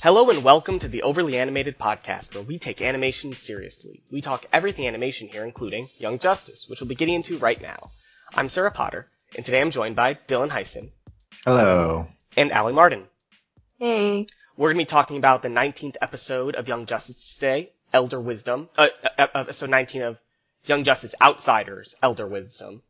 Hello 0.00 0.30
and 0.30 0.44
welcome 0.44 0.78
to 0.78 0.86
the 0.86 1.02
Overly 1.02 1.36
Animated 1.36 1.76
Podcast, 1.76 2.32
where 2.32 2.44
we 2.44 2.58
take 2.58 2.80
animation 2.80 3.32
seriously. 3.32 4.00
We 4.12 4.20
talk 4.20 4.46
everything 4.52 4.86
animation 4.86 5.26
here, 5.26 5.44
including 5.44 5.88
Young 5.98 6.20
Justice, 6.20 6.68
which 6.68 6.80
we'll 6.80 6.88
be 6.88 6.94
getting 6.94 7.14
into 7.14 7.38
right 7.38 7.60
now. 7.60 7.90
I'm 8.32 8.48
Sarah 8.48 8.70
Potter, 8.70 9.08
and 9.34 9.44
today 9.44 9.60
I'm 9.60 9.72
joined 9.72 9.96
by 9.96 10.14
Dylan 10.14 10.50
Heisen 10.50 10.90
Hello. 11.44 12.06
and 12.36 12.52
Allie 12.52 12.74
Martin. 12.74 13.08
Hey. 13.80 14.26
We're 14.56 14.68
going 14.72 14.78
to 14.78 14.88
be 14.88 14.88
talking 14.88 15.16
about 15.16 15.42
the 15.42 15.48
19th 15.48 15.96
episode 16.00 16.54
of 16.54 16.68
Young 16.68 16.86
Justice 16.86 17.34
today, 17.34 17.72
Elder 17.92 18.20
Wisdom. 18.20 18.68
Uh, 18.78 18.88
uh, 19.02 19.08
uh, 19.18 19.40
episode 19.40 19.70
19 19.70 20.02
of 20.02 20.20
Young 20.64 20.84
Justice 20.84 21.16
Outsiders, 21.20 21.96
Elder 22.02 22.26
Wisdom. 22.26 22.82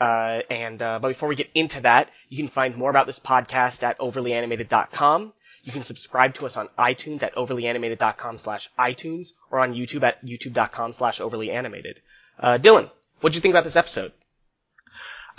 Uh, 0.00 0.42
and, 0.50 0.80
uh, 0.80 1.00
but 1.00 1.08
before 1.08 1.28
we 1.28 1.34
get 1.34 1.50
into 1.56 1.80
that, 1.80 2.08
you 2.28 2.36
can 2.36 2.46
find 2.48 2.76
more 2.76 2.90
about 2.90 3.08
this 3.08 3.18
podcast 3.18 3.82
at 3.82 3.98
overlyanimated.com. 3.98 5.32
You 5.64 5.72
can 5.72 5.82
subscribe 5.82 6.34
to 6.34 6.46
us 6.46 6.56
on 6.56 6.68
iTunes 6.78 7.22
at 7.22 7.34
overlyanimated.com 7.34 8.38
slash 8.38 8.70
iTunes 8.78 9.32
or 9.50 9.60
on 9.60 9.74
YouTube 9.74 10.02
at 10.02 10.24
youtube.com 10.24 10.92
slash 10.92 11.20
overlyanimated. 11.20 11.96
Uh, 12.38 12.58
Dylan, 12.58 12.90
what'd 13.20 13.34
you 13.34 13.40
think 13.40 13.52
about 13.52 13.64
this 13.64 13.76
episode? 13.76 14.12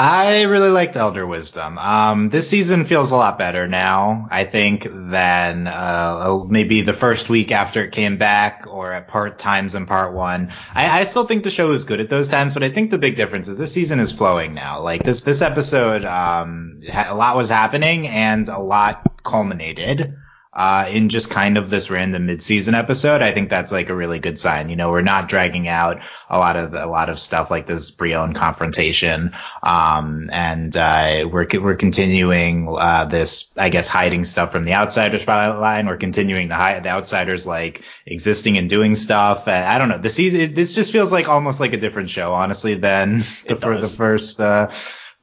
I 0.02 0.44
really 0.44 0.70
liked 0.70 0.96
Elder 0.96 1.28
Wisdom. 1.28 1.78
Um, 1.78 2.30
this 2.30 2.48
season 2.48 2.86
feels 2.86 3.12
a 3.12 3.18
lot 3.18 3.38
better 3.38 3.68
now, 3.68 4.28
I 4.32 4.46
think, 4.46 4.88
than 4.90 5.68
uh, 5.68 6.46
maybe 6.48 6.84
the 6.84 6.94
first 6.94 7.28
week 7.28 7.52
after 7.52 7.84
it 7.84 7.92
came 7.92 8.16
back 8.16 8.64
or 8.70 8.94
at 8.94 9.10
part 9.10 9.38
times 9.38 9.76
in 9.76 9.86
part 9.88 10.14
one. 10.14 10.54
I, 10.74 11.02
I 11.02 11.04
still 11.04 11.26
think 11.26 11.44
the 11.44 11.50
show 11.50 11.74
is 11.74 11.84
good 11.84 12.00
at 12.00 12.10
those 12.10 12.30
times, 12.30 12.54
but 12.54 12.64
I 12.64 12.70
think 12.70 12.92
the 12.92 12.98
big 12.98 13.18
difference 13.18 13.50
is 13.50 13.58
this 13.58 13.74
season 13.74 14.00
is 14.00 14.14
flowing 14.14 14.54
now. 14.54 14.82
Like 14.82 15.04
this 15.04 15.24
this 15.24 15.42
episode, 15.42 16.06
um, 16.06 16.80
a 16.94 17.14
lot 17.14 17.36
was 17.36 17.50
happening 17.50 18.08
and 18.08 18.48
a 18.48 18.60
lot 18.60 19.22
culminated 19.22 20.16
uh, 20.52 20.90
in 20.92 21.10
just 21.10 21.30
kind 21.30 21.58
of 21.58 21.70
this 21.70 21.92
random 21.92 22.26
mid-season 22.26 22.74
episode. 22.74 23.22
I 23.22 23.32
think 23.32 23.50
that's 23.50 23.72
like 23.72 23.90
a 23.90 23.96
really 23.96 24.20
good 24.20 24.40
sign. 24.40 24.70
You 24.70 24.76
know, 24.76 24.92
we're 24.92 25.02
not 25.02 25.30
dragging 25.30 25.68
out 25.68 26.02
a 26.28 26.40
lot 26.40 26.56
of 26.56 26.74
a 26.74 26.88
lot 26.88 27.10
of 27.10 27.20
stuff 27.20 27.52
like 27.52 27.68
this 27.68 27.92
Brion 27.92 28.34
confrontation, 28.34 29.36
um, 29.62 30.30
and 30.32 30.76
uh, 30.76 31.30
we're 31.32 31.48
we're 31.62 31.76
continuing 31.76 32.68
uh, 32.68 33.06
this, 33.06 33.56
I 33.58 33.70
guess, 33.70 33.88
hiding 33.88 34.26
stuff 34.26 34.52
from 34.52 34.64
the 34.64 34.74
outsiders 34.74 35.24
pilot 35.24 35.60
line. 35.60 35.88
We're 35.88 35.98
continuing 35.98 36.48
the 36.48 36.56
hi- 36.56 36.80
the 36.80 36.90
outsiders 36.90 37.46
like 37.46 37.84
existing 38.06 38.58
and 38.58 38.68
doing 38.70 38.96
stuff. 38.96 39.48
And 39.48 39.66
I 39.66 39.78
don't 39.78 39.90
know. 39.90 40.00
The 40.00 40.10
season 40.10 40.56
this 40.56 40.74
just 40.74 40.92
feels 40.92 41.12
like 41.12 41.30
almost 41.30 41.60
like 41.60 41.74
a 41.74 41.78
different 41.78 42.10
show, 42.10 42.34
honestly, 42.34 42.74
than 42.74 43.24
the, 43.48 43.56
for 43.56 43.78
the 43.78 43.88
first. 43.88 44.40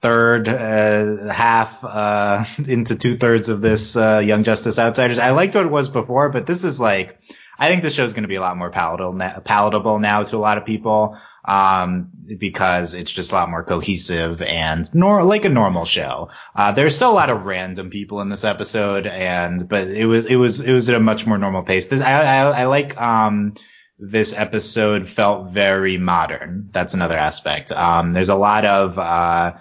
Third 0.07 0.49
uh, 0.49 1.33
half 1.33 1.83
uh, 1.83 2.45
into 2.69 2.95
two 2.95 3.17
thirds 3.17 3.49
of 3.49 3.61
this 3.61 3.97
uh, 3.97 4.23
Young 4.25 4.45
Justice 4.45 4.79
Outsiders. 4.79 5.19
I 5.19 5.31
liked 5.31 5.57
what 5.57 5.67
it 5.67 5.73
was 5.73 5.89
before, 5.89 6.29
but 6.29 6.47
this 6.47 6.62
is 6.62 6.79
like 6.79 7.19
I 7.59 7.69
think 7.69 7.83
the 7.83 7.91
show's 7.91 8.12
going 8.12 8.23
to 8.23 8.29
be 8.29 8.37
a 8.37 8.41
lot 8.41 8.57
more 8.57 8.71
palatable 8.71 9.19
palatable 9.45 9.99
now 9.99 10.23
to 10.23 10.37
a 10.37 10.39
lot 10.39 10.59
of 10.59 10.65
people 10.65 11.19
um, 11.45 12.11
because 12.25 12.95
it's 12.95 13.11
just 13.11 13.33
a 13.33 13.34
lot 13.34 13.51
more 13.51 13.65
cohesive 13.65 14.43
and 14.43 14.89
nor 14.95 15.25
like 15.25 15.45
a 15.45 15.49
normal 15.49 15.84
show. 15.84 16.31
Uh, 16.55 16.71
there's 16.71 16.95
still 16.95 17.11
a 17.11 17.12
lot 17.12 17.29
of 17.29 17.45
random 17.45 17.91
people 17.91 18.21
in 18.21 18.29
this 18.29 18.45
episode, 18.45 19.09
and 19.09 19.69
but 19.69 19.89
it 19.89 20.07
was 20.07 20.27
it 20.27 20.37
was 20.37 20.61
it 20.61 20.73
was 20.73 20.89
at 20.89 20.95
a 20.95 21.01
much 21.01 21.27
more 21.27 21.37
normal 21.37 21.65
pace. 21.65 21.89
This 21.89 22.01
I 22.01 22.12
I, 22.12 22.61
I 22.61 22.65
like. 22.67 22.97
Um, 23.01 23.55
this 23.99 24.34
episode 24.34 25.09
felt 25.09 25.53
very 25.53 25.97
modern. 25.97 26.69
That's 26.71 26.95
another 26.95 27.17
aspect. 27.17 27.73
Um, 27.73 28.11
there's 28.11 28.29
a 28.29 28.34
lot 28.34 28.67
of, 28.67 28.99
uh, 28.99 29.55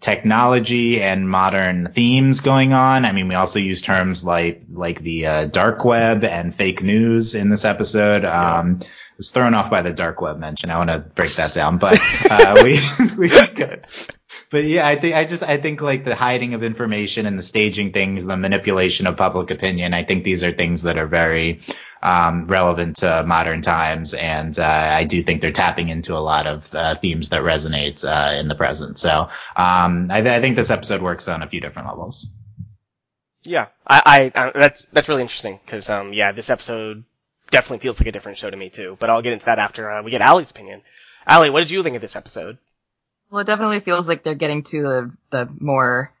technology 0.00 1.02
and 1.02 1.28
modern 1.28 1.86
themes 1.88 2.40
going 2.40 2.72
on. 2.72 3.04
I 3.04 3.12
mean, 3.12 3.28
we 3.28 3.34
also 3.34 3.58
use 3.58 3.82
terms 3.82 4.24
like, 4.24 4.62
like 4.70 5.00
the, 5.00 5.26
uh, 5.26 5.46
dark 5.46 5.84
web 5.84 6.24
and 6.24 6.54
fake 6.54 6.82
news 6.82 7.34
in 7.34 7.48
this 7.48 7.64
episode. 7.64 8.24
Um, 8.24 8.80
I 8.82 8.86
was 9.16 9.30
thrown 9.30 9.54
off 9.54 9.70
by 9.70 9.82
the 9.82 9.92
dark 9.92 10.20
web 10.20 10.38
mention. 10.38 10.70
I 10.70 10.76
want 10.76 10.90
to 10.90 10.98
break 10.98 11.32
that 11.36 11.54
down, 11.54 11.78
but, 11.78 11.98
uh, 12.30 12.60
we, 12.62 12.80
we 13.16 13.28
good. 13.28 13.84
But 14.50 14.64
yeah, 14.64 14.86
I 14.86 14.96
think, 14.96 15.16
I 15.16 15.24
just, 15.24 15.42
I 15.42 15.56
think 15.56 15.80
like 15.80 16.04
the 16.04 16.14
hiding 16.14 16.54
of 16.54 16.62
information 16.62 17.26
and 17.26 17.38
the 17.38 17.42
staging 17.42 17.92
things, 17.92 18.24
the 18.24 18.36
manipulation 18.36 19.06
of 19.06 19.16
public 19.16 19.50
opinion, 19.50 19.94
I 19.94 20.04
think 20.04 20.24
these 20.24 20.44
are 20.44 20.52
things 20.52 20.82
that 20.82 20.98
are 20.98 21.06
very, 21.06 21.60
um, 22.02 22.46
relevant 22.46 22.96
to 22.98 23.24
modern 23.26 23.62
times, 23.62 24.14
and 24.14 24.58
uh, 24.58 24.64
I 24.64 25.04
do 25.04 25.22
think 25.22 25.40
they're 25.40 25.52
tapping 25.52 25.88
into 25.88 26.14
a 26.14 26.18
lot 26.18 26.46
of 26.46 26.74
uh, 26.74 26.94
themes 26.96 27.30
that 27.30 27.42
resonate 27.42 28.04
uh, 28.04 28.38
in 28.38 28.48
the 28.48 28.54
present. 28.54 28.98
So 28.98 29.28
um, 29.56 30.10
I, 30.10 30.18
I 30.18 30.40
think 30.40 30.56
this 30.56 30.70
episode 30.70 31.02
works 31.02 31.28
on 31.28 31.42
a 31.42 31.48
few 31.48 31.60
different 31.60 31.88
levels. 31.88 32.26
Yeah, 33.44 33.66
I, 33.86 34.30
I, 34.34 34.46
I 34.46 34.50
that's, 34.50 34.86
that's 34.92 35.08
really 35.08 35.22
interesting, 35.22 35.60
cause, 35.66 35.88
um, 35.88 36.12
yeah, 36.12 36.32
this 36.32 36.50
episode 36.50 37.04
definitely 37.50 37.78
feels 37.78 38.00
like 38.00 38.08
a 38.08 38.12
different 38.12 38.38
show 38.38 38.50
to 38.50 38.56
me 38.56 38.70
too, 38.70 38.96
but 38.98 39.08
I'll 39.08 39.22
get 39.22 39.34
into 39.34 39.46
that 39.46 39.60
after, 39.60 39.88
uh, 39.88 40.02
we 40.02 40.10
get 40.10 40.20
Allie's 40.20 40.50
opinion. 40.50 40.82
Allie, 41.26 41.50
what 41.50 41.60
did 41.60 41.70
you 41.70 41.82
think 41.82 41.94
of 41.94 42.02
this 42.02 42.16
episode? 42.16 42.58
Well, 43.30 43.40
it 43.40 43.46
definitely 43.46 43.80
feels 43.80 44.08
like 44.08 44.22
they're 44.22 44.34
getting 44.34 44.62
to 44.64 44.82
the, 44.82 45.12
the 45.30 45.48
more, 45.60 46.12
and 46.12 46.15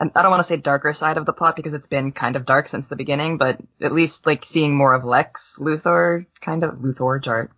I 0.00 0.22
don't 0.22 0.30
want 0.30 0.40
to 0.40 0.44
say 0.44 0.56
darker 0.56 0.92
side 0.92 1.16
of 1.16 1.26
the 1.26 1.32
plot 1.32 1.54
because 1.54 1.74
it's 1.74 1.86
been 1.86 2.12
kind 2.12 2.34
of 2.36 2.44
dark 2.44 2.66
since 2.66 2.88
the 2.88 2.96
beginning, 2.96 3.36
but 3.38 3.58
at 3.80 3.92
least 3.92 4.26
like 4.26 4.44
seeing 4.44 4.74
more 4.74 4.94
of 4.94 5.04
Lex 5.04 5.56
Luthor, 5.58 6.26
kind 6.40 6.64
of, 6.64 6.74
Luthor, 6.76 7.20
Jart, 7.22 7.48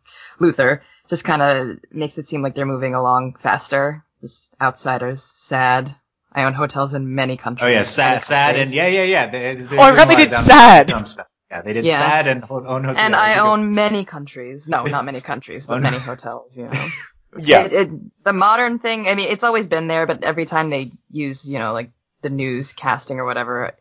Luthor, 0.41 0.81
just 1.09 1.25
kind 1.25 1.41
of 1.43 1.79
makes 1.91 2.19
it 2.19 2.29
seem 2.29 2.43
like 2.43 2.55
they're 2.55 2.67
moving 2.67 2.95
along 2.95 3.37
faster. 3.41 4.05
Just 4.21 4.55
outsiders, 4.61 5.23
sad. 5.23 5.95
I 6.33 6.45
own 6.45 6.55
hotels 6.55 6.95
in 6.95 7.15
many 7.15 7.37
countries. 7.37 7.67
Oh 7.67 7.71
yeah, 7.71 7.83
sad, 7.83 8.23
sad, 8.23 8.57
and 8.57 8.71
yeah, 8.73 8.89
yeah, 8.89 9.05
yeah. 9.05 9.27
They, 9.31 9.55
they 9.55 9.77
Oh, 9.79 9.83
I 9.83 9.91
do 9.91 9.97
forgot 9.97 10.09
they 10.09 10.17
did 10.25 10.33
sad. 10.33 10.91
Yeah, 11.51 11.63
they 11.63 11.73
did 11.75 11.85
Yeah. 11.85 11.99
sad 11.99 12.27
and 12.27 12.43
ho- 12.43 12.65
own 12.67 12.83
hotels. 12.85 13.01
And 13.05 13.15
I 13.15 13.35
Yeah. 13.35 13.43
own 13.45 13.75
many 13.75 14.05
countries. 14.05 14.67
No, 14.69 14.85
not 14.85 15.05
many 15.05 15.21
countries, 15.21 15.67
Oh, 15.69 15.75
but 15.75 15.83
no. 15.83 15.83
many 15.91 15.99
hotels, 15.99 16.57
you 16.57 16.65
know. 16.65 16.73
Yeah. 17.39 17.65
It, 17.65 17.73
it, 17.73 18.25
the 18.25 18.33
modern 18.33 18.79
thing, 18.79 19.09
I 19.09 19.17
mean, 19.17 19.29
it's 19.29 19.43
always 19.43 19.67
been 19.67 19.89
there, 19.89 20.07
but 20.07 20.23
every 20.23 20.47
time 20.47 20.71
they 20.71 20.93
use, 21.11 21.49
you 21.49 21.59
know, 21.59 21.73
like 21.73 21.91
the 22.25 22.31
news 22.31 22.73
casting 22.73 23.21
or 23.21 23.25
whatever, 23.25 23.77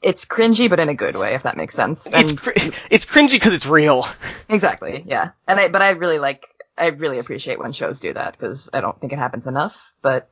it's 0.00 0.24
cringy, 0.24 0.70
but 0.70 0.80
in 0.80 0.88
a 0.88 0.94
good 0.94 1.16
way, 1.16 1.34
if 1.34 1.42
that 1.42 1.58
makes 1.58 1.74
sense. 1.74 2.06
It's, 2.10 2.32
cr- 2.32 2.52
it's 2.90 3.04
cringy 3.04 3.32
because 3.32 3.52
it's 3.52 3.66
real. 3.66 4.06
exactly, 4.48 5.04
yeah. 5.06 5.32
And 5.46 5.60
I, 5.60 5.68
but 5.68 5.82
I 5.82 5.90
really 5.90 6.18
like, 6.18 6.46
I 6.78 6.86
really 6.86 7.18
appreciate 7.18 7.58
when 7.58 7.72
shows 7.72 8.00
do 8.00 8.14
that 8.14 8.32
because 8.32 8.70
I 8.72 8.80
don't 8.80 8.98
think 8.98 9.12
it 9.12 9.18
happens 9.18 9.46
enough. 9.46 9.76
But 10.00 10.30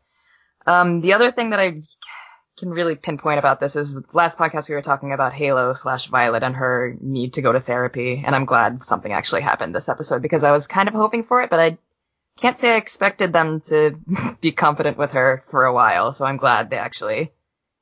um, 0.67 1.03
the 1.03 1.13
other 1.13 1.31
thing 1.33 1.51
that 1.51 1.61
I 1.61 1.83
can 2.59 2.71
really 2.71 2.95
pinpoint 2.95 3.39
about 3.39 3.61
this 3.61 3.77
is 3.77 3.99
last 4.13 4.39
podcast 4.39 4.69
we 4.69 4.75
were 4.75 4.83
talking 4.83 5.13
about 5.13 5.33
Halo 5.33 5.75
slash 5.75 6.09
Violet 6.09 6.43
and 6.43 6.57
her 6.57 6.97
need 7.01 7.35
to 7.35 7.43
go 7.43 7.53
to 7.53 7.61
therapy, 7.61 8.23
and 8.25 8.35
I'm 8.35 8.47
glad 8.47 8.83
something 8.83 9.13
actually 9.13 9.43
happened 9.43 9.75
this 9.75 9.89
episode 9.89 10.23
because 10.23 10.45
I 10.45 10.53
was 10.53 10.67
kind 10.67 10.89
of 10.89 10.95
hoping 10.95 11.25
for 11.25 11.43
it, 11.43 11.51
but 11.51 11.61
I 11.61 11.79
can't 12.39 12.59
say 12.59 12.73
I 12.73 12.77
expected 12.77 13.33
them 13.33 13.61
to 13.63 13.99
be 14.41 14.53
confident 14.53 14.97
with 14.97 15.11
her 15.11 15.45
for 15.51 15.67
a 15.67 15.73
while, 15.73 16.13
so 16.13 16.25
I'm 16.25 16.37
glad 16.37 16.71
they 16.71 16.79
actually 16.79 17.33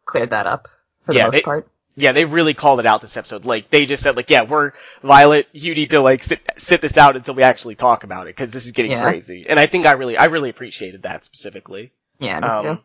cleared 0.06 0.30
that 0.30 0.46
up 0.46 0.68
for 1.04 1.12
the 1.12 1.18
Yeah, 1.18 1.24
most 1.24 1.32
they- 1.34 1.42
part. 1.42 1.68
Yeah, 1.98 2.12
they 2.12 2.26
really 2.26 2.52
called 2.52 2.78
it 2.78 2.84
out 2.84 3.00
this 3.00 3.16
episode. 3.16 3.46
Like, 3.46 3.70
they 3.70 3.86
just 3.86 4.02
said, 4.02 4.16
like, 4.16 4.28
yeah, 4.28 4.42
we're, 4.42 4.72
Violet, 5.02 5.48
you 5.52 5.74
need 5.74 5.90
to, 5.90 6.02
like, 6.02 6.22
sit, 6.22 6.40
sit 6.58 6.82
this 6.82 6.98
out 6.98 7.16
until 7.16 7.34
we 7.34 7.42
actually 7.42 7.74
talk 7.74 8.04
about 8.04 8.26
it, 8.26 8.36
because 8.36 8.50
this 8.50 8.66
is 8.66 8.72
getting 8.72 8.90
Yeah. 8.90 9.02
crazy. 9.02 9.46
And 9.48 9.58
I 9.58 9.64
think 9.64 9.86
I 9.86 9.92
really, 9.92 10.14
I 10.18 10.26
really 10.26 10.50
appreciated 10.50 11.04
that 11.04 11.24
specifically. 11.24 11.92
Yeah, 12.18 12.38
me 12.40 12.46
Um, 12.48 12.64
too. 12.76 12.82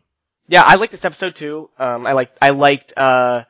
yeah, 0.48 0.62
I 0.62 0.76
liked 0.76 0.92
this 0.92 1.04
episode 1.04 1.34
too. 1.34 1.68
Um, 1.78 2.06
I 2.06 2.12
liked, 2.12 2.38
I 2.40 2.50
liked, 2.50 2.94
uh, 2.96 3.44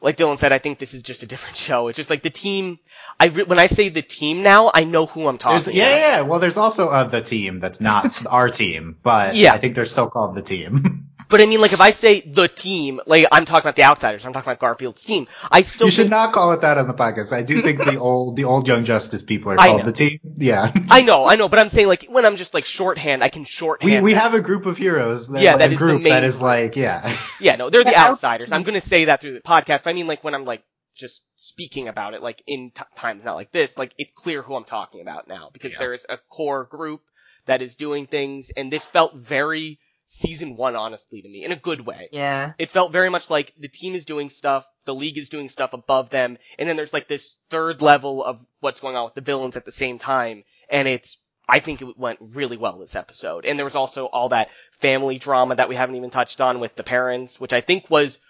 like 0.00 0.16
Dylan 0.16 0.38
said, 0.38 0.50
I 0.50 0.58
think 0.58 0.80
this 0.80 0.92
is 0.92 1.02
just 1.02 1.22
a 1.22 1.26
different 1.26 1.56
show. 1.68 1.86
It's 1.86 1.96
just 1.96 2.10
like 2.10 2.22
the 2.24 2.30
team, 2.30 2.80
I, 3.20 3.26
re- 3.26 3.44
when 3.44 3.60
I 3.60 3.68
say 3.68 3.90
the 3.90 4.02
team 4.02 4.42
now, 4.42 4.72
I 4.74 4.82
know 4.82 5.06
who 5.06 5.28
I'm 5.28 5.36
There's, 5.36 5.66
talking 5.66 5.76
yeah, 5.78 5.86
about. 5.86 6.00
yeah. 6.00 6.20
Well, 6.22 6.40
there's 6.40 6.56
also 6.56 6.88
uh, 6.88 7.04
the 7.04 7.20
team 7.20 7.60
that's 7.60 7.80
not 7.80 8.26
our 8.30 8.48
team, 8.48 8.96
but 9.04 9.36
Yeah. 9.36 9.52
I 9.52 9.58
think 9.58 9.76
they're 9.76 9.84
still 9.84 10.10
called 10.10 10.34
the 10.34 10.42
team. 10.42 11.06
But 11.30 11.40
I 11.40 11.46
mean, 11.46 11.60
like, 11.60 11.72
if 11.72 11.80
I 11.80 11.92
say 11.92 12.20
the 12.20 12.48
team, 12.48 13.00
like, 13.06 13.26
I'm 13.30 13.44
talking 13.44 13.60
about 13.64 13.76
the 13.76 13.84
outsiders, 13.84 14.26
I'm 14.26 14.32
talking 14.32 14.50
about 14.52 14.58
Garfield's 14.58 15.02
team, 15.04 15.28
I 15.50 15.62
still 15.62 15.86
you 15.86 15.90
should 15.92 16.02
think- 16.02 16.10
not 16.10 16.32
call 16.32 16.52
it 16.52 16.60
that 16.62 16.76
on 16.76 16.88
the 16.88 16.94
podcast. 16.94 17.32
I 17.32 17.42
do 17.42 17.62
think 17.62 17.78
the 17.78 17.96
old 18.00 18.36
the 18.36 18.44
old 18.44 18.66
Young 18.66 18.84
Justice 18.84 19.22
people 19.22 19.52
are 19.52 19.56
called 19.56 19.84
the 19.84 19.92
team. 19.92 20.18
Yeah. 20.36 20.70
I 20.90 21.02
know, 21.02 21.26
I 21.26 21.36
know, 21.36 21.48
but 21.48 21.58
I'm 21.60 21.70
saying, 21.70 21.86
like, 21.88 22.06
when 22.08 22.26
I'm 22.26 22.36
just, 22.36 22.52
like, 22.52 22.64
shorthand, 22.64 23.22
I 23.22 23.28
can 23.28 23.44
shorthand. 23.44 24.04
We 24.04 24.12
we 24.12 24.14
have 24.14 24.34
a 24.34 24.40
group 24.40 24.66
of 24.66 24.76
heroes. 24.76 25.28
That, 25.28 25.40
Yeah, 25.42 25.50
like, 25.52 25.58
that 25.60 25.70
a 25.70 25.72
is 25.74 25.78
the 25.78 25.84
group 25.86 26.02
main 26.02 26.12
that 26.12 26.24
is 26.24 26.42
like 26.42 26.76
yeah. 26.76 27.14
Yeah, 27.40 27.56
no, 27.56 27.70
they're 27.70 27.84
the 27.84 27.90
The 27.90 27.98
outsiders. 27.98 28.50
I'm 28.52 28.64
gonna 28.64 28.80
say 28.80 29.04
that 29.06 29.20
through 29.20 29.34
the 29.34 29.40
podcast, 29.40 29.84
but 29.84 29.90
I 29.90 29.92
mean, 29.92 30.06
like, 30.08 30.24
when 30.24 30.34
I'm, 30.34 30.44
like, 30.44 30.62
just 30.96 31.22
speaking 31.36 31.86
about 31.86 32.14
it, 32.14 32.22
like, 32.22 32.42
in 32.48 32.72
t- 32.74 32.82
times 32.96 33.22
not 33.24 33.36
like 33.36 33.52
this, 33.52 33.76
like, 33.78 33.94
it's 33.98 34.10
clear 34.16 34.42
who 34.42 34.56
I'm 34.56 34.64
talking 34.64 35.00
about 35.00 35.28
now, 35.28 35.50
because 35.52 35.72
Yeah. 35.72 35.78
there 35.78 35.94
is 35.94 36.04
a 36.08 36.18
core 36.28 36.64
group 36.64 37.02
that 37.46 37.62
is 37.62 37.76
doing 37.76 38.06
things, 38.08 38.50
and 38.50 38.70
this 38.72 38.84
felt 38.84 39.14
very 39.14 39.78
season 40.12 40.56
one, 40.56 40.74
honestly, 40.74 41.22
to 41.22 41.28
me, 41.28 41.44
in 41.44 41.52
a 41.52 41.56
good 41.56 41.86
way. 41.86 42.08
Yeah. 42.10 42.52
It 42.58 42.70
felt 42.70 42.90
very 42.90 43.10
much 43.10 43.30
like 43.30 43.54
the 43.56 43.68
team 43.68 43.94
is 43.94 44.04
doing 44.04 44.28
stuff, 44.28 44.66
the 44.84 44.94
league 44.94 45.16
is 45.16 45.28
doing 45.28 45.48
stuff 45.48 45.72
above 45.72 46.10
them, 46.10 46.36
and 46.58 46.68
then 46.68 46.76
there's 46.76 46.92
like 46.92 47.06
this 47.06 47.36
third 47.48 47.80
level 47.80 48.24
of 48.24 48.40
what's 48.58 48.80
going 48.80 48.96
on 48.96 49.04
with 49.04 49.14
the 49.14 49.20
villains 49.20 49.56
at 49.56 49.64
the 49.64 49.72
same 49.72 50.00
time, 50.00 50.42
and 50.68 50.88
it's, 50.88 51.20
I 51.48 51.60
think 51.60 51.80
it 51.80 51.96
went 51.96 52.18
really 52.20 52.56
well 52.56 52.78
this 52.78 52.96
episode. 52.96 53.46
And 53.46 53.56
there 53.56 53.64
was 53.64 53.76
also 53.76 54.06
all 54.06 54.30
that 54.30 54.50
family 54.80 55.18
drama 55.18 55.54
that 55.54 55.68
we 55.68 55.76
haven't 55.76 55.96
even 55.96 56.10
touched 56.10 56.40
on 56.40 56.58
with 56.58 56.74
the 56.74 56.82
parents, 56.82 57.38
which 57.40 57.52
I 57.52 57.60
think 57.60 57.88
was, 57.88 58.20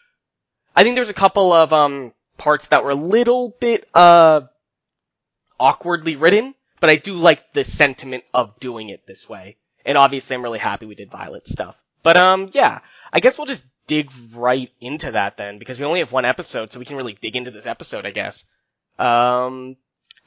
I 0.77 0.82
think 0.82 0.97
there's 0.97 1.09
a 1.09 1.15
couple 1.15 1.53
of, 1.53 1.73
um, 1.73 2.12
parts 2.37 2.69
that 2.69 2.85
were 2.85 2.91
a 2.91 2.94
little 2.94 3.55
bit 3.61 3.87
uh 3.93 4.41
awkwardly 5.59 6.17
written, 6.17 6.55
but 6.81 6.88
I 6.88 6.97
do 6.97 7.15
like 7.15 7.53
the 7.53 7.65
sentiment 7.65 8.25
of 8.32 8.59
doing 8.61 8.88
it 8.88 9.06
this 9.06 9.29
way. 9.29 9.56
And 9.85 9.97
obviously 9.99 10.35
I'm 10.35 10.43
really 10.43 10.59
happy 10.59 10.87
we 10.87 10.94
did 10.94 11.11
Violet 11.11 11.47
stuff. 11.47 11.81
But 12.03 12.17
um 12.17 12.50
yeah, 12.53 12.81
I 13.12 13.21
guess 13.21 13.38
we'll 13.38 13.47
just 13.47 13.65
dig 13.87 14.11
right 14.35 14.71
into 14.81 15.12
that 15.12 15.37
then 15.37 15.59
because 15.59 15.79
we 15.79 15.85
only 15.85 16.00
have 16.00 16.12
one 16.12 16.25
episode 16.25 16.73
so 16.73 16.79
we 16.79 16.85
can 16.85 16.97
really 16.97 17.17
dig 17.21 17.37
into 17.37 17.50
this 17.50 17.67
episode, 17.67 18.06
I 18.06 18.11
guess. 18.11 18.44
Um 18.99 19.77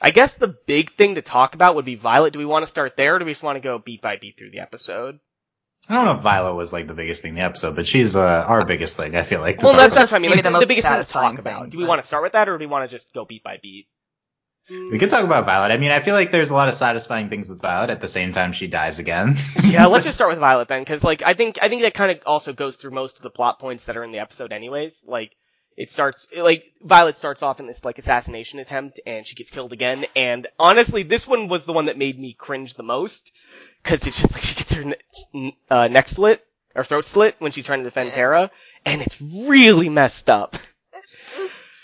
I 0.00 0.10
guess 0.10 0.34
the 0.34 0.48
big 0.48 0.92
thing 0.92 1.14
to 1.14 1.22
talk 1.22 1.54
about 1.54 1.76
would 1.76 1.84
be 1.84 1.94
Violet. 1.94 2.32
Do 2.32 2.38
we 2.38 2.44
want 2.44 2.64
to 2.64 2.68
start 2.68 2.96
there 2.96 3.16
or 3.16 3.18
do 3.18 3.24
we 3.24 3.32
just 3.32 3.42
want 3.42 3.56
to 3.56 3.60
go 3.60 3.78
beat 3.78 4.02
by 4.02 4.16
beat 4.16 4.36
through 4.36 4.50
the 4.50 4.60
episode? 4.60 5.20
I 5.88 5.94
don't 5.96 6.04
know 6.06 6.14
if 6.14 6.20
Violet 6.20 6.54
was 6.54 6.72
like 6.72 6.86
the 6.86 6.94
biggest 6.94 7.22
thing 7.22 7.30
in 7.30 7.34
the 7.36 7.42
episode, 7.42 7.76
but 7.76 7.86
she's 7.86 8.16
uh, 8.16 8.44
our 8.48 8.64
biggest 8.64 8.96
thing. 8.96 9.14
I 9.16 9.22
feel 9.22 9.40
like. 9.40 9.62
Well, 9.62 9.74
that's, 9.74 9.94
about. 9.94 10.00
that's 10.00 10.12
what 10.12 10.18
I 10.18 10.20
mean. 10.20 10.30
Like, 10.30 10.42
the 10.42 10.50
the, 10.50 10.66
biggest 10.66 10.68
thing 10.68 10.76
to 10.76 10.82
talk 10.82 10.92
satisfying 10.92 11.38
about. 11.38 11.62
thing, 11.62 11.70
do 11.70 11.78
we 11.78 11.84
but- 11.84 11.88
want 11.88 12.00
to 12.00 12.06
start 12.06 12.22
with 12.22 12.32
that 12.32 12.48
or 12.48 12.56
do 12.56 12.62
we 12.62 12.66
want 12.66 12.88
to 12.88 12.94
just 12.94 13.12
go 13.12 13.24
beat 13.24 13.44
by 13.44 13.58
beat? 13.62 13.86
We 14.70 14.98
could 14.98 15.10
talk 15.10 15.24
about 15.24 15.44
Violet. 15.44 15.72
I 15.72 15.76
mean, 15.76 15.90
I 15.90 16.00
feel 16.00 16.14
like 16.14 16.30
there's 16.30 16.50
a 16.50 16.54
lot 16.54 16.68
of 16.68 16.74
satisfying 16.74 17.28
things 17.28 17.48
with 17.50 17.60
Violet. 17.60 17.90
At 17.90 18.00
the 18.00 18.08
same 18.08 18.32
time, 18.32 18.52
she 18.52 18.66
dies 18.66 18.98
again. 18.98 19.36
yeah, 19.64 19.86
let's 19.86 20.04
just 20.04 20.16
start 20.16 20.30
with 20.30 20.38
Violet 20.48 20.68
then, 20.68 20.80
because 20.80 21.04
like 21.04 21.22
I 21.22 21.34
think 21.34 21.58
I 21.60 21.68
think 21.68 21.82
that 21.82 21.92
kind 21.94 22.10
of 22.10 22.20
also 22.24 22.52
goes 22.52 22.76
through 22.76 22.92
most 22.92 23.18
of 23.18 23.22
the 23.22 23.30
plot 23.30 23.58
points 23.58 23.84
that 23.84 23.96
are 23.96 24.04
in 24.04 24.12
the 24.12 24.20
episode, 24.20 24.52
anyways. 24.52 25.04
Like 25.06 25.32
it 25.76 25.92
starts 25.92 26.26
like 26.34 26.64
Violet 26.82 27.16
starts 27.16 27.42
off 27.42 27.60
in 27.60 27.66
this 27.66 27.84
like 27.84 27.98
assassination 27.98 28.58
attempt, 28.58 29.00
and 29.06 29.26
she 29.26 29.34
gets 29.34 29.50
killed 29.50 29.72
again. 29.74 30.06
And 30.16 30.46
honestly, 30.58 31.02
this 31.02 31.26
one 31.26 31.48
was 31.48 31.66
the 31.66 31.72
one 31.74 31.86
that 31.86 31.98
made 31.98 32.18
me 32.18 32.32
cringe 32.32 32.74
the 32.74 32.82
most, 32.82 33.32
because 33.82 34.06
it's 34.06 34.20
just 34.22 34.32
like 34.32 34.42
she 34.42 34.54
gets 34.54 34.74
her 34.74 34.94
ne- 35.34 35.56
uh, 35.68 35.88
neck 35.88 36.08
slit 36.08 36.42
or 36.74 36.84
throat 36.84 37.04
slit 37.04 37.36
when 37.38 37.52
she's 37.52 37.66
trying 37.66 37.80
to 37.80 37.84
defend 37.84 38.08
Yeah. 38.08 38.14
Terra, 38.14 38.50
and 38.86 39.02
it's 39.02 39.20
really 39.20 39.90
messed 39.90 40.30
up. 40.30 40.56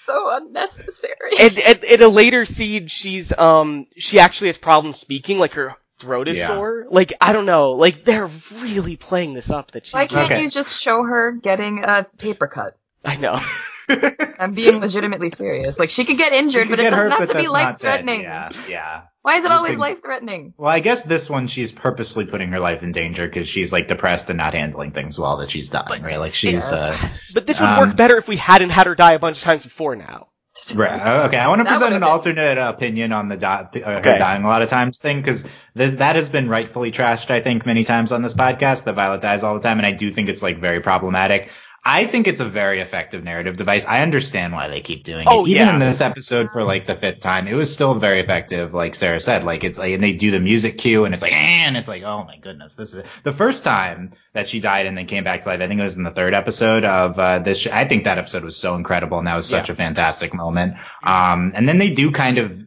It's 0.00 0.06
just 0.06 0.06
so 0.06 0.37
unnecessary. 0.37 1.31
and, 1.41 1.58
and 1.58 1.85
in 1.85 2.02
a 2.02 2.08
later 2.08 2.44
scene, 2.44 2.87
she's 2.87 3.37
um 3.37 3.87
she 3.97 4.19
actually 4.19 4.49
has 4.49 4.58
problems 4.58 4.99
speaking, 4.99 5.38
like 5.38 5.52
her 5.55 5.75
throat 5.99 6.29
is 6.29 6.38
Yeah. 6.38 6.47
sore. 6.49 6.87
Like 6.88 7.12
I 7.20 7.32
don't 7.32 7.47
know, 7.47 7.73
like 7.73 8.05
they're 8.05 8.31
really 8.61 8.97
playing 8.97 9.35
this 9.35 9.50
up 9.50 9.73
that 9.73 9.87
she's. 9.87 9.94
Why 9.94 10.06
can't 10.06 10.31
Okay. 10.31 10.43
you 10.43 10.50
just 10.50 10.81
show 10.81 11.02
her 11.02 11.32
getting 11.32 11.85
a 11.85 12.06
paper 12.19 12.47
cut? 12.47 12.76
I 13.05 13.17
know. 13.17 13.38
I'm 14.39 14.55
being 14.55 14.81
legitimately 14.81 15.31
serious. 15.31 15.79
Like 15.79 15.91
she 15.91 16.05
could 16.05 16.19
get 16.19 16.33
injured, 16.33 16.69
She 16.69 16.71
but 16.71 16.79
could 16.79 16.87
it 16.87 16.91
doesn't 16.91 17.11
hurt, 17.11 17.19
have 17.21 17.29
to 17.31 17.35
be 17.37 17.49
life 17.49 17.79
threatening. 17.79 18.23
Yeah, 18.23 18.51
yeah. 18.69 19.03
Why 19.23 19.37
is 19.37 19.45
it 19.45 19.53
always 19.53 19.73
think- 19.73 19.81
life 19.81 20.03
threatening? 20.03 20.55
Well, 20.57 20.71
I 20.71 20.81
guess 20.81 21.03
this 21.03 21.29
one 21.29 21.47
she's 21.47 21.73
purposely 21.73 22.25
putting 22.25 22.51
her 22.53 22.59
life 22.61 22.83
in 22.83 22.93
danger 22.93 23.27
because 23.27 23.47
she's 23.49 23.73
like 23.73 23.87
depressed 23.89 24.31
and 24.31 24.39
not 24.39 24.55
handling 24.55 24.93
things 24.93 25.19
well 25.19 25.39
that 25.39 25.51
she's 25.51 25.69
dying, 25.69 26.03
right? 26.03 26.19
Like 26.19 26.35
she's 26.35 26.73
uh 26.73 26.97
But 27.35 27.47
this 27.47 27.61
would 27.61 27.67
Um, 27.69 27.89
work 27.89 27.97
better 27.97 28.17
if 28.17 28.29
we 28.29 28.37
hadn't 28.37 28.71
had 28.71 28.87
her 28.87 28.95
die 28.95 29.13
a 29.13 29.19
bunch 29.19 29.37
of 29.39 29.43
times 29.43 29.63
before 29.65 29.95
now. 29.97 30.29
Right. 30.75 30.91
uh, 30.91 31.23
Okay. 31.29 31.37
I 31.39 31.49
want 31.49 31.61
to 31.61 31.65
That 31.65 31.71
present 31.71 31.95
an 31.95 32.01
been- 32.01 32.09
alternate 32.09 32.59
opinion 32.59 33.13
on 33.13 33.29
the 33.29 33.37
di- 33.37 33.69
uh, 33.75 33.81
her 33.81 33.99
Okay. 34.01 34.19
dying 34.19 34.43
a 34.45 34.49
lot 34.49 34.63
of 34.63 34.69
times 34.69 34.99
thing 34.99 35.17
because 35.19 35.47
that 35.75 36.17
has 36.17 36.29
been 36.29 36.49
rightfully 36.49 36.91
trashed. 36.93 37.31
I 37.31 37.41
think 37.41 37.65
many 37.67 37.85
times 37.85 38.13
on 38.13 38.23
this 38.23 38.35
podcast 38.35 38.85
that 38.85 38.95
Violet 38.95 39.21
dies 39.21 39.43
all 39.43 39.55
the 39.55 39.61
time, 39.61 39.79
and 39.79 39.87
I 39.87 39.93
do 39.93 40.11
think 40.11 40.29
it's 40.29 40.43
like 40.43 40.59
very 40.61 40.81
problematic. 40.81 41.51
I 41.82 42.05
think 42.05 42.27
it's 42.29 42.41
a 42.41 42.44
very 42.44 42.81
effective 42.81 43.25
narrative 43.25 43.56
device. 43.56 43.87
I 43.87 44.03
understand 44.03 44.53
why 44.53 44.69
they 44.69 44.82
keep 44.82 45.03
doing 45.03 45.25
Oh, 45.27 45.47
it. 45.47 45.50
Even 45.50 45.67
yeah. 45.67 45.73
in 45.75 45.79
this 45.79 46.03
episode 46.03 46.50
for 46.50 46.62
like 46.62 46.87
the 46.87 46.94
fifth 46.94 47.21
time, 47.21 47.49
it 47.49 47.55
was 47.55 47.73
still 47.73 47.94
very 47.94 48.21
effective. 48.21 48.75
Like 48.75 48.94
Sarah 48.94 49.19
said, 49.19 49.44
like 49.44 49.65
it's 49.65 49.79
like, 49.79 49.93
and 49.94 50.03
they 50.03 50.12
do 50.12 50.31
the 50.31 50.41
music 50.41 50.77
cue 50.77 51.06
and 51.06 51.15
it's 51.15 51.23
like, 51.23 51.32
"Eh," 51.32 51.37
and 51.37 51.79
it's 51.79 51.88
like, 51.88 52.03
oh 52.03 52.25
my 52.25 52.37
goodness, 52.37 52.75
this 52.75 52.93
is 52.94 53.03
the 53.23 53.32
first 53.32 53.65
time 53.65 54.11
that 54.35 54.47
she 54.47 54.61
died 54.61 54.85
and 54.87 54.97
then 54.99 55.06
came 55.06 55.25
back 55.25 55.41
to 55.43 55.49
life. 55.49 55.61
I 55.62 55.69
think 55.69 55.81
it 55.81 55.85
was 55.85 55.97
in 55.97 56.03
the 56.03 56.11
third 56.11 56.35
episode 56.35 56.85
of 56.85 57.19
uh, 57.19 57.38
this. 57.38 57.61
Sh- 57.61 57.69
I 57.69 57.87
think 57.88 58.05
that 58.05 58.19
episode 58.19 58.44
was 58.44 58.59
so 58.59 58.75
incredible 58.75 59.17
and 59.19 59.26
that 59.26 59.37
was 59.37 59.47
such 59.49 59.71
a 59.71 59.75
fantastic 59.75 60.35
moment. 60.35 60.75
Um, 61.03 61.53
and 61.55 61.67
then 61.67 61.79
they 61.79 61.91
do 61.93 62.11
kind 62.11 62.37
of, 62.38 62.62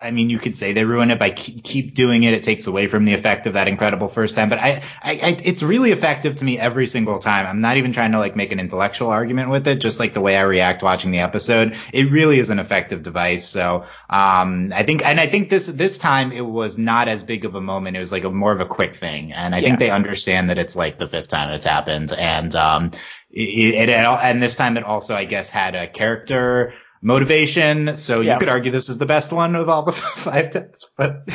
I 0.00 0.12
mean, 0.12 0.30
you 0.30 0.38
could 0.38 0.54
say 0.54 0.72
they 0.72 0.84
ruin 0.84 1.10
it 1.10 1.18
by 1.18 1.30
keep, 1.30 1.64
keep 1.64 1.94
doing 1.94 2.22
it. 2.22 2.32
It 2.32 2.44
takes 2.44 2.68
away 2.68 2.86
from 2.86 3.04
the 3.04 3.14
effect 3.14 3.48
of 3.48 3.54
that 3.54 3.66
incredible 3.66 4.06
first 4.06 4.36
time, 4.36 4.48
but 4.48 4.60
I, 4.60 4.80
I, 5.02 5.10
I, 5.10 5.40
it's 5.42 5.60
really 5.60 5.90
effective 5.90 6.36
to 6.36 6.44
me 6.44 6.56
every 6.56 6.86
single 6.86 7.18
time. 7.18 7.46
I'm 7.46 7.60
not 7.60 7.78
even 7.78 7.92
trying 7.92 8.12
to 8.12 8.20
like 8.20 8.36
make 8.36 8.52
an 8.52 8.60
intellectual 8.60 9.08
argument 9.10 9.50
with 9.50 9.66
it, 9.66 9.80
just 9.80 9.98
like 9.98 10.14
the 10.14 10.20
way 10.20 10.36
I 10.36 10.42
react 10.42 10.84
watching 10.84 11.10
the 11.10 11.18
episode. 11.18 11.76
It 11.92 12.12
really 12.12 12.38
is 12.38 12.50
an 12.50 12.60
effective 12.60 13.02
device. 13.02 13.48
So, 13.48 13.86
um, 14.08 14.72
I 14.72 14.84
think, 14.84 15.04
and 15.04 15.18
I 15.18 15.26
think 15.26 15.50
this, 15.50 15.66
this 15.66 15.98
time 15.98 16.30
it 16.30 16.46
was 16.46 16.78
not 16.78 17.08
as 17.08 17.24
big 17.24 17.44
of 17.44 17.56
a 17.56 17.60
moment. 17.60 17.96
It 17.96 18.00
was 18.00 18.12
like 18.12 18.22
a 18.22 18.30
more 18.30 18.52
of 18.52 18.60
a 18.60 18.66
quick 18.66 18.94
thing. 18.94 19.32
And 19.32 19.52
I 19.52 19.58
Yeah. 19.58 19.64
think 19.64 19.78
they 19.80 19.90
understand 19.90 20.50
that 20.50 20.58
it's 20.58 20.76
like 20.76 20.98
the 20.98 21.08
fifth 21.08 21.28
time 21.28 21.50
it's 21.50 21.64
happened. 21.64 22.12
And, 22.12 22.54
um, 22.54 22.92
it, 23.30 23.74
it, 23.74 23.88
it, 23.88 23.90
and 23.90 24.40
this 24.40 24.54
time 24.54 24.76
it 24.76 24.84
also, 24.84 25.16
I 25.16 25.24
guess, 25.24 25.50
had 25.50 25.74
a 25.74 25.88
character 25.88 26.72
motivation. 27.02 27.96
So 27.96 28.20
Yeah. 28.20 28.34
you 28.34 28.38
could 28.40 28.48
argue 28.48 28.70
this 28.70 28.88
is 28.88 28.98
the 28.98 29.06
best 29.06 29.32
one 29.32 29.54
of 29.56 29.68
all 29.68 29.82
the 29.82 29.92
five 30.26 30.50
tests, 30.50 30.90
but 30.96 31.28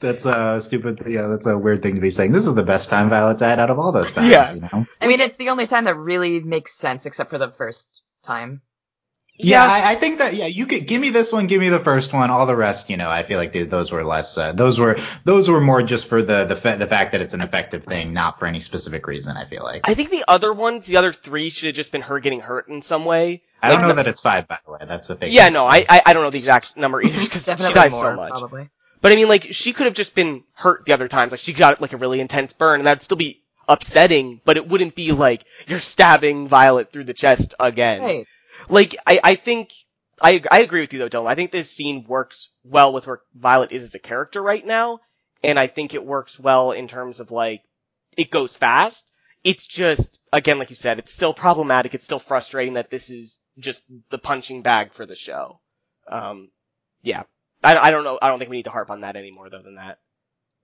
that's 0.00 0.24
a 0.26 0.60
stupid. 0.60 1.02
Yeah, 1.06 1.28
that's 1.28 1.46
a 1.46 1.58
weird 1.58 1.82
thing 1.82 1.94
to 1.96 2.00
be 2.00 2.10
saying. 2.10 2.32
This 2.32 2.46
is 2.46 2.54
the 2.54 2.62
best 2.62 2.90
time 2.90 3.10
Violet 3.10 3.38
died 3.38 3.58
out 3.58 3.70
of 3.70 3.78
all 3.78 3.92
those 3.92 4.12
times. 4.12 4.28
Yeah. 4.28 4.52
You 4.54 4.60
know. 4.60 4.86
I 5.00 5.06
mean, 5.06 5.20
it's 5.20 5.36
the 5.36 5.50
only 5.50 5.66
time 5.66 5.84
that 5.84 5.96
really 5.96 6.40
makes 6.40 6.74
sense, 6.74 7.06
except 7.06 7.30
for 7.30 7.38
the 7.38 7.50
first 7.50 8.02
time. 8.22 8.62
Yeah, 9.42 9.64
I, 9.64 9.92
I 9.92 9.94
think 9.96 10.18
that. 10.18 10.34
Yeah, 10.34 10.46
you 10.46 10.66
could 10.66 10.86
give 10.86 11.00
me 11.00 11.10
this 11.10 11.32
one. 11.32 11.46
Give 11.46 11.60
me 11.60 11.68
the 11.68 11.78
first 11.80 12.12
one. 12.12 12.30
All 12.30 12.46
the 12.46 12.56
rest, 12.56 12.90
you 12.90 12.96
know, 12.96 13.10
I 13.10 13.22
feel 13.22 13.38
like 13.38 13.52
they, 13.52 13.62
those 13.62 13.90
were 13.92 14.04
less. 14.04 14.36
Uh, 14.36 14.52
those 14.52 14.78
were 14.78 14.98
those 15.24 15.48
were 15.48 15.60
more 15.60 15.82
just 15.82 16.06
for 16.06 16.22
the 16.22 16.44
the 16.44 16.56
fa- 16.56 16.76
the 16.78 16.86
fact 16.86 17.12
that 17.12 17.20
it's 17.20 17.34
an 17.34 17.40
effective 17.40 17.84
thing, 17.84 18.12
not 18.12 18.38
for 18.38 18.46
any 18.46 18.58
specific 18.58 19.06
reason. 19.06 19.36
I 19.36 19.44
feel 19.44 19.62
like. 19.62 19.82
I 19.88 19.94
think 19.94 20.10
the 20.10 20.24
other 20.28 20.52
ones, 20.52 20.86
the 20.86 20.96
other 20.96 21.12
three, 21.12 21.50
should 21.50 21.66
have 21.66 21.74
just 21.74 21.92
been 21.92 22.02
her 22.02 22.20
getting 22.20 22.40
hurt 22.40 22.68
in 22.68 22.82
some 22.82 23.04
way. 23.04 23.42
I 23.62 23.68
don't 23.68 23.82
know 23.82 23.88
no- 23.88 23.94
that 23.94 24.06
it's 24.06 24.20
five, 24.20 24.48
by 24.48 24.58
the 24.64 24.72
way. 24.72 24.78
That's 24.86 25.10
a 25.10 25.16
fake. 25.16 25.32
Yeah, 25.32 25.48
no, 25.50 25.66
I, 25.66 25.84
I 25.88 26.02
I 26.06 26.12
don't 26.12 26.22
know 26.22 26.30
the 26.30 26.38
exact 26.38 26.76
number 26.76 27.02
either 27.02 27.20
because 27.20 27.42
she 27.44 27.50
Definitely 27.50 27.74
dies 27.74 27.92
more, 27.92 28.00
so 28.02 28.16
much. 28.16 28.30
probably. 28.30 28.70
But 29.02 29.12
I 29.12 29.16
mean, 29.16 29.28
like, 29.28 29.48
she 29.52 29.72
could 29.72 29.86
have 29.86 29.94
just 29.94 30.14
been 30.14 30.44
hurt 30.54 30.84
the 30.84 30.92
other 30.92 31.08
times. 31.08 31.30
Like, 31.30 31.40
she 31.40 31.52
got 31.54 31.80
like 31.80 31.92
a 31.92 31.96
really 31.96 32.20
intense 32.20 32.52
burn, 32.52 32.80
and 32.80 32.86
that'd 32.86 33.02
still 33.02 33.16
be 33.16 33.42
upsetting. 33.68 34.40
But 34.44 34.56
it 34.56 34.68
wouldn't 34.68 34.94
be 34.94 35.12
like 35.12 35.44
you're 35.66 35.78
stabbing 35.78 36.48
Violet 36.48 36.92
through 36.92 37.04
the 37.04 37.14
chest 37.14 37.54
again. 37.58 38.02
Right. 38.02 38.26
Like, 38.70 38.96
I 39.06 39.20
I 39.22 39.34
think 39.34 39.72
I 40.20 40.42
I 40.50 40.60
agree 40.60 40.80
with 40.80 40.92
you 40.92 40.98
though, 40.98 41.08
Dylan. 41.08 41.26
I 41.28 41.34
think 41.34 41.50
this 41.50 41.70
scene 41.70 42.04
works 42.06 42.50
well 42.64 42.92
with 42.92 43.06
where 43.06 43.20
Violet 43.34 43.72
is 43.72 43.82
as 43.82 43.94
a 43.94 43.98
character 43.98 44.42
right 44.42 44.64
now, 44.64 45.00
and 45.42 45.58
I 45.58 45.66
think 45.66 45.94
it 45.94 46.04
works 46.04 46.38
well 46.38 46.72
in 46.72 46.88
terms 46.88 47.20
of 47.20 47.30
like 47.30 47.62
it 48.16 48.30
goes 48.30 48.54
fast. 48.56 49.10
It's 49.42 49.66
just 49.66 50.18
again, 50.32 50.58
like 50.58 50.70
you 50.70 50.76
said, 50.76 50.98
it's 50.98 51.12
still 51.12 51.34
problematic. 51.34 51.94
It's 51.94 52.04
still 52.04 52.18
frustrating 52.18 52.74
that 52.74 52.90
this 52.90 53.10
is 53.10 53.38
just 53.58 53.84
the 54.10 54.18
punching 54.18 54.62
bag 54.62 54.92
for 54.92 55.06
the 55.06 55.14
show. 55.16 55.60
Um, 56.08 56.50
yeah. 57.02 57.22
I, 57.62 57.76
I 57.76 57.90
don't 57.90 58.04
know. 58.04 58.18
I 58.20 58.28
don't 58.28 58.38
think 58.38 58.50
we 58.50 58.58
need 58.58 58.64
to 58.64 58.70
harp 58.70 58.90
on 58.90 59.02
that 59.02 59.16
anymore, 59.16 59.50
though. 59.50 59.62
Than 59.62 59.76
that. 59.76 59.98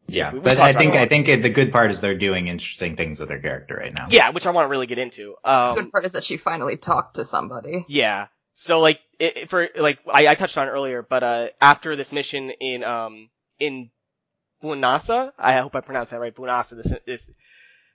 Yeah, 0.08 0.32
We- 0.32 0.38
we 0.38 0.44
but 0.44 0.58
I 0.58 0.72
think. 0.72 0.94
I 0.94 1.06
think 1.06 1.28
it, 1.28 1.42
the 1.42 1.50
good 1.50 1.72
part 1.72 1.90
is 1.90 2.00
they're 2.00 2.14
doing 2.14 2.48
interesting 2.48 2.96
things 2.96 3.18
with 3.18 3.28
their 3.28 3.40
character 3.40 3.74
right 3.74 3.92
now. 3.92 4.06
Yeah, 4.10 4.30
which 4.30 4.46
I 4.46 4.50
want 4.50 4.66
to 4.66 4.70
really 4.70 4.86
get 4.86 4.98
into. 4.98 5.34
The 5.44 5.50
Um, 5.50 5.74
good 5.76 5.92
part 5.92 6.04
is 6.04 6.12
that 6.12 6.24
she 6.24 6.36
finally 6.36 6.76
talked 6.76 7.16
to 7.16 7.24
somebody. 7.24 7.84
Yeah. 7.88 8.28
So 8.54 8.80
like 8.80 9.00
it, 9.18 9.36
it- 9.36 9.50
for 9.50 9.68
like 9.76 9.98
I, 10.10 10.28
I 10.28 10.34
touched 10.34 10.56
on 10.58 10.68
earlier, 10.68 11.02
but 11.02 11.22
uh 11.22 11.48
after 11.60 11.96
this 11.96 12.12
mission 12.12 12.50
in 12.50 12.84
um 12.84 13.30
in 13.58 13.90
Bunasa, 14.62 15.32
I 15.38 15.54
hope 15.58 15.74
I 15.76 15.80
pronounced 15.80 16.10
that 16.12 16.20
right. 16.20 16.34
Bunasa, 16.34 16.82
this 16.82 16.92
this 17.06 17.30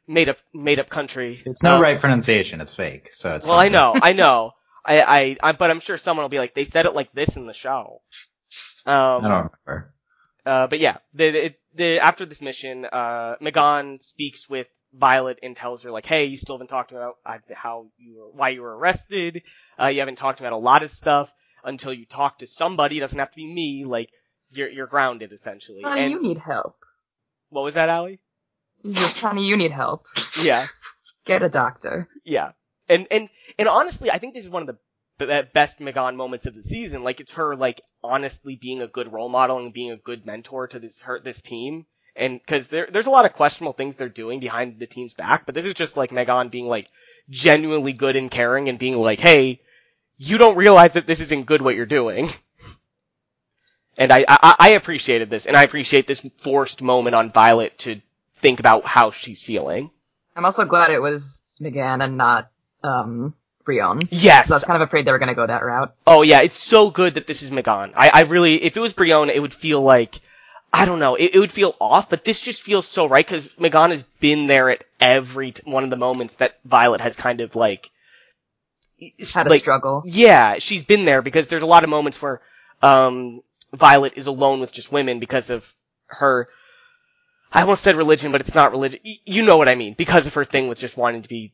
made 0.08 0.30
up 0.30 0.38
made 0.54 0.80
up 0.80 0.90
country. 0.90 1.42
It's 1.46 1.64
no 1.64 1.76
Um, 1.78 1.82
right 1.82 2.00
pronunciation. 2.00 2.62
It's 2.62 2.76
fake. 2.76 3.10
So 3.14 3.36
it's 3.36 3.48
Well, 3.48 3.60
I 3.60 3.70
know, 3.70 3.96
I 4.00 4.14
know. 4.14 4.52
I, 4.86 5.02
I 5.02 5.38
I 5.42 5.52
but 5.54 5.72
I'm 5.72 5.80
sure 5.80 5.98
someone 5.98 6.24
will 6.24 6.30
be 6.30 6.40
like 6.40 6.54
they 6.56 6.66
said 6.66 6.86
it 6.86 6.94
like 6.96 7.12
this 7.14 7.38
in 7.38 7.46
the 7.48 7.54
show. 7.54 8.02
Um, 8.86 8.94
I 8.96 9.28
don't 9.28 9.52
remember. 9.66 9.94
Uh, 10.46 10.68
but 10.68 10.80
yeah, 10.80 10.98
the, 11.14 11.32
the, 11.32 11.56
the 11.76 12.00
after 12.00 12.26
this 12.26 12.42
mission, 12.42 12.86
uh, 12.86 13.36
Megan 13.42 14.00
speaks 14.02 14.50
with 14.50 14.68
Violet 14.94 15.40
and 15.44 15.56
tells 15.56 15.84
her 15.84 15.92
like, 15.92 16.06
"Hey, 16.06 16.26
you 16.26 16.38
still 16.38 16.56
haven't 16.56 16.68
talked 16.68 16.92
about 16.92 17.16
how 17.54 17.88
you 17.98 18.18
were, 18.18 18.30
why 18.32 18.50
you 18.50 18.62
were 18.62 18.76
arrested. 18.78 19.44
Uh, 19.80 19.88
you 19.88 20.00
haven't 20.00 20.18
talked 20.18 20.40
about 20.40 20.54
a 20.54 20.58
lot 20.58 20.84
of 20.84 20.92
stuff 20.92 21.34
until 21.64 21.94
you 21.94 22.06
talk 22.06 22.40
to 22.40 22.48
somebody. 22.48 22.98
It 22.98 23.02
doesn't 23.02 23.18
have 23.18 23.32
to 23.32 23.36
be 23.36 23.46
me. 23.52 23.86
Like, 23.86 24.10
you're 24.52 24.70
you're 24.70 24.88
grounded 24.88 25.32
essentially." 25.32 25.82
Honey, 25.82 26.02
and 26.02 26.12
you 26.12 26.22
need 26.22 26.38
help. 26.40 26.76
what 27.50 27.64
was 27.64 27.76
that, 27.76 27.90
Allie? 27.90 28.20
Just, 28.84 29.22
honey, 29.22 29.46
you 29.48 29.56
need 29.58 29.72
help. 29.72 30.06
Yeah, 30.44 30.66
Get 31.26 31.44
a 31.44 31.50
doctor. 31.50 32.10
yeah. 32.26 32.52
And 32.90 33.08
and 33.12 33.30
and 33.58 33.68
honestly, 33.70 34.12
I 34.12 34.18
think 34.18 34.34
this 34.34 34.44
is 34.44 34.50
one 34.50 34.64
of 34.64 34.68
the 34.68 34.78
b- 35.26 35.50
best 35.54 35.80
Megan 35.80 36.16
moments 36.16 36.46
of 36.46 36.56
the 36.56 36.64
season. 36.64 37.04
Like, 37.04 37.20
it's 37.20 37.34
her 37.34 37.56
like 37.56 37.82
honestly 38.04 38.56
being 38.56 38.82
a 38.82 38.88
good 38.88 39.12
role 39.12 39.30
model 39.30 39.58
and 39.58 39.74
being 39.74 39.92
a 39.92 39.98
good 39.98 40.26
mentor 40.26 40.68
to 40.68 40.80
this 40.80 41.00
her 41.00 41.20
this 41.20 41.42
team. 41.42 41.86
And 42.16 42.40
because 42.40 42.68
there, 42.68 42.88
there's 42.92 43.08
a 43.08 43.12
lot 43.12 43.26
of 43.26 43.34
questionable 43.34 43.74
things 43.74 43.96
they're 43.96 44.10
doing 44.10 44.40
behind 44.40 44.80
the 44.80 44.88
team's 44.88 45.14
back, 45.14 45.46
but 45.46 45.56
this 45.56 45.66
is 45.66 45.74
just 45.74 45.96
like 45.96 46.12
Megan 46.12 46.50
being 46.50 46.68
like 46.68 46.88
genuinely 47.30 47.94
good 47.94 48.16
and 48.16 48.30
caring 48.30 48.68
and 48.68 48.78
being 48.78 49.00
like, 49.00 49.20
hey, 49.20 49.62
you 50.18 50.38
don't 50.38 50.58
realize 50.58 50.94
that 50.94 51.08
this 51.08 51.22
isn't 51.22 51.46
good 51.46 51.62
what 51.62 51.76
you're 51.76 51.86
doing. 51.86 52.30
And 53.98 54.12
I, 54.12 54.26
I, 54.28 54.56
I 54.58 54.70
appreciated 54.70 55.30
this, 55.30 55.46
and 55.46 55.56
I 55.56 55.64
appreciate 55.64 56.08
this 56.08 56.26
forced 56.38 56.82
moment 56.82 57.14
on 57.14 57.30
Violet 57.30 57.78
to 57.80 58.02
think 58.36 58.60
about 58.60 58.86
how 58.86 59.12
she's 59.12 59.42
feeling. 59.42 59.92
I'm 60.36 60.46
also 60.46 60.66
glad 60.66 60.92
it 60.92 61.02
was 61.02 61.44
McGann 61.62 62.04
and 62.04 62.18
not 62.18 62.50
um 62.84 63.36
Brion. 63.64 64.02
Yes. 64.10 64.48
So 64.48 64.54
I 64.54 64.58
was 64.58 64.64
kind 64.64 64.82
of 64.82 64.88
afraid 64.88 65.06
they 65.06 65.12
were 65.12 65.20
going 65.20 65.30
to 65.30 65.36
go 65.36 65.46
that 65.48 65.64
route. 65.64 65.94
Oh 66.06 66.22
yeah, 66.22 66.42
it's 66.42 66.58
so 66.58 66.90
good 66.92 67.16
that 67.16 67.28
this 67.28 67.44
is 67.44 67.52
Megan. 67.52 67.94
I, 67.96 68.10
I 68.14 68.22
really, 68.22 68.62
if 68.64 68.78
it 68.78 68.80
was 68.80 68.94
Brion, 68.94 69.30
it 69.30 69.42
would 69.42 69.54
feel 69.54 69.82
like, 69.82 70.20
I 70.74 70.86
don't 70.86 71.00
know, 71.00 71.16
it, 71.16 71.36
it 71.36 71.40
would 71.40 71.52
feel 71.52 71.76
off, 71.80 72.10
but 72.10 72.24
this 72.26 72.42
just 72.42 72.62
feels 72.62 72.88
so 72.88 73.08
right 73.08 73.26
because 73.26 73.48
Megan 73.60 73.92
has 73.92 74.04
been 74.20 74.48
there 74.48 74.70
at 74.70 74.84
every 75.00 75.52
t- 75.52 75.64
one 75.66 75.84
of 75.84 75.90
the 75.90 75.98
moments 75.98 76.36
that 76.36 76.60
Violet 76.66 77.02
has 77.02 77.16
kind 77.16 77.42
of 77.42 77.56
like, 77.56 77.92
Had 79.34 79.48
a 79.48 79.50
like, 79.50 79.62
struggle. 79.62 80.04
Yeah, 80.06 80.60
she's 80.60 80.84
been 80.84 81.06
there 81.06 81.22
because 81.22 81.48
there's 81.48 81.64
a 81.64 81.68
lot 81.68 81.84
of 81.84 81.90
moments 81.90 82.22
where 82.22 82.42
um, 82.82 83.42
Violet 83.74 84.14
is 84.16 84.28
alone 84.28 84.60
with 84.60 84.72
just 84.72 84.92
women 84.92 85.20
because 85.20 85.50
of 85.50 85.74
her. 86.08 86.48
I 87.54 87.62
almost 87.62 87.84
said 87.84 87.96
religion, 87.96 88.32
but 88.32 88.40
it's 88.42 88.56
not 88.56 88.72
religion. 88.72 89.02
Y- 89.04 89.18
you 89.26 89.44
know 89.44 89.58
what 89.58 89.68
I 89.68 89.76
mean? 89.76 89.94
Because 89.98 90.26
of 90.26 90.34
her 90.36 90.46
thing 90.46 90.70
with 90.70 90.80
just 90.80 90.96
wanting 90.96 91.24
to 91.24 91.30
be 91.30 91.52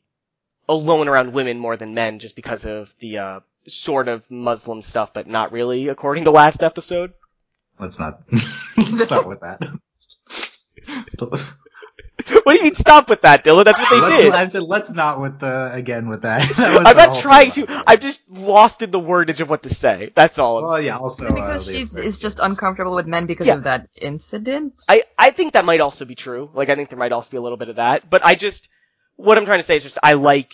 alone 0.70 1.08
around 1.08 1.34
women 1.34 1.60
more 1.60 1.78
than 1.78 1.94
men, 1.94 2.20
just 2.20 2.36
because 2.36 2.66
of 2.66 2.94
the 3.00 3.18
uh, 3.18 3.40
sort 3.68 4.08
of 4.08 4.30
Muslim 4.30 4.82
stuff, 4.82 5.14
but 5.14 5.28
not 5.28 5.52
really, 5.52 5.88
according 5.88 6.26
to 6.26 6.32
last 6.32 6.64
episode. 6.64 7.14
Let's 7.80 8.00
not 8.00 8.24
let's 8.78 9.12
with 9.26 9.42
that. 9.42 9.70
what 12.44 12.54
do 12.54 12.58
you 12.58 12.64
mean 12.64 12.76
stop 12.76 13.10
with 13.10 13.22
that, 13.22 13.44
Dylan? 13.44 13.66
That's 13.66 13.78
what 13.78 13.90
they 13.90 14.00
let's, 14.00 14.22
did. 14.22 14.34
I 14.34 14.48
said 14.48 14.64
let's 14.64 14.90
not 14.90 15.22
with 15.22 15.40
the 15.40 15.72
again 15.74 16.08
with 16.08 16.24
that. 16.24 16.48
that 16.58 16.78
was 16.78 16.86
I'm 16.88 16.98
not 16.98 17.18
trying 17.20 17.52
thing. 17.52 17.68
to. 17.68 17.84
I'm 17.86 18.00
just 18.00 18.30
lost 18.30 18.82
in 18.82 18.92
the 18.92 19.00
wordage 19.00 19.40
of 19.40 19.50
what 19.50 19.64
to 19.64 19.74
say. 19.74 20.12
That's 20.16 20.40
all. 20.40 20.62
Well, 20.64 20.82
yeah. 20.82 20.98
Also, 20.98 21.28
because 21.28 21.68
uh, 21.70 21.72
she 21.72 21.82
is 22.00 22.20
just 22.20 22.40
uncomfortable 22.40 22.96
with 22.96 23.08
men 23.08 23.26
because 23.26 23.48
Yeah. 23.48 23.56
of 23.56 23.64
that 23.64 23.90
incident. 23.96 24.84
I, 24.90 25.04
I 25.18 25.32
think 25.32 25.54
that 25.54 25.66
might 25.66 25.82
also 25.82 26.06
be 26.06 26.16
true. 26.16 26.50
Like, 26.54 26.70
I 26.70 26.76
think 26.76 26.90
there 26.90 27.00
might 27.00 27.12
also 27.12 27.32
be 27.32 27.38
a 27.38 27.42
little 27.42 27.58
bit 27.58 27.70
of 27.70 27.76
that. 27.78 28.10
But 28.10 28.26
I 28.26 28.36
just, 28.36 28.70
what 29.18 29.38
I'm 29.38 29.46
trying 29.46 29.60
to 29.60 29.64
say 29.66 29.78
is 29.78 29.84
just, 29.84 29.98
I 30.02 30.14
like 30.14 30.54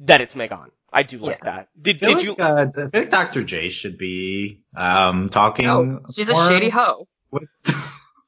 that 0.00 0.20
it's 0.20 0.34
Megan. 0.34 0.70
I 0.92 1.02
do 1.02 1.18
like 1.18 1.40
that. 1.42 1.68
Did, 1.80 1.96
I 1.96 1.98
feel 1.98 2.08
did 2.08 2.16
like, 2.16 2.38
you, 2.38 2.44
uh, 2.44 2.66
I 2.68 2.72
feel 2.72 2.90
like 2.94 3.10
Dr. 3.10 3.42
J 3.42 3.68
should 3.68 3.98
be 3.98 4.62
um 4.76 5.28
talking. 5.28 5.68
oh, 5.68 6.00
she's 6.14 6.28
a 6.30 6.48
shady 6.48 6.68
hoe. 6.68 7.08
with 7.30 7.48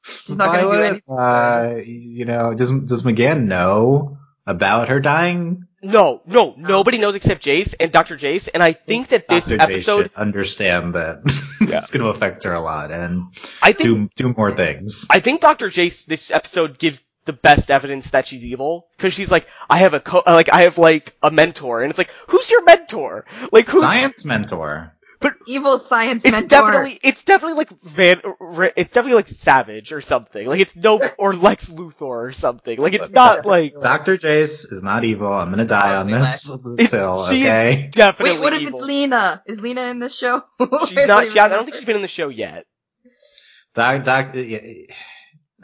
She's 0.03 0.37
not 0.37 0.47
gonna 0.47 0.61
do 0.61 0.71
anything. 0.71 1.01
Uh, 1.07 1.75
you 1.85 2.25
know, 2.25 2.53
does 2.53 2.71
does 2.71 3.03
McGann 3.03 3.45
know 3.45 4.17
about 4.45 4.89
her 4.89 4.99
dying? 4.99 5.67
no, 5.83 6.21
no, 6.25 6.55
nobody 6.57 6.97
knows 6.97 7.15
except 7.15 7.43
Jace 7.43 7.73
and 7.79 7.91
Dr. 7.91 8.17
Jace, 8.17 8.49
and 8.53 8.63
I 8.63 8.73
think 8.73 9.09
that 9.09 9.27
this 9.27 9.45
Dr. 9.45 9.61
Episode, 9.61 10.01
should 10.03 10.15
understand 10.15 10.95
that 10.95 11.21
Yeah. 11.61 11.77
it's 11.79 11.91
going 11.91 12.03
to 12.03 12.09
affect 12.09 12.43
her 12.43 12.53
a 12.53 12.59
lot 12.61 12.91
and 12.91 13.25
I 13.61 13.73
think, 13.73 14.13
do 14.15 14.27
do 14.27 14.33
more 14.35 14.55
things. 14.55 15.05
I 15.09 15.19
think 15.19 15.41
Dr. 15.41 15.67
Jace, 15.69 16.05
this 16.05 16.31
episode 16.31 16.79
gives 16.79 17.03
the 17.27 17.33
best 17.33 17.69
evidence 17.69 18.09
that 18.09 18.25
she's 18.25 18.43
evil, 18.43 18.87
cause 18.97 19.13
she's 19.13 19.29
like, 19.29 19.45
I 19.69 19.77
have 19.77 19.93
a 19.93 19.99
co, 19.99 20.23
like, 20.25 20.49
I 20.51 20.61
have 20.63 20.79
like 20.79 21.15
a 21.21 21.29
mentor, 21.29 21.83
and 21.83 21.91
it's 21.91 21.99
like, 21.99 22.09
who's 22.27 22.49
your 22.49 22.63
mentor? 22.63 23.25
Like, 23.51 23.67
who's, 23.67 23.81
Science 23.81 24.25
mentor. 24.25 24.93
But 25.19 25.33
Evil 25.47 25.79
science 25.79 26.25
it's 26.25 26.31
mentor. 26.31 26.47
definitely 26.47 26.99
it's 27.01 27.23
definitely 27.23 27.57
like 27.57 27.69
Van 27.81 28.21
it's 28.75 28.93
definitely 28.93 29.15
like 29.15 29.27
Savage 29.27 29.91
or 29.91 29.99
something. 29.99 30.45
Like 30.45 30.59
it's 30.59 30.75
no 30.75 31.01
or 31.17 31.33
Lex 31.35 31.71
Luthor 31.71 32.01
or 32.01 32.31
something. 32.33 32.77
Like 32.79 32.93
it's 32.93 33.09
not 33.09 33.43
like 33.43 33.73
Dr. 33.81 34.17
Jace 34.19 34.71
is 34.71 34.83
not 34.83 35.03
evil. 35.05 35.33
I'm 35.33 35.47
going 35.47 35.57
to 35.57 35.65
die 35.65 35.95
on 35.95 36.05
this, 36.11 36.43
this 36.77 36.93
It- 36.93 36.97
hill, 36.97 37.25
she 37.29 37.41
okay? 37.47 37.85
is 37.85 37.89
definitely 37.89 38.35
Wait, 38.35 38.43
what 38.43 38.53
if 38.53 38.61
evil. 38.61 38.77
it's 38.77 38.87
Lena? 38.87 39.41
Is 39.47 39.59
Lena 39.59 39.81
in 39.85 39.97
this 39.97 40.15
show? 40.15 40.43
She's 40.87 41.07
not. 41.07 41.27
She, 41.27 41.39
I 41.39 41.47
don't 41.47 41.63
think 41.65 41.77
she's 41.77 41.85
been 41.85 41.95
in 41.95 42.03
the 42.03 42.07
show 42.07 42.29
yet. 42.29 42.67
Doc, 43.73 44.03
doc, 44.03 44.35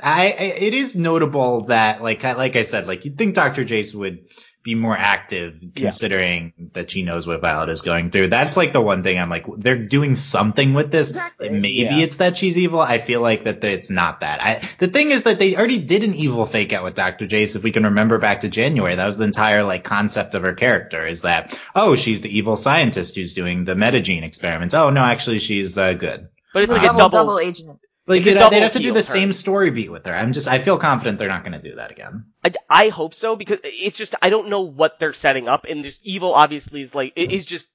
I, 0.02 0.26
I, 0.28 0.44
it 0.58 0.74
is 0.74 0.96
notable 0.96 1.66
that, 1.66 2.02
like, 2.02 2.26
I, 2.26 2.34
like 2.34 2.56
I 2.56 2.64
said, 2.64 2.88
like 2.88 3.06
you'd 3.06 3.18
think 3.18 3.36
Dr. 3.36 3.64
Jace 3.64 3.94
would 3.94 4.26
be 4.64 4.76
more 4.76 4.96
active, 4.98 5.60
considering 5.76 6.54
that 6.72 6.90
she 6.90 7.04
knows 7.04 7.28
what 7.28 7.42
Violet 7.42 7.68
is 7.68 7.82
going 7.82 8.12
through. 8.12 8.30
That's 8.30 8.56
like 8.56 8.72
the 8.72 8.80
one 8.80 9.04
thing 9.04 9.20
I'm 9.20 9.30
like, 9.30 9.46
they're 9.58 9.78
doing 9.78 10.16
something 10.16 10.74
with 10.74 10.90
this. 10.90 11.10
Exactly. 11.10 11.50
Maybe 11.50 11.70
Yeah. 11.80 11.98
it's 11.98 12.16
that 12.16 12.38
she's 12.38 12.58
evil. 12.58 12.80
I 12.80 13.00
feel 13.00 13.20
like 13.20 13.44
that 13.44 13.62
it's 13.66 13.90
not 13.90 14.22
that. 14.22 14.42
I, 14.42 14.62
the 14.80 14.88
thing 14.88 15.12
is 15.12 15.24
that 15.24 15.38
they 15.38 15.58
already 15.58 15.80
did 15.80 16.06
an 16.06 16.16
evil 16.16 16.46
fake 16.46 16.72
out 16.72 16.86
with 16.86 16.96
Dr. 16.96 17.28
Jace. 17.28 17.58
If 17.58 17.64
we 17.64 17.74
can 17.74 17.84
remember 17.84 18.20
back 18.20 18.42
to 18.42 18.50
January, 18.50 18.96
that 18.96 19.06
was 19.06 19.18
the 19.18 19.26
entire 19.26 19.64
like 19.64 19.84
concept 19.84 20.34
of 20.34 20.44
her 20.44 20.54
character 20.54 21.06
is 21.06 21.24
that, 21.24 21.60
oh, 21.76 21.98
she's 21.98 22.22
the 22.22 22.36
evil 22.36 22.56
scientist 22.56 23.16
who's 23.18 23.34
doing 23.34 23.66
the 23.66 23.76
metagene 23.76 24.24
experiments. 24.24 24.74
Oh 24.74 24.90
no, 24.92 25.02
actually 25.02 25.40
she's 25.40 25.78
uh, 25.78 25.92
good. 25.94 26.30
But 26.54 26.64
it's 26.64 26.72
like 26.72 26.84
double, 26.84 26.96
a 26.96 26.98
double. 27.04 27.10
double 27.10 27.40
agent. 27.40 27.80
Like 28.06 28.24
they'd, 28.24 28.38
they'd 28.38 28.64
have 28.64 28.74
to 28.74 28.80
do 28.80 28.90
the 28.90 28.96
turn. 28.96 29.04
same 29.04 29.34
story 29.34 29.72
beat 29.72 29.90
with 29.90 30.06
her. 30.06 30.14
I'm 30.14 30.34
just 30.34 30.48
I 30.48 30.60
feel 30.60 30.78
confident 30.78 31.20
they're 31.20 31.30
not 31.30 31.44
going 31.44 31.60
to 31.60 31.70
do 31.70 31.76
that 31.76 31.92
again. 31.92 32.26
I, 32.44 32.52
I 32.70 32.90
hope 32.90 33.14
so 33.14 33.36
because 33.36 33.60
it's 33.64 33.98
just 33.98 34.16
I 34.22 34.30
don't 34.30 34.50
know 34.50 34.62
what 34.62 35.00
they're 35.00 35.14
setting 35.14 35.48
up, 35.48 35.66
and 35.70 35.84
this 35.84 36.02
evil 36.04 36.34
obviously 36.34 36.82
is 36.82 36.94
like 36.94 37.14
it 37.16 37.32
is 37.32 37.46
just 37.46 37.70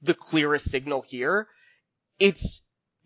the 0.00 0.14
clearest 0.14 0.70
signal 0.70 1.02
here. 1.02 1.48
It's 2.18 2.62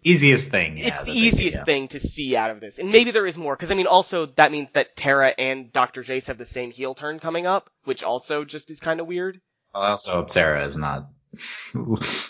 Easiest 0.07 0.51
thing. 0.51 0.79
Yeah, 0.79 1.01
it's 1.01 1.03
the 1.03 1.19
easiest 1.19 1.65
thing 1.65 1.89
to 1.89 1.99
see 1.99 2.37
out 2.37 2.51
of 2.51 2.61
this, 2.61 2.79
and 2.79 2.93
maybe 2.93 3.11
there 3.11 3.27
is 3.27 3.37
more 3.37 3.57
because 3.57 3.73
I 3.73 3.75
mean 3.75 3.89
also 3.89 4.27
that 4.27 4.53
means 4.53 4.71
that 4.73 4.95
Tara 4.95 5.35
and 5.37 5.73
Doctor 5.73 6.05
Jace 6.05 6.27
have 6.27 6.39
the 6.39 6.45
same 6.45 6.71
heel 6.71 6.95
turn 6.95 7.19
coming 7.19 7.45
up, 7.45 7.71
which 7.83 8.05
also 8.05 8.45
just 8.45 8.71
is 8.71 8.79
kind 8.79 9.01
of 9.01 9.09
weird. 9.09 9.41
I 9.75 9.91
also 9.91 10.13
hope 10.13 10.29
Tara 10.29 10.65
is 10.65 10.77
not. 10.77 11.09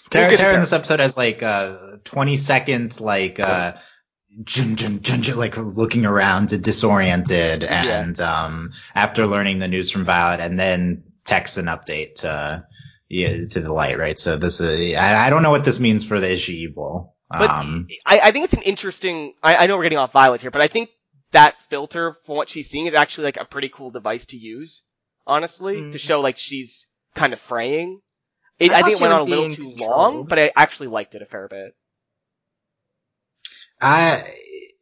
Tara, 0.08 0.36
Tara 0.38 0.54
in 0.54 0.60
this 0.60 0.72
episode 0.72 1.00
has 1.00 1.18
like 1.18 1.42
uh 1.42 1.98
20 2.04 2.38
second 2.38 2.98
like 2.98 3.40
uh 3.40 3.74
like 4.44 5.56
looking 5.56 6.06
around 6.06 6.48
disoriented 6.62 7.64
and 7.64 8.20
um 8.20 8.72
after 8.94 9.26
learning 9.26 9.58
the 9.58 9.68
news 9.68 9.90
from 9.90 10.04
Violet 10.04 10.40
and 10.40 10.58
then 10.58 11.04
texts 11.24 11.56
an 11.58 11.66
update 11.66 12.16
to 12.16 12.64
yeah 13.08 13.46
to 13.48 13.60
the 13.60 13.72
light 13.72 13.98
right 13.98 14.18
so 14.18 14.36
this 14.36 14.60
is 14.60 14.94
I, 14.96 15.26
I 15.26 15.30
don't 15.30 15.42
know 15.42 15.50
what 15.50 15.64
this 15.64 15.80
means 15.80 16.04
for 16.04 16.20
the 16.20 16.30
is 16.30 16.40
she 16.40 16.54
evil 16.58 17.14
But 17.30 17.50
um 17.50 17.86
I, 18.04 18.20
I 18.24 18.30
think 18.32 18.44
it's 18.44 18.54
an 18.54 18.62
interesting. 18.62 19.34
I, 19.42 19.56
I 19.56 19.66
know 19.66 19.76
we're 19.76 19.84
getting 19.84 19.98
off 19.98 20.12
Violet 20.12 20.40
here, 20.40 20.50
but 20.50 20.62
I 20.62 20.68
think 20.68 20.90
that 21.32 21.60
filter 21.70 22.14
for 22.24 22.36
what 22.36 22.48
she's 22.48 22.68
seeing 22.70 22.86
is 22.86 22.94
actually 22.94 23.24
like 23.24 23.36
a 23.38 23.44
pretty 23.44 23.68
cool 23.68 23.90
device 23.90 24.26
to 24.26 24.36
use. 24.36 24.82
Honestly, 25.26 25.76
Mm. 25.80 25.92
to 25.92 25.98
show 25.98 26.20
like 26.20 26.36
she's 26.38 26.86
kind 27.16 27.32
of 27.32 27.40
fraying. 27.40 28.00
It, 28.60 28.70
I 28.70 28.76
I, 28.76 28.80
thought 28.80 28.86
think 28.86 29.00
it 29.00 29.02
went 29.02 29.12
on 29.14 29.20
a 29.20 29.24
was 29.24 29.30
little 29.30 29.44
being 29.46 29.56
too 29.56 29.68
controlled. 29.70 29.90
long, 29.90 30.24
but 30.26 30.38
I 30.38 30.52
actually 30.54 30.86
liked 30.88 31.14
it 31.16 31.22
a 31.22 31.26
fair 31.26 31.48
bit. 31.48 31.74
I 33.80 34.22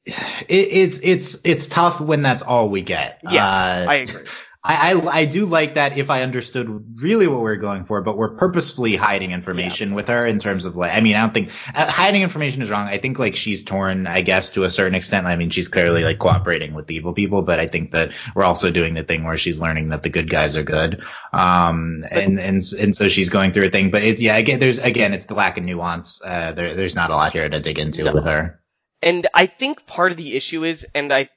it, 0.06 0.12
it's 0.48 1.00
it's 1.02 1.40
it's 1.44 1.66
tough 1.68 2.00
when 2.00 2.22
that's 2.22 2.42
all 2.42 2.68
we 2.68 2.82
get 2.82 3.20
Yeah, 3.28 3.44
uh, 3.46 3.86
I 3.88 3.94
agree. 3.96 4.22
I, 4.66 4.92
I 4.94 5.18
I 5.20 5.24
do 5.26 5.44
like 5.44 5.74
that 5.74 5.98
if 5.98 6.08
I 6.08 6.22
understood 6.22 7.02
really 7.02 7.26
what 7.26 7.42
we 7.42 7.50
are 7.50 7.56
going 7.56 7.84
for, 7.84 8.00
but 8.00 8.16
we're 8.16 8.34
purposefully 8.36 8.96
hiding 8.96 9.30
information 9.30 9.94
with 9.94 10.08
her 10.08 10.24
in 10.24 10.38
terms 10.38 10.64
of 10.64 10.74
like 10.74 10.90
I 10.90 11.00
mean 11.00 11.16
I 11.16 11.20
don't 11.20 11.34
think 11.34 11.50
uh, 11.74 11.86
hiding 11.90 12.22
information 12.22 12.62
is 12.62 12.70
wrong. 12.70 12.86
I 12.86 12.96
think 12.96 13.18
like 13.18 13.36
she's 13.36 13.62
torn, 13.62 14.06
I 14.06 14.22
guess 14.22 14.52
to 14.52 14.64
a 14.64 14.70
certain 14.70 14.94
extent. 14.94 15.26
I 15.26 15.36
mean 15.36 15.50
she's 15.50 15.68
clearly 15.68 16.02
like 16.02 16.18
cooperating 16.18 16.72
with 16.72 16.86
the 16.86 16.94
evil 16.94 17.12
people, 17.12 17.42
but 17.42 17.60
I 17.60 17.66
think 17.66 17.90
that 17.92 18.12
we're 18.34 18.44
also 18.44 18.70
doing 18.70 18.94
the 18.94 19.02
thing 19.02 19.24
where 19.24 19.36
she's 19.36 19.60
learning 19.60 19.90
that 19.90 20.02
the 20.02 20.08
good 20.08 20.30
guys 20.30 20.56
are 20.56 20.62
good. 20.64 21.04
Um 21.34 22.02
and 22.10 22.40
and 22.40 22.62
and 22.80 22.96
so 22.96 23.08
she's 23.08 23.28
going 23.28 23.52
through 23.52 23.66
a 23.66 23.70
thing, 23.70 23.90
but 23.90 24.02
it's 24.02 24.22
yeah 24.22 24.36
again 24.36 24.60
there's 24.60 24.78
again 24.78 25.12
it's 25.12 25.26
the 25.26 25.34
lack 25.34 25.58
of 25.58 25.64
nuance. 25.66 26.22
Uh 26.24 26.52
there 26.52 26.72
there's 26.74 26.96
not 26.96 27.10
a 27.10 27.14
lot 27.14 27.34
here 27.34 27.46
to 27.46 27.60
dig 27.60 27.78
into 27.78 28.04
No. 28.04 28.14
with 28.14 28.24
her. 28.24 28.62
And 29.04 29.26
I 29.34 29.44
think 29.44 29.86
part 29.86 30.12
of 30.12 30.16
the 30.16 30.34
issue 30.34 30.64
is, 30.64 30.86
and 30.94 31.12
I, 31.12 31.28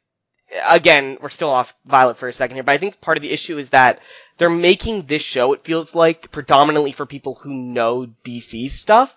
again, 0.69 1.17
we're 1.21 1.27
still 1.27 1.49
off 1.49 1.75
Violet 1.85 2.15
for 2.15 2.29
a 2.29 2.33
second 2.33 2.55
here, 2.55 2.63
but 2.63 2.71
I 2.71 2.77
think 2.77 3.01
part 3.01 3.17
of 3.17 3.21
the 3.21 3.29
issue 3.29 3.57
is 3.57 3.71
that 3.71 3.99
they're 4.37 4.49
making 4.49 5.01
this 5.01 5.21
show, 5.21 5.51
it 5.51 5.65
feels 5.65 5.93
like, 5.93 6.31
predominantly 6.31 6.93
for 6.93 7.05
people 7.05 7.35
who 7.35 7.53
know 7.53 8.07
DC 8.23 8.71
stuff, 8.71 9.15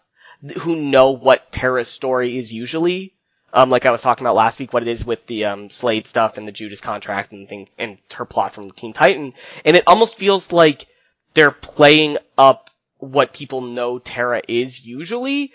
who 0.59 0.75
know 0.75 1.13
what 1.13 1.53
Terra's 1.53 1.87
story 1.87 2.39
is 2.39 2.53
usually. 2.53 3.15
Um, 3.53 3.71
like 3.71 3.87
I 3.87 3.93
was 3.93 4.03
talking 4.03 4.27
about 4.27 4.35
last 4.35 4.59
week, 4.59 4.73
what 4.73 4.83
it 4.83 4.89
is 4.89 5.05
with 5.05 5.25
the, 5.29 5.45
um, 5.45 5.71
Slade 5.71 6.09
stuff 6.09 6.37
and 6.37 6.49
the 6.49 6.53
Judas 6.53 6.81
contract 6.81 7.31
and 7.31 7.49
thing, 7.49 7.69
and 7.79 7.99
her 8.15 8.25
plot 8.25 8.53
from 8.53 8.73
Teen 8.73 8.93
Titan. 8.93 9.35
And 9.65 9.77
it 9.77 9.85
almost 9.87 10.19
feels 10.19 10.51
like 10.51 10.89
they're 11.35 11.53
playing 11.53 12.19
up 12.37 12.69
what 12.99 13.33
people 13.33 13.61
know 13.61 14.01
Terra 14.01 14.43
is 14.49 14.85
usually, 14.85 15.53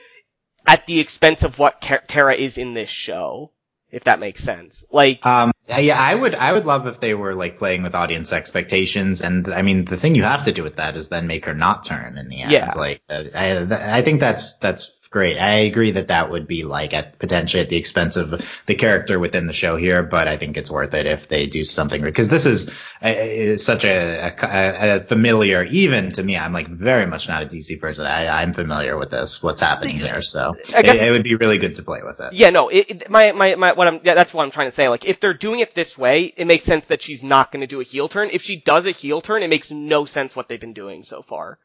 at 0.67 0.85
the 0.87 0.99
expense 0.99 1.43
of 1.43 1.59
what 1.59 1.81
Terra 1.81 2.33
is 2.35 2.57
in 2.57 2.73
this 2.73 2.89
show, 2.89 3.51
if 3.91 4.05
that 4.05 4.19
makes 4.19 4.43
sense. 4.43 4.85
Like, 4.91 5.25
Um, 5.25 5.51
yeah, 5.67 5.99
I 5.99 6.13
would, 6.13 6.35
I 6.35 6.53
would 6.53 6.65
love 6.65 6.87
if 6.87 6.99
they 6.99 7.13
were 7.13 7.33
like 7.33 7.57
playing 7.57 7.83
with 7.83 7.95
audience 7.95 8.33
expectations, 8.33 9.21
and 9.21 9.47
I 9.47 9.61
mean, 9.61 9.85
the 9.85 9.97
thing 9.97 10.15
you 10.15 10.23
have 10.23 10.43
to 10.43 10.51
do 10.51 10.63
with 10.63 10.77
that 10.77 10.97
is 10.97 11.09
then 11.09 11.27
make 11.27 11.45
her 11.45 11.53
not 11.53 11.85
turn 11.85 12.17
in 12.17 12.27
the 12.29 12.41
end. 12.41 12.51
Yeah. 12.51 12.71
Like, 12.75 13.01
uh, 13.09 13.23
I, 13.35 13.53
th- 13.53 13.71
I 13.71 14.01
think 14.01 14.19
that's 14.19 14.55
that's 14.57 14.94
great. 15.15 15.37
I 15.37 15.59
agree 15.59 15.91
that 15.91 16.09
that 16.09 16.29
would 16.29 16.45
be 16.45 16.65
like 16.65 16.93
at 16.93 17.17
potentially 17.19 17.63
at 17.63 17.69
the 17.69 17.77
expense 17.77 18.17
of 18.17 18.31
the 18.65 18.75
character 18.75 19.17
within 19.17 19.47
the 19.47 19.53
show 19.53 19.77
here, 19.77 20.03
but 20.03 20.27
I 20.27 20.35
think 20.35 20.57
it's 20.57 20.69
worth 20.69 20.93
it 20.93 21.05
if 21.05 21.29
they 21.29 21.47
do 21.47 21.63
something 21.63 22.01
because 22.01 22.27
this 22.27 22.45
is, 22.45 22.69
uh, 23.01 23.13
is 23.15 23.63
such 23.63 23.85
a, 23.85 24.35
a, 24.41 24.97
a 24.97 24.99
familiar, 25.05 25.63
even 25.63 26.11
to 26.11 26.21
me. 26.21 26.35
I'm 26.35 26.51
like 26.51 26.67
very 26.67 27.05
much 27.05 27.29
not 27.29 27.43
a 27.43 27.45
DC 27.45 27.79
person. 27.79 28.05
I, 28.05 28.41
I'm 28.41 28.51
familiar 28.51 28.97
with 28.97 29.09
this, 29.09 29.41
what's 29.41 29.61
happening 29.61 29.95
here, 29.95 30.21
so 30.21 30.53
it, 30.67 30.85
it 30.85 31.11
would 31.11 31.23
be 31.23 31.35
really 31.35 31.59
good 31.59 31.75
to 31.75 31.83
play 31.83 32.01
with 32.03 32.19
it. 32.19 32.33
yeah, 32.33 32.49
no, 32.49 32.67
it, 32.67 32.85
it, 32.89 33.09
my, 33.09 33.31
my, 33.31 33.55
my, 33.55 33.71
what 33.71 33.87
I'm, 33.87 34.01
yeah, 34.03 34.15
that's 34.15 34.33
what 34.33 34.43
I'm 34.43 34.51
trying 34.51 34.69
to 34.69 34.75
say. 34.75 34.89
Like, 34.89 35.05
if 35.05 35.21
they're 35.21 35.33
doing 35.33 35.61
it 35.61 35.73
this 35.73 35.97
way, 35.97 36.33
it 36.35 36.43
makes 36.43 36.65
sense 36.65 36.87
that 36.87 37.01
she's 37.01 37.23
not 37.23 37.53
going 37.53 37.61
to 37.61 37.67
do 37.67 37.79
a 37.79 37.85
heel 37.85 38.09
turn. 38.09 38.31
If 38.33 38.41
she 38.41 38.57
does 38.57 38.85
a 38.85 38.91
heel 38.91 39.21
turn, 39.21 39.43
it 39.43 39.49
makes 39.49 39.71
no 39.71 40.03
sense 40.03 40.35
what 40.35 40.49
they've 40.49 40.59
been 40.59 40.73
doing 40.73 41.03
so 41.03 41.21
far. 41.21 41.57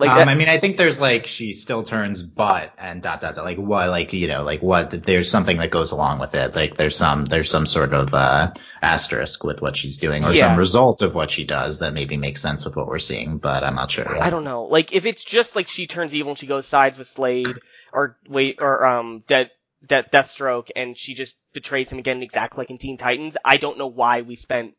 Like 0.00 0.10
um, 0.10 0.16
that- 0.18 0.28
I 0.28 0.34
mean, 0.34 0.48
I 0.48 0.58
think 0.58 0.76
there's 0.76 1.00
like 1.00 1.26
she 1.28 1.52
still 1.52 1.84
turns 1.84 2.20
butt 2.22 2.72
and 2.78 3.00
dot 3.00 3.20
dot 3.20 3.36
dot. 3.36 3.44
Like 3.44 3.58
what? 3.58 3.88
Like 3.90 4.12
you 4.12 4.26
know, 4.26 4.42
like 4.42 4.60
what? 4.60 4.90
There's 4.90 5.30
something 5.30 5.58
that 5.58 5.70
goes 5.70 5.92
along 5.92 6.18
with 6.18 6.34
it. 6.34 6.56
Like 6.56 6.76
there's 6.76 6.96
some 6.96 7.26
there's 7.26 7.48
some 7.50 7.64
sort 7.64 7.92
of 7.94 8.12
uh 8.12 8.52
asterisk 8.82 9.44
with 9.44 9.62
what 9.62 9.76
she's 9.76 9.98
doing, 9.98 10.24
or 10.24 10.32
Yeah. 10.32 10.48
some 10.48 10.58
result 10.58 11.02
of 11.02 11.14
what 11.14 11.30
she 11.30 11.44
does 11.44 11.78
that 11.78 11.92
maybe 11.94 12.16
makes 12.16 12.40
sense 12.42 12.64
with 12.64 12.74
what 12.74 12.88
we're 12.88 12.98
seeing. 12.98 13.38
But 13.38 13.62
I'm 13.62 13.76
not 13.76 13.90
sure. 13.92 14.20
I 14.20 14.30
don't 14.30 14.44
know. 14.44 14.64
Like 14.64 14.92
if 14.92 15.06
it's 15.06 15.24
just 15.24 15.54
like 15.54 15.68
she 15.68 15.86
turns 15.86 16.12
evil 16.12 16.30
and 16.32 16.38
she 16.38 16.46
goes 16.48 16.66
sides 16.66 16.98
with 16.98 17.06
Slade 17.06 17.60
or 17.92 18.18
wait 18.28 18.56
or 18.60 18.84
um 18.84 19.22
Dead 19.28 19.50
Death 19.86 20.06
Deathstroke 20.10 20.70
and 20.74 20.96
she 20.96 21.14
just 21.14 21.36
betrays 21.52 21.90
him 21.92 22.00
again 22.00 22.20
exactly 22.22 22.62
like 22.62 22.70
in 22.70 22.78
Teen 22.78 22.98
Titans. 22.98 23.36
I 23.44 23.58
don't 23.58 23.78
know 23.78 23.86
why 23.86 24.22
we 24.22 24.34
spent 24.34 24.74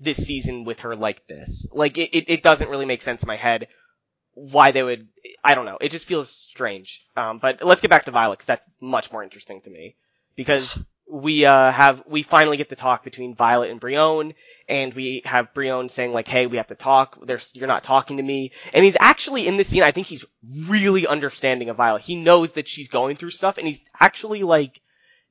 this 0.00 0.18
season 0.18 0.64
with 0.64 0.80
her 0.80 0.96
like 0.96 1.26
this. 1.28 1.66
Like 1.72 1.96
it, 1.96 2.10
it, 2.14 2.24
it 2.28 2.42
doesn't 2.42 2.68
really 2.68 2.84
make 2.84 3.00
sense 3.00 3.22
in 3.22 3.26
my 3.26 3.36
head 3.36 3.68
why 4.34 4.72
they 4.72 4.82
would 4.82 5.08
I 5.42 5.54
don't 5.54 5.66
know. 5.66 5.78
It 5.80 5.90
just 5.90 6.06
feels 6.06 6.30
strange. 6.30 7.06
Um 7.16 7.38
but 7.38 7.62
let's 7.62 7.80
get 7.80 7.90
back 7.90 8.04
to 8.06 8.10
Violet 8.10 8.38
'cause 8.38 8.46
that's 8.46 8.64
much 8.80 9.12
more 9.12 9.22
interesting 9.22 9.60
to 9.62 9.70
me. 9.70 9.96
Because 10.36 10.84
we 11.06 11.44
uh 11.44 11.70
have 11.70 12.02
we 12.06 12.22
finally 12.22 12.56
get 12.56 12.68
the 12.68 12.76
talk 12.76 13.04
between 13.04 13.34
Violet 13.34 13.70
and 13.70 13.78
Brion 13.80 14.34
and 14.68 14.94
we 14.94 15.22
have 15.26 15.52
Brion 15.52 15.88
saying 15.88 16.12
like, 16.12 16.26
"Hey, 16.26 16.46
we 16.46 16.56
have 16.56 16.68
to 16.68 16.74
talk. 16.74 17.18
There's 17.26 17.52
you're 17.54 17.68
not 17.68 17.84
talking 17.84 18.16
to 18.16 18.22
me." 18.22 18.52
And 18.72 18.84
he's 18.84 18.96
actually 18.98 19.46
in 19.46 19.56
this 19.58 19.68
scene. 19.68 19.82
I 19.82 19.92
think 19.92 20.06
he's 20.06 20.24
really 20.68 21.06
understanding 21.06 21.68
of 21.68 21.76
Violet. 21.76 22.02
He 22.02 22.16
knows 22.16 22.52
that 22.52 22.66
she's 22.68 22.88
going 22.88 23.16
through 23.16 23.30
stuff, 23.32 23.58
and 23.58 23.66
he's 23.66 23.84
actually 24.00 24.42
like 24.42 24.80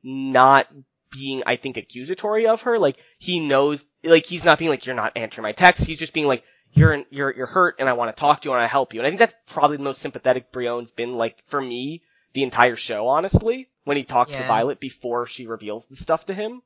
not 0.03 0.67
being, 1.11 1.43
I 1.45 1.55
think, 1.55 1.77
accusatory 1.77 2.47
of 2.47 2.61
her. 2.63 2.77
Like 2.77 2.97
he 3.17 3.39
knows, 3.39 3.85
like 4.03 4.25
he's 4.25 4.45
not 4.45 4.59
being 4.59 4.69
like, 4.69 4.85
"You're 4.85 4.95
not 4.95 5.13
answering 5.15 5.43
my 5.43 5.51
text." 5.53 5.83
He's 5.83 5.99
just 5.99 6.13
being 6.13 6.27
like, 6.27 6.43
"You're 6.73 7.03
you're 7.09 7.35
you're 7.35 7.47
hurt, 7.47 7.75
and 7.79 7.89
I 7.89 7.93
want 7.93 8.15
to 8.15 8.19
talk 8.19 8.41
to 8.41 8.49
you, 8.49 8.53
and 8.53 8.61
I 8.61 8.67
help 8.67 8.93
you." 8.93 8.99
And 8.99 9.07
I 9.07 9.09
think 9.09 9.19
that's 9.19 9.35
probably 9.47 9.77
the 9.77 9.83
most 9.83 10.01
sympathetic 10.01 10.51
Brion's 10.51 10.91
been 10.91 11.15
like 11.15 11.37
for 11.47 11.61
me 11.61 12.01
the 12.33 12.43
entire 12.43 12.75
show, 12.75 13.07
honestly. 13.07 13.69
When 13.85 13.97
he 13.97 14.03
talks 14.03 14.33
to 14.33 14.47
Violet 14.47 14.79
before 14.79 15.25
she 15.25 15.45
reveals 15.45 15.87
the 15.87 15.97
stuff 15.97 16.25
to 16.27 16.33
him. 16.33 16.61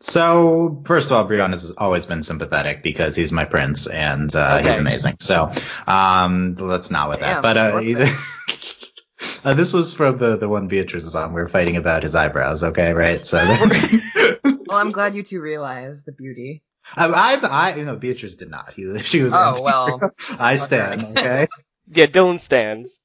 So 0.00 0.82
first 0.84 1.10
of 1.10 1.16
all, 1.16 1.24
Brion 1.24 1.52
has 1.52 1.70
always 1.70 2.04
been 2.04 2.22
sympathetic 2.22 2.82
because 2.82 3.14
he's 3.14 3.30
my 3.32 3.44
prince 3.44 3.86
and 3.86 4.34
uh, 4.34 4.58
he's 4.58 4.76
amazing. 4.76 5.16
So 5.20 5.52
um, 5.86 6.56
let's 6.56 6.90
not 6.90 7.08
with 7.08 7.20
that. 7.20 7.42
But 7.42 7.56
uh, 7.56 7.78
he's, 7.78 7.98
uh, 9.44 9.54
this 9.54 9.72
was 9.72 9.94
from 9.94 10.18
the 10.18 10.36
the 10.36 10.48
one 10.48 10.66
Beatrice 10.66 11.04
was 11.04 11.14
on. 11.14 11.32
We 11.32 11.40
were 11.40 11.48
fighting 11.48 11.76
about 11.76 12.02
his 12.02 12.14
eyebrows. 12.14 12.62
Okay, 12.62 12.92
right? 12.92 13.24
So 13.24 13.38
Well, 14.66 14.78
I'm 14.78 14.92
glad 14.92 15.14
you 15.14 15.22
two 15.22 15.40
realize 15.40 16.04
the 16.04 16.12
beauty. 16.12 16.62
I, 16.94 17.06
I, 17.06 17.34
I, 17.46 17.74
you 17.76 17.84
know, 17.84 17.96
Beatrice 17.96 18.36
did 18.36 18.50
not. 18.50 18.74
He, 18.74 18.98
she 19.00 19.22
was. 19.22 19.34
Oh 19.34 19.48
anti- 19.48 19.62
well, 19.62 20.10
I 20.38 20.56
stand. 20.56 21.02
Okay. 21.16 21.46
Yeah, 21.88 22.06
Dylan 22.06 22.40
stands. 22.40 22.98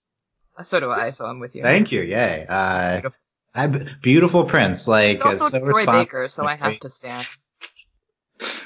so 0.62 0.80
do 0.80 0.90
I. 0.92 1.12
So 1.12 1.26
I'm 1.26 1.40
with 1.40 1.56
you. 1.56 1.62
Thank 1.62 1.92
you. 1.92 2.02
Yay. 2.02 2.46
Uh, 2.50 2.94
Beautiful. 3.02 3.20
I, 3.54 3.68
beautiful 4.02 4.44
prince. 4.46 4.88
Like 4.88 5.16
It's 5.16 5.22
also 5.26 5.50
so 5.50 5.60
Troy 5.60 5.68
responsive. 5.68 6.08
Baker, 6.08 6.28
so 6.30 6.46
I 6.46 6.56
have 6.56 6.80
to 6.80 6.90
stand. 6.90 7.28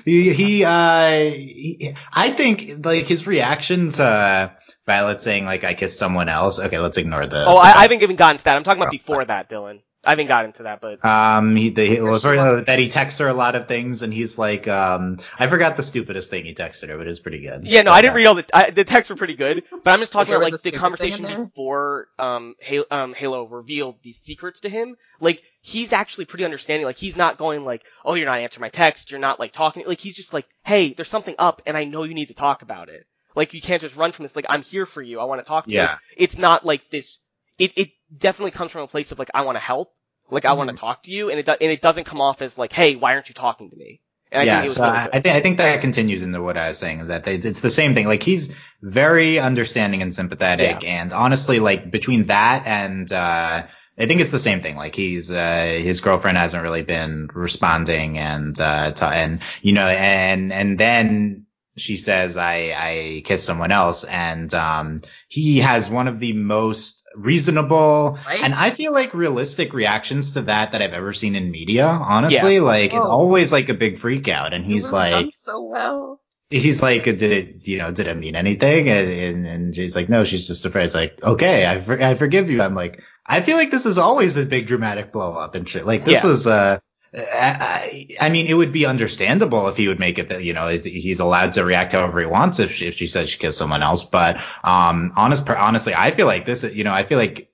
He, 0.06 0.32
he, 0.34 0.64
uh, 0.64 1.10
he, 1.32 1.96
I 2.14 2.30
think 2.32 2.86
like 2.86 3.08
his 3.08 3.28
reaction 3.28 3.92
to 3.94 4.56
Violet 4.86 5.20
saying 5.22 5.46
like 5.46 5.64
I 5.64 5.74
kissed 5.74 5.98
someone 5.98 6.30
else. 6.30 6.60
Okay, 6.60 6.80
let's 6.80 6.98
ignore 6.98 7.26
the. 7.26 7.44
Oh, 7.46 7.58
I, 7.58 7.72
I 7.72 7.82
haven't 7.82 8.04
even 8.04 8.16
gotten 8.16 8.38
to 8.38 8.44
that. 8.46 8.56
I'm 8.56 8.64
talking 8.64 8.82
about 8.82 8.92
before 8.92 9.26
that, 9.26 9.50
Dylan. 9.50 9.82
I 10.06 10.12
haven't 10.12 10.28
gotten 10.28 10.52
to 10.54 10.64
that, 10.64 10.82
but 10.82 11.04
Um, 11.04 11.56
he, 11.56 11.70
the, 11.72 11.86
he 11.86 12.02
well, 12.02 12.20
Sure, 12.20 12.36
sure. 12.36 12.62
that 12.62 12.80
he 12.80 12.90
texts 12.90 13.20
her 13.20 13.28
a 13.28 13.34
lot 13.34 13.56
of 13.56 13.68
things, 13.68 14.02
and 14.02 14.14
he's 14.14 14.38
like, 14.38 14.68
um, 14.68 15.18
I 15.40 15.48
forgot 15.48 15.78
the 15.78 15.84
stupidest 15.84 16.30
thing 16.30 16.46
he 16.46 16.54
texted 16.54 16.90
her, 16.90 16.98
but 16.98 17.06
it 17.06 17.10
was 17.10 17.20
pretty 17.20 17.42
good. 17.42 17.66
yeah, 17.66 17.82
no, 17.82 17.92
But, 17.92 17.96
I 17.96 18.02
didn't 18.02 18.16
read 18.16 18.28
all 18.28 18.36
the 18.36 18.46
I, 18.54 18.70
the 18.70 18.84
texts 18.84 19.10
were 19.10 19.16
pretty 19.16 19.36
good, 19.36 19.64
but 19.72 19.92
I'm 19.92 20.00
just 20.00 20.14
talking 20.14 20.34
about 20.34 20.52
like 20.52 20.62
the 20.62 20.72
conversation 20.72 21.24
thing 21.26 21.32
in 21.32 21.38
there? 21.38 21.46
before 21.46 22.08
um 22.20 22.56
Halo, 22.60 22.86
um 22.92 23.14
Halo 23.14 23.46
revealed 23.48 23.96
these 24.04 24.18
secrets 24.20 24.62
to 24.62 24.70
him. 24.70 24.96
Like 25.20 25.42
he's 25.62 25.94
actually 25.94 26.26
pretty 26.26 26.46
understanding. 26.46 26.86
Like 26.86 26.98
he's 26.98 27.18
not 27.18 27.38
going 27.38 27.64
like, 27.64 27.84
oh, 28.04 28.14
you're 28.14 28.26
not 28.28 28.40
answering 28.40 28.62
my 28.62 28.70
text, 28.70 29.12
you're 29.12 29.20
not 29.20 29.40
like 29.40 29.54
talking. 29.54 29.86
Like 29.86 30.00
he's 30.00 30.16
just 30.16 30.34
like, 30.34 30.46
hey, 30.64 30.94
there's 30.94 31.10
something 31.10 31.36
up, 31.40 31.62
and 31.66 31.76
I 31.76 31.84
know 31.86 32.04
you 32.04 32.14
need 32.14 32.28
to 32.28 32.34
talk 32.36 32.62
about 32.62 32.90
it. 32.90 33.06
Like 33.36 33.54
you 33.54 33.62
can't 33.62 33.82
just 33.82 33.96
run 33.96 34.12
from 34.12 34.24
this. 34.24 34.36
Like 34.36 34.46
I'm 34.50 34.62
here 34.62 34.86
for 34.86 35.02
you. 35.02 35.20
I 35.20 35.26
want 35.26 35.42
to 35.42 35.46
talk 35.48 35.66
to 35.66 35.72
you. 35.72 35.78
Yeah. 35.78 35.98
It's 36.16 36.38
not 36.38 36.66
like 36.66 36.90
this. 36.90 37.20
It 37.58 37.74
it 37.78 37.90
definitely 38.16 38.52
comes 38.52 38.72
from 38.72 38.82
a 38.82 38.88
place 38.88 39.12
of 39.12 39.20
like 39.20 39.30
I 39.34 39.44
want 39.44 39.56
to 39.56 39.62
help. 39.62 39.94
Like 40.30 40.46
I 40.46 40.54
want 40.54 40.70
to 40.72 40.76
talk 40.76 41.04
to 41.04 41.12
you, 41.12 41.30
and 41.30 41.40
it 41.40 41.46
do, 41.46 41.52
and 41.52 41.72
it 41.72 41.82
doesn't 41.82 42.06
come 42.06 42.20
off 42.20 42.42
as 42.42 42.58
like, 42.58 42.74
hey, 42.74 42.96
why 42.96 43.14
aren't 43.14 43.30
you 43.30 43.36
talking 43.36 43.70
to 43.70 43.76
me? 43.76 44.02
And 44.32 44.42
I 44.42 44.46
yeah, 44.46 44.62
think 44.62 44.72
so 44.72 44.84
I, 44.84 45.22
think 45.22 45.28
I 45.28 45.42
think 45.42 45.58
that 45.60 45.82
continues 45.82 46.24
into 46.24 46.42
what 46.42 46.58
I 46.58 46.70
was 46.70 46.78
saying 46.78 47.08
that 47.08 47.24
they, 47.24 47.36
it's 47.36 47.62
the 47.62 47.70
same 47.70 47.94
thing. 47.94 48.08
Like 48.08 48.24
he's 48.24 48.54
very 48.82 49.40
understanding 49.40 50.02
and 50.02 50.14
sympathetic, 50.14 50.84
and 50.84 51.14
honestly, 51.14 51.60
like 51.60 51.92
between 51.92 52.26
that 52.26 52.64
and 52.66 53.12
uh, 53.12 53.68
I 53.98 54.06
think 54.08 54.22
it's 54.22 54.32
the 54.32 54.40
same 54.40 54.62
thing. 54.62 54.76
Like 54.76 54.96
he's 54.96 55.32
uh, 55.32 55.80
his 55.82 56.02
girlfriend 56.02 56.38
hasn't 56.38 56.64
really 56.64 56.82
been 56.82 57.30
responding, 57.34 58.18
and 58.18 58.60
uh, 58.60 58.92
to, 58.92 59.06
and 59.06 59.42
you 59.62 59.74
know, 59.74 59.88
and 59.88 60.52
and 60.52 60.78
then 60.78 61.46
she 61.78 61.98
says 61.98 62.38
I 62.38 62.74
I 62.78 63.22
kissed 63.26 63.46
someone 63.46 63.72
else, 63.72 64.04
and 64.04 64.54
um, 64.54 65.02
he 65.28 65.60
has 65.60 65.90
one 65.90 66.08
of 66.08 66.20
the 66.20 66.34
most 66.34 67.04
reasonable 67.16 68.18
Right? 68.28 68.44
and 68.44 68.54
I 68.54 68.70
feel 68.70 68.92
like 68.94 69.14
realistic 69.14 69.74
reactions 69.74 70.34
to 70.34 70.42
that 70.44 70.72
that 70.74 70.82
I've 70.82 70.94
ever 70.94 71.14
seen 71.14 71.36
in 71.36 71.52
media. 71.52 71.86
Honestly, 71.88 72.60
like 72.60 72.94
it's 72.94 73.06
Oh. 73.06 73.10
always 73.10 73.52
like 73.52 73.70
a 73.70 73.74
big 73.74 74.00
freak 74.00 74.28
out, 74.28 74.54
and 74.54 74.66
he's 74.66 74.92
like, 74.92 75.30
so 75.34 75.62
well. 75.64 76.22
he's 76.50 76.82
like, 76.84 77.04
did 77.06 77.22
it, 77.24 77.68
you 77.68 77.78
know, 77.78 77.92
did 77.92 78.08
it 78.08 78.18
mean 78.18 78.36
anything? 78.36 78.88
And, 78.90 79.10
and, 79.10 79.46
and 79.48 79.76
she's 79.76 79.96
like, 79.96 80.10
no, 80.10 80.24
she's 80.24 80.48
just 80.48 80.66
afraid. 80.66 80.86
It's 80.86 80.96
like, 80.96 81.20
okay, 81.24 81.66
I, 81.66 81.80
for, 81.80 82.02
I 82.02 82.16
forgive 82.16 82.50
you. 82.50 82.62
I'm 82.62 82.76
like, 82.76 83.02
I 83.26 83.42
feel 83.42 83.58
like 83.58 83.72
this 83.72 83.86
is 83.86 83.98
always 83.98 84.38
a 84.38 84.46
big 84.46 84.68
dramatic 84.68 85.12
blow 85.12 85.34
up 85.36 85.56
and 85.56 85.68
shit. 85.68 85.86
Like 85.86 86.06
this 86.06 86.24
Yeah. 86.24 86.30
was, 86.30 86.48
uh, 86.48 86.80
I, 87.18 88.08
I 88.20 88.30
mean, 88.30 88.48
it 88.48 88.54
would 88.54 88.72
be 88.72 88.86
understandable 88.86 89.68
if 89.68 89.78
he 89.78 89.88
would 89.88 90.00
make 90.00 90.20
it 90.20 90.30
that, 90.30 90.44
you 90.44 90.54
know, 90.54 90.68
he's 90.68 91.20
allowed 91.20 91.54
to 91.54 91.64
react 91.64 91.94
however 91.94 92.20
he 92.20 92.26
wants 92.26 92.60
if 92.60 92.74
she, 92.74 92.88
if 92.88 92.96
she 92.96 93.08
says 93.08 93.30
she 93.30 93.38
kissed 93.38 93.58
someone 93.58 93.84
else. 93.84 94.04
But, 94.04 94.38
um, 94.64 95.14
honest, 95.16 95.50
honestly, 95.50 95.94
I 95.96 96.12
feel 96.12 96.28
like 96.28 96.46
this, 96.46 96.64
you 96.64 96.84
know, 96.84 96.92
I 96.92 97.04
feel 97.04 97.18
like 97.18 97.52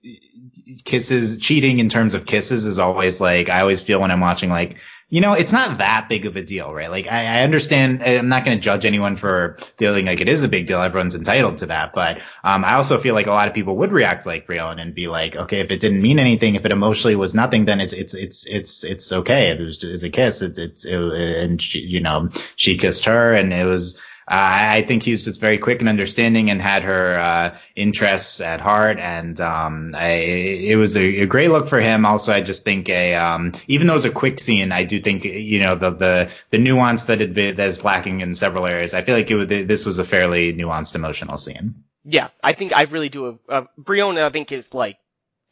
kisses, 0.84 1.38
cheating 1.38 1.80
in 1.80 1.90
terms 1.90 2.14
of 2.14 2.26
kisses 2.26 2.66
is 2.66 2.80
always 2.80 3.22
like, 3.22 3.50
I 3.50 3.62
always 3.62 3.82
feel 3.82 4.02
when 4.02 4.12
I'm 4.12 4.20
watching 4.20 4.50
like, 4.50 4.78
you 5.12 5.20
know, 5.20 5.34
it's 5.34 5.52
not 5.52 5.80
that 5.80 6.08
big 6.08 6.26
of 6.26 6.38
a 6.38 6.42
deal, 6.42 6.74
right? 6.74 6.90
Like, 6.90 7.06
I, 7.06 7.40
I 7.40 7.44
understand. 7.44 8.02
I'm 8.02 8.30
not 8.30 8.46
going 8.46 8.58
to 8.58 8.64
judge 8.64 8.86
anyone 8.86 9.18
for 9.18 9.58
feeling 9.78 10.06
like 10.06 10.22
it 10.22 10.30
is 10.30 10.46
a 10.46 10.48
big 10.48 10.68
deal. 10.68 10.82
Everyone's 10.82 11.16
entitled 11.16 11.58
to 11.58 11.66
that. 11.66 11.92
But, 11.92 12.22
um, 12.46 12.64
I 12.64 12.76
also 12.76 12.98
feel 12.98 13.14
like 13.14 13.28
a 13.28 13.32
lot 13.32 13.50
of 13.50 13.54
people 13.54 13.76
would 13.76 13.92
react 13.92 14.26
like 14.26 14.48
Brion 14.48 14.80
and 14.80 14.96
be 14.96 15.10
like, 15.10 15.36
okay, 15.36 15.60
if 15.60 15.70
it 15.70 15.82
didn't 15.82 16.02
mean 16.02 16.18
anything, 16.18 16.56
if 16.56 16.66
it 16.66 16.72
emotionally 16.72 17.18
was 17.18 17.36
nothing, 17.36 17.66
then 17.66 17.82
it's, 17.82 17.94
it's, 17.94 18.14
it's, 18.14 18.48
it's, 18.48 18.86
it's 18.86 19.12
okay. 19.12 19.50
It 19.50 19.60
was 19.60 19.78
just 19.78 20.06
a 20.06 20.10
kiss, 20.10 20.42
it's, 20.42 20.58
it's, 20.58 20.86
it, 20.86 20.96
and 20.96 21.62
she, 21.62 21.82
you 21.82 22.00
know, 22.00 22.30
she 22.56 22.78
kissed 22.78 23.04
her 23.04 23.34
and 23.34 23.52
it 23.52 23.66
was, 23.66 24.02
I 24.28 24.84
think 24.84 25.04
he 25.04 25.12
was 25.12 25.24
just 25.24 25.42
very 25.42 25.58
quick 25.58 25.82
and 25.82 25.90
understanding 25.90 26.50
and 26.50 26.62
had 26.62 26.84
her 26.84 27.18
uh, 27.18 27.58
interests 27.76 28.40
at 28.40 28.62
heart. 28.62 29.00
And 29.00 29.40
um, 29.42 29.92
I, 29.96 30.12
it 30.12 30.76
was 30.76 30.96
a, 30.96 31.22
a 31.22 31.26
great 31.26 31.50
look 31.50 31.68
for 31.68 31.82
him. 31.82 32.06
Also, 32.06 32.32
I 32.32 32.42
just 32.42 32.64
think 32.64 32.88
a 32.90 33.16
um, 33.16 33.52
even 33.68 33.88
though 33.88 33.94
it 33.94 33.98
was 33.98 34.06
a 34.06 34.12
quick 34.12 34.40
scene, 34.40 34.72
I 34.72 34.84
do 34.84 35.00
think 35.00 35.26
you 35.26 35.60
know 35.60 35.76
the 35.76 35.92
the 35.92 36.32
the 36.50 36.58
nuance 36.58 37.06
that 37.06 37.20
had 37.20 37.34
been 37.34 37.56
that's 37.56 37.84
lacking 37.84 38.22
in 38.22 38.36
several 38.36 38.66
areas. 38.66 38.94
I 38.94 39.02
feel 39.02 39.16
like 39.16 39.30
it 39.32 39.36
was, 39.36 39.48
this 39.48 39.86
was 39.86 40.00
a 40.00 40.04
fairly 40.04 40.54
nuanced 40.54 40.96
emotional 40.96 41.38
scene. 41.38 41.84
Yeah, 42.04 42.30
I 42.44 42.54
think 42.54 42.74
I 42.76 42.84
really 42.84 43.10
do. 43.10 43.40
Uh, 43.48 43.64
I 43.88 44.30
think, 44.30 44.52
is 44.52 44.74
like 44.74 44.98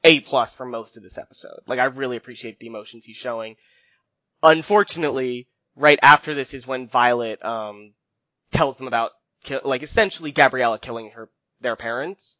A 0.03 0.19
plus 0.21 0.53
for 0.53 0.65
most 0.65 0.97
of 0.97 1.03
this 1.03 1.17
episode. 1.17 1.59
Like, 1.67 1.79
I 1.79 1.85
really 1.85 2.17
appreciate 2.17 2.59
the 2.59 2.67
emotions 2.67 3.05
he's 3.05 3.17
showing. 3.17 3.55
Unfortunately, 4.41 5.47
right 5.75 5.99
after 6.01 6.33
this 6.33 6.53
is 6.53 6.65
when 6.65 6.87
Violet 6.87 7.43
um 7.43 7.93
tells 8.51 8.77
them 8.77 8.87
about, 8.87 9.11
ki- 9.43 9.59
like, 9.63 9.83
essentially 9.83 10.31
Gabriella 10.31 10.79
killing 10.79 11.11
her 11.11 11.29
their 11.61 11.75
parents. 11.75 12.37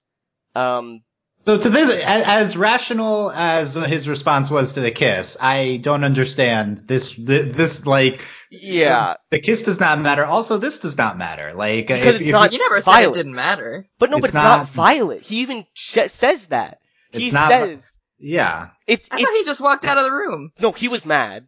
Um, 0.56 1.04
So 1.45 1.58
to 1.58 1.69
this, 1.69 1.91
a- 2.04 2.28
as 2.30 2.58
rational 2.58 3.32
as 3.32 3.76
his 3.76 4.08
response 4.10 4.52
was 4.52 4.74
to 4.74 4.82
the 4.82 4.91
kiss, 4.91 5.38
I 5.39 5.78
don't 5.82 6.04
understand 6.04 6.80
this. 6.80 7.13
This, 7.15 7.45
this 7.56 7.86
like 7.86 8.22
yeah, 8.52 9.15
the 9.30 9.39
kiss 9.39 9.63
does 9.63 9.80
not 9.80 10.00
matter. 10.02 10.26
Also, 10.26 10.58
this 10.58 10.80
does 10.80 10.98
not 10.98 11.17
matter. 11.17 11.54
Like 11.54 11.88
Because 11.88 12.06
if- 12.06 12.15
it's 12.15 12.26
if 12.26 12.32
not- 12.32 12.52
You 12.52 12.60
never 12.60 12.82
said 12.82 13.04
it 13.04 13.13
didn't 13.13 13.36
matter. 13.36 13.86
but 14.00 14.10
no, 14.10 14.17
It's 14.17 14.22
but 14.22 14.28
it's 14.30 14.34
not, 14.34 14.58
not- 14.60 14.69
Violet. 14.69 15.22
He 15.22 15.39
even 15.41 15.65
sh- 15.74 16.10
says 16.10 16.45
that. 16.48 16.80
He 17.12 17.26
It's 17.28 17.34
not- 17.34 17.50
says 17.50 17.98
Yeah. 18.19 18.69
it's 18.88 19.08
I 19.12 19.15
it, 19.15 19.22
thought 19.22 19.34
he 19.36 19.43
just 19.45 19.62
walked 19.62 19.86
out 19.86 19.98
of 19.98 20.04
the 20.04 20.12
room. 20.12 20.52
no. 20.60 20.72
He 20.72 20.88
was 20.88 21.06
mad. 21.06 21.48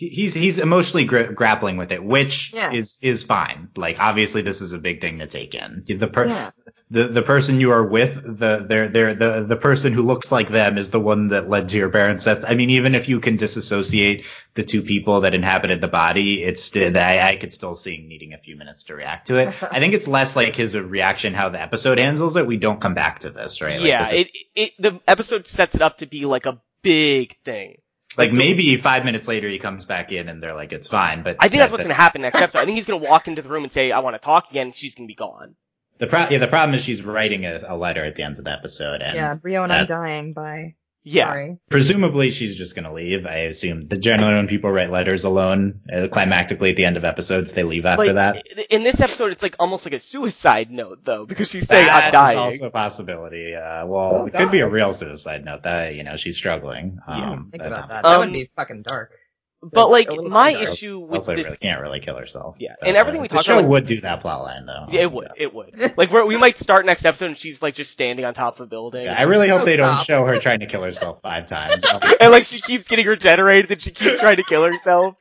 He- 0.00 0.08
He's 0.08 0.32
he's 0.34 0.58
emotionally 0.58 1.04
gra- 1.04 1.32
grappling 1.32 1.76
with 1.76 1.92
it, 1.92 2.02
which 2.02 2.52
Yeah. 2.54 2.72
is 2.72 2.98
is 3.02 3.22
fine. 3.24 3.68
Like 3.76 4.00
obviously, 4.00 4.40
this 4.40 4.62
is 4.62 4.72
a 4.72 4.78
big 4.78 5.02
thing 5.02 5.18
to 5.18 5.26
take 5.26 5.54
in. 5.54 5.84
The 5.86 6.08
per- 6.08 6.26
Yeah. 6.28 6.50
the 6.90 7.04
the 7.08 7.20
person 7.22 7.60
you 7.60 7.72
are 7.72 7.84
with, 7.86 8.14
the 8.24 8.64
they're 8.66 8.88
they're 8.88 9.12
the 9.14 9.44
the 9.46 9.56
person 9.56 9.92
who 9.92 10.00
looks 10.02 10.32
like 10.32 10.48
them 10.48 10.78
is 10.78 10.88
the 10.90 10.98
one 11.00 11.28
that 11.28 11.50
led 11.50 11.68
to 11.68 11.76
your 11.76 11.90
parents' 11.90 12.24
death. 12.24 12.44
I 12.48 12.54
mean, 12.54 12.70
even 12.70 12.94
if 12.94 13.10
you 13.10 13.20
can 13.20 13.36
disassociate 13.36 14.24
the 14.54 14.62
two 14.62 14.80
people 14.82 15.20
that 15.20 15.34
inhabited 15.34 15.82
the 15.82 15.88
body, 15.88 16.42
it's 16.42 16.74
I, 16.74 17.20
I 17.32 17.36
could 17.36 17.52
still 17.52 17.76
see 17.76 17.96
him 17.96 18.08
needing 18.08 18.32
a 18.32 18.38
few 18.38 18.56
minutes 18.56 18.84
to 18.84 18.94
react 18.94 19.26
to 19.26 19.36
it. 19.36 19.48
I 19.62 19.80
think 19.80 19.92
it's 19.92 20.08
less 20.08 20.34
like 20.34 20.56
his 20.56 20.74
reaction, 20.76 21.34
how 21.34 21.50
the 21.50 21.60
episode 21.60 21.98
handles 21.98 22.36
it. 22.38 22.46
We 22.46 22.56
don't 22.56 22.80
come 22.80 22.94
back 22.94 23.18
to 23.20 23.30
this, 23.30 23.60
right? 23.60 23.78
Like, 23.78 23.86
yeah, 23.86 24.04
this 24.04 24.12
is- 24.12 24.18
it, 24.26 24.30
it 24.54 24.72
the 24.78 25.00
episode 25.06 25.46
sets 25.46 25.74
it 25.74 25.82
up 25.82 25.98
to 25.98 26.06
be 26.06 26.24
like 26.24 26.46
a 26.46 26.58
big 26.82 27.36
thing. 27.44 27.76
Like 28.16 28.30
the- 28.30 28.36
maybe 28.36 28.76
five 28.76 29.04
minutes 29.04 29.28
later 29.28 29.48
he 29.48 29.58
comes 29.58 29.84
back 29.84 30.12
in 30.12 30.28
and 30.28 30.42
they're 30.42 30.54
like, 30.54 30.72
it's 30.72 30.88
fine. 30.88 31.22
But 31.22 31.36
I 31.40 31.48
think 31.48 31.60
that's 31.60 31.72
what's 31.72 31.82
going 31.84 31.94
to 31.94 32.00
happen 32.00 32.22
next 32.22 32.40
episode. 32.40 32.60
I 32.60 32.64
think 32.64 32.76
he's 32.76 32.86
going 32.86 33.00
to 33.02 33.08
walk 33.08 33.28
into 33.28 33.42
the 33.42 33.48
room 33.48 33.64
and 33.64 33.72
say, 33.72 33.92
"I 33.92 34.00
want 34.00 34.14
to 34.14 34.20
talk 34.20 34.50
again." 34.50 34.72
She's 34.72 34.94
going 34.94 35.06
to 35.06 35.10
be 35.10 35.16
gone. 35.16 35.54
The 35.98 36.06
pro- 36.06 36.28
yeah, 36.30 36.38
the 36.38 36.48
problem 36.48 36.74
is 36.74 36.82
she's 36.82 37.04
writing 37.04 37.44
a, 37.44 37.60
a 37.66 37.76
letter 37.76 38.04
at 38.04 38.16
the 38.16 38.22
end 38.22 38.38
of 38.38 38.44
the 38.44 38.52
episode, 38.52 39.02
and 39.02 39.14
yeah, 39.14 39.34
Brio 39.40 39.62
and 39.64 39.72
I'm 39.72 39.86
dying 39.86 40.32
by. 40.32 40.74
Yeah, 41.02 41.26
Sorry. 41.28 41.56
presumably 41.70 42.30
she's 42.30 42.56
just 42.56 42.74
going 42.74 42.84
to 42.84 42.92
leave. 42.92 43.24
I 43.26 43.36
assume 43.48 43.88
the 43.88 43.96
generally 43.96 44.34
when 44.34 44.48
people 44.48 44.70
write 44.70 44.90
letters 44.90 45.24
alone, 45.24 45.80
uh, 45.90 46.08
climactically 46.10 46.70
at 46.70 46.76
the 46.76 46.84
end 46.84 46.98
of 46.98 47.04
episodes, 47.06 47.52
they 47.54 47.62
leave 47.62 47.86
after 47.86 48.12
like 48.12 48.14
that. 48.16 48.46
in 48.68 48.82
this 48.82 49.00
episode, 49.00 49.32
it's 49.32 49.42
like 49.42 49.56
almost 49.58 49.86
like 49.86 49.94
a 49.94 50.00
suicide 50.00 50.70
note 50.70 51.04
though, 51.04 51.24
because 51.24 51.50
she's 51.50 51.66
saying, 51.66 51.88
"I'm 51.88 52.12
dying." 52.12 52.38
is 52.38 52.54
also 52.60 52.66
a 52.66 52.70
possibility. 52.70 53.54
Uh, 53.54 53.86
well, 53.86 54.10
Oh, 54.16 54.26
it 54.26 54.34
could 54.34 54.50
be 54.50 54.60
a 54.60 54.68
real 54.68 54.92
suicide 54.92 55.42
note 55.44 55.62
that 55.62 55.94
you 55.94 56.02
know 56.04 56.16
she's 56.18 56.36
struggling. 56.36 56.98
Yeah. 57.08 57.30
Um, 57.30 57.48
Think 57.50 57.62
but, 57.62 57.66
about 57.68 57.82
um, 57.84 57.88
that. 57.88 58.02
That 58.02 58.18
would 58.18 58.26
Um, 58.28 58.32
be 58.34 58.50
fucking 58.56 58.82
dark. 58.82 59.12
But 59.62 59.90
like 59.90 60.08
my 60.10 60.52
dark. 60.52 60.68
issue 60.68 60.98
with 60.98 61.16
Also, 61.16 61.34
this, 61.36 61.44
really 61.44 61.56
can't 61.58 61.80
really 61.80 62.00
kill 62.00 62.16
herself. 62.16 62.56
Yeah, 62.58 62.74
But, 62.80 62.88
and 62.88 62.96
everything 62.96 63.20
we 63.20 63.28
the 63.28 63.34
talked 63.34 63.46
show 63.46 63.54
about, 63.54 63.62
like- 63.64 63.70
would 63.70 63.86
do 63.86 64.00
that 64.00 64.22
plotline 64.22 64.66
though. 64.66 64.86
yeah, 64.90 65.02
it 65.02 65.12
would, 65.12 65.28
it 65.36 65.54
would. 65.54 65.96
Like 65.96 66.10
we're, 66.10 66.24
we 66.24 66.36
might 66.36 66.58
start 66.58 66.86
next 66.86 67.04
episode 67.04 67.26
and 67.26 67.36
she's 67.38 67.60
like 67.60 67.74
just 67.74 67.90
standing 67.90 68.24
on 68.24 68.34
top 68.34 68.54
of 68.54 68.60
a 68.62 68.66
building, 68.66 69.04
Yeah, 69.04 69.18
I 69.18 69.24
really 69.24 69.48
hope 69.48 69.64
they 69.64 69.76
don't 69.76 70.02
show 70.02 70.24
her 70.24 70.38
trying 70.38 70.60
to 70.60 70.66
kill 70.66 70.82
herself 70.82 71.20
five 71.22 71.46
times. 71.46 71.84
and 72.20 72.30
like 72.30 72.44
she 72.44 72.60
keeps 72.60 72.88
getting 72.88 73.06
regenerated 73.06 73.70
and 73.70 73.80
she 73.82 73.90
keeps 73.90 74.18
trying 74.20 74.36
to 74.36 74.44
kill 74.44 74.64
herself. 74.64 75.16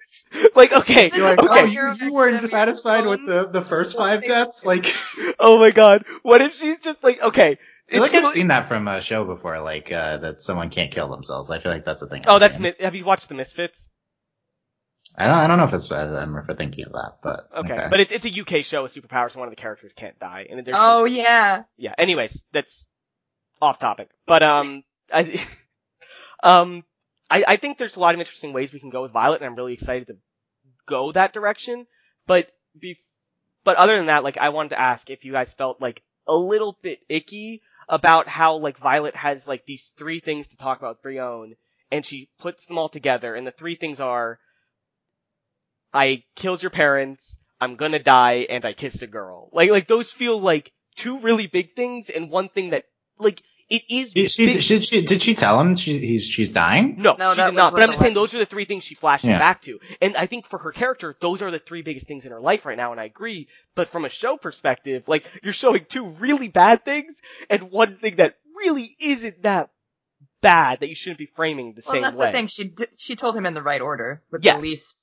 Like 0.56 0.71
okay, 0.71 1.10
You're 1.13 1.25
like, 1.25 1.39
okay, 1.39 1.62
oh, 1.62 1.65
you're 1.65 1.93
you 1.95 2.13
weren't 2.13 2.47
satisfied 2.47 3.06
with 3.06 3.25
the, 3.25 3.49
the 3.49 3.63
first 3.63 3.97
five 3.97 4.21
deaths? 4.23 4.63
Like, 4.63 4.93
oh 5.39 5.58
my 5.58 5.71
god, 5.71 6.06
what 6.21 6.41
if 6.41 6.56
she's 6.56 6.78
just 6.80 7.04
like 7.04 7.19
okay? 7.21 7.58
I 7.89 7.91
feel 7.91 8.02
like 8.04 8.13
I've 8.13 8.28
seen 8.28 8.49
that 8.49 8.67
from 8.67 8.88
a 8.88 9.02
show 9.02 9.25
before, 9.25 9.60
like, 9.62 9.91
uh, 9.91 10.17
that 10.17 10.43
someone 10.43 10.69
can't 10.69 10.91
kill 10.91 11.10
themselves. 11.10 11.49
I 11.49 11.58
feel 11.58 11.71
like 11.71 11.86
that's 11.86 12.04
a 12.04 12.08
thing. 12.08 12.23
Oh, 12.28 12.36
I've 12.36 12.41
that's 12.41 12.54
seen. 12.54 12.62
Mi- 12.62 12.75
have 12.82 12.93
you 12.93 13.04
watched 13.04 13.30
the 13.30 13.34
Misfits? 13.34 13.88
I 15.15 15.26
don't, 15.28 15.36
I 15.36 15.48
don't 15.48 15.58
know 15.58 15.65
if 15.65 15.74
it's, 15.74 15.91
I 15.91 16.04
don't 16.04 16.13
remember 16.13 16.56
thinking 16.56 16.86
of 16.86 16.93
that, 16.93 17.17
but. 17.22 17.50
Okay, 17.58 17.88
but 17.89 18.00
it's 18.00 18.12
it's 18.12 18.26
a 18.26 18.41
UK 18.41 18.63
show 18.63 18.84
with 18.84 18.93
superpowers, 18.93 19.32
so 19.32 19.39
one 19.39 19.48
of 19.48 19.52
the 19.52 19.62
characters 19.62 19.91
can't 19.95 20.17
die, 20.19 20.48
and 20.50 20.65
there's 20.65 20.78
Oh 20.80 21.06
yeah. 21.06 21.63
yeah. 21.78 21.93
Anyways, 21.98 22.41
that's 22.52 22.86
off 23.62 23.80
topic, 23.80 24.10
but 24.26 24.43
um, 24.43 24.84
I 25.13 25.45
um, 26.43 26.84
I 27.30 27.43
I 27.48 27.56
think 27.58 27.78
there's 27.78 27.95
a 27.95 28.00
lot 28.00 28.13
of 28.13 28.19
interesting 28.19 28.54
ways 28.54 28.72
we 28.72 28.80
can 28.80 28.89
go 28.89 29.02
with 29.02 29.12
Violet, 29.12 29.41
and 29.41 29.45
I'm 29.45 29.56
really 29.56 29.74
excited 29.74 30.08
to 30.08 30.17
go 30.86 31.12
that 31.12 31.34
direction. 31.34 31.86
But 32.26 32.52
be, 32.80 32.98
but 33.63 33.78
other 33.78 33.98
than 33.98 34.08
that, 34.08 34.24
like 34.24 34.38
I 34.38 34.50
wanted 34.50 34.69
to 34.69 34.80
ask 34.80 35.10
if 35.10 35.26
you 35.26 35.32
guys 35.32 35.54
felt 35.54 35.82
like 35.82 36.02
a 36.28 36.36
little 36.36 36.78
bit 36.82 37.00
icky 37.10 37.62
about 37.88 38.28
how 38.28 38.58
like 38.58 38.78
Violet 38.78 39.15
has 39.15 39.48
like 39.48 39.65
these 39.65 39.93
three 39.98 40.19
things 40.19 40.50
to 40.50 40.58
talk 40.58 40.80
about 40.80 40.98
with 40.98 41.02
Brion, 41.02 41.56
and 41.91 42.06
she 42.06 42.30
puts 42.39 42.65
them 42.65 42.78
all 42.78 42.89
together, 42.89 43.36
and 43.36 43.45
the 43.45 43.52
three 43.52 43.76
things 43.76 44.00
are, 44.00 44.39
I 45.93 46.23
killed 46.36 46.62
your 46.63 46.69
parents, 46.69 47.38
I'm 47.62 47.75
gonna 47.75 47.99
die, 47.99 48.45
and 48.49 48.63
I 48.65 48.73
kissed 48.73 49.02
a 49.02 49.08
girl. 49.08 49.49
Like 49.52 49.69
like 49.71 49.88
those 49.88 50.12
feel 50.12 50.39
like 50.39 50.71
two 50.95 51.19
really 51.19 51.47
big 51.47 51.75
things, 51.75 52.10
and 52.10 52.30
one 52.30 52.49
thing 52.49 52.71
that 52.71 52.86
like 53.17 53.41
it 53.69 53.84
is. 53.89 54.12
She, 54.12 54.28
she's, 54.28 54.38
big- 54.38 54.62
she, 54.63 54.82
she, 54.82 55.02
did 55.06 55.21
she 55.21 55.36
tell 55.36 55.60
him 55.60 55.75
she, 55.75 55.99
he's, 55.99 56.25
she's 56.25 56.52
dying? 56.52 56.95
no, 56.97 57.15
No, 57.19 57.36
she 57.36 57.41
did 57.41 57.54
not. 57.54 57.71
But 57.73 57.84
I'm 57.84 57.89
just 57.89 57.99
the 57.99 58.04
saying 58.06 58.15
those 58.15 58.34
are 58.34 58.39
the 58.39 58.45
three 58.47 58.65
things 58.65 58.84
she 58.84 58.95
flashes 58.95 59.30
Yeah. 59.30 59.38
back 59.38 59.62
to. 59.63 59.80
And 60.02 60.17
I 60.17 60.25
think 60.25 60.47
for 60.47 60.58
her 60.58 60.71
character, 60.71 61.15
those 61.21 61.43
are 61.43 61.52
the 61.52 61.60
three 61.60 61.84
biggest 61.84 62.08
things 62.08 62.25
in 62.25 62.32
her 62.32 62.41
life 62.41 62.65
right 62.65 62.75
now, 62.78 62.93
and 62.93 62.99
I 62.99 63.04
agree. 63.06 63.47
But 63.75 63.88
from 63.89 64.06
a 64.06 64.10
show 64.10 64.38
perspective, 64.38 65.04
like, 65.08 65.23
you're 65.43 65.54
showing 65.54 65.86
two 65.88 66.08
really 66.08 66.47
bad 66.47 66.84
things, 66.84 67.21
and 67.47 67.69
one 67.69 67.97
thing 67.97 68.15
that 68.15 68.38
really 68.58 68.89
isn't 68.99 69.43
that 69.43 69.69
bad 70.41 70.80
that 70.80 70.89
you 70.89 70.95
shouldn't 70.95 71.19
be 71.19 71.28
framing 71.28 71.73
the 71.73 71.84
Well, 71.86 71.93
same 71.93 72.02
that's 72.02 72.15
way. 72.15 72.32
That's 72.32 72.34
the 72.34 72.38
thing. 72.39 72.47
She 72.47 72.63
di- 72.69 72.91
she 72.97 73.15
told 73.15 73.36
him 73.36 73.45
in 73.45 73.54
the 73.54 73.62
right 73.62 73.82
order 73.82 74.23
with 74.32 74.43
Yes. 74.45 74.56
the 74.56 74.62
least 74.63 74.99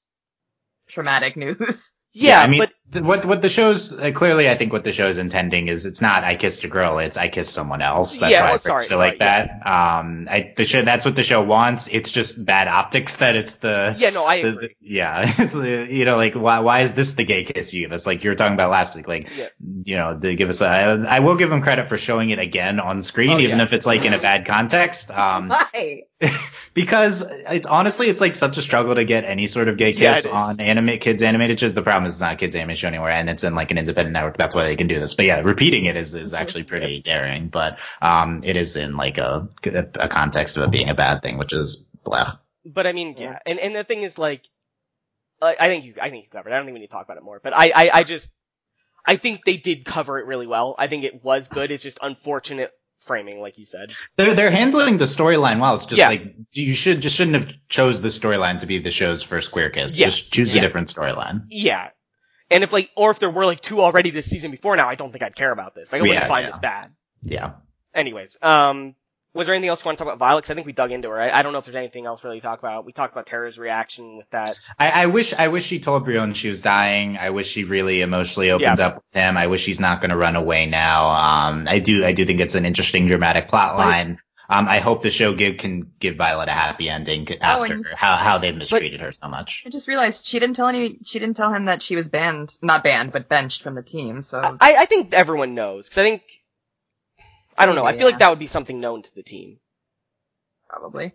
traumatic 0.87 1.37
news. 1.37 1.93
Yeah, 2.19 2.41
I 2.41 2.47
mean, 2.47 2.61
but 2.61 2.73
th- 2.93 3.05
what 3.05 3.25
what 3.27 3.43
the 3.43 3.51
show's 3.51 3.93
uh, 3.99 4.11
clearly, 4.13 4.49
I 4.49 4.55
think 4.57 4.73
what 4.73 4.85
the 4.85 4.93
show's 4.93 5.19
intending 5.19 5.69
is 5.69 5.85
it's 5.85 6.01
not 6.01 6.25
I 6.25 6.37
kissed 6.37 6.65
a 6.65 6.69
girl, 6.69 6.99
it's 6.99 7.19
I 7.19 7.29
kissed 7.29 7.53
someone 7.53 7.83
else. 7.83 8.19
That's 8.19 8.33
Yeah, 8.33 8.41
why 8.41 8.47
well, 8.47 8.55
I 8.55 8.59
sorry, 8.59 8.85
it 8.87 8.91
like 8.93 8.99
sorry, 8.99 9.19
that. 9.19 9.67
Um, 9.67 10.27
I 10.31 10.55
the 10.57 10.65
show 10.65 10.81
that's 10.81 11.05
what 11.05 11.15
the 11.15 11.23
show 11.23 11.43
wants. 11.43 11.89
It's 11.89 12.11
just 12.11 12.43
bad 12.43 12.69
optics 12.69 13.17
that 13.17 13.37
it's 13.37 13.55
the 13.57 13.95
yeah, 13.99 14.11
no, 14.11 14.25
I 14.25 14.41
the- 14.43 14.49
agree. 14.49 14.69
the- 14.69 14.75
yeah, 14.81 15.25
it's 15.39 15.55
uh, 15.55 15.87
you 15.91 16.07
know 16.07 16.17
like 16.17 16.35
why 16.35 16.61
why 16.61 16.81
is 16.81 16.93
this 16.93 17.13
the 17.13 17.25
gay 17.25 17.45
kiss 17.45 17.75
you 17.75 17.83
give 17.83 17.93
us? 17.93 18.07
Like 18.07 18.25
you 18.25 18.31
were 18.31 18.37
talking 18.37 18.55
about 18.55 18.71
last 18.71 18.95
week, 18.97 19.09
like 19.09 19.29
Yeah. 19.37 19.49
you 19.85 19.97
know 19.97 20.17
they 20.19 20.37
give 20.37 20.49
us. 20.49 20.63
A, 20.63 20.67
I, 20.67 21.17
I 21.17 21.21
will 21.21 21.37
give 21.37 21.51
them 21.51 21.61
credit 21.61 21.89
for 21.89 21.99
showing 21.99 22.31
it 22.31 22.39
again 22.39 22.81
on 22.81 23.03
screen, 23.03 23.31
Oh, 23.33 23.39
even 23.39 23.59
yeah. 23.59 23.65
if 23.65 23.75
it's 23.75 23.85
like 23.85 24.07
in 24.07 24.15
a 24.15 24.19
bad 24.19 24.47
context. 24.47 25.11
Um, 25.27 25.49
Why? 25.51 26.05
because 26.73 27.23
it's 27.29 27.67
honestly 27.67 28.09
it's 28.09 28.21
like 28.23 28.35
such 28.35 28.57
a 28.57 28.63
struggle 28.63 28.95
to 28.95 29.05
get 29.05 29.25
any 29.25 29.47
sort 29.47 29.69
of 29.69 29.77
gay 29.77 29.93
kiss 29.93 30.25
on 30.25 30.61
anime 30.61 30.99
kids 30.99 31.23
animated 31.23 31.59
Just 31.59 31.75
The 31.75 31.83
problem 31.83 32.06
is 32.07 32.13
it's 32.15 32.21
not 32.21 32.35
a 32.35 32.37
kids 32.37 32.57
animated 32.57 32.79
show 32.79 32.89
anywhere, 32.89 33.11
and 33.11 33.29
it's 33.29 33.45
in 33.45 33.55
like 33.55 33.71
an 33.71 33.79
independent 33.79 34.13
network. 34.15 34.37
That's 34.39 34.55
why 34.55 34.65
they 34.65 34.77
can 34.77 34.87
do 34.87 34.99
this. 34.99 35.15
But 35.15 35.27
yeah, 35.27 35.41
repeating 35.41 35.85
it 35.87 35.97
is 35.97 36.15
is 36.15 36.33
actually 36.35 36.65
pretty 36.65 37.01
daring. 37.03 37.49
But 37.49 37.79
um, 38.01 38.43
it 38.45 38.57
is 38.57 38.77
in 38.77 38.97
like 38.97 39.19
a 39.19 39.49
a 39.65 40.09
context 40.09 40.57
of 40.57 40.63
it 40.65 40.71
being 40.71 40.89
a 40.89 40.95
bad 40.95 41.23
thing, 41.23 41.37
which 41.39 41.53
is 41.53 41.87
blech. 42.05 42.39
But 42.65 42.87
I 42.87 42.93
mean, 42.93 43.17
yeah, 43.19 43.39
and 43.47 43.59
and 43.59 43.77
the 43.77 43.85
thing 43.85 44.03
is, 44.03 44.19
like, 44.19 44.43
I, 45.43 45.57
I 45.61 45.69
think 45.69 45.85
you, 45.85 45.95
I 46.01 46.11
think 46.11 46.25
you 46.25 46.31
covered. 46.31 46.51
it. 46.51 46.55
I 46.55 46.57
don't 46.57 46.67
think 46.67 46.75
we 46.75 46.81
need 46.81 46.87
to 46.87 46.93
talk 46.93 47.05
about 47.05 47.17
it 47.19 47.23
more. 47.23 47.41
But 47.43 47.53
I, 47.55 47.71
I, 47.75 47.91
I 47.95 48.03
just, 48.05 48.31
I 49.05 49.17
think 49.17 49.45
they 49.45 49.57
did 49.57 49.85
cover 49.85 50.19
it 50.19 50.27
really 50.27 50.47
well. 50.47 50.75
I 50.79 50.87
think 50.89 51.05
it 51.05 51.23
was 51.23 51.47
good. 51.49 51.71
It's 51.71 51.83
just 51.85 51.99
unfortunate 52.03 52.73
framing, 53.01 53.41
like 53.41 53.57
you 53.57 53.65
said. 53.65 53.93
They're 54.17 54.35
they're 54.35 54.51
handling 54.51 54.99
the 54.99 55.05
storyline 55.05 55.61
well. 55.61 55.77
It's 55.77 55.87
just 55.87 55.99
Yeah. 55.99 56.09
like 56.09 56.35
you 56.53 56.75
should 56.75 57.03
just 57.03 57.15
shouldn't 57.15 57.37
have 57.37 57.55
chose 57.69 58.01
the 58.01 58.09
storyline 58.09 58.59
to 58.61 58.67
be 58.67 58.79
the 58.79 58.91
show's 58.91 59.23
first 59.23 59.53
queer 59.53 59.71
kiss. 59.71 59.97
Yes. 59.97 60.17
Just 60.17 60.33
choose 60.33 60.53
Yeah. 60.55 60.63
a 60.63 60.65
different 60.65 60.93
storyline. 60.93 61.45
Yeah. 61.51 61.91
And 62.51 62.63
if 62.65 62.73
like, 62.73 62.91
or 62.97 63.11
if 63.11 63.19
there 63.19 63.31
were 63.31 63.45
like 63.47 63.61
two 63.61 63.81
already 63.81 64.11
this 64.11 64.27
season 64.27 64.51
before 64.51 64.77
now, 64.77 64.89
I 64.89 64.95
don't 64.95 65.11
think 65.13 65.23
I'd 65.25 65.35
care 65.35 65.51
about 65.53 65.75
this. 65.75 65.91
Like, 65.93 66.01
I 66.01 66.03
wouldn't 66.03 66.21
Yeah, 66.21 66.29
find 66.29 66.45
yeah. 66.45 66.51
this 66.51 66.59
bad. 66.61 66.91
Yeah. 67.25 67.51
Anyways, 67.95 68.37
um, 68.43 68.95
was 69.35 69.47
there 69.47 69.55
anything 69.55 69.69
else 69.69 69.83
you 69.85 69.89
want 69.89 69.99
to 69.99 70.05
talk 70.05 70.11
about 70.15 70.19
Violet? 70.19 70.43
'Cause 70.45 70.51
I 70.51 70.55
think 70.55 70.67
we 70.67 70.73
dug 70.73 70.93
into 70.93 71.09
her. 71.11 71.21
I, 71.21 71.31
I 71.31 71.43
don't 71.43 71.53
know 71.53 71.59
if 71.59 71.65
there's 71.67 71.75
anything 71.77 72.07
else 72.07 72.23
really 72.25 72.39
to 72.41 72.43
talk 72.47 72.59
about. 72.59 72.85
We 72.87 72.93
talked 72.93 73.13
about 73.13 73.27
Tara's 73.27 73.59
reaction 73.59 74.17
with 74.17 74.29
that. 74.31 74.59
I, 74.79 75.03
I 75.03 75.07
wish 75.07 75.35
I 75.35 75.49
wish 75.49 75.65
she 75.67 75.79
told 75.81 76.05
Brion 76.05 76.33
she 76.35 76.49
was 76.49 76.63
dying. 76.63 77.19
I 77.19 77.31
wish 77.31 77.49
she 77.49 77.65
really 77.65 78.01
emotionally 78.01 78.51
opens 78.51 78.79
Yeah. 78.79 78.87
up 78.87 78.95
with 78.97 79.05
him. 79.13 79.37
I 79.37 79.49
wish 79.49 79.67
he's 79.67 79.81
not 79.81 80.01
going 80.01 80.11
to 80.11 80.17
run 80.17 80.37
away 80.37 80.67
now. 80.67 81.09
Um, 81.09 81.67
I 81.69 81.81
do 81.81 82.05
I 82.05 82.13
do 82.13 82.25
think 82.25 82.41
it's 82.41 82.55
an 82.55 82.65
interesting 82.65 83.09
dramatic 83.09 83.49
plot 83.49 83.77
line. 83.77 84.19
Um, 84.49 84.69
I 84.69 84.79
hope 84.79 85.03
the 85.03 85.11
show 85.11 85.35
give 85.35 85.57
can 85.57 85.91
give 85.99 86.17
Violet 86.17 86.49
a 86.49 86.53
happy 86.53 86.89
ending 86.89 87.27
after 87.41 87.75
and- 87.75 87.87
how 87.95 88.15
how 88.17 88.39
they 88.39 88.53
mistreated 88.53 89.01
her 89.01 89.13
so 89.13 89.29
much. 89.29 89.65
I 89.67 89.71
just 89.71 89.89
realized 89.89 90.27
she 90.27 90.39
didn't 90.39 90.55
tell 90.57 90.69
any. 90.69 90.99
She 91.05 91.19
didn't 91.19 91.37
tell 91.37 91.53
him 91.53 91.65
that 91.65 91.83
she 91.83 91.97
was 91.97 92.09
banned, 92.09 92.57
not 92.63 92.85
banned, 92.85 93.13
but 93.13 93.29
benched 93.29 93.63
from 93.63 93.75
the 93.75 93.83
team. 93.83 94.23
So 94.23 94.41
I, 94.41 94.77
I 94.77 94.85
think 94.85 95.13
everyone 95.15 95.55
knows. 95.55 95.89
Cause 95.89 95.99
I 95.99 96.03
think, 96.05 96.23
I 97.59 97.67
don't 97.67 97.75
know. 97.75 97.85
I 97.85 97.91
Maybe, 97.93 97.99
feel 97.99 98.09
like 98.09 98.19
that 98.19 98.31
would 98.31 98.39
be 98.39 98.47
something 98.47 98.81
known 98.81 99.03
to 99.03 99.15
the 99.15 99.23
team. 99.25 99.59
probably. 100.69 101.13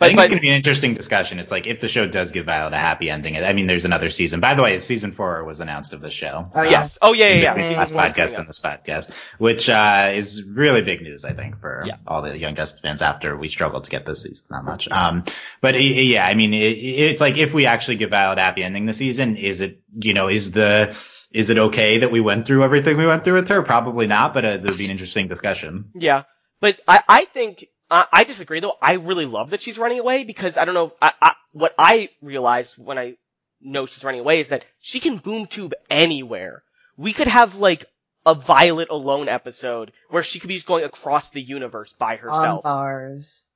I 0.00 0.08
think 0.08 0.16
but, 0.16 0.22
it's 0.22 0.30
going 0.30 0.38
to 0.38 0.42
be 0.42 0.48
an 0.50 0.56
interesting 0.56 0.94
discussion. 0.94 1.38
It's 1.38 1.52
like 1.52 1.66
if 1.68 1.80
the 1.80 1.86
show 1.88 2.06
does 2.06 2.32
give 2.32 2.46
Violet 2.46 2.72
a 2.74 2.78
happy 2.78 3.08
ending. 3.10 3.36
I 3.38 3.52
mean, 3.52 3.66
there's 3.68 3.84
another 3.84 4.10
season. 4.10 4.40
By 4.40 4.54
the 4.54 4.62
way, 4.62 4.78
season 4.80 5.12
four 5.12 5.44
was 5.44 5.60
announced 5.60 5.92
of 5.92 6.00
the 6.00 6.10
show. 6.10 6.50
Oh, 6.52 6.58
Um, 6.60 6.64
yeah. 6.66 6.70
yes. 6.72 6.98
Oh 7.00 7.12
yeah, 7.12 7.28
yeah, 7.28 7.56
yeah. 7.56 7.78
last 7.78 7.94
podcast 7.94 8.36
and 8.36 8.48
this 8.48 8.58
podcast, 8.60 9.12
which 9.38 9.70
uh, 9.70 10.10
is 10.12 10.42
really 10.42 10.82
big 10.82 11.00
news, 11.00 11.24
I 11.24 11.32
think, 11.32 11.60
for 11.60 11.84
Yeah. 11.86 11.96
all 12.08 12.22
the 12.22 12.36
Young 12.36 12.56
Justice 12.56 12.80
fans 12.80 13.02
after 13.02 13.36
we 13.36 13.48
struggled 13.48 13.84
to 13.84 13.90
get 13.90 14.04
this 14.04 14.22
season 14.24 14.46
that 14.50 14.64
much. 14.64 14.88
Um, 14.90 15.24
but 15.60 15.74
i- 15.76 15.78
i- 15.78 15.80
yeah, 15.80 16.26
I 16.26 16.34
mean, 16.34 16.52
it, 16.54 16.58
it's 16.76 17.20
like 17.20 17.38
if 17.38 17.54
we 17.54 17.66
actually 17.66 17.96
give 17.96 18.10
Violet 18.10 18.38
a 18.38 18.42
happy 18.42 18.64
ending 18.64 18.86
this 18.86 18.96
season, 18.98 19.36
is 19.36 19.60
it, 19.60 19.80
you 19.96 20.12
know, 20.12 20.28
is 20.28 20.50
the, 20.52 20.88
is 21.30 21.50
it 21.50 21.58
okay 21.58 21.98
that 21.98 22.10
we 22.10 22.20
went 22.20 22.46
through 22.46 22.64
everything 22.64 22.96
we 22.96 23.06
went 23.06 23.22
through 23.24 23.34
with 23.34 23.48
her? 23.48 23.62
Probably 23.62 24.08
not, 24.08 24.34
but 24.34 24.44
uh, 24.44 24.48
it 24.48 24.62
would 24.64 24.76
be 24.76 24.84
an 24.86 24.90
interesting 24.90 25.28
discussion. 25.28 25.90
Yeah, 25.94 26.24
but 26.60 26.80
I, 26.88 27.02
I 27.08 27.24
think 27.26 27.64
I, 27.94 28.06
I 28.12 28.24
disagree 28.24 28.60
though. 28.60 28.76
I 28.82 28.94
really 28.94 29.26
love 29.26 29.50
that 29.50 29.62
she's 29.62 29.78
running 29.78 30.00
away 30.00 30.24
because 30.24 30.56
I 30.56 30.64
don't 30.64 30.74
know. 30.74 30.92
I, 31.00 31.12
I, 31.22 31.34
what 31.52 31.74
I 31.78 32.10
realized 32.20 32.76
when 32.76 32.98
I 32.98 33.16
know 33.60 33.86
she's 33.86 34.04
running 34.04 34.20
away 34.20 34.40
is 34.40 34.48
that 34.48 34.64
she 34.80 35.00
can 35.00 35.18
boom 35.18 35.46
tube 35.46 35.74
anywhere. 35.88 36.64
We 36.96 37.12
could 37.12 37.28
have 37.28 37.56
like 37.56 37.84
a 38.26 38.34
Violet 38.34 38.88
alone 38.90 39.28
episode 39.28 39.92
where 40.08 40.22
she 40.22 40.40
could 40.40 40.48
be 40.48 40.54
just 40.54 40.66
going 40.66 40.84
across 40.84 41.30
the 41.30 41.40
universe 41.40 41.92
by 41.92 42.14
On 42.14 42.18
herself. 42.18 42.62
bars. 42.64 43.46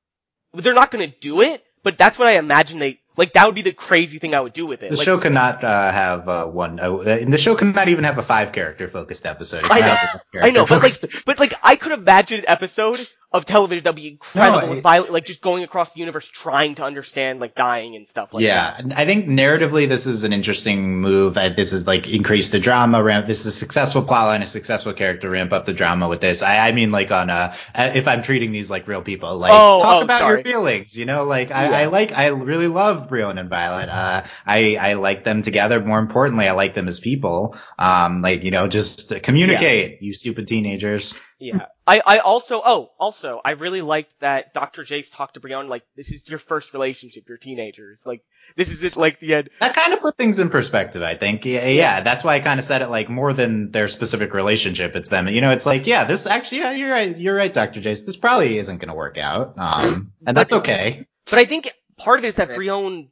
They're 0.54 0.74
not 0.74 0.90
going 0.90 1.10
to 1.10 1.18
do 1.18 1.40
it, 1.40 1.64
but 1.82 1.98
that's 1.98 2.18
what 2.18 2.28
I 2.28 2.38
imagine 2.38 2.78
they. 2.78 3.00
Like 3.16 3.32
that 3.32 3.46
would 3.46 3.56
be 3.56 3.62
the 3.62 3.72
crazy 3.72 4.20
thing 4.20 4.32
I 4.32 4.40
would 4.40 4.52
do 4.52 4.66
with 4.66 4.84
it. 4.84 4.90
The 4.90 4.96
like, 4.96 5.04
show 5.04 5.18
cannot 5.18 5.64
uh, 5.64 5.90
have 5.90 6.28
uh, 6.28 6.46
one. 6.46 6.78
Uh, 6.78 6.98
the 6.98 7.38
show 7.38 7.56
cannot 7.56 7.88
even 7.88 8.04
have 8.04 8.18
a 8.18 8.22
five 8.22 8.52
character 8.52 8.86
focused 8.86 9.26
episode. 9.26 9.64
I 9.64 9.80
know, 9.80 9.86
have 9.86 10.20
a 10.34 10.44
I 10.44 10.50
know, 10.50 10.64
but 10.64 10.84
like, 10.84 11.24
but 11.26 11.40
like, 11.40 11.52
I 11.64 11.74
could 11.74 11.90
imagine 11.90 12.38
an 12.38 12.44
episode 12.46 13.00
of 13.30 13.44
television 13.44 13.84
that'd 13.84 13.94
be 13.94 14.08
incredible 14.08 14.60
No, 14.60 14.68
with 14.70 14.78
it- 14.78 14.82
Violet, 14.82 15.12
like 15.12 15.26
just 15.26 15.42
going 15.42 15.62
across 15.62 15.92
the 15.92 16.00
universe 16.00 16.26
trying 16.26 16.76
to 16.76 16.84
understand 16.84 17.40
like 17.40 17.54
dying 17.54 17.94
and 17.94 18.08
stuff 18.08 18.32
like 18.32 18.42
yeah, 18.42 18.70
that. 18.70 18.80
and 18.80 18.94
I 18.94 19.04
think 19.04 19.26
narratively 19.26 19.86
this 19.86 20.06
is 20.06 20.24
an 20.24 20.32
interesting 20.32 21.00
move. 21.00 21.34
This 21.34 21.74
is 21.74 21.86
like 21.86 22.08
increase 22.12 22.48
the 22.48 22.58
drama 22.58 23.02
ramp. 23.02 23.26
This 23.26 23.40
is 23.40 23.46
a 23.46 23.52
successful 23.52 24.02
plotline, 24.02 24.40
a 24.40 24.46
successful 24.46 24.94
character 24.94 25.28
ramp 25.28 25.52
up 25.52 25.66
the 25.66 25.74
drama 25.74 26.08
with 26.08 26.22
this. 26.22 26.42
I, 26.42 26.68
I 26.68 26.72
mean, 26.72 26.90
like 26.90 27.10
on 27.12 27.28
uh, 27.28 27.54
if 27.74 28.08
I'm 28.08 28.22
treating 28.22 28.50
these 28.50 28.70
like 28.70 28.88
real 28.88 29.02
people, 29.02 29.36
like 29.36 29.52
Oh, 29.52 29.80
talk 29.82 30.00
oh, 30.00 30.04
about 30.04 30.20
sorry. 30.20 30.36
your 30.36 30.44
feelings. 30.44 30.96
You 30.96 31.04
know, 31.04 31.24
like 31.24 31.50
I, 31.50 31.68
Yeah. 31.68 31.78
I 31.78 31.84
like, 31.86 32.12
I 32.12 32.28
really 32.28 32.68
love 32.68 33.08
Brion 33.10 33.36
and 33.36 33.50
Violet. 33.50 33.90
Uh, 33.90 34.24
I 34.46 34.76
I 34.80 34.92
like 34.94 35.24
them 35.24 35.42
together. 35.42 35.84
More 35.84 35.98
importantly, 35.98 36.48
I 36.48 36.52
like 36.52 36.72
them 36.74 36.88
as 36.88 36.98
people. 36.98 37.56
Um, 37.78 38.22
like 38.22 38.42
you 38.42 38.50
know, 38.52 38.68
just 38.68 39.12
communicate, 39.22 40.00
you 40.00 40.14
stupid 40.14 40.46
teenagers. 40.48 41.20
Yeah. 41.38 41.66
I, 41.86 42.02
I 42.04 42.18
also, 42.18 42.60
oh, 42.64 42.90
also, 42.98 43.40
I 43.44 43.52
really 43.52 43.80
liked 43.80 44.12
that 44.20 44.52
Dr. 44.52 44.82
Jace 44.82 45.12
talked 45.12 45.34
to 45.34 45.40
Brianna 45.40 45.68
like, 45.68 45.84
this 45.96 46.10
is 46.10 46.28
your 46.28 46.40
first 46.40 46.72
relationship, 46.72 47.24
you're 47.28 47.38
teenagers. 47.38 48.00
Like, 48.04 48.22
this 48.56 48.70
is 48.70 48.82
it, 48.82 48.96
like, 48.96 49.20
the 49.20 49.34
end. 49.34 49.50
That 49.60 49.74
kind 49.74 49.92
of 49.92 50.00
put 50.00 50.16
things 50.16 50.40
in 50.40 50.50
perspective, 50.50 51.02
I 51.02 51.14
think. 51.14 51.44
Yeah, 51.44 51.66
yeah, 51.68 52.00
that's 52.00 52.24
why 52.24 52.34
I 52.34 52.40
kind 52.40 52.58
of 52.58 52.66
said 52.66 52.82
it 52.82 52.88
like 52.88 53.08
more 53.08 53.32
than 53.32 53.70
their 53.70 53.88
specific 53.88 54.34
relationship. 54.34 54.96
It's 54.96 55.08
them. 55.08 55.28
You 55.28 55.40
know, 55.40 55.50
it's 55.50 55.66
like, 55.66 55.86
yeah, 55.86 56.04
this 56.04 56.26
actually, 56.26 56.58
yeah, 56.58 56.72
you're 56.72 56.90
right. 56.90 57.16
You're 57.16 57.36
right, 57.36 57.52
Dr. 57.52 57.80
Jace. 57.80 58.04
This 58.04 58.16
probably 58.16 58.58
isn't 58.58 58.78
going 58.78 58.88
to 58.88 58.94
work 58.94 59.16
out. 59.16 59.54
Um, 59.56 60.12
and 60.26 60.36
that's 60.36 60.52
okay. 60.52 61.06
But 61.26 61.38
I 61.38 61.44
think 61.44 61.70
part 61.96 62.18
of 62.18 62.24
it 62.24 62.28
is 62.28 62.34
that 62.36 62.48
Right. 62.48 62.56
Brion 62.56 63.10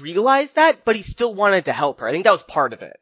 realized 0.00 0.54
that, 0.54 0.84
but 0.84 0.96
he 0.96 1.02
still 1.02 1.34
wanted 1.34 1.66
to 1.66 1.72
help 1.72 2.00
her. 2.00 2.08
I 2.08 2.12
think 2.12 2.24
that 2.24 2.32
was 2.32 2.42
part 2.42 2.72
of 2.72 2.82
it. 2.82 2.96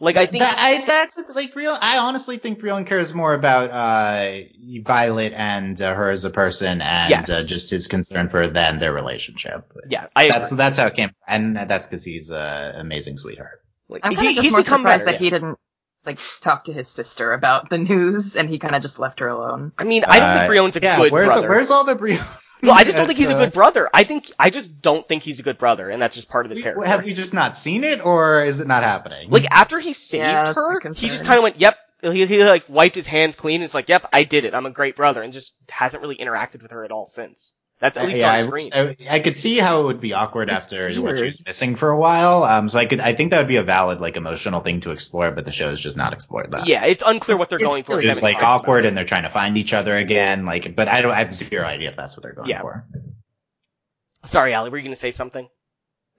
Like, 0.00 0.16
I 0.16 0.26
think, 0.26 0.42
That- 0.42 0.56
I, 0.58 0.84
that's 0.84 1.18
like 1.34 1.56
real. 1.56 1.76
I 1.80 1.98
honestly 1.98 2.36
think 2.38 2.60
Brion 2.60 2.84
cares 2.84 3.12
more 3.12 3.34
about 3.34 3.70
uh 3.70 4.44
Violet 4.84 5.32
and 5.34 5.80
uh, 5.82 5.92
her 5.94 6.10
as 6.10 6.24
a 6.24 6.30
person, 6.30 6.80
and 6.80 7.10
Yes. 7.10 7.28
uh, 7.30 7.42
just 7.42 7.70
his 7.70 7.88
concern 7.88 8.28
for 8.28 8.42
her 8.42 8.48
than 8.48 8.78
their 8.78 8.92
relationship. 8.92 9.72
yeah, 9.88 10.06
I 10.14 10.28
That's 10.28 10.48
agree. 10.52 10.56
that's 10.58 10.78
how 10.78 10.86
it 10.86 10.94
came, 10.94 11.10
and 11.26 11.56
that's 11.56 11.86
because 11.86 12.04
he's 12.04 12.30
an 12.30 12.76
amazing 12.80 13.16
sweetheart. 13.16 13.60
Like, 13.88 14.04
I'm 14.06 14.12
kind 14.12 14.28
he- 14.28 14.34
just 14.34 14.44
he's 14.44 14.52
more 14.52 14.60
become 14.62 14.82
surprised 14.82 15.06
that 15.06 15.14
yeah. 15.14 15.18
he 15.18 15.30
didn't 15.30 15.58
like 16.06 16.20
talk 16.40 16.64
to 16.64 16.72
his 16.72 16.86
sister 16.88 17.32
about 17.32 17.68
the 17.68 17.78
news 17.78 18.36
and 18.36 18.48
he 18.48 18.58
kind 18.60 18.74
of 18.76 18.82
just 18.82 18.98
left 19.00 19.18
her 19.20 19.28
alone. 19.28 19.72
I 19.78 19.84
mean, 19.84 20.04
I 20.06 20.20
don't 20.20 20.32
think 20.32 20.42
Uh, 20.44 20.46
Brion's 20.46 20.76
a 20.76 20.80
yeah, 20.80 20.96
good 20.96 21.12
where's 21.12 21.26
brother. 21.26 21.48
where's 21.48 21.70
all 21.72 21.84
the 21.84 21.96
Brion? 21.96 22.20
Well, 22.62 22.72
I 22.72 22.84
just 22.84 22.96
don't 22.96 23.06
think 23.06 23.18
he's 23.18 23.30
a 23.30 23.36
Uh, 23.36 23.44
good 23.44 23.52
brother. 23.52 23.88
I 23.92 24.04
think, 24.04 24.30
I 24.38 24.50
just 24.50 24.80
don't 24.82 25.06
think 25.06 25.22
he's 25.22 25.40
a 25.40 25.42
good 25.42 25.58
brother, 25.58 25.88
and 25.90 26.00
that's 26.00 26.14
just 26.14 26.28
part 26.28 26.46
of 26.46 26.50
his 26.50 26.58
We- 26.58 26.62
character. 26.62 26.86
Have 26.86 27.04
we 27.04 27.12
just 27.14 27.32
not 27.34 27.56
seen 27.56 27.84
it, 27.84 28.04
or 28.04 28.44
is 28.44 28.60
it 28.60 28.66
not 28.66 28.82
happening? 28.82 29.30
Like 29.30 29.46
after 29.50 29.78
he 29.78 29.92
saved 29.92 30.22
Yeah, 30.22 30.52
her, 30.54 30.80
he 30.94 31.08
just 31.08 31.24
kind 31.24 31.38
of 31.38 31.42
went, 31.44 31.60
"Yep." 31.60 31.76
He, 32.00 32.26
he 32.26 32.44
like 32.44 32.64
wiped 32.68 32.94
his 32.94 33.08
hands 33.08 33.34
clean. 33.34 33.56
And 33.56 33.64
it's 33.64 33.74
like, 33.74 33.88
"Yep, 33.88 34.08
I 34.12 34.22
did 34.22 34.44
it. 34.44 34.54
I'm 34.54 34.66
a 34.66 34.70
great 34.70 34.94
brother," 34.94 35.20
and 35.22 35.32
just 35.32 35.54
hasn't 35.68 36.00
really 36.00 36.16
interacted 36.16 36.62
with 36.62 36.70
her 36.70 36.84
at 36.84 36.92
all 36.92 37.06
since. 37.06 37.52
That's 37.80 37.96
at 37.96 38.06
least 38.06 38.18
yeah, 38.18 38.32
on 38.32 38.38
I, 38.38 38.42
screen. 38.42 38.70
I, 38.72 38.96
I 39.08 39.20
could 39.20 39.36
see 39.36 39.56
how 39.58 39.82
it 39.82 39.84
would 39.84 40.00
be 40.00 40.12
awkward 40.12 40.48
It's 40.48 40.64
after 40.64 40.84
what 40.86 40.92
she 40.94 40.98
weird. 41.00 41.20
was 41.26 41.44
missing 41.46 41.76
for 41.76 41.90
a 41.90 41.96
while. 41.96 42.42
Um, 42.42 42.68
so 42.68 42.76
I 42.78 42.86
could, 42.86 42.98
I 42.98 43.14
think 43.14 43.30
that 43.30 43.38
would 43.38 43.46
be 43.46 43.54
a 43.56 43.62
valid 43.62 44.00
like 44.00 44.16
emotional 44.16 44.60
thing 44.62 44.80
to 44.80 44.90
explore, 44.90 45.30
but 45.30 45.44
the 45.44 45.52
show 45.52 45.70
has 45.70 45.80
just 45.80 45.96
not 45.96 46.12
explored 46.12 46.50
that. 46.50 46.66
yeah, 46.66 46.84
it's 46.86 47.04
unclear 47.06 47.36
what 47.38 47.48
they're 47.50 47.58
It's- 47.58 47.70
going 47.70 47.84
for. 47.84 47.92
it's 47.92 48.02
with 48.02 48.10
It's 48.10 48.20
them 48.20 48.28
and 48.30 48.34
like 48.36 48.42
awkward, 48.44 48.84
and 48.84 48.96
they're 48.96 49.04
trying 49.04 49.22
to 49.22 49.30
find 49.30 49.56
each 49.56 49.72
other 49.72 49.94
again. 49.96 50.44
Like, 50.44 50.74
but 50.74 50.88
I 50.88 51.02
don't, 51.02 51.12
I 51.12 51.18
have 51.20 51.32
zero 51.32 51.64
idea 51.64 51.88
if 51.88 51.94
that's 51.96 52.16
what 52.16 52.24
they're 52.24 52.32
going 52.32 52.48
Yeah. 52.48 52.62
for. 52.62 52.84
it. 52.94 54.28
Sorry, 54.28 54.52
Allie, 54.54 54.70
were 54.70 54.76
you 54.78 54.82
going 54.82 54.94
to 54.94 55.00
say 55.00 55.12
something? 55.12 55.48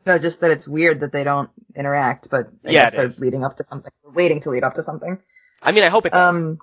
No, 0.06 0.18
just 0.18 0.40
that 0.42 0.52
it's 0.52 0.68
weird 0.68 1.02
that 1.02 1.12
they 1.12 1.26
don't 1.26 1.50
interact, 1.76 2.30
but 2.30 2.48
I 2.66 2.72
Yeah, 2.72 2.84
guess 2.84 2.92
they're 2.94 3.06
is. 3.08 3.20
leading 3.20 3.44
up 3.44 3.58
to 3.58 3.66
something, 3.66 3.92
waiting 4.06 4.40
to 4.42 4.50
lead 4.50 4.64
up 4.64 4.76
to 4.76 4.84
something. 4.84 5.20
I 5.62 5.74
mean, 5.74 5.84
I 5.84 5.90
hope 5.90 6.06
it 6.06 6.14
does. 6.14 6.36
Um, 6.36 6.60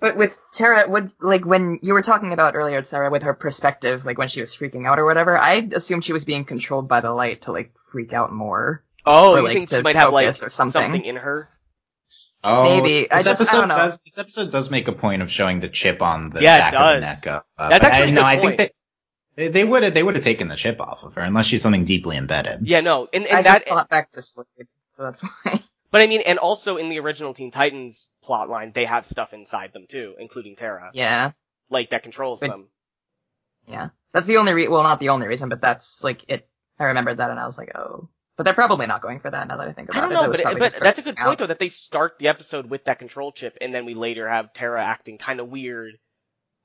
but 0.00 0.16
with 0.16 0.38
Tara, 0.52 0.88
what 0.88 1.12
like 1.20 1.44
when 1.44 1.78
you 1.82 1.94
were 1.94 2.02
talking 2.02 2.32
about 2.32 2.54
earlier, 2.54 2.82
Sarah, 2.84 3.10
with 3.10 3.22
her 3.22 3.34
perspective, 3.34 4.04
like 4.04 4.18
when 4.18 4.28
she 4.28 4.40
was 4.40 4.54
freaking 4.54 4.86
out 4.86 4.98
or 4.98 5.04
whatever, 5.04 5.36
I 5.36 5.68
assumed 5.72 6.04
she 6.04 6.12
was 6.12 6.24
being 6.24 6.44
controlled 6.44 6.88
by 6.88 7.00
the 7.00 7.10
light 7.12 7.42
to 7.42 7.52
like 7.52 7.72
freak 7.90 8.12
out 8.12 8.32
more. 8.32 8.84
oh, 9.04 9.32
or, 9.34 9.38
you 9.38 9.44
like, 9.44 9.52
think 9.54 9.70
she 9.70 9.80
might 9.82 9.96
have 9.96 10.12
like 10.12 10.26
focus 10.26 10.42
or 10.42 10.50
something. 10.50 11.04
in 11.04 11.16
her? 11.16 11.48
Oh, 12.44 12.62
Maybe. 12.80 13.10
I 13.10 13.16
This 13.18 13.26
just- 13.26 13.40
I 13.40 13.44
episode 13.44 13.58
don't 13.60 13.68
know. 13.68 13.76
does. 13.78 13.98
This 14.04 14.18
episode 14.18 14.50
does 14.52 14.70
make 14.70 14.86
a 14.88 14.92
point 14.92 15.22
of 15.22 15.30
showing 15.30 15.60
the 15.60 15.68
chip 15.68 16.00
on 16.02 16.30
the 16.30 16.42
Yeah, 16.42 16.58
back 16.70 16.74
of 16.74 16.94
the 16.96 17.00
neck. 17.00 17.26
Uh, 17.26 17.40
uh, 17.58 17.68
That's 17.70 17.84
actually 17.84 18.04
I, 18.04 18.08
a 18.08 18.12
no, 18.12 18.20
good 18.20 18.26
I 18.26 18.56
think 18.56 18.72
they 19.36 19.48
they 19.48 19.64
would 19.64 19.82
have 19.82 19.94
they 19.94 20.02
would 20.02 20.14
have 20.14 20.24
taken 20.24 20.48
the 20.48 20.56
chip 20.56 20.80
off 20.80 21.02
of 21.02 21.14
her 21.16 21.22
unless 21.22 21.46
she's 21.46 21.60
something 21.62 21.84
deeply 21.84 22.16
embedded. 22.16 22.66
Yeah, 22.68 22.80
no, 22.80 23.08
and 23.12 23.24
and 23.26 23.38
I 23.38 23.42
that, 23.42 23.52
just 23.58 23.68
thought 23.68 23.88
back 23.88 24.10
to 24.12 24.22
sleep, 24.22 24.46
so 24.92 25.02
that's 25.02 25.20
why. 25.44 25.62
But 25.96 26.02
I 26.02 26.08
mean, 26.08 26.20
and 26.26 26.38
also 26.38 26.76
in 26.76 26.90
the 26.90 27.00
original 27.00 27.32
Teen 27.32 27.50
Titans 27.50 28.10
plotline, 28.22 28.74
they 28.74 28.84
have 28.84 29.06
stuff 29.06 29.32
inside 29.32 29.72
them 29.72 29.86
too, 29.88 30.14
including 30.18 30.54
Terra, 30.56 30.90
yeah, 30.92 31.30
like 31.70 31.88
that 31.90 32.02
controls 32.02 32.40
But- 32.40 32.50
them. 32.50 32.68
yeah. 33.66 33.88
That's 34.12 34.26
the 34.26 34.36
only 34.36 34.52
re- 34.52 34.68
well, 34.68 34.82
not 34.82 35.00
the 35.00 35.08
only 35.10 35.26
reason, 35.26 35.48
but 35.48 35.60
that's 35.62 36.04
like 36.04 36.24
it. 36.28 36.46
I 36.78 36.84
remembered 36.84 37.16
that 37.18 37.30
and 37.30 37.40
I 37.40 37.46
was 37.46 37.56
like, 37.58 37.72
oh. 37.74 38.08
But 38.36 38.44
they're 38.44 38.52
probably 38.54 38.86
not 38.86 39.00
going 39.00 39.20
for 39.20 39.30
that 39.30 39.48
now 39.48 39.56
that 39.56 39.68
I 39.68 39.72
think 39.72 39.88
about 39.88 39.98
it. 39.98 40.06
I 40.06 40.08
don't 40.08 40.14
know, 40.26 40.32
It 40.32 40.42
but, 40.44 40.58
but 40.58 40.80
that's 40.80 40.98
a 40.98 41.02
good 41.02 41.16
freaking 41.16 41.18
point 41.24 41.28
out. 41.32 41.38
though 41.38 41.46
that 41.46 41.58
they 41.58 41.70
start 41.70 42.18
the 42.18 42.28
episode 42.28 42.68
with 42.68 42.84
that 42.84 42.98
control 42.98 43.32
chip, 43.32 43.56
and 43.62 43.74
then 43.74 43.86
we 43.86 43.94
later 43.94 44.28
have 44.28 44.52
Terra 44.52 44.82
acting 44.84 45.16
kind 45.16 45.40
of 45.40 45.48
weird. 45.48 45.98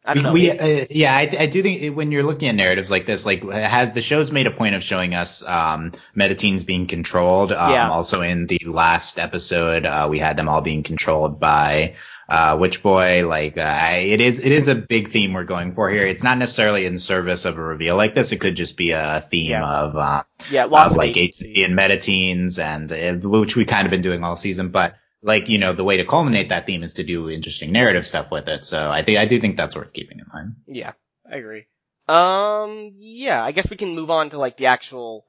I 0.04 0.16
don't 0.16 0.24
know. 0.24 0.34
We, 0.34 0.50
uh, 0.50 0.86
yeah, 0.90 1.16
I, 1.16 1.22
I 1.42 1.46
do 1.46 1.62
think 1.62 1.82
it- 1.82 1.90
when 1.92 2.12
you're 2.12 2.24
looking 2.24 2.48
at 2.50 2.56
narratives 2.56 2.90
like 2.90 3.06
this, 3.06 3.24
like 3.26 3.44
has 3.44 3.92
the 3.92 4.02
show's 4.02 4.32
made 4.32 4.48
a 4.48 4.52
point 4.52 4.74
of 4.74 4.82
showing 4.84 5.14
us 5.14 5.44
um, 5.44 5.92
metateens 6.18 6.66
being 6.66 6.88
controlled. 6.88 7.52
Um, 7.54 7.72
Yeah. 7.72 7.90
Also, 7.92 8.22
in 8.22 8.48
the 8.48 8.60
last 8.66 9.20
episode, 9.20 9.86
uh, 9.86 10.08
we 10.10 10.18
had 10.18 10.38
them 10.38 10.50
all 10.50 10.62
being 10.62 10.82
controlled 10.82 11.40
by 11.40 11.96
uh, 12.28 12.58
Witch 12.60 12.82
Boy. 12.82 13.28
Like, 13.28 13.58
uh, 13.60 13.62
I- 13.62 13.98
it 14.10 14.22
is 14.22 14.40
it 14.40 14.52
is 14.52 14.68
a 14.70 14.76
big 14.76 15.12
theme 15.12 15.34
we're 15.34 15.44
going 15.44 15.74
for 15.74 15.88
here. 15.90 16.08
It's 16.08 16.24
not 16.24 16.40
necessarily 16.40 16.88
in 16.88 16.98
service 16.98 17.46
of 17.46 17.60
a 17.60 17.62
reveal 17.62 17.96
like 17.96 18.16
this. 18.16 18.32
It 18.32 18.40
could 18.40 18.56
just 18.56 18.78
be 18.78 18.92
a 18.92 19.24
theme 19.30 19.52
Yeah. 19.52 19.64
of 19.70 19.96
uh, 19.96 20.24
yeah, 20.50 20.66
of 20.66 20.96
like 20.96 21.16
agency. 21.16 21.64
and 21.64 21.78
metateens, 21.78 22.58
and 22.58 22.92
uh, 22.92 23.28
which 23.30 23.56
we 23.56 23.66
kind 23.66 23.86
of 23.86 23.92
been 23.92 24.02
doing 24.02 24.24
all 24.24 24.36
season, 24.36 24.70
but. 24.70 24.96
Like 25.24 25.50
you 25.50 25.58
know, 25.58 25.74
the 25.74 25.84
way 25.84 25.98
to 25.98 26.06
culminate 26.06 26.50
that 26.50 26.66
theme 26.66 26.84
is 26.84 26.96
to 26.96 27.04
do 27.04 27.30
interesting 27.30 27.72
narrative 27.72 28.06
stuff 28.06 28.32
with 28.32 28.48
it. 28.48 28.66
So 28.66 28.90
I 28.90 29.04
think 29.04 29.20
I 29.20 29.26
do 29.26 29.40
think 29.40 29.58
that's 29.58 29.76
worth 29.76 29.94
keeping 29.94 30.20
in 30.20 30.26
mind. 30.34 30.56
Yeah, 30.68 30.94
I 31.32 31.36
agree. 31.38 31.66
Um, 32.08 32.94
yeah, 32.98 33.44
I 33.44 33.52
guess 33.52 33.70
we 33.70 33.78
can 33.78 33.96
move 33.96 34.10
on 34.10 34.32
to 34.32 34.38
like 34.38 34.58
the 34.58 34.66
actual 34.68 35.26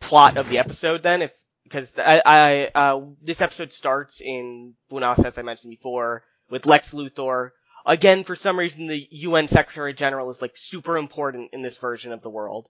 plot 0.00 0.36
of 0.36 0.48
the 0.48 0.58
episode 0.58 1.02
then, 1.02 1.22
if 1.22 1.32
because 1.64 1.94
I, 1.98 2.22
I 2.24 2.70
uh, 2.74 3.00
this 3.22 3.40
episode 3.40 3.72
starts 3.72 4.20
in 4.20 4.74
Bunas, 4.90 5.24
as 5.24 5.38
I 5.38 5.42
mentioned 5.42 5.70
before, 5.70 6.24
with 6.50 6.66
Lex 6.66 6.92
Luthor. 6.92 7.50
Again, 7.84 8.22
for 8.22 8.36
some 8.36 8.58
reason, 8.58 8.86
the 8.86 9.08
UN 9.10 9.48
Secretary 9.48 9.92
General 9.92 10.30
is 10.30 10.40
like 10.40 10.52
super 10.54 10.96
important 10.96 11.50
in 11.52 11.62
this 11.62 11.76
version 11.78 12.12
of 12.12 12.22
the 12.22 12.30
world, 12.30 12.68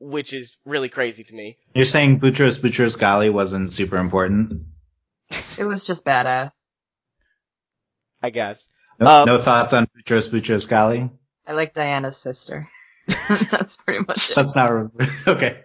which 0.00 0.32
is 0.32 0.56
really 0.64 0.88
crazy 0.88 1.22
to 1.24 1.34
me. 1.34 1.58
You're 1.74 1.84
saying 1.84 2.20
Boutros 2.20 2.58
Boutros 2.58 2.98
Ghali 2.98 3.32
wasn't 3.32 3.72
super 3.72 3.98
important? 3.98 4.62
It 5.58 5.64
was 5.64 5.84
just 5.84 6.04
badass. 6.04 6.50
I 8.22 8.30
guess. 8.30 8.66
No, 8.98 9.06
Um, 9.22 9.26
no 9.26 9.38
thoughts 9.38 9.72
on 9.72 9.86
Boutros 9.86 10.28
Boutros 10.28 10.66
Ghali? 10.68 11.10
I 11.46 11.52
like 11.52 11.74
Diana's 11.74 12.16
sister. 12.16 12.68
that's 13.50 13.76
pretty 13.76 14.04
much 14.06 14.30
it. 14.30 14.34
That's 14.34 14.56
not 14.56 14.72
okay. 15.28 15.62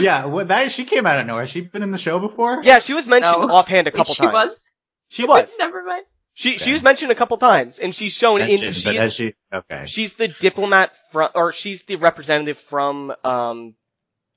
Yeah, 0.00 0.26
well, 0.26 0.44
that 0.46 0.72
she 0.72 0.84
came 0.84 1.06
out 1.06 1.20
of 1.20 1.26
nowhere. 1.26 1.46
She 1.46 1.60
been 1.60 1.82
in 1.84 1.92
the 1.92 1.98
show 1.98 2.18
before. 2.18 2.62
Yeah, 2.64 2.80
she 2.80 2.94
was 2.94 3.06
mentioned 3.06 3.42
No. 3.48 3.54
offhand 3.54 3.86
a 3.86 3.90
Wait, 3.90 3.96
couple 3.96 4.14
she 4.14 4.22
times. 4.24 4.32
was. 4.32 4.72
She 5.08 5.24
was. 5.24 5.52
Never 5.58 5.84
mind. 5.84 6.04
She 6.34 6.58
she 6.58 6.72
was 6.72 6.82
mentioned 6.82 7.12
a 7.12 7.14
couple 7.14 7.36
times, 7.36 7.78
and 7.78 7.94
she's 7.94 8.12
shown 8.12 8.40
in. 8.40 8.48
Mentioned, 8.48 8.74
She 8.76 8.84
but 8.84 8.94
is 8.94 9.00
has 9.00 9.14
she? 9.14 9.34
Okay. 9.52 9.84
She's 9.86 10.14
the 10.14 10.28
diplomat 10.28 10.92
from, 11.12 11.30
or 11.34 11.52
she's 11.52 11.82
the 11.82 11.96
representative 11.96 12.58
from, 12.58 13.12
um, 13.24 13.74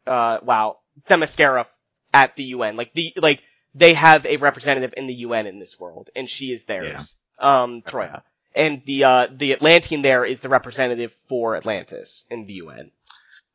uh, 0.05 0.39
wow, 0.43 0.77
Themyscira 1.07 1.65
at 2.13 2.35
the 2.35 2.43
UN. 2.55 2.75
Like 2.75 2.93
the, 2.93 3.13
like, 3.15 3.41
they 3.75 3.93
have 3.93 4.25
a 4.25 4.37
representative 4.37 4.93
in 4.97 5.07
the 5.07 5.13
UN 5.15 5.47
in 5.47 5.59
this 5.59 5.79
world, 5.79 6.09
and 6.15 6.29
she 6.29 6.51
is 6.51 6.65
theirs. 6.65 7.15
Um, 7.39 7.81
Troia. 7.81 8.23
And 8.55 8.83
the, 8.85 9.03
uh, 9.03 9.27
the 9.31 9.53
Atlantean 9.53 10.03
there 10.03 10.23
is 10.25 10.39
the 10.41 10.49
representative 10.49 11.15
for 11.27 11.55
Atlantis 11.55 12.25
in 12.29 12.45
the 12.45 12.53
UN. 12.53 12.91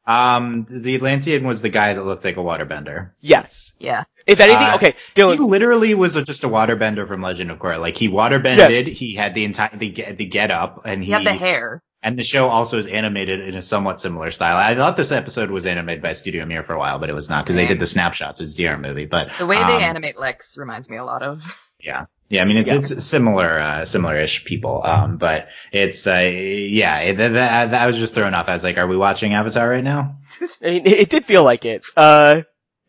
Um, 0.06 0.66
the 0.68 0.94
Atlantean 0.94 1.46
was 1.46 1.60
the 1.60 1.68
guy 1.68 1.92
that 1.92 2.02
looked 2.02 2.24
like 2.24 2.38
a 2.38 2.40
waterbender. 2.40 3.10
Yes. 3.20 3.72
Yeah. 3.78 4.04
If 4.26 4.40
anything, 4.40 4.66
Uh, 4.66 4.76
okay, 4.76 4.94
He 5.14 5.22
literally 5.22 5.94
was 5.94 6.16
a, 6.16 6.22
just 6.24 6.44
a 6.44 6.48
waterbender 6.48 7.06
from 7.06 7.20
Legend 7.20 7.50
of 7.50 7.58
Korra. 7.58 7.78
Like 7.78 7.96
he 7.98 8.08
waterbended. 8.08 8.86
Yes. 8.86 8.86
He 8.86 9.14
had 9.14 9.34
the 9.34 9.44
entire 9.44 9.76
the 9.76 9.90
get 9.90 10.16
the 10.16 10.24
get 10.24 10.50
up, 10.50 10.82
and 10.86 11.02
He 11.02 11.08
he 11.08 11.12
had 11.12 11.24
the 11.24 11.32
hair. 11.34 11.82
And 12.02 12.18
the 12.18 12.22
show 12.22 12.48
also 12.48 12.78
is 12.78 12.86
animated 12.86 13.40
in 13.40 13.56
a 13.56 13.62
somewhat 13.62 14.00
similar 14.00 14.30
style. 14.30 14.56
I 14.56 14.74
thought 14.74 14.96
this 14.96 15.12
episode 15.12 15.50
was 15.50 15.66
animated 15.66 16.02
by 16.02 16.12
Studio 16.12 16.44
Mir 16.46 16.62
for 16.62 16.74
a 16.74 16.78
while, 16.78 16.98
but 16.98 17.10
it 17.10 17.14
was 17.14 17.28
not 17.28 17.44
because 17.44 17.56
they 17.56 17.66
did 17.66 17.80
the 17.80 17.86
snapshots. 17.86 18.40
It's 18.40 18.54
a 18.54 18.56
DR 18.56 18.78
movie, 18.78 19.06
but 19.06 19.30
The 19.38 19.46
way 19.46 19.56
um, 19.56 19.68
they 19.68 19.84
animate 19.84 20.18
Lex 20.18 20.56
reminds 20.56 20.88
me 20.88 20.96
a 20.96 21.04
lot 21.04 21.22
of. 21.22 21.42
Yeah. 21.80 22.06
Yeah, 22.30 22.42
I 22.42 22.44
mean 22.44 22.58
it's 22.58 22.70
Yeah. 22.70 22.78
it's 22.78 23.04
similar, 23.04 23.58
uh, 23.58 23.84
similar-ish 23.86 24.44
people. 24.44 24.84
Um, 24.84 25.16
but 25.16 25.48
it's 25.72 26.06
uh, 26.06 26.30
yeah, 26.30 26.98
it, 27.00 27.16
that, 27.16 27.32
that, 27.32 27.70
that 27.70 27.82
I 27.82 27.86
was 27.86 27.96
just 27.96 28.14
thrown 28.14 28.34
off. 28.34 28.48
I 28.48 28.52
was 28.52 28.64
like, 28.64 28.76
are 28.76 28.86
we 28.86 28.96
watching 28.98 29.32
Avatar 29.32 29.68
right 29.68 29.82
now? 29.82 30.16
I 30.62 30.66
mean, 30.70 30.86
it, 30.86 30.92
it 31.00 31.10
did 31.10 31.24
feel 31.24 31.42
like 31.42 31.64
it. 31.64 31.84
Uh, 31.96 32.42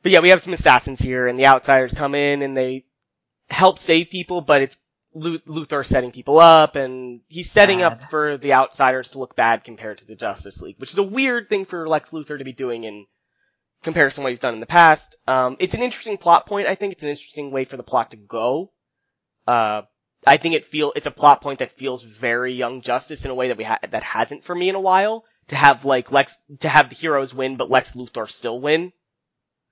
but 0.04 0.12
yeah, 0.12 0.20
we 0.20 0.30
have 0.30 0.42
some 0.42 0.54
assassins 0.54 1.00
here, 1.00 1.26
and 1.28 1.40
the 1.40 1.46
outsiders 1.48 1.94
come 1.94 2.16
in 2.16 2.42
and 2.42 2.56
they 2.56 2.86
help 3.50 3.80
save 3.80 4.10
people, 4.10 4.42
but 4.42 4.62
it's 4.62 4.78
Lu- 4.78 4.84
Luthor 5.20 5.86
setting 5.86 6.12
people 6.12 6.40
up, 6.40 6.76
and 6.76 7.22
he's 7.28 7.52
setting 7.52 7.82
up 7.82 8.10
for 8.10 8.38
the 8.38 8.54
outsiders 8.54 9.12
to 9.12 9.20
look 9.20 9.36
bad 9.36 9.64
compared 9.64 10.00
to 10.00 10.06
the 10.06 10.16
Justice 10.16 10.62
League, 10.62 10.76
which 10.80 10.92
is 10.92 10.98
a 10.98 11.04
weird 11.04 11.50
thing 11.50 11.66
for 11.66 11.88
Lex 11.88 12.12
Luthor 12.12 12.38
to 12.38 12.44
be 12.44 12.54
doing 12.54 12.84
in 12.84 13.06
comparison 13.84 14.22
to 14.22 14.26
what 14.26 14.30
he's 14.32 14.40
done 14.40 14.54
in 14.54 14.60
the 14.60 14.66
past. 14.66 15.16
Um, 15.28 15.56
it's 15.60 15.74
an 15.74 15.82
interesting 15.84 16.18
plot 16.18 16.46
point. 16.46 16.68
I 16.68 16.76
think 16.76 16.94
it's 16.94 17.04
an 17.04 17.10
interesting 17.10 17.52
way 17.52 17.66
for 17.66 17.78
the 17.78 17.84
plot 17.84 18.12
to 18.12 18.18
go. 18.18 18.72
Uh, 19.48 19.84
I 20.28 20.38
think 20.38 20.56
it 20.56 20.66
feel 20.66 20.92
it's 20.96 21.08
a 21.08 21.12
plot 21.12 21.42
point 21.42 21.60
that 21.60 21.72
feels 21.72 22.04
very 22.04 22.54
Young 22.54 22.82
Justice 22.82 23.24
in 23.26 23.32
a 23.32 23.36
way 23.36 23.48
that 23.48 23.58
we 23.58 23.64
ha- 23.64 23.80
that 23.90 24.04
hasn't 24.04 24.44
for 24.44 24.54
me 24.54 24.70
in 24.70 24.76
a 24.76 24.82
while. 24.82 25.24
To 25.48 25.56
have 25.56 25.84
like 25.86 26.12
Lex 26.12 26.40
to 26.60 26.70
have 26.70 26.90
the 26.90 26.96
heroes 26.96 27.34
win, 27.34 27.56
but 27.56 27.70
Lex 27.72 27.94
Luthor 27.94 28.30
still 28.30 28.60
win. 28.62 28.92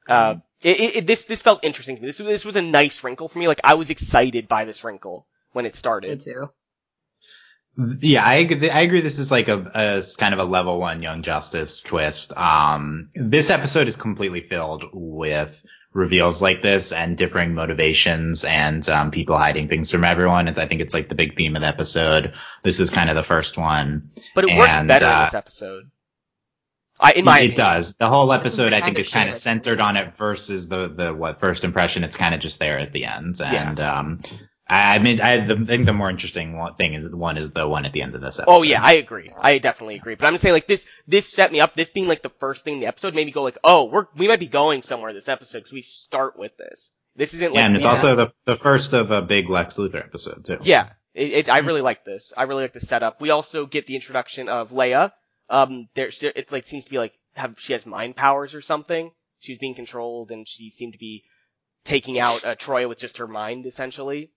Uh, 0.10 0.36
it, 0.64 0.80
it, 0.80 0.96
it- 0.96 1.08
this 1.08 1.26
this 1.26 1.42
felt 1.42 1.64
interesting 1.64 1.98
to 1.98 2.02
me. 2.02 2.08
This 2.08 2.18
this 2.18 2.46
was 2.46 2.56
a 2.56 2.62
nice 2.64 3.04
wrinkle 3.04 3.28
for 3.28 3.38
me. 3.38 3.48
Like 3.48 3.60
I 3.64 3.76
was 3.76 3.90
excited 3.92 4.48
by 4.48 4.66
this 4.66 4.84
wrinkle 4.84 5.28
when 5.58 5.66
it 5.66 5.74
Me 5.74 5.78
started. 5.78 6.20
too. 6.22 6.50
Yeah, 8.02 8.24
I 8.26 8.36
agree. 8.36 8.70
I 8.70 8.82
agree. 8.82 9.02
This 9.02 9.20
is 9.20 9.30
like 9.32 9.50
a, 9.50 9.58
a 9.74 10.02
kind 10.18 10.34
of 10.34 10.40
a 10.40 10.46
level 10.46 10.80
one 10.80 11.04
Young 11.04 11.22
Justice 11.22 11.80
twist. 11.80 12.36
Um, 12.36 13.10
this 13.14 13.50
episode 13.52 13.88
is 13.88 13.96
completely 13.96 14.42
filled 14.42 14.86
with 14.94 15.64
reveals 15.94 16.42
like 16.42 16.62
this 16.62 16.92
and 16.92 17.18
differing 17.18 17.54
motivations 17.54 18.44
and 18.44 18.88
um, 18.90 19.12
people 19.12 19.38
hiding 19.38 19.68
things 19.68 19.92
from 19.92 20.04
everyone. 20.04 20.48
It's, 20.48 20.58
I 20.58 20.66
think 20.66 20.82
it's 20.82 20.94
like 20.94 21.08
the 21.10 21.16
big 21.16 21.36
theme 21.38 21.56
of 21.56 21.62
the 21.62 21.68
episode. 21.68 22.34
This 22.64 22.80
is 22.80 22.90
kind 22.90 23.10
of 23.12 23.16
the 23.16 23.24
first 23.24 23.58
one. 23.60 24.10
But 24.34 24.46
it 24.46 24.58
works 24.58 24.74
And, 24.74 24.88
better 24.88 25.06
uh, 25.06 25.26
this 25.26 25.34
episode. 25.36 25.92
I, 27.00 27.12
in 27.14 27.26
my 27.26 27.42
it 27.42 27.52
opinion. 27.52 27.58
does. 27.58 27.94
The 27.96 28.08
whole 28.08 28.34
episode, 28.34 28.74
I 28.74 28.82
think, 28.82 28.98
is 28.98 29.10
kind 29.14 29.30
of 29.30 29.36
centered 29.36 29.80
on 29.82 29.98
it 29.98 30.18
versus 30.18 30.68
the 30.68 30.88
the 30.88 31.14
what 31.14 31.40
first 31.40 31.64
impression. 31.64 32.04
It's 32.04 32.18
kind 32.18 32.34
of 32.34 32.42
just 32.42 32.58
there 32.58 32.80
at 32.80 32.92
the 32.92 33.06
end. 33.06 33.36
Yeah. 33.40 33.70
And 33.70 33.80
um, 33.80 34.22
I 34.70 34.96
I 34.96 35.00
mean, 35.00 35.22
I 35.22 35.46
think 35.46 35.86
the 35.86 35.94
more 35.94 36.10
interesting 36.10 36.60
thing 36.78 36.94
is 36.94 37.10
the 37.10 37.18
one 37.18 37.38
is 37.38 37.52
the 37.52 37.68
one 37.68 37.86
at 37.86 37.94
the 37.94 38.02
end 38.02 38.16
of 38.16 38.22
this 38.22 38.40
episode. 38.40 38.52
Oh 38.52 38.64
yeah, 38.64 38.82
I 38.84 38.94
agree. 38.94 39.32
I 39.40 39.58
definitely 39.60 39.96
agree. 39.96 40.16
But 40.16 40.26
I'm 40.28 40.34
just 40.34 40.44
saying 40.44 40.54
like 40.54 40.68
this, 40.68 40.86
this 41.08 41.28
set 41.32 41.52
me 41.52 41.60
up, 41.60 41.74
this 41.74 41.90
being 41.90 42.08
like 42.08 42.22
the 42.22 42.30
first 42.30 42.64
thing 42.64 42.76
in 42.76 42.80
the 42.82 42.88
episode 42.88 43.16
made 43.16 43.26
me 43.26 43.32
go 43.32 43.44
like, 43.44 43.58
oh, 43.64 43.86
we're, 43.86 44.06
we 44.16 44.28
might 44.28 44.40
be 44.40 44.48
going 44.48 44.82
somewhere 44.84 45.14
this 45.14 45.30
episode 45.30 45.60
because 45.60 45.74
we 45.74 45.82
start 45.82 46.38
with 46.38 46.56
this. 46.58 46.94
This 47.16 47.34
isn't 47.34 47.54
like, 47.54 47.56
yeah, 47.60 47.66
and 47.66 47.76
it's 47.76 47.86
Yeah. 47.86 47.90
also 47.92 48.16
the 48.16 48.34
the 48.46 48.56
first 48.56 48.94
of 48.94 49.12
a 49.12 49.22
big 49.22 49.50
Lex 49.50 49.78
Luthor 49.78 50.04
episode 50.04 50.46
too. 50.46 50.60
yeah, 50.62 50.90
it, 51.14 51.32
it, 51.32 51.50
I 51.50 51.60
really 51.60 51.82
like 51.82 52.06
this. 52.06 52.32
I 52.38 52.44
really 52.44 52.64
like 52.64 52.74
the 52.74 52.80
setup. 52.80 53.22
We 53.22 53.32
also 53.32 53.66
get 53.66 53.88
the 53.88 53.96
introduction 53.96 54.50
of 54.50 54.70
Leia. 54.72 55.12
Um, 55.50 55.88
there, 55.96 56.12
it 56.22 56.52
like 56.52 56.68
seems 56.68 56.86
to 56.86 56.92
be 56.92 56.98
like, 57.00 57.14
have, 57.36 57.56
she 57.58 57.74
has 57.74 57.86
mind 57.86 58.16
powers 58.16 58.54
or 58.54 58.62
something. 58.62 59.12
She's 59.40 59.58
being 59.60 59.76
controlled 59.76 60.30
and 60.32 60.48
she 60.48 60.70
seemed 60.70 60.94
to 60.94 61.00
be 61.00 61.24
taking 61.86 62.20
out, 62.20 62.44
uh, 62.44 62.56
Troy 62.56 62.88
with 62.88 62.98
just 63.00 63.18
her 63.20 63.28
mind 63.28 63.66
essentially. 63.66 64.32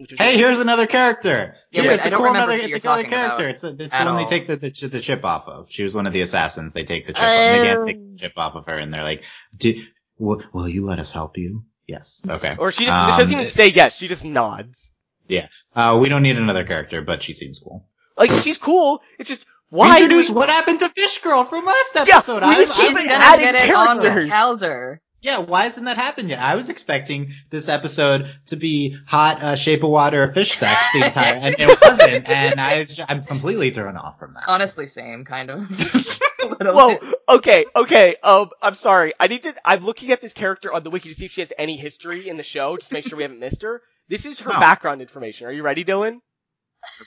Which 0.00 0.12
was 0.12 0.20
Hey, 0.20 0.36
here's 0.36 0.60
another 0.60 0.86
character. 0.86 1.54
Yeah, 1.70 1.82
Here, 1.82 1.90
wait, 1.90 1.96
it's 1.96 2.04
I 2.04 2.08
a 2.08 2.10
don't 2.10 2.18
cool 2.20 2.26
remember 2.28 2.52
another. 2.52 2.56
It's 2.58 2.66
a 2.66 2.68
you're 2.70 2.78
killer 2.80 2.94
talking 3.02 3.12
about 3.12 3.36
character. 3.38 3.48
It's, 3.48 3.64
a, 3.64 3.68
it's 3.68 3.90
the 3.92 3.96
at 3.96 4.06
one 4.06 4.16
they 4.16 4.22
all. 4.22 4.28
take 4.28 4.46
the, 4.46 4.56
the 4.56 4.88
the 4.88 5.00
chip 5.00 5.24
off 5.24 5.48
of. 5.48 5.70
She 5.70 5.82
was 5.82 5.94
one 5.94 6.06
of 6.06 6.12
the 6.12 6.20
assassins. 6.22 6.72
They 6.72 6.84
take 6.84 7.06
the 7.06 7.12
chip. 7.12 7.22
off. 7.22 7.28
They 7.56 7.62
can't 7.64 7.86
take 7.86 7.96
Oh. 7.98 8.12
the 8.12 8.18
chip 8.18 8.32
off 8.36 8.54
of 8.54 8.66
her, 8.66 8.76
and 8.78 8.92
they're 8.94 9.02
like, 9.02 9.24
"Do- 9.56 9.80
will, 10.18 10.42
"Will 10.52 10.68
you 10.68 10.84
let 10.86 10.98
us 10.98 11.12
help 11.12 11.36
you?" 11.38 11.64
Yes. 11.86 12.24
Okay. 12.28 12.54
Or 12.58 12.70
she 12.70 12.84
just, 12.84 12.96
Um, 12.96 13.12
she 13.12 13.18
doesn't 13.18 13.34
even 13.34 13.50
say 13.50 13.68
yes, 13.68 13.96
she 13.96 14.08
just 14.08 14.24
nods. 14.24 14.90
Yeah. 15.26 15.48
Uh, 15.74 15.98
we 16.00 16.08
don't 16.08 16.22
need 16.22 16.36
another 16.36 16.64
character, 16.64 17.00
but 17.02 17.22
she 17.22 17.32
seems 17.34 17.58
cool. 17.58 17.86
Like, 18.16 18.30
she's 18.42 18.58
cool, 18.58 19.00
it's 19.18 19.28
just, 19.28 19.46
why? 19.70 19.96
Introduce 19.96 20.28
we- 20.28 20.34
what 20.36 20.48
happened 20.50 20.80
to 20.80 20.88
Fish 20.90 21.18
Girl 21.22 21.44
from 21.44 21.64
last 21.64 21.96
episode. 21.96 22.08
Yeah, 22.08 22.16
episode. 22.18 22.42
we 22.42 22.48
I, 22.48 22.54
just 22.56 22.74
keep 22.74 22.92
was- 22.94 23.04
it 23.04 23.08
gonna 23.08 23.24
adding 23.24 23.44
get 23.44 23.54
it 23.68 23.74
on 23.74 23.96
with 23.98 24.06
characters. 24.06 24.30
Kaldur. 24.30 24.98
Yeah, 25.20 25.38
why 25.38 25.64
hasn't 25.64 25.86
that 25.86 25.96
happened 25.96 26.30
yet? 26.30 26.38
I 26.38 26.54
was 26.54 26.68
expecting 26.68 27.32
this 27.50 27.68
episode 27.68 28.34
to 28.46 28.56
be 28.56 28.96
hot 29.06 29.42
uh, 29.42 29.56
shape 29.56 29.82
of 29.82 29.90
water 29.90 30.32
fish 30.32 30.52
sex 30.52 30.92
the 30.92 31.04
entire, 31.06 31.34
and 31.36 31.56
it 31.58 31.78
wasn't, 31.82 32.28
and 32.28 32.60
I, 32.60 32.86
I'm 33.08 33.22
completely 33.22 33.70
thrown 33.70 33.96
off 33.96 34.18
from 34.18 34.34
that. 34.34 34.44
Honestly, 34.46 34.86
same 34.86 35.24
kind 35.24 35.50
of. 35.50 35.68
Whoa, 36.60 36.98
bit. 36.98 37.14
okay, 37.28 37.64
okay, 37.74 38.16
um, 38.22 38.50
I'm 38.62 38.74
sorry. 38.74 39.12
I 39.18 39.26
need 39.26 39.42
to, 39.42 39.54
I'm 39.64 39.80
looking 39.80 40.12
at 40.12 40.20
this 40.20 40.32
character 40.32 40.72
on 40.72 40.82
the 40.84 40.90
wiki 40.90 41.08
to 41.10 41.14
see 41.14 41.24
if 41.26 41.32
she 41.32 41.40
has 41.40 41.52
any 41.58 41.76
history 41.76 42.28
in 42.28 42.36
the 42.36 42.42
show, 42.42 42.76
just 42.76 42.88
to 42.90 42.94
make 42.94 43.06
sure 43.06 43.16
we 43.16 43.22
haven't 43.24 43.40
missed 43.40 43.62
her. 43.62 43.82
This 44.08 44.24
is 44.24 44.40
her 44.40 44.52
Oh. 44.54 44.60
background 44.60 45.02
information. 45.02 45.46
Are 45.48 45.52
you 45.52 45.62
ready, 45.62 45.84
Dylan? 45.84 46.20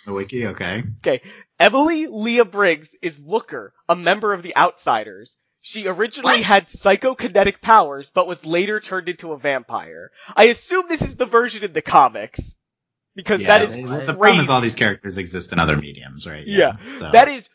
The 0.05 0.13
wiki, 0.13 0.47
okay. 0.47 0.83
okay. 0.99 1.21
Emily 1.59 2.07
Leah 2.07 2.45
Briggs 2.45 2.93
is 3.01 3.23
Looker, 3.23 3.73
a 3.87 3.95
member 3.95 4.33
of 4.33 4.43
the 4.43 4.55
Outsiders. 4.55 5.37
She 5.63 5.87
originally 5.87 6.37
What? 6.37 6.43
had 6.43 6.67
psychokinetic 6.67 7.61
powers, 7.61 8.09
but 8.13 8.27
was 8.27 8.45
later 8.45 8.79
turned 8.79 9.09
into 9.09 9.31
a 9.33 9.37
vampire. 9.37 10.11
I 10.35 10.45
assume 10.45 10.85
this 10.87 11.01
is 11.03 11.17
the 11.17 11.27
version 11.27 11.63
in 11.63 11.73
the 11.73 11.81
comics. 11.83 12.55
Because 13.15 13.41
Yeah, 13.41 13.47
that 13.57 13.61
is 13.63 13.75
the, 13.75 13.83
crazy. 13.83 14.05
the 14.07 14.13
problem 14.13 14.39
is 14.39 14.49
all 14.49 14.61
these 14.61 14.73
characters 14.75 15.17
exist 15.17 15.51
in 15.51 15.59
other 15.59 15.75
mediums, 15.77 16.25
right? 16.25 16.47
Yeah, 16.47 16.77
so. 16.97 17.11
That 17.11 17.27
is 17.27 17.49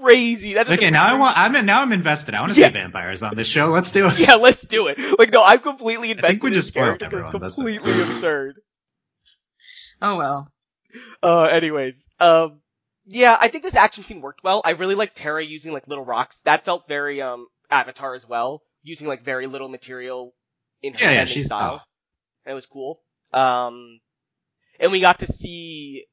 crazy. 0.00 0.54
That 0.54 0.68
is 0.68 0.78
okay, 0.78 0.90
now 0.90 1.04
I 1.04 1.14
want. 1.18 1.36
I'm 1.36 1.54
in, 1.56 1.66
now 1.66 1.82
I'm 1.82 1.92
invested. 1.92 2.34
I 2.34 2.40
want 2.40 2.54
to 2.54 2.60
Yeah. 2.60 2.68
see 2.68 2.74
vampires 2.74 3.22
on 3.22 3.34
this 3.34 3.48
show. 3.48 3.66
Let's 3.66 3.90
do 3.90 4.06
it. 4.06 4.18
Yeah, 4.18 4.34
let's 4.36 4.62
do 4.64 4.86
it. 4.86 4.98
Like, 5.18 5.32
no, 5.32 5.42
I'm 5.42 5.58
completely 5.58 6.10
invested 6.10 6.26
I 6.26 6.30
think 6.30 6.42
we 6.44 6.50
in 6.50 6.54
just 6.54 6.68
this 6.68 6.72
spoiled 6.72 7.00
character 7.00 7.04
'cause 7.06 7.32
everyone, 7.32 7.34
it's 7.36 7.42
that's 7.42 7.54
completely 7.56 8.00
absurd. 8.02 8.56
Oh 10.00 10.16
well. 10.16 10.52
Uh, 11.22 11.44
anyways, 11.44 12.06
um, 12.20 12.60
yeah, 13.06 13.36
I 13.40 13.48
think 13.48 13.64
this 13.64 13.74
action 13.74 14.04
scene 14.04 14.20
worked 14.20 14.42
well. 14.44 14.62
I 14.64 14.70
really 14.72 14.94
like 14.94 15.12
Terra 15.14 15.44
using 15.44 15.72
like 15.72 15.88
little 15.88 16.04
rocks. 16.04 16.40
That 16.44 16.64
felt 16.64 16.88
very 16.88 17.20
um 17.22 17.46
Avatar 17.70 18.14
as 18.14 18.28
well, 18.28 18.62
using 18.82 19.06
like 19.08 19.24
very 19.24 19.46
little 19.46 19.68
material 19.68 20.34
in 20.82 20.94
her 20.94 21.00
Yeah, 21.04 21.10
yeah, 21.12 21.24
she's 21.24 21.46
style. 21.46 21.78
tough. 21.78 21.86
And 22.44 22.52
it 22.52 22.54
was 22.54 22.66
cool. 22.66 23.00
Um, 23.32 24.00
and 24.80 24.92
we 24.92 25.00
got 25.00 25.20
to 25.20 25.26
see 25.26 26.06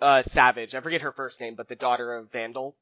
uh 0.00 0.22
Savage. 0.22 0.74
I 0.74 0.80
forget 0.80 1.02
her 1.02 1.12
first 1.12 1.40
name, 1.40 1.54
but 1.56 1.68
the 1.68 1.76
daughter 1.76 2.14
of 2.16 2.30
Vandal. 2.32 2.76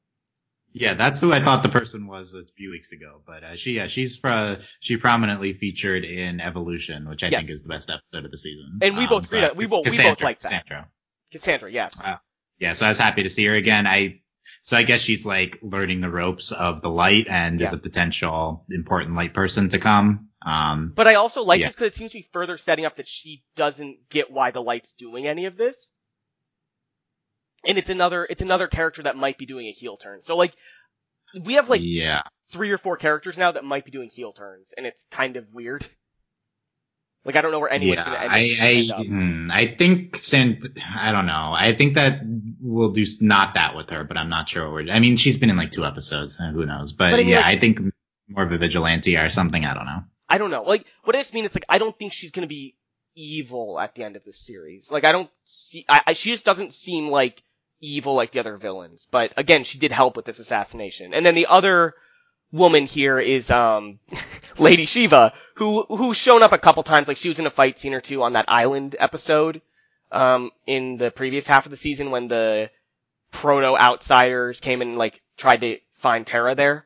Yeah, 0.71 0.93
that's 0.93 1.19
who 1.19 1.33
I 1.33 1.39
thought 1.43 1.63
the 1.63 1.69
person 1.69 2.05
was 2.05 2.35
a 2.35 2.45
few 2.55 2.69
weeks 2.69 2.91
ago. 2.91 3.21
But 3.25 3.43
uh, 3.43 3.55
she, 3.55 3.71
yeah, 3.77 3.87
she's 3.87 4.17
fr- 4.17 4.61
she 4.79 4.97
prominently 4.97 5.53
featured 5.53 6.05
in 6.05 6.39
Evolution, 6.39 7.09
which 7.09 7.23
I 7.23 7.29
Yes. 7.29 7.39
think 7.41 7.49
is 7.49 7.63
the 7.63 7.69
best 7.69 7.89
episode 7.89 8.23
of 8.25 8.29
the 8.29 8.37
season. 8.37 8.77
And 8.83 8.95
we 8.95 9.07
both 9.07 9.25
agreed 9.25 9.41
that- 9.41 9.55
we 9.55 9.65
both- 9.65 9.89
we 9.89 9.97
both 9.97 10.21
like 10.21 10.39
that. 10.41 10.49
Cassandra. 10.67 10.87
Cassandra, 11.31 11.71
yes. 11.71 11.99
Yeah, 12.59 12.73
so 12.73 12.85
I 12.85 12.89
was 12.89 12.97
happy 12.97 13.23
to 13.23 13.29
see 13.29 13.45
her 13.45 13.55
again. 13.55 13.87
I 13.87 14.21
so 14.61 14.75
I 14.75 14.83
guess 14.83 15.01
she's 15.01 15.25
like 15.25 15.59
learning 15.61 16.01
the 16.01 16.09
ropes 16.09 16.51
of 16.51 16.81
the 16.81 16.89
light 16.89 17.27
and 17.29 17.61
is 17.61 17.73
a 17.73 17.77
potential 17.77 18.65
important 18.69 19.15
light 19.15 19.33
person 19.33 19.69
to 19.69 19.79
come. 19.79 20.29
Um, 20.45 20.91
But 20.95 21.07
I 21.07 21.15
also 21.15 21.43
like 21.43 21.61
Yeah. 21.61 21.67
this 21.67 21.75
because 21.75 21.87
it 21.89 21.95
seems 21.95 22.11
to 22.11 22.19
be 22.19 22.29
further 22.33 22.57
setting 22.57 22.85
up 22.85 22.97
that 22.97 23.07
she 23.07 23.43
doesn't 23.55 24.09
get 24.09 24.31
why 24.31 24.51
the 24.51 24.61
light's 24.61 24.91
doing 24.93 25.27
any 25.27 25.45
of 25.45 25.57
this. 25.57 25.89
And 27.65 27.77
it's 27.77 27.89
another, 27.89 28.25
it's 28.29 28.41
another 28.41 28.67
character 28.67 29.03
that 29.03 29.17
might 29.17 29.37
be 29.37 29.45
doing 29.45 29.67
a 29.67 29.71
heel 29.71 29.97
turn. 29.97 30.21
So 30.21 30.35
like, 30.37 30.53
we 31.43 31.53
have 31.53 31.69
like 31.69 31.81
yeah, 31.83 32.21
three 32.51 32.71
or 32.71 32.77
four 32.77 32.97
characters 32.97 33.37
now 33.37 33.51
that 33.51 33.63
might 33.63 33.85
be 33.85 33.91
doing 33.91 34.09
heel 34.09 34.31
turns, 34.31 34.73
and 34.75 34.85
it's 34.85 35.03
kind 35.11 35.37
of 35.37 35.53
weird. 35.53 35.85
Like 37.25 37.35
I 37.35 37.41
don't 37.41 37.51
know 37.51 37.59
where 37.59 37.71
anyone's 37.71 37.97
yeah. 37.97 38.21
end, 38.21 38.31
I 38.31 38.41
end 38.41 39.51
I 39.51 39.61
I 39.61 39.75
think 39.75 40.15
Sant- 40.15 40.65
I 40.95 41.11
don't 41.11 41.25
know. 41.25 41.53
I 41.55 41.73
think 41.73 41.95
that 41.95 42.21
we'll 42.61 42.91
do 42.91 43.01
s- 43.01 43.21
not 43.21 43.55
that 43.55 43.75
with 43.75 43.89
her, 43.89 44.03
but 44.03 44.17
I'm 44.17 44.29
not 44.29 44.47
sure. 44.49 44.65
What 44.65 44.85
we're, 44.85 44.91
I 44.91 44.99
mean, 44.99 45.17
she's 45.17 45.37
been 45.37 45.49
in 45.49 45.57
like 45.57 45.71
two 45.71 45.85
episodes. 45.85 46.37
Who 46.37 46.65
knows? 46.65 46.93
But, 46.93 47.11
But 47.11 47.15
I 47.15 47.17
mean, 47.17 47.27
yeah, 47.27 47.37
like- 47.37 47.57
I 47.57 47.59
think 47.59 47.81
more 48.27 48.43
of 48.43 48.51
a 48.51 48.57
vigilante 48.57 49.17
or 49.17 49.29
something. 49.29 49.65
I 49.65 49.73
don't 49.73 49.85
know. 49.85 50.03
I 50.29 50.37
don't 50.37 50.51
know. 50.51 50.63
Like, 50.63 50.85
what 51.03 51.15
I 51.15 51.19
just 51.19 51.33
mean, 51.33 51.45
it's 51.45 51.55
like, 51.55 51.65
I 51.67 51.77
don't 51.77 51.97
think 51.97 52.13
she's 52.13 52.31
gonna 52.31 52.47
be 52.47 52.75
evil 53.15 53.79
at 53.79 53.95
the 53.95 54.03
end 54.03 54.15
of 54.15 54.23
this 54.23 54.39
series. 54.39 54.89
Like, 54.89 55.03
I 55.03 55.11
don't 55.11 55.29
see, 55.43 55.85
I, 55.89 56.01
I, 56.07 56.13
she 56.13 56.29
just 56.29 56.45
doesn't 56.45 56.71
seem 56.73 57.09
like 57.09 57.43
evil 57.81 58.13
like 58.13 58.31
the 58.31 58.39
other 58.39 58.57
villains. 58.57 59.07
But 59.11 59.33
again, 59.37 59.63
she 59.63 59.77
did 59.77 59.91
help 59.91 60.15
with 60.15 60.25
this 60.25 60.39
assassination. 60.39 61.13
And 61.13 61.25
then 61.25 61.35
the 61.35 61.47
other 61.47 61.95
woman 62.51 62.85
here 62.85 63.19
is, 63.19 63.49
um, 63.51 63.99
Lady 64.57 64.85
Shiva, 64.85 65.33
who, 65.55 65.83
who's 65.83 66.17
shown 66.17 66.43
up 66.43 66.51
a 66.51 66.57
couple 66.57 66.83
times, 66.83 67.07
like 67.07 67.17
she 67.17 67.29
was 67.29 67.39
in 67.39 67.45
a 67.47 67.51
fight 67.51 67.79
scene 67.79 67.93
or 67.93 68.01
two 68.01 68.23
on 68.23 68.33
that 68.33 68.45
island 68.47 68.95
episode, 68.99 69.61
um, 70.11 70.51
in 70.65 70.97
the 70.97 71.11
previous 71.11 71.47
half 71.47 71.65
of 71.65 71.71
the 71.71 71.77
season 71.77 72.11
when 72.11 72.27
the 72.27 72.69
proto-outsiders 73.31 74.59
came 74.59 74.81
and, 74.81 74.97
like, 74.97 75.21
tried 75.37 75.61
to 75.61 75.79
find 75.99 76.25
Terra 76.25 76.55
there. 76.55 76.85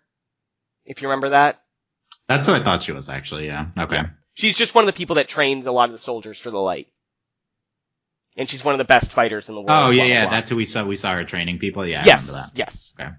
If 0.85 1.01
you 1.01 1.07
remember 1.07 1.29
that. 1.29 1.61
That's 2.27 2.45
who 2.45 2.53
I 2.53 2.61
thought 2.61 2.83
she 2.83 2.91
was 2.91 3.09
actually. 3.09 3.47
Yeah. 3.47 3.67
Okay. 3.77 3.95
Yeah. 3.95 4.09
She's 4.33 4.57
just 4.57 4.73
one 4.73 4.83
of 4.83 4.87
the 4.87 4.97
people 4.97 5.17
that 5.17 5.27
trains 5.27 5.65
a 5.65 5.71
lot 5.71 5.85
of 5.85 5.91
the 5.91 5.99
soldiers 5.99 6.39
for 6.39 6.51
the 6.51 6.59
light. 6.59 6.87
And 8.35 8.49
she's 8.49 8.65
one 8.65 8.73
of 8.73 8.79
the 8.79 8.85
best 8.85 9.11
fighters 9.11 9.49
in 9.49 9.55
the 9.55 9.61
world. 9.61 9.69
Oh 9.71 9.89
yeah, 9.91 10.03
blah, 10.03 10.13
yeah. 10.13 10.21
blah. 10.23 10.31
That's 10.31 10.49
who 10.49 10.55
we 10.55 10.65
saw. 10.65 10.85
We 10.85 10.95
saw 10.95 11.13
her 11.13 11.23
training 11.23 11.59
people. 11.59 11.85
Yeah, 11.85 12.03
yes, 12.03 12.35
yes. 12.55 12.93
Okay. 12.99 13.11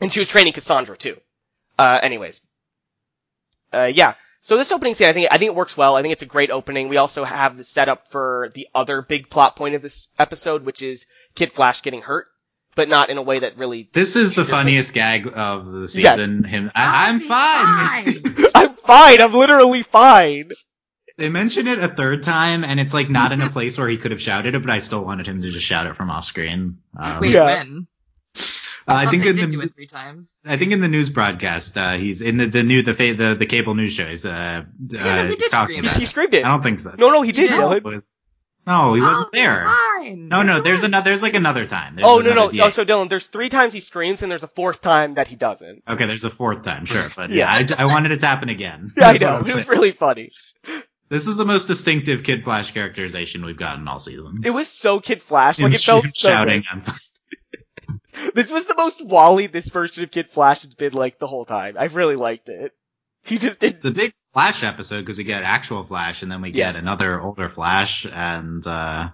And 0.00 0.12
she 0.12 0.18
was 0.18 0.28
training 0.28 0.52
Cassandra 0.52 0.96
too. 0.96 1.16
Uh, 1.78 1.98
anyways. 2.02 2.40
Uh, 3.72 3.84
yeah. 3.92 4.14
So 4.40 4.56
this 4.56 4.72
opening 4.72 4.94
scene, 4.94 5.08
I 5.08 5.12
think, 5.12 5.28
I 5.30 5.38
think 5.38 5.50
it 5.50 5.54
works 5.54 5.76
well. 5.76 5.94
I 5.96 6.02
think 6.02 6.12
it's 6.12 6.22
a 6.22 6.26
great 6.26 6.50
opening. 6.50 6.88
We 6.88 6.96
also 6.96 7.22
have 7.24 7.56
the 7.56 7.64
setup 7.64 8.10
for 8.10 8.50
the 8.54 8.68
other 8.74 9.00
big 9.00 9.30
plot 9.30 9.54
point 9.56 9.74
of 9.76 9.82
this 9.82 10.08
episode, 10.18 10.64
which 10.64 10.82
is 10.82 11.06
Kid 11.36 11.52
Flash 11.52 11.82
getting 11.82 12.02
hurt, 12.02 12.26
but 12.74 12.88
not 12.88 13.08
in 13.08 13.18
a 13.18 13.22
way 13.22 13.38
that 13.38 13.56
really. 13.56 13.88
This 13.92 14.16
is 14.16 14.34
the 14.34 14.42
Yes. 14.42 14.50
funniest 14.50 14.94
gag 14.94 15.28
of 15.32 15.70
the 15.70 15.88
season. 15.88 16.42
Him, 16.42 16.72
I, 16.74 17.08
I'm 17.08 17.20
fine. 17.20 18.46
I'm 18.54 18.74
fine. 18.74 19.20
I'm 19.20 19.32
literally 19.32 19.82
fine. 19.84 20.50
they 21.18 21.28
mention 21.28 21.68
it 21.68 21.78
a 21.78 21.86
third 21.88 22.24
time, 22.24 22.64
and 22.64 22.80
it's 22.80 22.92
like 22.92 23.08
not 23.08 23.30
in 23.30 23.40
a 23.42 23.48
place 23.56 23.78
where 23.78 23.88
he 23.88 23.96
could 23.96 24.10
have 24.10 24.20
shouted 24.20 24.56
it, 24.56 24.60
but 24.60 24.70
I 24.72 24.78
still 24.78 25.04
wanted 25.04 25.28
him 25.28 25.40
to 25.42 25.50
just 25.52 25.64
shout 25.66 25.86
it 25.86 25.94
from 25.94 26.10
off 26.10 26.24
screen. 26.24 26.78
Um, 26.98 27.20
Wait, 27.20 27.30
Yeah. 27.30 27.44
when? 27.44 27.86
Uh, 28.88 28.92
I 28.94 29.06
think 29.10 29.22
they 29.24 29.30
in 29.30 29.36
did 29.36 29.48
the 29.48 29.52
do 29.56 29.60
it 29.62 29.74
three 29.74 29.86
times. 29.86 30.40
I 30.44 30.56
think 30.56 30.72
in 30.72 30.80
the 30.80 30.88
news 30.88 31.10
broadcast, 31.10 31.76
uh, 31.76 31.92
he's 31.92 32.22
in 32.22 32.36
the 32.36 32.46
the 32.46 32.62
new 32.62 32.82
the 32.82 32.94
fa- 32.94 33.14
the, 33.14 33.34
the 33.38 33.46
cable 33.46 33.74
news 33.74 33.92
shows. 33.92 34.24
Uh, 34.24 34.64
Yeah, 34.88 35.00
uh, 35.04 35.22
he 35.24 35.28
did 35.30 35.40
he's 35.40 35.50
talking 35.50 35.74
scream 35.76 35.84
about 35.84 35.96
He 35.96 36.04
it. 36.04 36.08
screamed 36.08 36.34
it. 36.34 36.44
I 36.44 36.48
don't 36.48 36.62
think 36.62 36.80
so. 36.80 36.94
No, 36.98 37.10
no, 37.10 37.22
he 37.22 37.32
did, 37.32 37.48
did. 37.48 37.58
Dylan. 37.58 38.02
No, 38.64 38.94
he 38.94 39.00
wasn't 39.00 39.26
Oh, 39.26 39.30
there. 39.32 39.66
Fine. 39.98 40.28
No, 40.28 40.42
no, 40.42 40.60
there's 40.60 40.84
another. 40.84 41.04
There's 41.10 41.22
like 41.22 41.34
another 41.34 41.66
time. 41.66 41.96
There's 41.96 42.06
Oh 42.08 42.18
no 42.18 42.26
no 42.26 42.30
another- 42.32 42.54
yeah. 42.56 42.64
oh, 42.66 42.70
so 42.70 42.84
Dylan, 42.84 43.08
there's 43.08 43.26
three 43.26 43.48
times 43.48 43.72
he 43.72 43.80
screams 43.80 44.22
and 44.22 44.30
there's 44.30 44.44
a 44.44 44.48
fourth 44.48 44.80
time 44.80 45.14
that 45.14 45.26
he 45.26 45.34
doesn't. 45.34 45.82
Okay, 45.88 46.06
there's 46.06 46.24
a 46.24 46.30
fourth 46.30 46.62
time, 46.62 46.84
sure, 46.84 47.06
but 47.16 47.30
Yeah. 47.30 47.58
yeah, 47.58 47.74
I, 47.78 47.82
I 47.82 47.86
wanted 47.86 48.12
it 48.12 48.20
to 48.20 48.26
happen 48.26 48.50
again. 48.50 48.92
Yeah, 48.96 49.08
I 49.08 49.16
know. 49.18 49.36
It 49.38 49.42
was 49.42 49.52
saying. 49.54 49.66
really 49.66 49.90
funny. 49.90 50.30
This 51.08 51.26
is 51.26 51.36
the 51.36 51.44
most 51.44 51.66
distinctive 51.66 52.22
Kid 52.22 52.44
Flash 52.44 52.70
characterization 52.70 53.44
we've 53.44 53.58
gotten 53.58 53.86
all 53.88 53.98
season. 53.98 54.42
It 54.44 54.50
was 54.50 54.68
so 54.68 55.00
Kid 55.00 55.20
Flash. 55.22 55.58
Him 55.58 55.64
Like 55.66 55.74
it 55.74 55.80
felt 55.80 56.04
sh- 56.06 56.10
so 56.14 56.28
shouting. 56.28 56.62
good. 56.72 56.94
This 58.34 58.50
was 58.50 58.64
the 58.66 58.74
most 58.76 59.04
Wally 59.04 59.46
this 59.46 59.68
version 59.68 60.04
of 60.04 60.10
Kid 60.10 60.28
Flash 60.30 60.62
has 60.62 60.74
been 60.74 60.92
like 60.92 61.18
the 61.18 61.26
whole 61.26 61.44
time. 61.44 61.76
I've 61.78 61.96
really 61.96 62.16
liked 62.16 62.48
it. 62.48 62.72
He 63.24 63.38
just 63.38 63.60
did. 63.60 63.74
It's 63.76 63.84
a 63.84 63.90
big 63.92 64.12
Flash 64.32 64.64
episode 64.64 65.00
because 65.02 65.16
we 65.18 65.22
get 65.24 65.44
actual 65.44 65.84
Flash 65.84 66.22
and 66.24 66.32
then 66.32 66.40
we 66.42 66.50
Yeah. 66.50 66.72
get 66.72 66.76
another 66.76 67.20
older 67.20 67.48
Flash 67.48 68.04
and 68.04 68.66
uh 68.66 69.10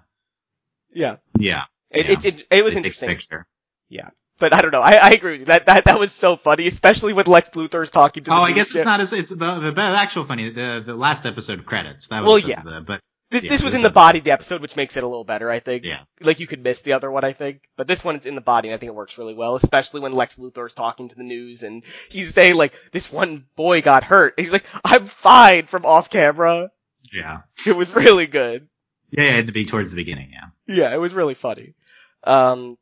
Yeah. 0.93 1.17
yeah. 1.39 1.65
It 1.91 2.07
Yeah. 2.07 2.13
it, 2.13 2.25
it, 2.25 2.47
it 2.51 2.65
was 2.65 2.75
interesting. 2.77 3.09
Picture. 3.11 3.47
Yeah, 3.91 4.11
But 4.39 4.53
I 4.55 4.61
don't 4.63 4.71
know. 4.71 4.83
I, 4.83 4.93
I 4.97 5.11
agree 5.11 5.33
with 5.33 5.41
you. 5.41 5.47
That, 5.47 5.67
that 5.67 5.85
that 5.87 5.99
was 5.99 6.13
so 6.13 6.37
funny, 6.37 6.67
especially 6.69 7.13
when 7.15 7.27
Lex 7.27 7.51
Luthor's 7.51 7.91
talking 7.91 8.25
to. 8.25 8.31
Oh, 8.33 8.43
I 8.43 8.53
guess 8.53 8.75
it's 8.75 8.85
not 8.85 9.01
as 9.01 9.13
it's 9.13 9.31
the 9.31 9.37
the, 9.61 9.71
the 9.73 9.83
actual 9.83 10.25
funny 10.25 10.51
the 10.51 10.83
the 10.85 10.95
last 10.95 11.27
episode 11.27 11.65
credits. 11.67 12.07
That 12.09 12.23
was 12.23 12.29
Well, 12.29 12.41
the, 12.41 12.49
yeah. 12.49 12.63
the- 12.63 12.81
but 12.81 13.01
This 13.31 13.43
yeah, 13.43 13.51
this 13.51 13.63
was 13.63 13.75
in 13.75 13.83
the 13.83 13.91
body 13.91 14.19
of 14.19 14.25
the 14.25 14.31
episode, 14.31 14.63
which 14.63 14.75
makes 14.75 14.97
it 14.97 15.05
a 15.05 15.07
little 15.07 15.25
better, 15.25 15.51
I 15.51 15.61
think. 15.61 15.85
yeah. 15.85 16.05
Like 16.21 16.41
you 16.41 16.47
could 16.47 16.63
miss 16.63 16.81
the 16.81 16.95
other 16.95 17.11
one, 17.11 17.25
I 17.25 17.35
think, 17.35 17.61
but 17.77 17.87
this 17.87 18.03
one 18.03 18.17
is 18.17 18.25
in 18.25 18.35
the 18.35 18.41
body, 18.41 18.69
and 18.69 18.75
I 18.75 18.79
think 18.79 18.89
it 18.89 18.95
works 18.95 19.19
really 19.19 19.35
well. 19.35 19.55
Especially 19.55 20.01
when 20.01 20.13
Lex 20.13 20.37
Luthor 20.37 20.67
is 20.67 20.73
talking 20.73 21.09
to 21.09 21.15
the 21.15 21.25
news, 21.25 21.63
and 21.63 21.85
he's 22.11 22.33
saying 22.33 22.55
like, 22.55 22.73
"This 22.91 23.13
one 23.13 23.45
boy 23.55 23.83
got 23.83 24.05
hurt." 24.05 24.35
And 24.39 24.47
he's 24.47 24.53
like, 24.53 24.65
"I'm 24.83 25.05
fine" 25.05 25.67
from 25.67 25.85
off 25.85 26.09
camera. 26.09 26.71
Yeah. 27.13 27.41
It 27.67 27.77
was 27.77 27.95
really 27.95 28.27
good. 28.27 28.69
Yeah, 29.11 29.37
yeah, 29.37 29.43
the 29.43 29.53
be 29.53 29.65
towards 29.65 29.91
the 29.91 29.97
beginning, 29.97 30.33
yeah. 30.33 30.75
Yeah, 30.75 30.95
it 30.95 30.99
was 30.99 31.15
really 31.15 31.35
funny. 31.35 31.75
Um, 32.25 32.77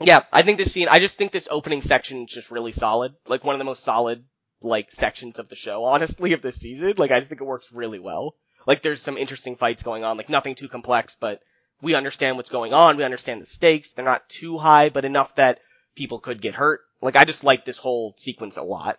yeah, 0.00 0.20
I 0.32 0.42
think 0.42 0.58
this 0.58 0.72
scene, 0.72 0.88
I 0.90 0.98
just 0.98 1.16
think 1.16 1.32
this 1.32 1.48
opening 1.50 1.82
section 1.82 2.24
is 2.24 2.32
just 2.32 2.50
really 2.50 2.72
solid. 2.72 3.14
Like 3.26 3.44
one 3.44 3.54
of 3.54 3.58
the 3.58 3.64
most 3.64 3.82
solid, 3.82 4.24
like, 4.60 4.92
sections 4.92 5.38
of 5.38 5.48
the 5.48 5.56
show, 5.56 5.84
honestly, 5.84 6.32
of 6.32 6.42
this 6.42 6.56
season. 6.56 6.94
Like, 6.96 7.10
I 7.10 7.18
just 7.18 7.28
think 7.28 7.40
it 7.40 7.44
works 7.44 7.72
really 7.72 7.98
well. 7.98 8.34
Like, 8.66 8.82
there's 8.82 9.02
some 9.02 9.16
interesting 9.16 9.56
fights 9.56 9.82
going 9.82 10.04
on, 10.04 10.16
like 10.16 10.28
nothing 10.28 10.54
too 10.54 10.68
complex, 10.68 11.16
but 11.18 11.42
we 11.80 11.94
understand 11.94 12.36
what's 12.36 12.50
going 12.50 12.72
on, 12.72 12.96
we 12.96 13.04
understand 13.04 13.40
the 13.40 13.46
stakes, 13.46 13.92
they're 13.92 14.04
not 14.04 14.28
too 14.28 14.58
high, 14.58 14.88
but 14.88 15.04
enough 15.04 15.34
that 15.36 15.60
people 15.94 16.18
could 16.18 16.40
get 16.40 16.54
hurt. 16.54 16.80
Like, 17.00 17.16
I 17.16 17.24
just 17.24 17.44
like 17.44 17.64
this 17.64 17.78
whole 17.78 18.14
sequence 18.16 18.56
a 18.56 18.62
lot. 18.62 18.98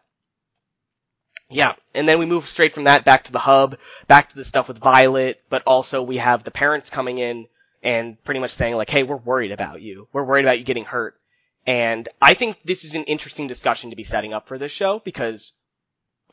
Yeah, 1.50 1.74
and 1.96 2.08
then 2.08 2.20
we 2.20 2.28
move 2.28 2.48
straight 2.48 2.76
from 2.76 2.84
that 2.84 3.06
back 3.06 3.24
to 3.26 3.32
the 3.32 3.40
hub, 3.40 3.78
back 4.08 4.30
to 4.30 4.36
the 4.36 4.46
stuff 4.46 4.68
with 4.68 4.78
Violet, 4.78 5.42
but 5.50 5.64
also 5.66 6.04
we 6.04 6.18
have 6.18 6.44
the 6.44 6.52
parents 6.52 6.92
coming 6.92 7.18
in 7.18 7.48
and 7.82 8.24
pretty 8.24 8.40
much 8.40 8.52
saying 8.52 8.76
like, 8.76 8.90
hey, 8.90 9.04
we're 9.04 9.16
worried 9.16 9.52
about 9.52 9.82
you. 9.82 10.08
We're 10.14 10.26
worried 10.26 10.46
about 10.46 10.60
you 10.60 10.66
getting 10.66 10.86
hurt. 10.86 11.16
And 11.66 12.08
I 12.22 12.36
think 12.36 12.62
this 12.64 12.84
is 12.84 12.94
an 12.94 13.04
interesting 13.06 13.48
discussion 13.48 13.90
to 13.90 13.96
be 13.96 14.04
setting 14.04 14.34
up 14.34 14.48
for 14.48 14.58
this 14.58 14.72
show 14.72 15.02
because 15.04 15.54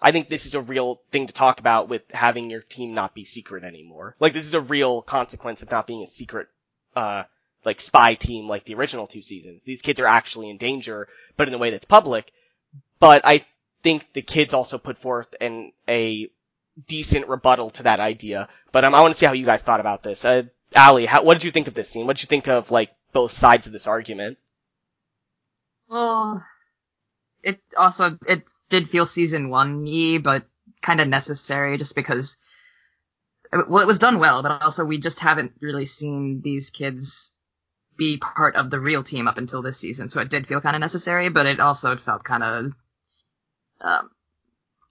I 0.00 0.12
think 0.12 0.28
this 0.28 0.46
is 0.46 0.54
a 0.54 0.60
real 0.60 1.00
thing 1.10 1.26
to 1.26 1.32
talk 1.32 1.58
about 1.58 1.88
with 1.88 2.10
having 2.10 2.50
your 2.50 2.60
team 2.60 2.94
not 2.94 3.14
be 3.14 3.24
secret 3.24 3.64
anymore. 3.64 4.14
Like 4.20 4.32
this 4.32 4.46
is 4.46 4.54
a 4.54 4.60
real 4.60 5.02
consequence 5.02 5.62
of 5.62 5.70
not 5.70 5.86
being 5.86 6.02
a 6.02 6.08
secret, 6.08 6.48
uh, 6.94 7.24
like 7.64 7.80
spy 7.80 8.14
team 8.14 8.46
like 8.48 8.64
the 8.64 8.74
original 8.74 9.06
two 9.06 9.22
seasons. 9.22 9.64
These 9.64 9.82
kids 9.82 9.98
are 10.00 10.06
actually 10.06 10.50
in 10.50 10.58
danger, 10.58 11.08
but 11.36 11.48
in 11.48 11.54
a 11.54 11.58
way 11.58 11.70
that's 11.70 11.84
public. 11.84 12.30
But 12.98 13.22
I 13.24 13.44
think 13.82 14.12
the 14.12 14.22
kids 14.22 14.54
also 14.54 14.78
put 14.78 14.98
forth 14.98 15.34
an, 15.40 15.72
a 15.88 16.30
decent 16.86 17.28
rebuttal 17.28 17.70
to 17.70 17.84
that 17.84 18.00
idea. 18.00 18.48
But 18.72 18.84
um, 18.84 18.94
I 18.94 19.00
want 19.00 19.14
to 19.14 19.18
see 19.18 19.26
how 19.26 19.32
you 19.32 19.46
guys 19.46 19.62
thought 19.62 19.80
about 19.80 20.02
this. 20.02 20.24
Uh, 20.24 20.44
Allie, 20.74 21.06
how, 21.06 21.22
what 21.22 21.34
did 21.34 21.44
you 21.44 21.50
think 21.50 21.68
of 21.68 21.74
this 21.74 21.88
scene? 21.88 22.06
What 22.06 22.16
did 22.16 22.22
you 22.22 22.28
think 22.28 22.48
of 22.48 22.70
like 22.70 22.90
both 23.12 23.32
sides 23.32 23.66
of 23.66 23.72
this 23.72 23.86
argument? 23.86 24.38
Well, 25.88 26.44
it 27.42 27.60
also 27.78 28.18
it 28.26 28.44
did 28.68 28.88
feel 28.88 29.06
season 29.06 29.48
one 29.48 29.84
y, 29.84 30.18
but 30.22 30.44
kind 30.82 31.00
of 31.00 31.08
necessary 31.08 31.76
just 31.78 31.94
because. 31.94 32.36
Well, 33.52 33.82
it 33.82 33.86
was 33.86 34.00
done 34.00 34.18
well, 34.18 34.42
but 34.42 34.62
also 34.62 34.84
we 34.84 34.98
just 34.98 35.20
haven't 35.20 35.52
really 35.60 35.86
seen 35.86 36.40
these 36.42 36.70
kids 36.70 37.32
be 37.96 38.18
part 38.18 38.56
of 38.56 38.70
the 38.70 38.80
real 38.80 39.02
team 39.02 39.28
up 39.28 39.38
until 39.38 39.62
this 39.62 39.78
season, 39.78 40.10
so 40.10 40.20
it 40.20 40.28
did 40.28 40.46
feel 40.46 40.60
kind 40.60 40.76
of 40.76 40.80
necessary. 40.80 41.28
But 41.28 41.46
it 41.46 41.60
also 41.60 41.96
felt 41.96 42.24
kind 42.24 42.42
of 42.42 42.72
um, 43.80 44.10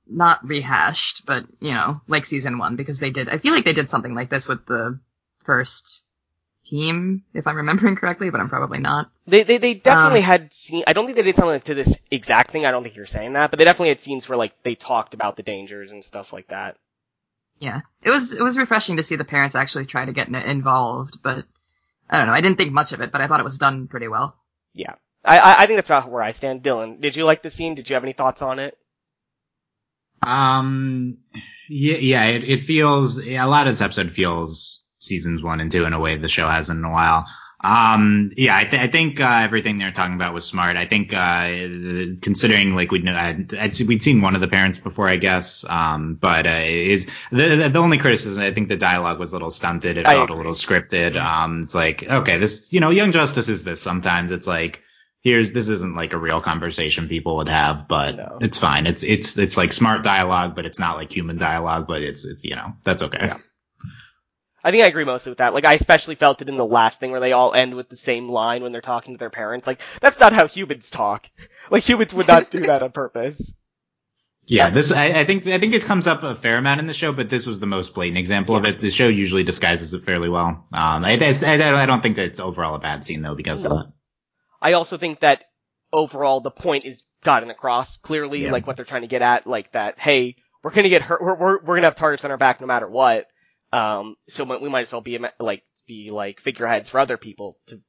not 0.07 0.47
rehashed, 0.47 1.25
but 1.25 1.45
you 1.59 1.71
know, 1.71 2.01
like 2.07 2.25
season 2.25 2.57
one 2.57 2.75
because 2.75 2.99
they 2.99 3.11
did. 3.11 3.29
I 3.29 3.37
feel 3.37 3.53
like 3.53 3.65
they 3.65 3.73
did 3.73 3.89
something 3.89 4.15
like 4.15 4.29
this 4.29 4.47
with 4.47 4.65
the 4.65 4.99
first 5.43 6.01
team, 6.65 7.23
if 7.33 7.47
I'm 7.47 7.55
remembering 7.57 7.95
correctly, 7.95 8.29
but 8.29 8.41
I'm 8.41 8.49
probably 8.49 8.79
not. 8.79 9.09
They 9.27 9.43
they 9.43 9.57
they 9.57 9.73
definitely 9.75 10.19
Um, 10.19 10.25
had 10.25 10.53
seen. 10.53 10.83
I 10.87 10.93
don't 10.93 11.05
think 11.05 11.15
they 11.15 11.23
did 11.23 11.35
something 11.35 11.61
to 11.61 11.73
this 11.75 11.95
exact 12.11 12.51
thing. 12.51 12.65
I 12.65 12.71
don't 12.71 12.83
think 12.83 12.95
you're 12.95 13.05
saying 13.05 13.33
that, 13.33 13.51
but 13.51 13.59
they 13.59 13.65
definitely 13.65 13.89
had 13.89 14.01
scenes 14.01 14.27
where 14.27 14.37
like 14.37 14.61
they 14.63 14.75
talked 14.75 15.13
about 15.13 15.37
the 15.37 15.43
dangers 15.43 15.91
and 15.91 16.03
stuff 16.03 16.33
like 16.33 16.47
that. 16.49 16.77
Yeah, 17.59 17.81
it 18.01 18.09
was 18.09 18.33
it 18.33 18.41
was 18.43 18.57
refreshing 18.57 18.97
to 18.97 19.03
see 19.03 19.15
the 19.15 19.23
parents 19.23 19.55
actually 19.55 19.85
try 19.85 20.03
to 20.03 20.11
get 20.11 20.27
involved, 20.27 21.21
but 21.23 21.45
I 22.09 22.17
don't 22.17 22.27
know. 22.27 22.33
I 22.33 22.41
didn't 22.41 22.57
think 22.57 22.73
much 22.73 22.91
of 22.91 23.01
it, 23.01 23.11
but 23.11 23.21
I 23.21 23.27
thought 23.27 23.39
it 23.39 23.43
was 23.43 23.57
done 23.57 23.87
pretty 23.87 24.07
well. 24.07 24.35
Yeah, 24.73 24.95
I 25.23 25.39
I, 25.39 25.55
I 25.63 25.65
think 25.65 25.77
that's 25.77 25.89
about 25.89 26.09
where 26.11 26.21
I 26.23 26.31
stand. 26.33 26.63
Dylan, 26.63 26.99
did 26.99 27.15
you 27.15 27.23
like 27.25 27.43
the 27.43 27.51
scene? 27.51 27.75
Did 27.75 27.89
you 27.89 27.93
have 27.93 28.03
any 28.03 28.13
thoughts 28.13 28.41
on 28.41 28.59
it? 28.59 28.77
Um, 30.21 31.17
yeah, 31.69 31.97
yeah, 31.97 32.25
it, 32.25 32.43
it 32.43 32.61
feels, 32.61 33.23
yeah, 33.23 33.45
a 33.45 33.47
lot 33.47 33.67
of 33.67 33.73
this 33.73 33.81
episode 33.81 34.11
feels 34.11 34.83
seasons 35.05 35.41
one 35.43 35.61
and 35.61 35.71
two 35.71 35.85
in 35.85 35.93
a 35.93 35.99
way 35.99 36.17
the 36.17 36.27
show 36.27 36.47
hasn't 36.47 36.79
in 36.79 36.85
a 36.85 36.91
while. 36.91 37.25
Um, 37.63 38.31
yeah, 38.37 38.55
I, 38.55 38.65
th- 38.65 38.81
I 38.83 38.87
think, 38.87 39.19
uh, 39.19 39.39
everything 39.41 39.79
they're 39.79 39.91
talking 39.91 40.13
about 40.13 40.33
was 40.35 40.45
smart. 40.45 40.77
I 40.77 40.85
think, 40.85 41.13
uh, 41.13 41.47
considering 42.21 42.75
like 42.75 42.91
we'd 42.91 43.03
know, 43.03 43.15
I'd, 43.15 43.55
I'd, 43.55 43.79
we'd 43.87 44.03
seen 44.03 44.21
one 44.21 44.35
of 44.35 44.41
the 44.41 44.47
parents 44.47 44.77
before, 44.77 45.09
I 45.09 45.15
guess. 45.15 45.65
Um, 45.67 46.13
but, 46.15 46.45
uh, 46.45 46.61
is 46.65 47.07
the, 47.31 47.55
the, 47.55 47.69
the 47.69 47.79
only 47.79 47.97
criticism, 47.97 48.43
I 48.43 48.51
think 48.53 48.69
the 48.69 48.77
dialogue 48.77 49.17
was 49.19 49.31
a 49.31 49.35
little 49.35 49.49
stunted. 49.49 49.97
It 49.97 50.05
I 50.05 50.11
felt 50.11 50.29
a 50.29 50.35
little 50.35 50.51
scripted. 50.51 51.15
Um, 51.19 51.63
it's 51.63 51.73
like, 51.73 52.03
okay, 52.03 52.37
this, 52.37 52.71
you 52.71 52.81
know, 52.81 52.91
Young 52.91 53.11
Justice 53.11 53.49
is 53.49 53.63
this 53.63 53.81
sometimes. 53.81 54.31
It's 54.31 54.47
like, 54.47 54.83
here's 55.21 55.51
this 55.53 55.69
isn't 55.69 55.95
like 55.95 56.13
a 56.13 56.17
real 56.19 56.41
conversation 56.41 57.07
people 57.07 57.37
would 57.37 57.49
have, 57.49 57.87
but 57.87 58.15
No. 58.15 58.37
it's 58.41 58.59
fine. 58.59 58.85
It's 58.85 59.03
it's 59.03 59.35
it's 59.39 59.57
like 59.57 59.73
smart 59.73 60.03
dialogue, 60.03 60.53
but 60.55 60.67
it's 60.67 60.77
not 60.77 60.97
like 60.97 61.11
human 61.11 61.37
dialogue, 61.39 61.87
but 61.87 62.03
it's 62.03 62.25
it's 62.25 62.43
you 62.43 62.55
know 62.55 62.73
that's 62.83 63.01
okay. 63.01 63.25
Yeah. 63.27 63.37
I 64.65 64.71
think 64.71 64.83
I 64.83 64.87
agree 64.87 65.05
mostly 65.05 65.29
with 65.29 65.37
that. 65.37 65.53
Like, 65.53 65.63
I 65.63 65.75
especially 65.75 66.15
felt 66.15 66.41
it 66.41 66.49
in 66.49 66.57
the 66.57 66.65
last 66.65 66.99
thing 66.99 67.11
where 67.11 67.19
they 67.19 67.33
all 67.33 67.53
end 67.53 67.75
with 67.75 67.87
the 67.87 67.95
same 67.95 68.27
line 68.27 68.63
when 68.63 68.71
they're 68.71 68.81
talking 68.81 69.13
to 69.13 69.19
their 69.19 69.29
parents. 69.29 69.67
Like, 69.67 69.79
that's 70.01 70.19
not 70.19 70.33
how 70.33 70.47
humans 70.47 70.89
talk. 70.89 71.29
Like, 71.71 71.81
humans 71.83 72.13
would 72.13 72.27
not 72.27 72.49
do 72.51 72.59
that 72.61 72.83
on 72.83 72.91
purpose. 72.91 73.55
Yeah, 74.45 74.69
this 74.69 74.91
I, 74.91 75.05
I 75.05 75.25
think 75.25 75.47
I 75.47 75.57
think 75.57 75.73
it 75.73 75.81
comes 75.83 76.05
up 76.05 76.21
a 76.21 76.35
fair 76.35 76.57
amount 76.59 76.79
in 76.79 76.85
the 76.85 76.93
show, 76.93 77.11
but 77.11 77.27
this 77.27 77.47
was 77.47 77.59
the 77.59 77.65
most 77.65 77.95
blatant 77.95 78.19
example 78.19 78.55
of 78.55 78.65
it. 78.65 78.77
The 78.77 78.91
show 78.91 79.07
usually 79.07 79.43
disguises 79.43 79.91
it 79.95 80.05
fairly 80.05 80.29
well. 80.29 80.67
Um, 80.71 81.03
I, 81.03 81.13
I, 81.13 81.81
I 81.81 81.85
don't 81.87 82.03
think 82.03 82.17
that 82.17 82.25
it's 82.25 82.39
overall 82.39 82.75
a 82.75 82.79
bad 82.79 83.03
scene 83.03 83.23
though 83.23 83.33
because 83.33 83.65
of 83.65 83.71
that. 83.71 83.93
I 84.61 84.73
also 84.73 84.97
think 84.97 85.21
that 85.21 85.45
overall 85.91 86.41
the 86.41 86.51
point 86.51 86.85
is 86.85 87.01
gotten 87.23 87.49
across 87.49 87.97
clearly, 87.97 88.43
Yeah. 88.43 88.51
like 88.51 88.67
what 88.67 88.75
they're 88.75 88.85
trying 88.85 89.01
to 89.01 89.07
get 89.07 89.23
at, 89.23 89.47
like 89.47 89.71
that, 89.71 89.97
hey, 89.97 90.35
we're 90.63 90.69
gonna 90.71 90.89
get 90.89 91.01
hurt, 91.01 91.21
we're, 91.21 91.35
we're, 91.35 91.59
we're 91.63 91.75
gonna 91.77 91.87
have 91.87 91.95
targets 91.95 92.23
on 92.23 92.29
our 92.29 92.37
back 92.37 92.61
no 92.61 92.67
matter 92.67 92.87
what. 92.87 93.25
Um, 93.75 94.15
so 94.29 94.43
we 94.43 94.69
might 94.69 94.83
as 94.83 94.91
well 94.91 95.01
be, 95.01 95.19
like, 95.39 95.63
be 95.85 96.09
like 96.09 96.39
figureheads 96.39 96.89
for 96.89 96.99
other 96.99 97.17
people 97.17 97.57
to, 97.67 97.81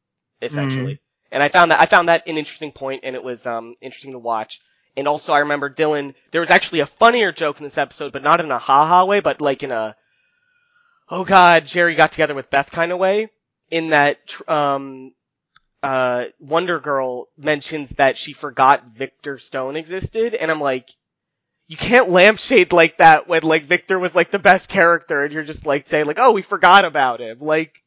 essentially. 0.42 1.00
And 1.30 1.42
I 1.42 1.48
found 1.48 1.70
that, 1.70 1.80
I 1.80 1.86
found 1.86 2.08
that 2.08 2.26
an 2.26 2.38
interesting 2.38 2.72
point 2.72 3.02
and 3.04 3.14
it 3.14 3.22
was, 3.22 3.46
um, 3.46 3.74
interesting 3.80 4.12
to 4.12 4.18
watch. 4.18 4.60
And 4.96 5.06
also 5.06 5.32
I 5.32 5.40
remember 5.40 5.70
Dylan, 5.70 6.14
there 6.30 6.40
was 6.40 6.50
actually 6.50 6.80
a 6.80 6.86
funnier 6.86 7.30
joke 7.30 7.58
in 7.58 7.64
this 7.64 7.78
episode, 7.78 8.12
but 8.12 8.22
not 8.22 8.40
in 8.40 8.50
a 8.50 8.58
haha 8.58 9.04
way, 9.04 9.20
but 9.20 9.40
like 9.40 9.62
in 9.62 9.70
a, 9.70 9.94
oh 11.08 11.24
god, 11.24 11.66
Jerry 11.66 11.94
got 11.94 12.12
together 12.12 12.34
with 12.34 12.50
Beth 12.50 12.70
kind 12.70 12.92
of 12.92 12.98
way. 12.98 13.30
In 13.70 13.90
that, 13.90 14.26
tr- 14.26 14.50
um, 14.50 15.12
uh, 15.82 16.26
Wonder 16.40 16.80
Girl 16.80 17.28
mentions 17.36 17.90
that 17.90 18.16
she 18.16 18.32
forgot 18.32 18.86
Victor 18.86 19.38
Stone 19.38 19.76
existed, 19.76 20.34
and 20.34 20.50
I'm 20.50 20.60
like, 20.60 20.88
you 21.68 21.76
can't 21.76 22.10
lampshade 22.10 22.72
like 22.72 22.98
that 22.98 23.28
when 23.28 23.42
like 23.42 23.64
Victor 23.64 23.98
was 23.98 24.14
like 24.14 24.30
the 24.30 24.38
best 24.38 24.68
character 24.68 25.24
and 25.24 25.32
you're 25.32 25.42
just 25.42 25.66
like 25.66 25.88
saying 25.88 26.06
like, 26.06 26.18
oh, 26.18 26.32
we 26.32 26.42
forgot 26.42 26.84
about 26.84 27.20
him. 27.20 27.38
Like, 27.40 27.82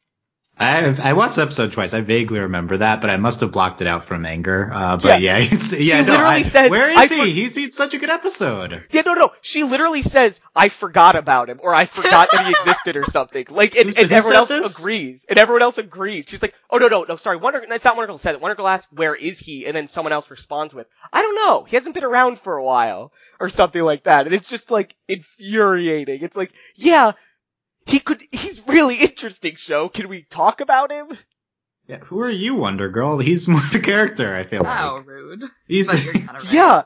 I 0.60 1.10
I 1.10 1.12
watched 1.14 1.36
the 1.36 1.42
episode 1.42 1.72
twice. 1.72 1.94
I 1.94 2.02
vaguely 2.02 2.40
remember 2.40 2.76
that, 2.76 3.00
but 3.00 3.08
I 3.08 3.16
must 3.16 3.40
have 3.40 3.50
blocked 3.50 3.80
it 3.80 3.86
out 3.86 4.04
from 4.04 4.26
anger. 4.26 4.70
Uh, 4.72 4.96
but 4.98 5.20
yeah, 5.20 5.38
yeah, 5.38 5.48
it's, 5.50 5.78
yeah 5.80 6.02
no, 6.02 6.12
literally 6.12 6.34
I, 6.34 6.42
said, 6.42 6.70
where 6.70 6.90
is 6.90 6.96
I 6.98 7.06
he? 7.06 7.16
for- 7.18 7.24
He's, 7.26 7.54
he's 7.54 7.76
such 7.76 7.94
a 7.94 7.98
good 7.98 8.10
episode. 8.10 8.84
yeah, 8.90 9.02
no, 9.06 9.14
no. 9.14 9.30
She 9.40 9.62
literally 9.64 10.02
says, 10.02 10.38
I 10.54 10.68
forgot 10.68 11.16
about 11.16 11.48
him 11.48 11.60
or 11.62 11.74
I 11.74 11.86
forgot 11.86 12.28
that 12.32 12.44
he 12.46 12.52
existed 12.52 12.96
or 12.96 13.04
something. 13.04 13.46
Like, 13.48 13.74
and, 13.76 13.88
Who 13.88 14.00
and 14.02 14.10
who 14.10 14.14
everyone 14.14 14.36
else 14.36 14.48
this? 14.50 14.78
agrees. 14.78 15.24
And 15.28 15.38
everyone 15.38 15.62
else 15.62 15.78
agrees. 15.78 16.26
She's 16.28 16.42
like, 16.42 16.54
oh 16.68 16.76
no, 16.78 16.88
no, 16.88 17.04
no, 17.08 17.16
sorry. 17.16 17.38
Wonder, 17.38 17.64
it's 17.66 17.84
not 17.84 17.96
Wonder 17.96 18.08
Girl 18.08 18.18
said 18.18 18.34
it. 18.34 18.40
Wonder 18.42 18.54
Girl 18.56 18.68
asked, 18.68 18.92
where 18.92 19.14
is 19.14 19.38
he? 19.38 19.66
And 19.66 19.74
then 19.74 19.88
someone 19.88 20.12
else 20.12 20.30
responds 20.30 20.74
with, 20.74 20.86
I 21.12 21.22
don't 21.22 21.36
know. 21.36 21.64
He 21.64 21.76
hasn't 21.76 21.94
been 21.94 22.04
around 22.04 22.38
for 22.38 22.56
a 22.56 22.62
while. 22.64 23.12
Or 23.42 23.48
something 23.48 23.80
like 23.82 24.04
that. 24.04 24.26
And 24.26 24.34
it's 24.34 24.50
just 24.50 24.70
like 24.70 24.94
infuriating. 25.08 26.20
It's 26.22 26.36
like, 26.36 26.52
yeah, 26.74 27.12
he 27.90 28.00
could, 28.00 28.22
he's 28.30 28.66
really 28.66 28.96
interesting 28.96 29.56
show. 29.56 29.88
Can 29.88 30.08
we 30.08 30.22
talk 30.30 30.60
about 30.60 30.90
him? 30.92 31.16
Yeah, 31.86 31.98
who 31.98 32.20
are 32.20 32.30
you, 32.30 32.54
Wonder 32.54 32.88
Girl? 32.88 33.18
He's 33.18 33.48
more 33.48 33.60
the 33.72 33.80
character. 33.80 34.34
I 34.34 34.44
feel 34.44 34.62
Wow, 34.62 34.96
like 34.98 35.06
rude. 35.06 35.44
he's. 35.66 35.88
But 35.88 36.04
you're 36.04 36.14
right. 36.24 36.52
Yeah. 36.52 36.82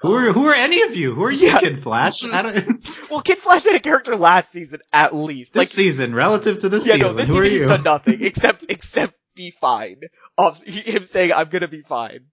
who 0.00 0.14
are 0.14 0.32
who 0.32 0.46
are 0.46 0.54
any 0.54 0.82
of 0.82 0.94
you? 0.94 1.14
Who 1.14 1.24
are 1.24 1.30
you, 1.30 1.48
Yeah. 1.48 1.58
Kid 1.58 1.82
Flash? 1.82 2.22
Well, 3.10 3.20
Kid 3.22 3.38
Flash 3.38 3.64
had 3.64 3.74
a 3.74 3.80
character 3.80 4.14
last 4.16 4.52
season 4.52 4.80
at 4.92 5.14
least. 5.14 5.52
this 5.52 5.58
Like, 5.60 5.66
season, 5.68 6.14
relative 6.14 6.58
to 6.60 6.68
this 6.68 6.86
yeah, 6.86 6.94
season, 6.94 7.08
no, 7.08 7.12
this 7.14 7.26
who 7.28 7.38
are 7.38 7.42
season 7.44 7.50
he's 7.52 7.60
you? 7.62 7.66
done 7.68 7.82
nothing 7.82 8.22
except 8.24 8.66
except 8.68 9.14
be 9.34 9.50
fine. 9.50 10.00
Of 10.36 10.62
him 10.62 11.04
saying 11.06 11.32
I'm 11.32 11.48
gonna 11.48 11.66
be 11.68 11.82
fine. 11.82 12.26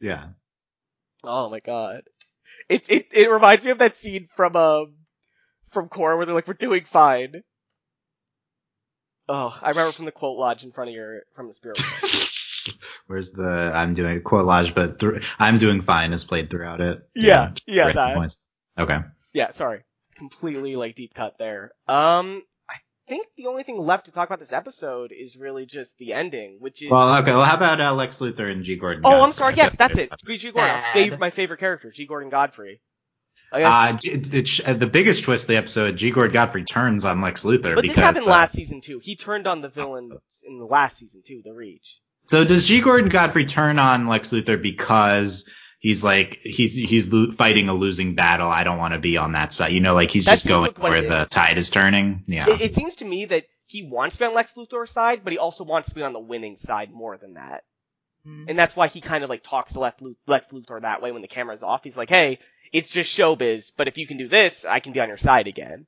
Yeah. 0.00 0.26
Oh 1.24 1.50
my 1.50 1.60
god. 1.60 2.02
It 2.68 2.84
it 2.88 3.06
it 3.12 3.30
reminds 3.30 3.64
me 3.64 3.70
of 3.72 3.78
that 3.78 3.96
scene 3.96 4.28
from 4.36 4.54
um 4.54 4.94
from 5.72 5.88
Core 5.88 6.16
where 6.16 6.26
they're 6.26 6.34
like, 6.34 6.48
We're 6.48 6.54
doing 6.54 6.84
fine. 6.84 7.42
Oh, 9.28 9.56
I 9.62 9.70
remember 9.70 9.92
from 9.92 10.04
the 10.04 10.12
quote 10.12 10.38
lodge 10.38 10.64
in 10.64 10.72
front 10.72 10.90
of 10.90 10.94
your 10.94 11.22
from 11.34 11.48
the 11.48 11.54
spirit. 11.54 11.80
Where's 13.06 13.30
the 13.30 13.72
I'm 13.74 13.94
doing 13.94 14.20
quote 14.22 14.44
lodge, 14.44 14.74
but 14.74 14.98
thr 14.98 15.18
I'm 15.38 15.58
doing 15.58 15.80
fine 15.80 16.12
is 16.12 16.24
played 16.24 16.50
throughout 16.50 16.80
it. 16.80 17.08
Yeah, 17.14 17.52
yeah, 17.66 17.84
great 17.84 17.94
that. 17.96 18.16
points. 18.16 18.38
Okay. 18.78 18.98
yeah, 19.32 19.50
sorry. 19.52 19.82
Completely 20.16 20.76
like 20.76 20.96
deep 20.96 21.14
cut 21.14 21.38
there. 21.38 21.72
Um 21.88 22.42
I 22.68 22.74
think 23.06 23.26
the 23.36 23.46
only 23.46 23.62
thing 23.62 23.78
left 23.78 24.06
to 24.06 24.12
talk 24.12 24.28
about 24.28 24.40
this 24.40 24.52
episode 24.52 25.12
is 25.12 25.36
really 25.36 25.66
just 25.66 25.98
the 25.98 26.12
ending, 26.12 26.56
which 26.58 26.82
is 26.82 26.90
Well, 26.90 27.16
okay. 27.18 27.32
Well, 27.32 27.44
how 27.44 27.56
about 27.56 27.80
uh, 27.80 27.94
Lex 27.94 28.18
Luthor 28.20 28.50
and 28.50 28.64
G. 28.64 28.76
Gordon? 28.76 29.02
Oh, 29.04 29.10
Godfrey? 29.10 29.24
I'm 29.24 29.32
sorry. 29.32 29.54
Yes, 29.56 29.74
that's 29.76 29.98
it. 29.98 30.12
G. 30.26 30.52
Gordon, 30.52 30.82
Dad. 30.94 31.18
my 31.18 31.30
favorite 31.30 31.60
character, 31.60 31.90
G. 31.90 32.06
Gordon 32.06 32.30
Godfrey. 32.30 32.80
Uh, 33.52 33.92
G- 33.94 34.10
it, 34.10 34.60
uh, 34.66 34.74
the 34.74 34.86
biggest 34.86 35.24
twist 35.24 35.44
of 35.44 35.48
the 35.48 35.56
episode, 35.56 35.96
G. 35.96 36.10
Gordon 36.10 36.32
Godfrey 36.32 36.64
turns 36.64 37.04
on 37.04 37.20
Lex 37.20 37.44
Luthor 37.44 37.74
but 37.74 37.82
because. 37.82 37.96
this 37.96 38.04
happened 38.04 38.26
uh, 38.26 38.30
last 38.30 38.52
season 38.52 38.80
too. 38.80 38.98
He 38.98 39.16
turned 39.16 39.46
on 39.46 39.60
the 39.60 39.68
villain 39.68 40.10
in 40.46 40.58
the 40.58 40.64
last 40.64 40.98
season 40.98 41.22
too, 41.26 41.42
The 41.44 41.52
Reach. 41.52 41.98
So 42.26 42.44
does 42.44 42.66
G. 42.66 42.80
Gordon 42.80 43.08
Godfrey 43.10 43.44
turn 43.44 43.78
on 43.78 44.06
Lex 44.08 44.30
Luthor 44.32 44.60
because 44.60 45.50
he's 45.80 46.02
like 46.04 46.40
he's 46.42 46.74
he's 46.74 47.12
lo- 47.12 47.32
fighting 47.32 47.68
a 47.68 47.74
losing 47.74 48.14
battle? 48.14 48.48
I 48.48 48.64
don't 48.64 48.78
want 48.78 48.94
to 48.94 49.00
be 49.00 49.16
on 49.18 49.32
that 49.32 49.52
side. 49.52 49.72
You 49.72 49.80
know, 49.80 49.94
like 49.94 50.10
he's 50.10 50.24
That 50.24 50.32
just 50.32 50.46
going 50.46 50.62
like 50.62 50.78
where 50.82 51.02
the 51.02 51.22
is. 51.22 51.28
tide 51.28 51.58
is 51.58 51.70
turning. 51.70 52.24
Yeah. 52.26 52.48
It, 52.48 52.60
it 52.60 52.74
seems 52.74 52.96
to 52.96 53.04
me 53.04 53.26
that 53.26 53.44
he 53.66 53.82
wants 53.82 54.16
to 54.16 54.20
be 54.20 54.26
on 54.26 54.34
Lex 54.34 54.52
Luthor's 54.54 54.90
side, 54.90 55.22
but 55.24 55.32
he 55.32 55.38
also 55.38 55.64
wants 55.64 55.88
to 55.88 55.94
be 55.94 56.02
on 56.02 56.12
the 56.12 56.20
winning 56.20 56.56
side 56.56 56.92
more 56.92 57.16
than 57.16 57.34
that. 57.34 57.64
Mm. 58.26 58.44
And 58.48 58.58
that's 58.58 58.76
why 58.76 58.88
he 58.88 59.00
kind 59.00 59.24
of 59.24 59.30
like 59.30 59.42
talks 59.42 59.72
to 59.72 59.80
Lex, 59.80 60.00
Lu- 60.00 60.16
Lex 60.26 60.48
Luthor 60.48 60.80
that 60.82 61.02
way 61.02 61.12
when 61.12 61.22
the 61.22 61.28
camera's 61.28 61.62
off. 61.62 61.82
He's 61.84 61.96
like, 61.96 62.08
hey, 62.08 62.38
it's 62.72 62.90
just 62.90 63.16
showbiz, 63.16 63.72
but 63.76 63.88
if 63.88 63.98
you 63.98 64.06
can 64.06 64.16
do 64.16 64.28
this, 64.28 64.64
I 64.64 64.78
can 64.78 64.92
be 64.92 65.00
on 65.00 65.08
your 65.08 65.18
side 65.18 65.46
again. 65.48 65.86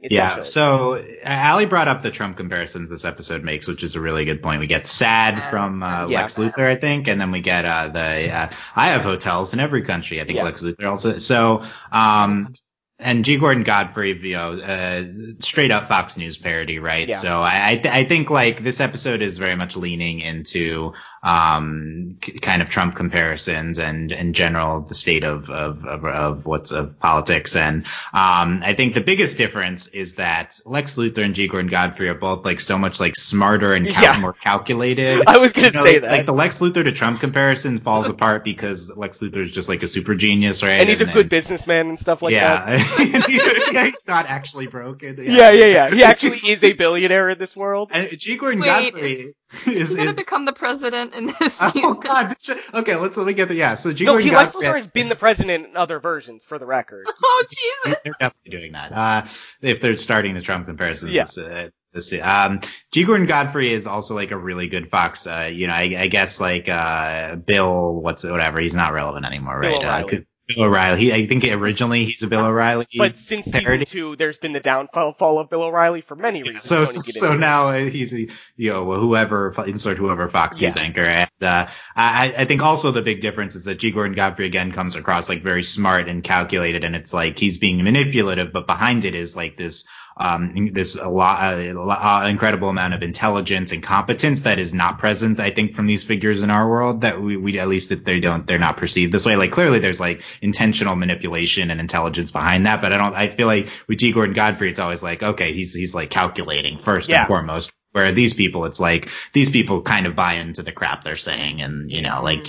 Yeah. 0.00 0.38
Essentially. 0.38 0.44
So 0.44 1.04
Allie 1.24 1.66
brought 1.66 1.88
up 1.88 2.02
the 2.02 2.12
Trump 2.12 2.36
comparisons 2.36 2.88
this 2.88 3.04
episode 3.04 3.42
makes, 3.42 3.66
which 3.66 3.82
is 3.82 3.96
a 3.96 4.00
really 4.00 4.24
good 4.24 4.42
point. 4.42 4.60
We 4.60 4.68
get 4.68 4.86
sad 4.86 5.38
Yeah. 5.38 5.50
from 5.50 5.82
uh, 5.82 6.06
Yeah. 6.08 6.20
Lex 6.20 6.36
Luthor, 6.36 6.66
I 6.66 6.76
think, 6.76 7.08
and 7.08 7.20
then 7.20 7.32
we 7.32 7.40
get 7.40 7.64
uh, 7.64 7.88
the 7.88 8.32
uh, 8.32 8.50
I 8.76 8.88
have 8.90 9.02
hotels 9.02 9.54
in 9.54 9.60
every 9.60 9.82
country. 9.82 10.20
I 10.20 10.24
think 10.24 10.36
Yeah. 10.36 10.44
Lex 10.44 10.62
Luthor 10.62 10.88
also. 10.88 11.18
So 11.18 11.64
um, 11.90 12.54
and 13.00 13.24
G. 13.24 13.38
Gordon 13.38 13.62
Godfrey, 13.64 14.16
you 14.20 14.34
know, 14.34 14.52
uh, 14.52 15.02
straight 15.40 15.70
up 15.72 15.88
Fox 15.88 16.16
News 16.16 16.36
parody, 16.38 16.78
right? 16.78 17.08
Yeah. 17.08 17.16
So 17.16 17.40
I, 17.40 17.70
I, 17.70 17.76
th- 17.76 17.94
I 17.94 18.04
think 18.04 18.28
like 18.30 18.62
this 18.62 18.80
episode 18.80 19.22
is 19.22 19.38
very 19.38 19.54
much 19.56 19.76
leaning 19.76 20.18
into, 20.20 20.94
um, 21.22 22.16
k- 22.20 22.38
kind 22.38 22.62
of 22.62 22.70
Trump 22.70 22.94
comparisons 22.94 23.78
and 23.78 24.12
in 24.12 24.32
general 24.32 24.80
the 24.80 24.94
state 24.94 25.24
of, 25.24 25.50
of, 25.50 25.84
of, 25.84 26.04
of 26.04 26.46
what's 26.46 26.72
of 26.72 26.98
politics. 26.98 27.56
And, 27.56 27.84
um, 28.12 28.60
I 28.62 28.74
think 28.76 28.94
the 28.94 29.00
biggest 29.00 29.36
difference 29.38 29.88
is 29.88 30.14
that 30.14 30.60
Lex 30.64 30.96
Luthor 30.96 31.24
and 31.24 31.34
G. 31.34 31.48
Gordon 31.48 31.70
Godfrey 31.70 32.08
are 32.08 32.14
both 32.14 32.44
like 32.44 32.60
so 32.60 32.78
much 32.78 33.00
like 33.00 33.16
smarter 33.16 33.74
and 33.74 33.88
cal- 33.88 34.14
Yeah. 34.14 34.20
more 34.20 34.32
calculated. 34.32 35.22
I 35.26 35.38
was 35.38 35.52
gonna 35.52 35.68
You 35.68 35.72
know, 35.72 35.84
say 35.84 35.92
like, 35.94 36.02
that. 36.02 36.10
like 36.10 36.26
the 36.26 36.32
Lex 36.32 36.60
Luthor 36.60 36.84
to 36.84 36.92
Trump 36.92 37.20
comparison 37.20 37.78
falls 37.78 38.08
apart 38.08 38.44
because 38.44 38.96
Lex 38.96 39.18
Luthor 39.20 39.44
is 39.44 39.50
just 39.50 39.68
like 39.68 39.82
a 39.82 39.88
super 39.88 40.14
genius, 40.14 40.62
right? 40.62 40.80
and 40.80 40.88
he's 40.88 41.00
a 41.00 41.06
good 41.06 41.28
businessman 41.28 41.88
and 41.88 41.98
stuff 41.98 42.22
like 42.22 42.34
that. 42.34 42.68
yeah. 42.98 43.26
yeah, 43.72 43.84
he's 43.86 44.06
not 44.06 44.26
actually 44.26 44.66
broken. 44.66 45.16
Yeah, 45.18 45.50
yeah, 45.50 45.64
yeah. 45.66 45.90
He 45.90 46.02
actually 46.02 46.38
is 46.50 46.62
a 46.64 46.72
billionaire 46.74 47.28
in 47.30 47.38
this 47.38 47.56
world. 47.56 47.90
And 47.92 48.08
G. 48.18 48.36
Gordon 48.36 48.60
Wait, 48.60 48.66
Godfrey 48.66 49.12
is- 49.12 49.34
is, 49.66 49.88
He's 49.88 49.96
gonna 49.96 50.12
become 50.12 50.44
the 50.44 50.52
president 50.52 51.14
in 51.14 51.26
this 51.26 51.58
oh 51.60 51.70
season. 51.70 52.00
god. 52.00 52.30
this 52.30 52.44
shit- 52.44 52.74
Okay, 52.74 52.96
let's 52.96 53.16
let 53.16 53.26
me 53.26 53.32
get 53.32 53.48
the 53.48 53.54
yeah. 53.54 53.74
So 53.74 53.92
G. 53.92 54.04
No, 54.04 54.12
Gordon 54.12 54.28
he 54.28 54.34
Lex 54.34 54.52
Godfrey. 54.52 54.68
Luthor 54.68 54.76
has 54.76 54.86
been 54.86 55.08
the 55.08 55.16
president 55.16 55.66
in 55.68 55.76
other 55.76 56.00
versions, 56.00 56.44
for 56.44 56.58
the 56.58 56.66
record. 56.66 57.06
Oh 57.22 57.44
Jesus! 57.50 57.98
they're 58.04 58.14
definitely 58.18 58.50
doing 58.50 58.72
that. 58.72 58.92
Uh, 58.92 59.26
if 59.60 59.80
they're 59.80 59.96
starting 59.96 60.34
the 60.34 60.42
Trump 60.42 60.66
comparisons. 60.66 61.12
Yeah. 61.12 61.24
Uh, 61.42 61.68
this, 61.92 62.12
um, 62.20 62.60
G. 62.92 63.04
Gordon 63.04 63.26
Godfrey 63.26 63.72
is 63.72 63.86
also 63.86 64.14
like 64.14 64.30
a 64.30 64.36
really 64.36 64.68
good 64.68 64.90
Fox. 64.90 65.26
Uh, 65.26 65.50
you 65.52 65.66
know, 65.66 65.72
I, 65.72 65.94
I 65.98 66.06
guess 66.08 66.40
like 66.40 66.68
uh, 66.68 67.36
Bill, 67.36 67.94
what's 67.94 68.24
whatever. 68.24 68.60
He's 68.60 68.74
not 68.74 68.92
relevant 68.92 69.24
anymore, 69.24 69.60
Bill 69.60 69.82
right? 69.82 70.24
Uh, 70.50 70.54
Bill 70.54 70.64
O'Reilly. 70.64 71.00
He, 71.00 71.12
I 71.12 71.26
think 71.26 71.44
originally 71.44 72.04
he's 72.04 72.22
a 72.22 72.26
Bill 72.26 72.44
O'Reilly. 72.44 72.86
But 72.96 73.16
since 73.18 73.48
parody. 73.48 73.84
season 73.84 74.00
two, 74.10 74.16
there's 74.16 74.38
been 74.38 74.52
the 74.52 74.60
downfall 74.60 75.14
fall 75.14 75.38
of 75.38 75.50
Bill 75.50 75.62
O'Reilly 75.62 76.00
for 76.00 76.16
many 76.16 76.42
reasons. 76.42 76.64
So 76.64 76.84
to 76.86 76.92
get 76.92 77.14
so 77.14 77.26
into 77.26 77.36
it. 77.36 77.40
now 77.40 77.68
uh, 77.68 77.78
he's 77.84 78.12
a, 78.12 78.28
you 78.56 78.70
know 78.70 78.92
whoever 78.94 79.54
insert 79.66 79.98
whoever 79.98 80.28
Fox 80.28 80.60
News 80.60 80.76
Yeah. 80.76 80.82
anchor 80.82 81.04
and 81.04 81.30
uh, 81.42 81.68
I 81.94 82.34
I 82.38 82.44
think 82.44 82.62
also 82.62 82.90
the 82.90 83.02
big 83.02 83.20
difference 83.20 83.56
is 83.56 83.64
that 83.66 83.78
G 83.78 83.90
Gordon 83.90 84.14
Godfrey 84.14 84.46
again 84.46 84.72
comes 84.72 84.96
across 84.96 85.28
like 85.28 85.42
very 85.42 85.62
smart 85.62 86.08
and 86.08 86.24
calculated 86.24 86.84
and 86.84 86.96
it's 86.96 87.12
like 87.12 87.38
he's 87.38 87.58
being 87.58 87.82
manipulative 87.84 88.52
but 88.52 88.66
behind 88.66 89.04
it 89.04 89.14
is 89.14 89.36
like 89.36 89.56
this 89.56 89.86
um 90.18 90.68
this 90.72 90.96
a 90.96 91.08
lot 91.08 91.54
a, 91.54 91.78
uh, 91.80 92.26
incredible 92.28 92.68
amount 92.68 92.94
of 92.94 93.02
intelligence 93.02 93.72
and 93.72 93.82
competence 93.82 94.40
that 94.40 94.58
is 94.58 94.74
not 94.74 94.98
present 94.98 95.38
I 95.40 95.50
think 95.50 95.74
from 95.74 95.86
these 95.86 96.04
figures 96.04 96.42
in 96.42 96.50
our 96.50 96.68
world 96.68 97.02
that 97.02 97.20
we, 97.20 97.36
we 97.36 97.58
at 97.58 97.68
least 97.68 98.04
they 98.04 98.20
don't 98.20 98.46
they're 98.46 98.58
not 98.58 98.76
perceived 98.76 99.12
this 99.12 99.24
way. 99.24 99.36
Like 99.36 99.52
clearly 99.52 99.78
there's 99.78 100.00
like 100.00 100.22
intentional 100.42 100.96
manipulation 100.96 101.70
and 101.70 101.80
intelligence 101.80 102.30
behind 102.30 102.66
that 102.66 102.80
but 102.80 102.92
I 102.92 102.98
don't 102.98 103.14
I 103.14 103.28
feel 103.28 103.46
like 103.46 103.68
with 103.86 103.98
G. 103.98 104.12
Gordon 104.12 104.34
Godfrey 104.34 104.70
it's 104.70 104.78
always 104.78 105.02
like 105.02 105.22
okay 105.22 105.52
he's 105.52 105.74
he's 105.74 105.94
like 105.94 106.10
calculating 106.10 106.78
first 106.78 107.08
Yeah. 107.08 107.20
and 107.20 107.28
foremost 107.28 107.72
where 107.98 108.12
these 108.12 108.34
people 108.34 108.64
it's 108.64 108.80
like 108.80 109.08
these 109.32 109.50
people 109.50 109.82
kind 109.82 110.06
of 110.06 110.14
buy 110.16 110.34
into 110.34 110.62
the 110.62 110.72
crap 110.72 111.02
they're 111.04 111.16
saying 111.16 111.60
and 111.62 111.90
you 111.90 112.02
know 112.02 112.22
like 112.22 112.46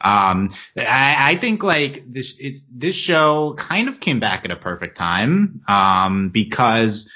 um 0.00 0.50
I, 0.76 1.32
I 1.32 1.36
think 1.36 1.62
like 1.62 2.04
this 2.06 2.36
it's 2.38 2.62
this 2.70 2.94
show 2.94 3.54
kind 3.56 3.88
of 3.88 4.00
came 4.00 4.20
back 4.20 4.44
at 4.44 4.50
a 4.50 4.56
perfect 4.56 4.96
time 4.96 5.62
um 5.68 6.28
because 6.30 7.10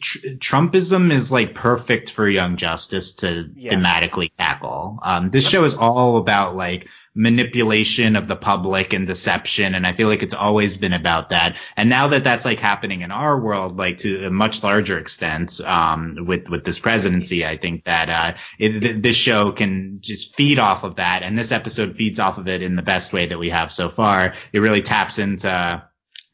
tr- 0.00 0.26
Trumpism 0.38 1.12
is 1.12 1.30
like 1.30 1.54
perfect 1.54 2.10
for 2.10 2.28
Young 2.28 2.56
Justice 2.56 3.12
to 3.16 3.50
Yeah. 3.54 3.74
thematically 3.74 4.30
tackle. 4.36 4.98
Um, 5.02 5.30
this 5.30 5.48
show 5.48 5.64
is 5.64 5.74
all 5.74 6.16
about 6.16 6.56
like 6.56 6.88
manipulation 7.16 8.14
of 8.14 8.28
the 8.28 8.36
public 8.36 8.92
and 8.92 9.06
deception, 9.06 9.74
and 9.74 9.86
I 9.86 9.92
feel 9.92 10.08
like 10.08 10.22
it's 10.22 10.34
always 10.34 10.76
been 10.76 10.92
about 10.92 11.30
that. 11.30 11.56
And 11.76 11.88
now 11.88 12.08
that 12.08 12.24
that's 12.24 12.44
like 12.44 12.60
happening 12.60 13.00
in 13.00 13.10
our 13.10 13.40
world, 13.40 13.78
like 13.78 13.98
to 13.98 14.26
a 14.26 14.30
much 14.30 14.62
larger 14.62 14.98
extent, 14.98 15.60
um, 15.62 16.26
with 16.26 16.48
with 16.48 16.64
this 16.64 16.78
presidency, 16.78 17.44
I 17.46 17.56
think 17.56 17.84
that 17.84 18.10
uh, 18.10 18.38
it, 18.58 18.80
th- 18.80 18.96
this 18.96 19.16
show 19.16 19.52
can 19.52 19.98
just 20.00 20.36
feed 20.36 20.58
off 20.58 20.84
of 20.84 20.96
that, 20.96 21.22
and 21.22 21.38
this 21.38 21.52
episode 21.52 21.96
feeds 21.96 22.18
off 22.18 22.38
of 22.38 22.48
it 22.48 22.62
in 22.62 22.76
the 22.76 22.82
best 22.82 23.12
way 23.12 23.26
that 23.26 23.38
we 23.38 23.48
have 23.48 23.72
so 23.72 23.88
far. 23.88 24.34
It 24.52 24.58
really 24.60 24.82
taps 24.82 25.18
into 25.18 25.82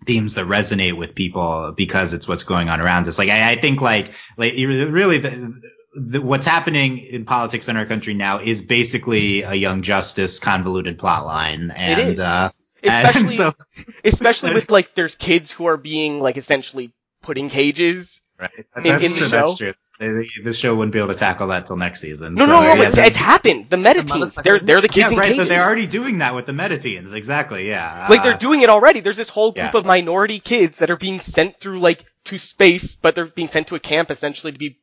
themes 0.05 0.35
that 0.35 0.47
resonate 0.47 0.95
with 0.95 1.14
people 1.14 1.72
because 1.76 2.12
it's 2.12 2.26
what's 2.26 2.43
going 2.43 2.68
on 2.68 2.80
around 2.80 3.07
us. 3.07 3.18
Like 3.18 3.30
I, 3.30 3.53
I 3.53 3.61
think 3.61 3.80
like 3.80 4.12
like 4.37 4.55
really 4.55 5.18
the, 5.18 5.62
the, 5.95 6.20
what's 6.20 6.47
happening 6.47 6.99
in 6.99 7.24
politics 7.24 7.68
in 7.68 7.76
our 7.76 7.86
country 7.86 8.14
now 8.14 8.38
is 8.38 8.62
basically 8.62 9.43
a 9.43 9.55
Young 9.55 9.82
Justice 9.82 10.38
convoluted 10.38 10.99
plot 10.99 11.26
line, 11.26 11.70
and 11.74 12.01
is. 12.12 12.20
uh, 12.20 12.51
especially 12.82 13.20
and 13.20 13.30
so 13.30 13.53
especially 14.05 14.55
with 14.55 14.70
like 14.70 14.95
there's 14.95 15.14
kids 15.14 15.51
who 15.53 15.66
are 15.66 15.76
being 15.76 16.20
like 16.20 16.36
essentially 16.36 16.93
put 17.22 17.38
in 17.38 17.49
cages 17.51 18.18
Right. 18.38 18.51
In- 18.76 18.82
That's 18.82 19.05
in 19.05 19.12
the 19.12 19.18
true. 19.18 19.28
show? 19.28 19.47
That's 19.47 19.57
true. 19.59 20.43
This 20.43 20.57
show 20.57 20.74
wouldn't 20.74 20.93
be 20.93 20.99
able 20.99 21.12
to 21.12 21.18
tackle 21.18 21.47
that 21.49 21.66
till 21.66 21.76
next 21.76 22.01
season. 22.01 22.34
No, 22.34 22.47
so, 22.47 22.51
no, 22.53 22.61
no, 22.61 22.66
yeah, 22.66 22.76
but 22.76 22.88
it's, 22.88 22.99
it's 22.99 23.16
happened. 23.16 23.70
The 23.70 23.76
meta 23.76 24.03
teams, 24.03 24.11
motherfucker. 24.11 24.43
they're 24.43 24.59
they're 24.59 24.80
the 24.80 24.88
kids 24.88 25.07
yeah, 25.07 25.12
in 25.12 25.16
right. 25.18 25.28
cages. 25.30 25.45
So 25.45 25.49
they're 25.49 25.62
already 25.64 25.86
doing 25.86 26.18
that 26.18 26.34
with 26.34 26.47
the 26.47 26.53
meta-teens. 26.53 27.12
Exactly. 27.12 27.68
Yeah. 27.68 28.09
like 28.11 28.24
they're 28.24 28.34
Uh, 28.34 28.38
doing 28.38 28.62
it 28.62 28.68
already. 28.68 28.99
There's 28.99 29.16
this 29.18 29.28
whole 29.28 29.53
group 29.53 29.72
Yeah. 29.74 29.78
of 29.78 29.84
minority 29.86 30.40
kids 30.40 30.78
that 30.78 30.90
are 30.90 30.97
being 30.97 31.20
sent 31.20 31.61
through 31.61 31.78
like 31.78 32.05
to 32.24 32.38
space, 32.38 32.97
but 32.97 33.14
they're 33.14 33.26
being 33.26 33.47
sent 33.47 33.68
to 33.68 33.76
a 33.76 33.80
camp 33.80 34.11
essentially 34.11 34.51
to 34.53 34.59
be 34.59 34.78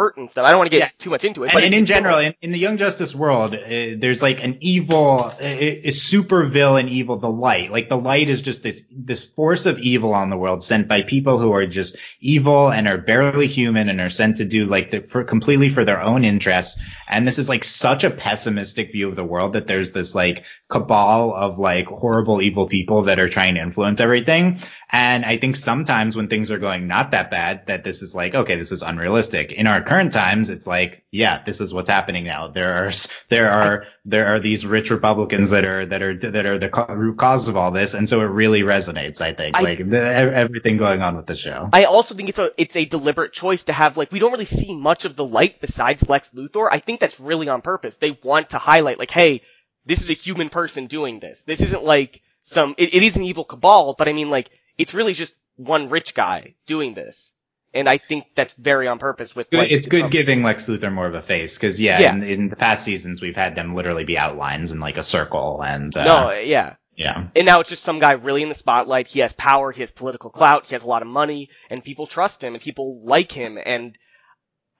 hurt 0.00 0.16
and 0.16 0.30
stuff. 0.30 0.46
I 0.46 0.50
don't 0.50 0.58
want 0.58 0.70
to 0.70 0.76
get 0.78 0.84
Yeah. 0.86 0.90
too 0.98 1.10
much 1.10 1.24
into 1.24 1.44
it, 1.44 1.48
and, 1.50 1.54
but 1.54 1.62
and 1.64 1.74
in 1.74 1.84
general, 1.84 2.18
in, 2.18 2.34
in 2.40 2.52
the 2.52 2.58
Young 2.58 2.78
Justice 2.78 3.14
world, 3.14 3.54
uh, 3.54 3.58
there's 4.02 4.22
like 4.22 4.42
an 4.42 4.56
evil, 4.60 5.30
a, 5.40 5.88
a 5.88 5.90
super 5.90 6.42
villain 6.44 6.88
evil, 6.88 7.18
the 7.18 7.30
light. 7.30 7.70
Like 7.70 7.88
the 7.88 7.98
light 7.98 8.28
is 8.30 8.40
just 8.42 8.62
this, 8.62 8.84
this 8.90 9.24
force 9.24 9.66
of 9.66 9.78
evil 9.78 10.14
on 10.14 10.30
the 10.30 10.36
world 10.38 10.62
sent 10.64 10.88
by 10.88 11.02
people 11.02 11.38
who 11.38 11.52
are 11.52 11.66
just 11.66 11.96
evil 12.20 12.70
and 12.72 12.88
are 12.88 12.98
barely 12.98 13.46
human 13.46 13.88
and 13.90 14.00
are 14.00 14.08
sent 14.10 14.38
to 14.38 14.44
do 14.44 14.64
like 14.66 14.90
the, 14.90 15.02
for 15.02 15.24
completely 15.24 15.68
for 15.68 15.84
their 15.84 16.00
own 16.02 16.24
interests. 16.24 16.80
And 17.10 17.26
this 17.26 17.38
is 17.38 17.48
like 17.48 17.64
such 17.64 18.04
a 18.04 18.10
pessimistic 18.10 18.92
view 18.92 19.08
of 19.08 19.16
the 19.16 19.24
world 19.24 19.52
that 19.52 19.66
there's 19.66 19.90
this 19.90 20.14
like 20.14 20.44
cabal 20.70 21.34
of 21.34 21.58
like 21.58 21.86
horrible 21.86 22.40
evil 22.40 22.68
people 22.68 23.02
that 23.02 23.18
are 23.18 23.28
trying 23.28 23.56
to 23.56 23.60
influence 23.60 24.00
everything. 24.00 24.58
And 24.92 25.24
I 25.24 25.36
think 25.36 25.56
sometimes 25.56 26.16
when 26.16 26.28
things 26.28 26.50
are 26.50 26.58
going 26.58 26.86
not 26.88 27.12
that 27.12 27.30
bad, 27.30 27.66
that 27.66 27.84
this 27.84 28.02
is 28.02 28.14
like, 28.14 28.34
okay, 28.34 28.56
this 28.56 28.72
is 28.72 28.82
unrealistic. 28.82 29.52
In 29.52 29.66
our 29.66 29.82
current 29.82 30.12
times, 30.12 30.50
it's 30.50 30.66
like, 30.66 31.04
yeah, 31.12 31.42
this 31.44 31.60
is 31.60 31.72
what's 31.72 31.90
happening 31.90 32.24
now. 32.24 32.48
There 32.48 32.86
are, 32.86 32.90
there 33.28 33.50
are, 33.50 33.84
there 34.04 34.26
are 34.26 34.40
these 34.40 34.66
rich 34.66 34.90
Republicans 34.90 35.50
that 35.50 35.64
are, 35.64 35.86
that 35.86 36.02
are, 36.02 36.16
that 36.16 36.46
are 36.46 36.58
the 36.58 36.86
root 36.88 37.18
cause 37.18 37.48
of 37.48 37.56
all 37.56 37.70
this. 37.70 37.94
And 37.94 38.08
so 38.08 38.20
it 38.22 38.26
really 38.30 38.62
resonates, 38.62 39.20
I 39.20 39.32
think, 39.32 39.56
I- 39.56 39.62
like 39.62 39.78
the, 39.88 40.00
everything 40.00 40.76
going 40.76 41.02
on 41.02 41.16
with 41.16 41.26
the 41.26 41.36
show. 41.36 41.68
I 41.72 41.84
also 41.84 42.14
think 42.14 42.28
it's 42.28 42.38
a 42.38 42.50
it's 42.56 42.76
a 42.76 42.84
deliberate 42.84 43.32
choice 43.32 43.64
to 43.64 43.72
have 43.72 43.96
like 43.96 44.10
we 44.12 44.18
don't 44.18 44.32
really 44.32 44.44
see 44.44 44.76
much 44.76 45.04
of 45.04 45.16
the 45.16 45.24
light 45.24 45.60
besides 45.60 46.08
Lex 46.08 46.30
Luthor. 46.30 46.68
I 46.70 46.78
think 46.78 47.00
that's 47.00 47.18
really 47.20 47.48
on 47.48 47.62
purpose. 47.62 47.96
They 47.96 48.18
want 48.22 48.50
to 48.50 48.58
highlight 48.58 48.98
like, 48.98 49.10
hey, 49.10 49.42
this 49.90 50.02
is 50.02 50.08
a 50.08 50.12
human 50.12 50.50
person 50.50 50.86
doing 50.86 51.18
this. 51.18 51.42
This 51.42 51.60
isn't 51.60 51.82
like 51.82 52.22
some 52.42 52.76
it, 52.78 52.94
it 52.94 53.02
is 53.02 53.16
an 53.16 53.24
evil 53.24 53.44
cabal, 53.44 53.96
but 53.98 54.06
I 54.06 54.12
mean 54.12 54.30
like 54.30 54.48
it's 54.78 54.94
really 54.94 55.14
just 55.14 55.34
one 55.56 55.88
rich 55.88 56.14
guy 56.14 56.54
doing 56.66 56.94
this. 56.94 57.32
And 57.74 57.88
I 57.88 57.98
think 57.98 58.26
that's 58.36 58.54
very 58.54 58.86
on 58.86 58.98
purpose 58.98 59.34
with 59.34 59.46
It's 59.46 59.50
good, 59.50 59.58
like, 59.58 59.70
it's 59.72 59.86
good 59.88 60.10
giving 60.12 60.42
Lex 60.44 60.68
Luthor 60.68 60.92
more 60.92 61.06
of 61.06 61.14
a 61.14 61.22
face 61.22 61.56
because 61.56 61.80
yeah, 61.80 61.98
Yeah. 61.98 62.14
In, 62.14 62.22
in 62.22 62.48
the 62.48 62.56
past 62.56 62.84
seasons 62.84 63.20
we've 63.20 63.34
had 63.34 63.56
them 63.56 63.74
literally 63.74 64.04
be 64.04 64.16
outlines 64.16 64.70
in 64.70 64.78
like 64.78 64.96
a 64.96 65.02
circle 65.02 65.60
and 65.60 65.96
uh, 65.96 66.04
No, 66.04 66.30
yeah. 66.30 66.76
yeah. 66.94 67.26
And 67.34 67.46
now 67.46 67.58
it's 67.58 67.68
just 67.70 67.82
some 67.82 67.98
guy 67.98 68.12
really 68.12 68.44
in 68.44 68.48
the 68.48 68.54
spotlight. 68.54 69.08
He 69.08 69.20
has 69.20 69.32
power, 69.32 69.72
he 69.72 69.80
has 69.80 69.90
political 69.90 70.30
clout, 70.30 70.66
he 70.66 70.76
has 70.76 70.84
a 70.84 70.88
lot 70.88 71.02
of 71.02 71.08
money, 71.08 71.50
and 71.68 71.82
people 71.82 72.06
trust 72.06 72.44
him 72.44 72.54
and 72.54 72.62
people 72.62 73.02
like 73.04 73.32
him. 73.32 73.58
And 73.64 73.98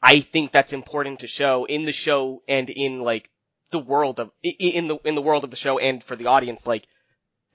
I 0.01 0.21
think 0.21 0.53
that's 0.53 0.73
important 0.73 1.21
to 1.21 1.27
show 1.27 1.65
in 1.65 1.85
the 1.85 1.93
show 1.93 2.43
and 2.47 2.71
in 2.71 3.01
like 3.01 3.29
the 3.71 3.79
world 3.79 4.21
of 4.21 4.31
in 4.43 4.89
the 4.89 4.99
in 5.05 5.15
the 5.15 5.23
world 5.23 5.45
of 5.45 5.51
the 5.51 5.57
show 5.57 5.79
and 5.79 6.03
for 6.03 6.17
the 6.17 6.27
audience. 6.27 6.67
Like 6.67 6.87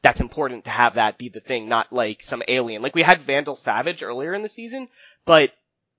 that's 0.01 0.22
important 0.22 0.66
to 0.66 0.70
have 0.70 0.95
that 0.95 1.18
be 1.18 1.30
the 1.30 1.39
thing, 1.39 1.68
not 1.68 1.91
like 1.91 2.22
some 2.22 2.43
alien. 2.47 2.82
Like 2.82 2.95
we 2.95 3.01
had 3.01 3.22
Vandal 3.22 3.55
Savage 3.55 4.03
earlier 4.03 4.34
in 4.34 4.43
the 4.43 4.49
season, 4.49 4.88
but 5.26 5.51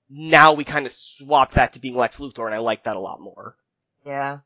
now 0.09 0.53
we 0.53 0.63
kind 0.63 0.85
of 0.85 0.91
swapped 0.91 1.55
that 1.55 1.73
to 1.73 1.79
being 1.79 1.95
Lex 1.95 2.17
Luthor, 2.17 2.45
and 2.45 2.55
I 2.55 2.59
like 2.59 2.83
that 2.83 2.95
a 2.95 3.01
lot 3.01 3.19
more. 3.19 3.55
Yeah. 4.05 4.39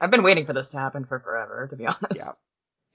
I've 0.00 0.10
been 0.10 0.22
waiting 0.22 0.46
for 0.46 0.52
this 0.52 0.70
to 0.70 0.78
happen 0.78 1.04
for 1.04 1.18
forever, 1.20 1.68
to 1.70 1.76
be 1.76 1.86
honest. 1.86 2.16
Yeah. 2.16 2.32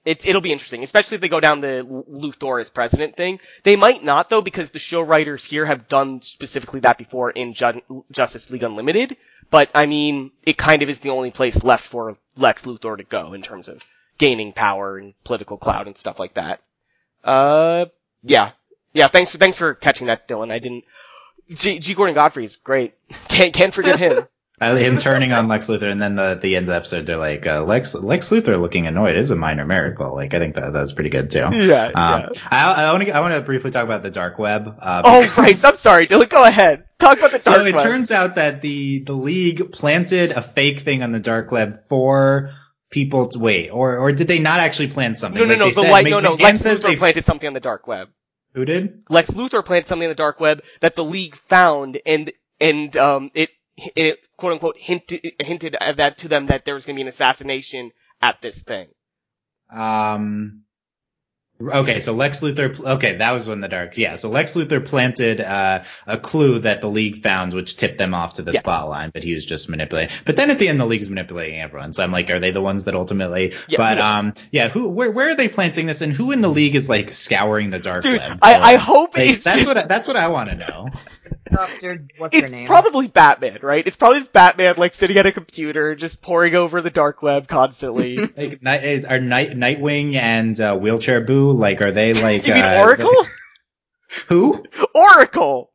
It's 0.06 0.24
it'll 0.24 0.40
be 0.40 0.52
interesting, 0.52 0.84
especially 0.84 1.16
if 1.16 1.20
they 1.20 1.28
go 1.28 1.40
down 1.40 1.60
the 1.60 1.84
Luthor 1.84 2.60
as 2.60 2.70
president 2.70 3.16
thing. 3.16 3.40
They 3.64 3.74
might 3.74 4.04
not 4.04 4.30
though, 4.30 4.40
because 4.40 4.70
the 4.70 4.78
show 4.78 5.02
writers 5.02 5.44
here 5.44 5.66
have 5.66 5.88
done 5.88 6.22
specifically 6.22 6.80
that 6.80 6.96
before 6.96 7.30
in 7.30 7.54
Ju- 7.54 8.04
Justice 8.12 8.48
League 8.48 8.62
Unlimited. 8.62 9.16
But 9.50 9.68
I 9.74 9.86
mean, 9.86 10.30
it 10.44 10.56
kind 10.56 10.82
of 10.82 10.88
is 10.88 11.00
the 11.00 11.10
only 11.10 11.32
place 11.32 11.64
left 11.64 11.84
for 11.84 12.16
Lex 12.36 12.66
Luthor 12.66 12.96
to 12.96 13.02
go 13.02 13.32
in 13.32 13.42
terms 13.42 13.68
of 13.68 13.84
gaining 14.16 14.52
power 14.52 14.96
and 14.96 15.12
political 15.24 15.58
clout 15.58 15.88
and 15.88 15.98
stuff 15.98 16.20
like 16.20 16.34
that. 16.34 16.62
Uh, 17.24 17.86
yeah, 18.22 18.52
yeah. 18.92 19.08
Thanks 19.08 19.32
for 19.32 19.38
thanks 19.38 19.58
for 19.58 19.74
catching 19.74 20.06
that, 20.06 20.28
Dylan. 20.28 20.52
I 20.52 20.60
didn't. 20.60 20.84
G, 21.50 21.80
G. 21.80 21.94
Gordon 21.94 22.14
Godfrey 22.14 22.44
is 22.44 22.54
great. 22.54 22.94
Can't 23.28 23.52
can't 23.52 23.74
forget 23.74 23.98
him. 23.98 24.24
Uh, 24.58 24.74
him 24.74 24.96
turning 24.96 25.32
on 25.32 25.48
Lex 25.48 25.66
Luthor, 25.66 25.90
and 25.92 26.00
then 26.00 26.16
the 26.16 26.22
at 26.30 26.40
the 26.40 26.56
end 26.56 26.64
of 26.64 26.68
the 26.68 26.76
episode, 26.76 27.04
they're 27.04 27.18
like, 27.18 27.46
uh, 27.46 27.62
"Lex 27.62 27.94
Lex 27.94 28.30
Luthor 28.30 28.58
looking 28.58 28.86
annoyed 28.86 29.14
is 29.14 29.30
a 29.30 29.36
minor 29.36 29.66
miracle." 29.66 30.14
Like, 30.14 30.32
I 30.32 30.38
think 30.38 30.54
that 30.54 30.72
that's 30.72 30.92
pretty 30.92 31.10
good 31.10 31.28
too. 31.30 31.46
yeah, 31.52 31.88
Um, 31.94 32.30
I, 32.50 32.84
I 32.86 32.92
want 32.92 33.04
to 33.04 33.10
I 33.14 33.20
want 33.20 33.34
to 33.34 33.42
briefly 33.42 33.70
talk 33.70 33.84
about 33.84 34.02
the 34.02 34.10
dark 34.10 34.38
web. 34.38 34.74
Uh, 34.80 35.02
Oh 35.04 35.34
right, 35.36 35.64
I'm 35.64 35.76
sorry, 35.76 36.06
Dylan. 36.06 36.30
Go 36.30 36.42
ahead. 36.42 36.84
Talk 36.98 37.18
about 37.18 37.32
the 37.32 37.38
dark 37.38 37.58
web. 37.64 37.74
So 37.74 37.80
it 37.80 37.82
turns 37.82 38.10
out 38.10 38.36
that 38.36 38.62
the 38.62 39.00
the 39.00 39.12
league 39.12 39.72
planted 39.72 40.30
a 40.32 40.40
fake 40.40 40.80
thing 40.80 41.02
on 41.02 41.12
the 41.12 41.20
dark 41.20 41.50
web 41.52 41.78
for 41.86 42.54
people 42.88 43.28
to 43.28 43.38
wait, 43.38 43.68
or 43.68 43.98
or 43.98 44.12
did 44.12 44.26
they 44.26 44.38
not 44.38 44.60
actually 44.60 44.88
plant 44.88 45.18
something? 45.18 45.38
No, 45.38 45.44
no, 45.44 45.50
Like 45.50 45.58
no. 45.58 45.66
The 45.66 45.72
said- 45.82 45.90
light, 45.90 46.06
no, 46.06 46.20
no. 46.20 46.32
Lex 46.34 46.62
Luthor 46.62 46.82
they 46.82 46.96
planted 46.96 47.26
something 47.26 47.46
on 47.46 47.52
the 47.52 47.60
dark 47.60 47.86
web. 47.86 48.08
who 48.54 48.64
did? 48.64 49.02
Lex 49.10 49.32
Luthor 49.32 49.62
planted 49.62 49.86
something 49.86 50.06
on 50.06 50.10
the 50.10 50.14
dark 50.14 50.40
web 50.40 50.62
that 50.80 50.94
the 50.94 51.04
League 51.04 51.36
found, 51.36 52.00
and 52.06 52.32
and 52.58 52.96
um, 52.96 53.30
it 53.34 53.50
it 53.94 54.18
quote 54.36 54.52
unquote 54.54 54.76
hinted 54.78 55.32
hinted 55.40 55.76
at 55.80 55.98
that 55.98 56.18
to 56.18 56.28
them 56.28 56.46
that 56.46 56.64
there 56.64 56.74
was 56.74 56.86
going 56.86 56.94
to 56.96 56.98
be 56.98 57.02
an 57.02 57.08
assassination 57.08 57.90
at 58.22 58.40
this 58.40 58.62
thing. 58.62 58.88
Um. 59.70 60.62
Okay, 61.58 62.00
so 62.00 62.12
Lex 62.12 62.42
Luthor. 62.42 62.78
Okay, 62.96 63.16
that 63.16 63.32
was 63.32 63.48
when 63.48 63.60
the 63.60 63.68
dark. 63.68 63.96
Yeah, 63.96 64.16
so 64.16 64.28
Lex 64.28 64.52
Luthor 64.52 64.84
planted 64.84 65.40
uh, 65.40 65.84
a 66.06 66.18
clue 66.18 66.58
that 66.58 66.82
the 66.82 66.86
League 66.90 67.22
found, 67.22 67.54
which 67.54 67.78
tipped 67.78 67.96
them 67.96 68.12
off 68.12 68.34
to 68.34 68.42
the 68.42 68.52
Yes. 68.52 68.62
spot 68.62 68.90
line. 68.90 69.08
But 69.10 69.24
he 69.24 69.32
was 69.32 69.46
just 69.46 69.70
manipulating. 69.70 70.14
But 70.26 70.36
then 70.36 70.50
at 70.50 70.58
the 70.58 70.68
end, 70.68 70.78
the 70.78 70.84
League's 70.84 71.08
manipulating 71.08 71.58
everyone. 71.58 71.94
So 71.94 72.02
I'm 72.04 72.12
like, 72.12 72.28
are 72.28 72.38
they 72.40 72.50
the 72.50 72.60
ones 72.60 72.84
that 72.84 72.94
ultimately? 72.94 73.54
Yeah, 73.68 73.78
but 73.78 73.98
um, 73.98 74.34
yeah. 74.50 74.68
Who? 74.68 74.88
Where? 74.90 75.10
Where 75.10 75.30
are 75.30 75.34
they 75.34 75.48
planting 75.48 75.86
this? 75.86 76.02
And 76.02 76.12
who 76.12 76.30
in 76.30 76.42
the 76.42 76.48
League 76.50 76.74
is 76.74 76.90
like 76.90 77.14
scouring 77.14 77.70
the 77.70 77.78
dark 77.78 78.02
Dude, 78.02 78.20
web? 78.20 78.38
I, 78.42 78.74
I 78.74 78.76
hope 78.76 79.16
like, 79.16 79.30
it's 79.30 79.42
that's 79.44 79.56
just- 79.56 79.66
what 79.66 79.78
I, 79.78 79.86
that's 79.86 80.06
what 80.08 80.18
I 80.18 80.28
want 80.28 80.50
to 80.50 80.56
know. 80.56 80.88
Doctor, 81.50 82.06
what's 82.18 82.36
her 82.36 82.42
it's 82.44 82.52
name? 82.52 82.66
probably 82.66 83.08
Batman, 83.08 83.58
right? 83.62 83.86
It's 83.86 83.96
probably 83.96 84.20
just 84.20 84.32
Batman 84.32 84.74
like 84.76 84.94
sitting 84.94 85.16
at 85.16 85.26
a 85.26 85.32
computer, 85.32 85.94
just 85.94 86.22
poring 86.22 86.54
over 86.54 86.80
the 86.82 86.90
dark 86.90 87.22
web 87.22 87.48
constantly. 87.48 88.18
Like, 88.36 88.62
night, 88.62 88.84
is, 88.84 89.04
are 89.04 89.18
Night, 89.18 89.50
Nightwing 89.50 90.14
and 90.16 90.58
uh, 90.60 90.76
Wheelchair 90.76 91.20
Boo 91.22 91.52
like? 91.52 91.80
Are 91.80 91.92
they 91.92 92.12
like? 92.22 92.46
you 92.46 92.54
mean 92.54 92.64
uh, 92.64 92.78
Oracle? 92.80 93.12
Who? 94.28 94.64
Oracle. 94.94 95.72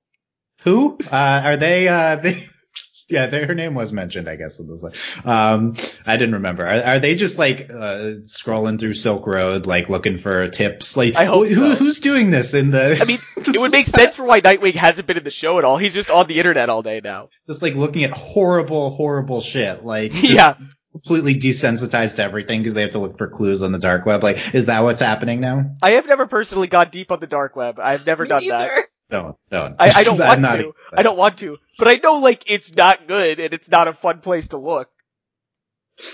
Who? 0.63 0.97
Uh, 1.11 1.41
are 1.45 1.57
they, 1.57 1.87
uh, 1.87 2.17
they, 2.17 2.37
yeah, 3.11 3.27
they, 3.27 3.45
her 3.45 3.53
name 3.55 3.75
was 3.75 3.91
mentioned, 3.93 4.27
I 4.29 4.35
guess, 4.35 4.59
in 4.59 4.67
this. 4.67 4.83
Um, 5.25 5.75
I 6.05 6.17
didn't 6.17 6.35
remember. 6.35 6.65
Are, 6.65 6.81
are 6.95 6.99
they 6.99 7.15
just 7.15 7.37
like, 7.37 7.69
uh, 7.69 8.21
scrolling 8.25 8.79
through 8.79 8.93
Silk 8.93 9.27
Road, 9.27 9.65
like 9.65 9.89
looking 9.89 10.17
for 10.17 10.47
tips? 10.49 10.95
Like, 10.97 11.15
I 11.15 11.25
hope 11.25 11.47
who, 11.47 11.55
so. 11.71 11.75
who's 11.75 11.99
doing 11.99 12.31
this 12.31 12.53
in 12.53 12.71
the, 12.71 12.97
I 13.01 13.05
mean, 13.05 13.19
it 13.37 13.59
would 13.59 13.71
make 13.71 13.87
sense 13.87 14.15
for 14.15 14.23
why 14.23 14.41
Nightwing 14.41 14.73
hasn't 14.75 15.07
been 15.07 15.17
in 15.17 15.23
the 15.23 15.31
show 15.31 15.59
at 15.59 15.65
all. 15.65 15.77
He's 15.77 15.93
just 15.93 16.09
on 16.09 16.27
the 16.27 16.37
internet 16.37 16.69
all 16.69 16.81
day 16.81 17.01
now. 17.03 17.29
just 17.47 17.61
like 17.61 17.75
looking 17.75 18.03
at 18.03 18.11
horrible, 18.11 18.91
horrible 18.91 19.41
shit. 19.41 19.83
Like, 19.83 20.11
Yeah. 20.13 20.55
completely 20.91 21.35
desensitized 21.35 22.17
to 22.17 22.23
everything 22.23 22.59
because 22.59 22.73
they 22.73 22.81
have 22.81 22.91
to 22.91 22.99
look 22.99 23.17
for 23.17 23.27
clues 23.29 23.61
on 23.61 23.71
the 23.71 23.79
dark 23.79 24.05
web. 24.05 24.23
Like, 24.23 24.53
is 24.53 24.65
that 24.65 24.83
what's 24.83 25.01
happening 25.01 25.39
now? 25.39 25.75
I 25.81 25.91
have 25.91 26.05
never 26.07 26.27
personally 26.27 26.67
gone 26.67 26.89
deep 26.91 27.11
on 27.11 27.19
the 27.19 27.27
dark 27.27 27.55
web. 27.55 27.79
I've 27.81 28.05
never 28.05 28.23
Me 28.23 28.29
done 28.29 28.47
that. 28.49 28.69
Neither. 29.11 29.23
Don't, 29.23 29.37
don't. 29.49 29.75
I, 29.79 29.91
I 29.99 30.03
don't 30.03 30.17
want 30.19 30.41
to. 30.43 30.59
even- 30.59 30.71
I 30.93 31.03
don't 31.03 31.17
want 31.17 31.37
to. 31.39 31.57
But 31.77 31.87
I 31.87 31.95
know 31.95 32.19
like 32.19 32.49
it's 32.49 32.75
not 32.75 33.07
good 33.07 33.39
and 33.39 33.53
it's 33.53 33.69
not 33.69 33.87
a 33.87 33.93
fun 33.93 34.19
place 34.21 34.49
to 34.49 34.57
look. 34.57 34.89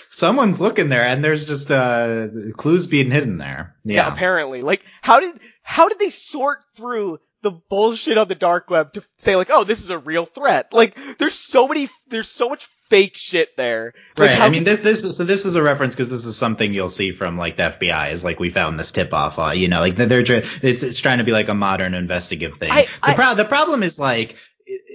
Someone's 0.10 0.60
looking 0.60 0.90
there, 0.90 1.04
and 1.04 1.24
there's 1.24 1.46
just 1.46 1.72
uh 1.72 2.28
clues 2.58 2.88
being 2.88 3.12
hidden 3.12 3.38
there. 3.38 3.76
Yeah. 3.86 3.96
Yeah. 4.08 4.14
apparently. 4.14 4.62
Like 4.62 4.84
how 5.02 5.20
did 5.20 5.40
how 5.62 5.88
did 5.90 6.00
they 6.00 6.10
sort 6.10 6.60
through 6.76 7.20
the 7.44 7.52
bullshit 7.52 8.18
on 8.18 8.28
the 8.28 8.36
dark 8.36 8.70
web 8.70 8.94
to 8.94 9.04
say 9.18 9.36
like, 9.36 9.50
oh, 9.52 9.64
this 9.64 9.84
is 9.84 9.90
a 9.90 9.98
real 10.00 10.26
threat? 10.26 10.74
Like 10.74 10.98
there's 11.18 11.34
so 11.36 11.68
many 11.68 11.90
there's 12.08 12.30
so 12.30 12.50
much 12.50 12.68
fake 12.90 13.16
shit 13.16 13.56
there. 13.58 13.94
Like, 14.18 14.30
Right. 14.32 14.40
I 14.42 14.50
mean, 14.50 14.64
this 14.64 14.80
this 14.80 15.18
so 15.18 15.24
this 15.24 15.46
is 15.46 15.56
a 15.56 15.62
reference 15.64 15.94
because 15.96 16.10
this 16.10 16.26
is 16.26 16.36
something 16.38 16.74
you'll 16.74 16.90
see 16.90 17.12
from 17.12 17.38
like 17.38 17.58
the 17.58 17.64
FBI 17.64 18.12
is 18.12 18.24
like 18.24 18.40
we 18.40 18.50
found 18.50 18.80
this 18.80 18.92
tip 18.92 19.14
off. 19.14 19.38
Uh, 19.40 19.52
you 19.52 19.68
know, 19.68 19.80
like 19.80 19.96
they're, 19.96 20.22
it's 20.22 20.84
it's 20.84 21.00
trying 21.00 21.20
to 21.20 21.24
be 21.24 21.32
like 21.32 21.50
a 21.50 21.54
modern 21.54 21.94
investigative 21.94 22.58
thing. 22.58 22.72
I- 22.72 22.84
the 22.84 22.90
I- 23.04 23.14
pro- 23.16 23.36
the 23.36 23.46
problem 23.46 23.84
is 23.84 24.00
like. 24.00 24.36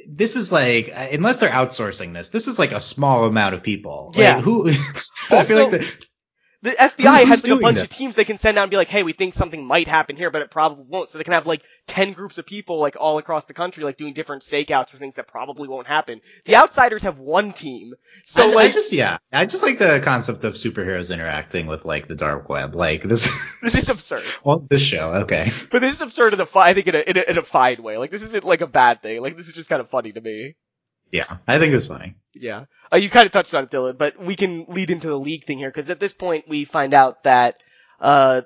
This 0.06 0.36
is 0.36 0.52
like 0.52 0.92
unless 0.94 1.38
they're 1.38 1.48
outsourcing 1.48 2.12
this, 2.12 2.28
this 2.28 2.46
is 2.46 2.58
like 2.58 2.72
a 2.72 2.80
small 2.80 3.24
amount 3.24 3.54
of 3.54 3.62
people. 3.62 4.08
Like, 4.08 4.18
Yeah. 4.18 4.40
who? 4.42 4.68
I 4.70 4.72
Also- 5.30 5.44
feel 5.44 5.62
like 5.62 5.70
the, 5.70 5.94
The 6.62 6.70
FBI 6.70 7.24
has 7.24 7.42
like 7.42 7.58
a 7.58 7.60
bunch 7.60 7.78
that? 7.78 7.84
of 7.84 7.88
teams 7.90 8.14
they 8.14 8.24
can 8.24 8.38
send 8.38 8.56
out 8.56 8.62
and 8.62 8.70
be 8.70 8.76
like, 8.76 8.86
hey, 8.86 9.02
we 9.02 9.12
think 9.12 9.34
something 9.34 9.66
might 9.66 9.88
happen 9.88 10.16
here, 10.16 10.30
but 10.30 10.42
it 10.42 10.50
probably 10.52 10.84
won't. 10.88 11.08
So 11.08 11.18
they 11.18 11.24
can 11.24 11.32
have 11.32 11.44
like 11.44 11.62
10 11.88 12.12
groups 12.12 12.38
of 12.38 12.46
people 12.46 12.78
like 12.78 12.96
all 12.98 13.18
across 13.18 13.44
the 13.46 13.52
country 13.52 13.82
like 13.82 13.96
doing 13.96 14.14
different 14.14 14.44
stakeouts 14.44 14.90
for 14.90 14.96
things 14.96 15.16
that 15.16 15.26
probably 15.26 15.66
won't 15.66 15.88
happen. 15.88 16.20
The 16.44 16.54
outsiders 16.54 17.02
have 17.02 17.18
one 17.18 17.52
team. 17.52 17.94
So 18.26 18.44
I, 18.44 18.54
like, 18.54 18.70
I 18.70 18.72
just 18.72 18.92
yeah, 18.92 19.18
I 19.32 19.46
just 19.46 19.64
like 19.64 19.78
the 19.80 20.00
concept 20.04 20.44
of 20.44 20.54
superheroes 20.54 21.12
interacting 21.12 21.66
with 21.66 21.84
like 21.84 22.06
the 22.06 22.14
dark 22.14 22.48
web. 22.48 22.76
Like 22.76 23.02
this, 23.02 23.28
this 23.62 23.74
is 23.74 23.88
absurd. 23.88 24.24
well, 24.44 24.64
this 24.70 24.82
show, 24.82 25.14
okay. 25.22 25.50
But 25.68 25.80
this 25.80 25.94
is 25.94 26.00
absurd 26.00 26.34
in 26.34 26.40
a 26.40 26.46
fi- 26.46 26.68
I 26.68 26.74
think 26.74 26.86
in 26.86 26.94
a, 26.94 27.00
in 27.00 27.16
a, 27.16 27.30
in 27.30 27.38
a 27.38 27.42
fine 27.42 27.82
way. 27.82 27.98
Like 27.98 28.12
this 28.12 28.22
isn't 28.22 28.44
like 28.44 28.60
a 28.60 28.68
bad 28.68 29.02
thing. 29.02 29.20
Like 29.20 29.36
this 29.36 29.48
is 29.48 29.54
just 29.54 29.68
kind 29.68 29.80
of 29.80 29.88
funny 29.88 30.12
to 30.12 30.20
me. 30.20 30.54
Yeah, 31.12 31.36
I 31.46 31.58
think 31.58 31.70
it 31.72 31.76
was 31.76 31.86
funny. 31.86 32.14
Yeah. 32.34 32.64
Uh, 32.92 32.96
you 32.96 33.10
kind 33.10 33.26
of 33.26 33.32
touched 33.32 33.54
on 33.54 33.64
it, 33.64 33.70
Dylan, 33.70 33.96
but 33.98 34.18
we 34.18 34.34
can 34.34 34.64
lead 34.68 34.90
into 34.90 35.06
the 35.08 35.18
league 35.18 35.44
thing 35.44 35.58
here 35.58 35.70
because 35.70 35.90
at 35.90 36.00
this 36.00 36.12
point 36.12 36.48
we 36.48 36.64
find 36.64 36.94
out 36.94 37.22
that 37.24 37.62
uh 38.00 38.42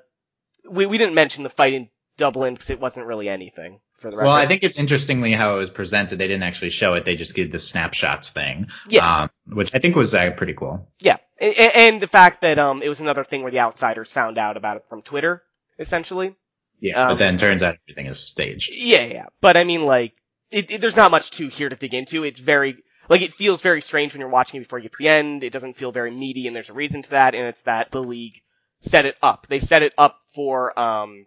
we 0.69 0.85
we 0.85 0.97
didn't 0.97 1.15
mention 1.15 1.43
the 1.43 1.49
fight 1.49 1.73
in 1.73 1.89
Dublin 2.17 2.53
because 2.53 2.69
it 2.69 2.79
wasn't 2.79 3.05
really 3.07 3.29
anything 3.29 3.79
for 3.99 4.11
the 4.11 4.17
record. 4.17 4.27
Well, 4.27 4.35
I 4.35 4.45
think 4.45 4.63
it's 4.63 4.77
interestingly 4.77 5.31
how 5.31 5.55
it 5.55 5.59
was 5.59 5.69
presented. 5.69 6.17
They 6.19 6.27
didn't 6.27 6.43
actually 6.43 6.71
show 6.71 6.93
it; 6.95 7.05
they 7.05 7.15
just 7.15 7.35
did 7.35 7.51
the 7.51 7.59
snapshots 7.59 8.31
thing. 8.31 8.67
Yeah. 8.89 9.23
um, 9.23 9.29
which 9.47 9.73
I 9.73 9.79
think 9.79 9.95
was 9.95 10.13
uh, 10.13 10.31
pretty 10.31 10.53
cool. 10.53 10.91
Yeah, 10.99 11.17
and, 11.39 11.55
and 11.57 12.01
the 12.01 12.07
fact 12.07 12.41
that 12.41 12.59
um 12.59 12.81
it 12.81 12.89
was 12.89 12.99
another 12.99 13.23
thing 13.23 13.43
where 13.43 13.51
the 13.51 13.59
outsiders 13.59 14.11
found 14.11 14.37
out 14.37 14.57
about 14.57 14.77
it 14.77 14.83
from 14.89 15.01
Twitter, 15.01 15.43
essentially. 15.79 16.35
Yeah, 16.79 17.01
Um, 17.03 17.09
but 17.09 17.17
then 17.19 17.37
turns 17.37 17.63
out 17.63 17.77
everything 17.87 18.05
is 18.05 18.19
staged. 18.19 18.71
Yeah, 18.73 19.05
yeah. 19.05 19.25
But 19.41 19.57
I 19.57 19.63
mean, 19.63 19.81
like, 19.85 20.13
it, 20.51 20.71
it, 20.71 20.81
there's 20.81 20.95
not 20.95 21.11
much 21.11 21.31
to 21.31 21.47
here 21.47 21.69
to 21.69 21.75
dig 21.75 21.93
into. 21.93 22.23
It's 22.23 22.39
very 22.39 22.77
like 23.09 23.21
it 23.21 23.33
feels 23.33 23.61
very 23.61 23.81
strange 23.81 24.13
when 24.13 24.21
you're 24.21 24.29
watching 24.29 24.59
it 24.59 24.63
before 24.63 24.79
you 24.79 24.83
get 24.83 24.91
to 24.93 24.97
the 24.99 25.09
end. 25.09 25.43
It 25.43 25.53
doesn't 25.53 25.77
feel 25.77 25.91
very 25.91 26.11
meaty, 26.11 26.47
and 26.47 26.55
there's 26.55 26.69
a 26.69 26.73
reason 26.73 27.01
to 27.03 27.09
that, 27.11 27.35
and 27.35 27.47
it's 27.47 27.61
that 27.61 27.91
the 27.91 28.03
league 28.03 28.41
set 28.81 29.05
it 29.05 29.17
up. 29.21 29.47
They 29.47 29.59
set 29.59 29.83
it 29.83 29.93
up 29.97 30.19
for 30.33 30.77
um 30.79 31.25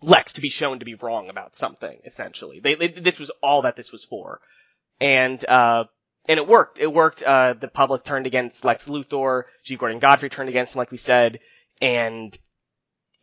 Lex 0.00 0.34
to 0.34 0.40
be 0.40 0.48
shown 0.48 0.78
to 0.78 0.84
be 0.84 0.94
wrong 0.94 1.28
about 1.28 1.56
something. 1.56 1.98
Essentially, 2.04 2.60
they, 2.60 2.74
they 2.74 2.88
this 2.88 3.18
was 3.18 3.30
all 3.42 3.62
that 3.62 3.76
this 3.76 3.92
was 3.92 4.04
for, 4.04 4.40
and 5.00 5.44
uh. 5.48 5.84
And 6.30 6.36
it 6.36 6.46
worked. 6.46 6.78
It 6.78 6.92
worked. 6.92 7.22
Uh, 7.22 7.54
the 7.54 7.68
public 7.68 8.04
turned 8.04 8.26
against 8.26 8.62
Lex 8.62 8.86
Luthor. 8.86 9.44
G. 9.64 9.76
Gordon 9.76 9.98
Godfrey 9.98 10.28
turned 10.28 10.50
against 10.50 10.74
him, 10.74 10.80
like 10.80 10.90
we 10.90 10.98
said. 10.98 11.40
And 11.80 12.36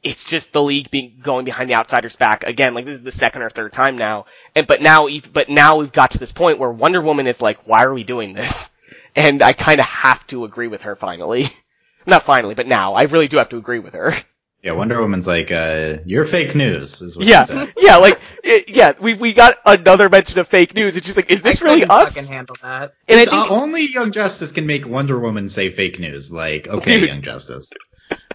it's 0.05 0.23
just 0.23 0.53
the 0.53 0.63
league 0.63 0.89
being 0.91 1.19
going 1.21 1.43
behind 1.45 1.69
the 1.69 1.75
outsiders 1.75 2.15
back 2.15 2.45
again. 2.45 2.73
Like 2.73 2.85
this 2.85 2.95
is 2.99 3.03
the 3.03 3.11
second 3.11 3.41
or 3.41 3.49
third 3.49 3.73
time 3.73 3.97
now, 3.97 4.25
and 4.55 4.65
but 4.67 4.81
now, 4.81 5.07
but 5.33 5.49
now 5.49 5.77
we've 5.77 5.91
got 5.91 6.11
to 6.11 6.19
this 6.19 6.31
point 6.31 6.59
where 6.59 6.71
Wonder 6.71 7.01
Woman 7.01 7.27
is 7.27 7.41
like, 7.41 7.67
"Why 7.67 7.83
are 7.83 7.93
we 7.93 8.03
doing 8.05 8.33
this?" 8.33 8.69
And 9.17 9.41
I 9.41 9.53
kind 9.53 9.79
of 9.79 9.85
have 9.85 10.27
to 10.27 10.43
agree 10.43 10.67
with 10.67 10.81
her 10.83 10.95
finally. 10.95 11.45
Not 12.05 12.23
finally, 12.23 12.53
but 12.53 12.67
now 12.67 12.95
I 12.95 13.03
really 13.03 13.29
do 13.29 13.37
have 13.37 13.47
to 13.49 13.57
agree 13.57 13.79
with 13.79 13.93
her. 13.93 14.13
Yeah, 14.61 14.73
Wonder 14.73 14.99
Woman's 14.99 15.27
like, 15.27 15.51
uh, 15.51 15.97
"You're 16.05 16.25
fake 16.25 16.55
news," 16.55 17.01
is 17.01 17.15
what 17.15 17.25
Yeah, 17.25 17.43
said. 17.45 17.73
yeah, 17.77 17.97
like 17.97 18.19
it, 18.43 18.75
yeah, 18.75 18.93
we 18.99 19.13
we 19.13 19.31
got 19.33 19.57
another 19.65 20.09
mention 20.09 20.39
of 20.39 20.47
fake 20.47 20.73
news. 20.75 20.97
It's 20.97 21.05
just 21.05 21.15
like, 21.17 21.31
is 21.31 21.41
this 21.41 21.61
I 21.61 21.65
really 21.65 21.79
couldn't 21.81 21.91
us? 21.91 22.15
Fucking 22.15 22.29
handle 22.29 22.55
that. 22.61 22.93
And 23.07 23.19
I 23.19 23.21
It's, 23.21 23.29
think 23.29 23.45
uh, 23.51 23.53
only 23.53 23.85
Young 23.85 24.11
Justice 24.11 24.51
can 24.51 24.65
make 24.65 24.87
Wonder 24.87 25.19
Woman 25.19 25.49
say 25.49 25.69
fake 25.69 25.99
news. 25.99 26.31
Like, 26.31 26.67
okay, 26.67 26.99
Dude. 26.99 27.09
Young 27.09 27.21
Justice. 27.21 27.71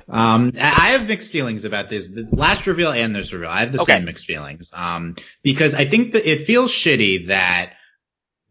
Um, 0.09 0.53
I 0.61 0.91
have 0.91 1.07
mixed 1.07 1.31
feelings 1.31 1.65
about 1.65 1.89
this. 1.89 2.09
The 2.09 2.27
last 2.33 2.67
reveal 2.67 2.91
and 2.91 3.15
this 3.15 3.33
reveal, 3.33 3.49
I 3.49 3.61
have 3.61 3.73
the 3.73 3.81
Okay. 3.83 3.95
same 3.95 4.05
mixed 4.05 4.27
feelings. 4.27 4.73
Um, 4.75 5.17
because 5.43 5.75
I 5.75 5.85
think 5.85 6.15
that 6.15 6.29
it 6.29 6.47
feels 6.47 6.73
shitty 6.73 7.29
that 7.29 7.75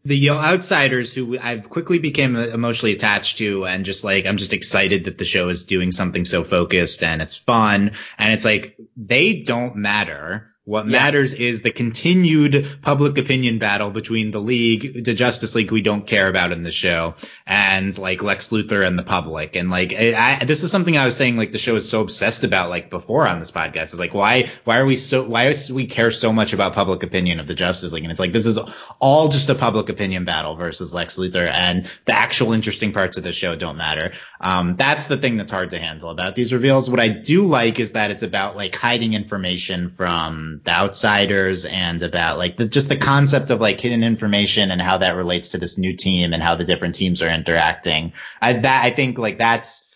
the 0.04 0.30
outsiders 0.30 1.12
who 1.12 1.38
I 1.38 1.56
quickly 1.58 1.98
became 1.98 2.34
emotionally 2.34 2.94
attached 2.94 3.38
to 3.38 3.66
and 3.66 3.84
just 3.84 4.02
like, 4.04 4.24
I'm 4.24 4.38
just 4.38 4.54
excited 4.54 5.04
that 5.04 5.18
the 5.18 5.24
show 5.24 5.50
is 5.50 5.64
doing 5.64 5.92
something 5.92 6.24
so 6.24 6.42
focused 6.42 7.02
and 7.02 7.20
it's 7.20 7.36
fun. 7.36 7.92
And 8.16 8.32
it's 8.32 8.44
like, 8.46 8.78
they 8.96 9.42
don't 9.42 9.76
matter. 9.76 10.54
What 10.70 10.86
Yeah. 10.86 10.92
matters 10.92 11.34
is 11.34 11.62
the 11.62 11.72
continued 11.72 12.64
public 12.80 13.18
opinion 13.18 13.58
battle 13.58 13.90
between 13.90 14.30
the 14.30 14.38
League, 14.38 15.04
the 15.04 15.14
Justice 15.14 15.56
League 15.56 15.72
we 15.72 15.82
don't 15.82 16.06
care 16.06 16.28
about 16.28 16.52
in 16.52 16.62
the 16.62 16.70
show, 16.70 17.16
and 17.44 17.98
like 17.98 18.22
Lex 18.22 18.50
Luthor 18.50 18.86
and 18.86 18.96
the 18.96 19.02
public. 19.02 19.56
And 19.56 19.68
like, 19.68 19.92
I, 19.92 20.38
I, 20.40 20.44
this 20.44 20.62
is 20.62 20.70
something 20.70 20.96
I 20.96 21.04
was 21.04 21.16
saying, 21.16 21.36
like 21.36 21.50
the 21.50 21.58
show 21.58 21.74
is 21.74 21.88
so 21.88 22.02
obsessed 22.02 22.44
about, 22.44 22.70
like 22.70 22.88
before 22.88 23.26
on 23.26 23.40
this 23.40 23.50
podcast. 23.50 23.92
Is 23.94 23.98
like, 23.98 24.14
why, 24.14 24.48
why 24.62 24.78
are 24.78 24.86
we 24.86 24.94
so, 24.94 25.24
why 25.26 25.52
do 25.52 25.74
we 25.74 25.86
care 25.86 26.12
so 26.12 26.32
much 26.32 26.52
about 26.52 26.72
public 26.72 27.02
opinion 27.02 27.40
of 27.40 27.48
the 27.48 27.56
Justice 27.56 27.92
League? 27.92 28.04
And 28.04 28.12
it's 28.12 28.20
like, 28.20 28.32
this 28.32 28.46
is 28.46 28.56
all 29.00 29.26
just 29.28 29.50
a 29.50 29.56
public 29.56 29.88
opinion 29.88 30.24
battle 30.24 30.54
versus 30.54 30.94
Lex 30.94 31.16
Luthor, 31.16 31.50
and 31.50 31.90
the 32.04 32.14
actual 32.14 32.52
interesting 32.52 32.92
parts 32.92 33.16
of 33.16 33.24
the 33.24 33.32
show 33.32 33.56
don't 33.56 33.76
matter. 33.76 34.12
Um, 34.40 34.76
that's 34.76 35.08
the 35.08 35.16
thing 35.16 35.36
that's 35.36 35.50
hard 35.50 35.70
to 35.70 35.80
handle 35.80 36.10
about 36.10 36.36
these 36.36 36.52
reveals. 36.52 36.88
What 36.88 37.00
I 37.00 37.08
do 37.08 37.42
like 37.42 37.80
is 37.80 37.92
that 37.92 38.12
it's 38.12 38.22
about 38.22 38.54
like 38.54 38.76
hiding 38.76 39.14
information 39.14 39.88
from 39.90 40.59
the 40.64 40.70
outsiders 40.70 41.64
and 41.64 42.02
about 42.02 42.38
like 42.38 42.56
the, 42.56 42.66
just 42.66 42.88
the 42.88 42.96
concept 42.96 43.50
of 43.50 43.60
like 43.60 43.80
hidden 43.80 44.02
information 44.02 44.70
and 44.70 44.80
how 44.80 44.98
that 44.98 45.16
relates 45.16 45.50
to 45.50 45.58
this 45.58 45.78
new 45.78 45.96
team 45.96 46.32
and 46.32 46.42
how 46.42 46.54
the 46.54 46.64
different 46.64 46.94
teams 46.94 47.22
are 47.22 47.30
interacting. 47.30 48.12
I, 48.40 48.52
that, 48.54 48.84
I 48.84 48.90
think 48.90 49.18
like 49.18 49.38
that's 49.38 49.86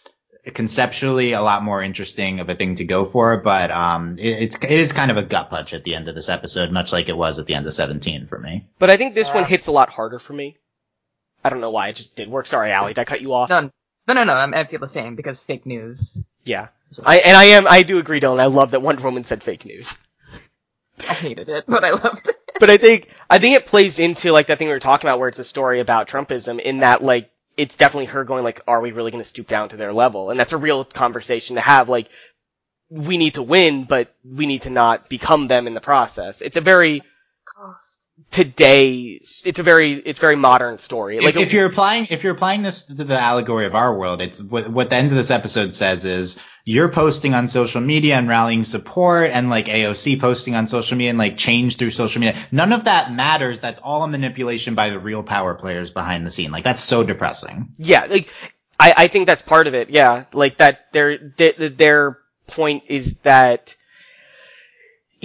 conceptually 0.53 1.33
a 1.33 1.41
lot 1.43 1.63
more 1.63 1.81
interesting 1.83 2.41
of 2.41 2.49
a 2.51 2.55
thing 2.55 2.75
to 2.77 2.85
go 2.85 3.05
for, 3.05 3.39
but, 3.39 3.71
um, 3.71 4.17
it, 4.19 4.43
it's, 4.43 4.57
it 4.57 4.71
is 4.71 4.93
kind 4.93 5.11
of 5.11 5.17
a 5.17 5.23
gut 5.23 5.49
punch 5.51 5.73
at 5.73 5.85
the 5.85 5.95
end 5.95 6.07
of 6.09 6.15
this 6.15 6.29
episode, 6.29 6.71
much 6.71 6.93
like 6.93 7.09
it 7.09 7.17
was 7.17 7.39
at 7.39 7.47
the 7.47 7.55
end 7.55 7.67
of 7.67 7.73
17 7.73 8.27
for 8.27 8.39
me. 8.39 8.67
but 8.79 8.91
I 8.91 8.97
think 8.97 9.15
this 9.15 9.33
one 9.33 9.45
hits 9.45 9.67
a 9.69 9.73
lot 9.73 9.89
harder 9.89 10.19
for 10.19 10.33
me. 10.35 10.59
I 11.43 11.51
don't 11.51 11.61
know 11.61 11.71
why 11.71 11.89
it 11.89 11.97
just 11.97 12.17
did 12.17 12.29
work. 12.29 12.47
Sorry, 12.47 12.71
Allie, 12.73 12.95
did 12.95 13.01
I 13.01 13.05
cut 13.05 13.21
you 13.23 13.33
off? 13.33 13.51
No, 13.51 13.61
no, 14.07 14.15
no, 14.15 14.25
no. 14.25 14.33
I'm- 14.35 14.55
I 14.55 14.65
feel 14.65 14.81
the 14.81 14.89
same 14.89 15.15
because 15.15 15.41
fake 15.41 15.67
news. 15.67 16.23
Yeah, 16.45 16.69
I 17.05 17.19
and 17.19 17.37
I 17.37 17.45
am 17.45 17.67
I 17.67 17.83
do 17.83 17.99
agree, 17.99 18.21
Dylan. 18.21 18.39
I 18.41 18.47
love 18.47 18.71
that 18.73 18.81
Wonder 18.83 19.03
Woman 19.03 19.25
said 19.25 19.43
fake 19.43 19.65
news. 19.65 19.95
I 21.09 21.15
hated 21.15 21.49
it, 21.49 21.65
but 21.67 21.85
I 21.85 21.91
loved 21.91 22.29
it. 22.29 22.37
but 22.61 22.71
I 22.71 22.77
think 22.77 23.09
I 23.29 23.39
think 23.39 23.57
it 23.57 23.67
plays 23.67 23.99
into 23.99 24.33
like 24.33 24.47
that 24.49 24.59
thing 24.59 24.69
we 24.69 24.75
were 24.75 24.81
talking 24.81 25.09
about, 25.09 25.19
where 25.19 25.29
it's 25.29 25.39
a 25.39 25.45
story 25.45 25.81
about 25.81 26.09
Trumpism. 26.09 26.61
In 26.61 26.79
that, 26.79 27.03
like, 27.03 27.31
it's 27.57 27.77
definitely 27.77 28.07
her 28.07 28.25
going 28.25 28.45
like, 28.45 28.61
"Are 28.67 28.81
we 28.81 28.93
really 28.93 29.11
going 29.11 29.23
to 29.23 29.29
stoop 29.29 29.49
down 29.49 29.71
to 29.71 29.77
their 29.77 29.93
level?" 29.93 30.31
And 30.31 30.39
that's 30.39 30.53
a 30.53 30.57
real 30.59 30.85
conversation 30.85 31.57
to 31.57 31.63
have. 31.63 31.89
Like, 31.89 32.09
we 32.91 33.17
need 33.17 33.35
to 33.35 33.43
win, 33.43 33.85
but 33.85 34.15
we 34.25 34.47
need 34.47 34.63
to 34.63 34.71
not 34.71 35.09
become 35.09 35.49
them 35.49 35.67
in 35.67 35.75
the 35.75 35.81
process. 35.81 36.43
It's 36.43 36.57
a 36.57 36.61
very 36.61 37.03
Cost. 37.57 38.04
Today. 38.31 39.21
It's 39.23 39.59
a 39.59 39.63
very 39.63 39.93
it's 39.93 40.19
very 40.19 40.37
modern 40.37 40.79
story. 40.79 41.21
Like 41.21 41.37
if, 41.37 41.53
you're 41.53 41.67
applying 41.67 42.07
if 42.11 42.25
you're 42.25 42.35
applying 42.35 42.63
this 42.63 42.85
to 42.85 43.05
the 43.05 43.19
allegory 43.19 43.67
of 43.67 43.75
our 43.75 43.97
world, 43.97 44.21
it's 44.21 44.43
what, 44.43 44.69
what 44.69 44.91
the 44.91 44.97
end 44.97 45.11
of 45.11 45.17
this 45.17 45.31
episode 45.31 45.73
says 45.73 46.05
is 46.05 46.39
you're 46.65 46.89
posting 46.89 47.35
on 47.35 47.49
social 47.49 47.81
media 47.81 48.17
and 48.17 48.29
rallying 48.29 48.65
support 48.65 49.31
and 49.31 49.51
like 49.51 49.67
AOC 49.67 50.21
posting 50.21 50.55
on 50.55 50.67
social 50.67 50.97
media 50.97 51.11
and 51.11 51.19
like 51.19 51.37
change 51.37 51.77
through 51.77 51.91
social 51.91 52.21
media. 52.21 52.41
None 52.51 52.73
of 52.73 52.85
that 52.85 53.13
matters. 53.13 53.61
That's 53.61 53.81
all 53.81 54.03
a 54.03 54.09
manipulation 54.09 54.75
by 54.75 54.91
the 54.91 54.99
real 54.99 55.23
power 55.23 55.55
players 55.55 55.91
behind 55.91 56.27
the 56.27 56.31
scene. 56.31 56.51
Like 56.51 56.65
that's 56.65 56.83
so 56.83 57.05
depressing. 57.05 57.75
Yeah, 57.79 58.07
like 58.07 58.29
I, 58.79 58.95
I 58.97 59.07
think 59.09 59.27
that's 59.27 59.43
part 59.43 59.67
of 59.67 59.75
it. 59.75 59.91
Yeah, 59.91 60.25
like 60.33 60.59
that. 60.59 60.93
Their 60.93 61.19
their, 61.37 61.53
their 61.53 62.19
point 62.47 62.85
is 62.89 63.17
that. 63.19 63.77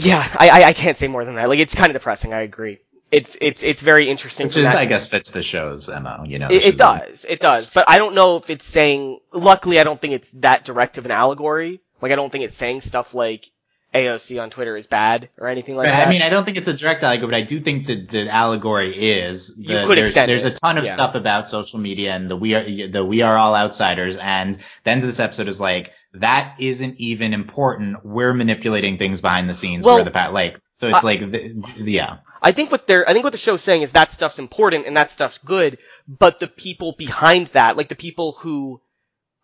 Yeah, 0.05 0.25
I, 0.37 0.49
I 0.49 0.63
I 0.69 0.73
can't 0.73 0.97
say 0.97 1.07
more 1.07 1.25
than 1.25 1.35
that. 1.35 1.49
Like 1.49 1.59
it's 1.59 1.75
kind 1.75 1.89
of 1.89 1.93
depressing. 1.93 2.33
I 2.33 2.41
agree. 2.41 2.79
It's 3.11 3.35
it's 3.41 3.63
it's 3.63 3.81
very 3.81 4.07
interesting. 4.09 4.47
Which 4.47 4.57
is, 4.57 4.65
I 4.65 4.85
guess, 4.85 5.07
fits 5.07 5.31
the 5.31 5.41
show's 5.41 5.89
mo. 5.89 6.23
You 6.25 6.39
know, 6.39 6.47
it, 6.49 6.63
it 6.65 6.77
does. 6.77 7.25
It 7.27 7.39
does. 7.39 7.69
But 7.69 7.85
I 7.89 7.97
don't 7.97 8.13
know 8.13 8.37
if 8.37 8.49
it's 8.49 8.65
saying. 8.65 9.19
Luckily, 9.33 9.79
I 9.79 9.83
don't 9.83 9.99
think 9.99 10.13
it's 10.13 10.31
that 10.31 10.63
direct 10.63 10.97
of 10.97 11.05
an 11.05 11.11
allegory. 11.11 11.81
Like 12.01 12.11
I 12.11 12.15
don't 12.15 12.31
think 12.31 12.43
it's 12.43 12.55
saying 12.55 12.81
stuff 12.81 13.13
like 13.15 13.49
AOC 13.93 14.41
on 14.41 14.51
Twitter 14.51 14.77
is 14.77 14.85
bad 14.85 15.29
or 15.39 15.47
anything 15.47 15.75
like 15.75 15.87
Right, 15.87 15.93
that. 15.93 16.07
I 16.07 16.09
mean, 16.11 16.21
I 16.21 16.29
don't 16.29 16.45
think 16.45 16.57
it's 16.57 16.67
a 16.67 16.73
direct 16.73 17.03
allegory, 17.03 17.31
but 17.31 17.35
I 17.35 17.41
do 17.41 17.59
think 17.59 17.87
that 17.87 18.09
the 18.09 18.29
allegory 18.29 18.91
is. 18.91 19.55
The, 19.55 19.63
You 19.63 19.87
could 19.87 19.97
there's, 19.97 20.09
extend 20.09 20.29
there's 20.29 20.45
it, 20.45 20.53
a 20.53 20.55
ton 20.55 20.77
of 20.77 20.85
yeah. 20.85 20.93
stuff 20.93 21.15
about 21.15 21.49
social 21.49 21.79
media 21.79 22.13
and 22.13 22.29
the 22.29 22.35
we 22.35 22.53
are 22.53 22.87
the 22.87 23.03
we 23.03 23.23
are 23.23 23.35
all 23.35 23.55
outsiders, 23.55 24.17
and 24.17 24.55
the 24.83 24.91
end 24.91 25.01
of 25.01 25.07
this 25.07 25.19
episode 25.19 25.47
is 25.47 25.59
like 25.59 25.91
that 26.13 26.55
isn't 26.59 26.95
even 26.97 27.33
important. 27.33 28.03
We're 28.05 28.33
manipulating 28.33 28.97
things 28.97 29.21
behind 29.21 29.49
the 29.49 29.53
scenes. 29.53 29.85
Well, 29.85 29.97
we're 29.97 30.03
the 30.03 30.11
pa- 30.11 30.29
like 30.29 30.59
so 30.75 30.87
it's 30.87 31.03
I- 31.03 31.07
like 31.07 31.31
the, 31.31 31.63
yeah. 31.83 32.17
I 32.41 32.53
think 32.53 32.71
what 32.71 32.87
they're, 32.87 33.07
I 33.07 33.11
think 33.11 33.25
what 33.25 33.33
the 33.33 33.37
show's 33.37 33.61
saying 33.61 33.81
is 33.81 33.91
that 33.91 34.13
stuff's 34.13 34.39
important 34.39 34.87
and 34.87 34.95
that 34.95 35.11
stuff's 35.11 35.39
good, 35.39 35.77
but 36.07 36.39
the 36.39 36.47
people 36.47 36.95
behind 36.97 37.47
that, 37.47 37.75
like 37.75 37.89
the 37.89 37.95
people 37.95 38.31
who 38.31 38.81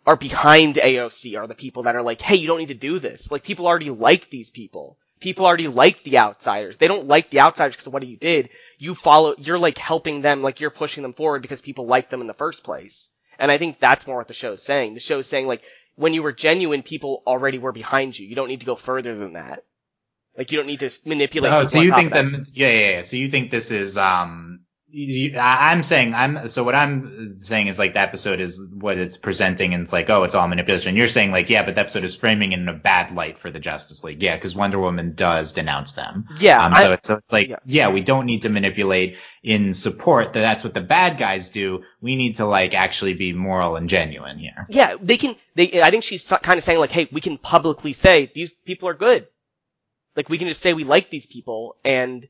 are 0.05 0.15
behind 0.15 0.75
AOC 0.75 1.37
are 1.37 1.47
the 1.47 1.55
people 1.55 1.83
that 1.83 1.95
are 1.95 2.03
like, 2.03 2.21
hey, 2.21 2.35
you 2.35 2.47
don't 2.47 2.59
need 2.59 2.69
to 2.69 2.73
do 2.73 2.99
this. 2.99 3.31
Like 3.31 3.43
people 3.43 3.67
already 3.67 3.89
like 3.89 4.29
these 4.29 4.49
people. 4.49 4.97
People 5.19 5.45
already 5.45 5.67
like 5.67 6.03
the 6.03 6.19
outsiders. 6.19 6.77
They 6.77 6.87
don't 6.87 7.07
like 7.07 7.29
the 7.29 7.39
outsiders 7.41 7.75
because 7.75 7.87
of 7.87 7.93
what 7.93 8.07
you 8.07 8.17
did. 8.17 8.49
You 8.77 8.95
follow, 8.95 9.35
you're 9.37 9.57
like 9.57 9.77
helping 9.77 10.21
them, 10.21 10.41
like 10.41 10.61
you're 10.61 10.69
pushing 10.69 11.03
them 11.03 11.13
forward 11.13 11.41
because 11.41 11.61
people 11.61 11.87
like 11.87 12.09
them 12.09 12.21
in 12.21 12.27
the 12.27 12.33
first 12.33 12.63
place. 12.63 13.09
And 13.39 13.51
I 13.51 13.57
think 13.57 13.79
that's 13.79 14.07
more 14.07 14.17
what 14.17 14.27
the 14.27 14.33
show's 14.33 14.63
saying. 14.63 14.93
The 14.93 14.99
show's 14.99 15.27
saying 15.27 15.47
like, 15.47 15.63
when 15.95 16.13
you 16.13 16.23
were 16.23 16.33
genuine, 16.33 16.83
people 16.83 17.23
already 17.25 17.57
were 17.57 17.71
behind 17.71 18.17
you. 18.17 18.27
You 18.27 18.35
don't 18.35 18.47
need 18.47 18.59
to 18.61 18.65
go 18.65 18.75
further 18.75 19.15
than 19.15 19.33
that. 19.33 19.63
Like 20.37 20.51
you 20.51 20.57
don't 20.57 20.67
need 20.67 20.81
to 20.81 20.89
manipulate. 21.05 21.53
Oh, 21.53 21.63
so 21.63 21.81
you 21.81 21.93
think 21.93 22.13
that. 22.13 22.25
Yeah, 22.53 22.69
yeah, 22.69 22.89
yeah. 22.91 23.01
So 23.01 23.15
you 23.15 23.29
think 23.29 23.51
this 23.51 23.71
is 23.71 23.97
um 23.97 24.64
I'm 25.37 25.83
saying 25.83 26.13
I'm 26.13 26.47
so 26.47 26.63
what 26.63 26.73
I'm 26.73 27.35
saying 27.39 27.67
is 27.67 27.77
like 27.77 27.93
the 27.93 27.99
episode 27.99 28.39
is 28.39 28.61
what 28.73 28.97
it's 28.97 29.17
presenting 29.17 29.73
and 29.73 29.83
it's 29.83 29.91
like 29.91 30.09
oh 30.09 30.23
it's 30.23 30.35
all 30.35 30.47
manipulation. 30.47 30.95
You're 30.95 31.09
saying 31.09 31.31
like 31.31 31.49
yeah, 31.49 31.65
but 31.65 31.75
the 31.75 31.81
episode 31.81 32.05
is 32.05 32.15
framing 32.15 32.53
in 32.53 32.67
a 32.69 32.73
bad 32.73 33.11
light 33.13 33.37
for 33.37 33.51
the 33.51 33.59
Justice 33.59 34.03
League. 34.05 34.23
Yeah, 34.23 34.35
because 34.35 34.55
Wonder 34.55 34.79
Woman 34.79 35.13
does 35.13 35.51
denounce 35.51 35.93
them. 35.93 36.27
Yeah, 36.39 36.63
Um, 36.65 36.73
I- 36.73 36.83
so, 36.83 36.93
it's, 36.93 37.07
so 37.09 37.15
it's 37.15 37.31
like 37.33 37.49
yeah. 37.49 37.57
yeah. 37.65 37.89
we 37.89 38.01
don't 38.01 38.25
need 38.25 38.43
to 38.43 38.49
manipulate 38.49 39.17
in 39.43 39.73
support. 39.73 40.31
That 40.33 40.41
that's 40.41 40.63
what 40.63 40.73
the 40.73 40.81
bad 40.81 41.17
guys 41.17 41.49
do. 41.49 41.83
We 41.99 42.15
need 42.15 42.37
to 42.37 42.45
like 42.45 42.73
actually 42.73 43.15
be 43.15 43.33
moral 43.33 43.75
and 43.75 43.89
genuine 43.89 44.37
here. 44.39 44.65
Yeah, 44.69 44.95
they 45.01 45.17
can. 45.17 45.35
They. 45.55 45.81
I 45.81 45.91
think 45.91 46.03
she's 46.03 46.25
kind 46.25 46.57
of 46.57 46.63
saying 46.63 46.79
like, 46.79 46.91
hey, 46.91 47.09
we 47.11 47.19
can 47.21 47.37
publicly 47.37 47.91
say 47.93 48.31
these 48.33 48.53
people 48.65 48.87
are 48.87 48.93
good. 48.93 49.27
Like 50.15 50.29
we 50.29 50.37
can 50.37 50.47
just 50.47 50.61
say 50.61 50.73
we 50.73 50.85
like 50.85 51.09
these 51.09 51.25
people, 51.25 51.75
and 51.83 52.25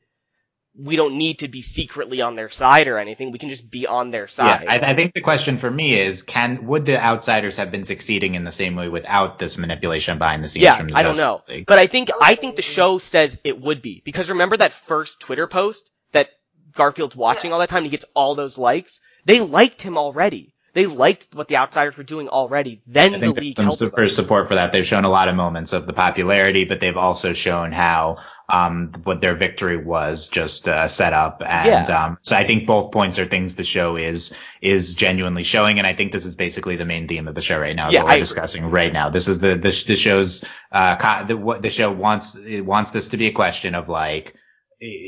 we 0.77 0.95
don't 0.95 1.17
need 1.17 1.39
to 1.39 1.47
be 1.47 1.61
secretly 1.61 2.21
on 2.21 2.35
their 2.35 2.49
side 2.49 2.87
or 2.87 2.97
anything. 2.97 3.31
We 3.31 3.39
can 3.39 3.49
just 3.49 3.69
be 3.69 3.87
on 3.87 4.11
their 4.11 4.27
side. 4.27 4.63
Yeah, 4.63 4.71
I, 4.71 4.91
I 4.91 4.93
think 4.93 5.13
the 5.13 5.21
question 5.21 5.57
for 5.57 5.71
me 5.71 5.99
is, 5.99 6.21
can 6.21 6.65
would 6.65 6.85
the 6.85 7.01
outsiders 7.01 7.57
have 7.57 7.71
been 7.71 7.85
succeeding 7.85 8.35
in 8.35 8.43
the 8.43 8.51
same 8.51 8.75
way 8.75 8.89
without 8.89 9.39
this 9.39 9.57
manipulation 9.57 10.17
behind 10.17 10.43
the 10.43 10.49
scenes? 10.49 10.63
Yeah, 10.63 10.77
from 10.77 10.87
the 10.89 10.95
I 10.95 11.03
don't 11.03 11.17
know, 11.17 11.43
League? 11.47 11.65
but 11.65 11.79
I 11.79 11.87
think 11.87 12.09
I 12.21 12.35
think 12.35 12.55
the 12.55 12.61
show 12.61 12.97
says 12.97 13.39
it 13.43 13.59
would 13.59 13.81
be 13.81 14.01
because 14.03 14.29
remember 14.29 14.57
that 14.57 14.73
first 14.73 15.21
Twitter 15.21 15.47
post 15.47 15.89
that 16.11 16.29
Garfield's 16.75 17.15
watching 17.15 17.53
all 17.53 17.59
that 17.59 17.69
time. 17.69 17.79
And 17.79 17.87
he 17.87 17.91
gets 17.91 18.05
all 18.13 18.35
those 18.35 18.57
likes. 18.57 18.99
They 19.25 19.39
liked 19.39 19.81
him 19.81 19.97
already. 19.97 20.53
They 20.73 20.87
liked 20.87 21.29
what 21.33 21.47
the 21.47 21.55
outsiders 21.55 21.95
were 21.95 22.03
doing 22.03 22.27
already. 22.27 22.81
Then 22.85 23.15
I 23.15 23.17
the 23.17 23.25
think 23.27 23.37
league 23.39 23.55
there's 23.55 23.65
helped 23.65 23.79
some 23.79 23.89
super 23.89 24.09
support 24.09 24.49
for 24.49 24.55
that. 24.55 24.73
They've 24.73 24.85
shown 24.85 25.05
a 25.05 25.09
lot 25.09 25.29
of 25.29 25.35
moments 25.35 25.71
of 25.71 25.87
the 25.87 25.93
popularity, 25.93 26.65
but 26.65 26.81
they've 26.81 26.97
also 26.97 27.31
shown 27.31 27.71
how 27.71 28.17
um, 28.49 28.91
what 29.03 29.21
their 29.21 29.35
victory 29.35 29.77
was 29.77 30.27
just 30.27 30.67
uh, 30.67 30.87
set 30.87 31.13
up. 31.13 31.41
And 31.45 31.87
Yeah. 31.87 32.05
um, 32.05 32.17
so 32.21 32.35
I 32.35 32.45
think 32.45 32.67
both 32.67 32.91
points 32.91 33.17
are 33.19 33.25
things 33.25 33.55
the 33.55 33.63
show 33.63 33.95
is 33.97 34.33
is 34.61 34.93
genuinely 34.93 35.43
showing. 35.43 35.77
And 35.79 35.87
I 35.87 35.93
think 35.93 36.11
this 36.11 36.25
is 36.25 36.35
basically 36.35 36.75
the 36.75 36.85
main 36.85 37.07
theme 37.07 37.27
of 37.27 37.35
the 37.35 37.41
show 37.41 37.59
right 37.59 37.75
now. 37.75 37.89
Yeah, 37.89 37.99
that 37.99 38.05
we're 38.05 38.11
agree. 38.11 38.19
discussing 38.21 38.69
right 38.69 38.93
now. 38.93 39.09
This 39.09 39.27
is 39.27 39.39
the 39.39 39.55
the, 39.55 39.83
the 39.87 39.95
show's 39.95 40.43
uh, 40.71 40.95
co- 40.97 41.25
the, 41.25 41.37
what 41.37 41.61
the 41.61 41.69
show 41.69 41.91
wants 41.91 42.35
it 42.35 42.61
wants 42.61 42.91
this 42.91 43.09
to 43.09 43.17
be 43.17 43.27
a 43.27 43.31
question 43.31 43.75
of 43.75 43.89
like. 43.89 44.35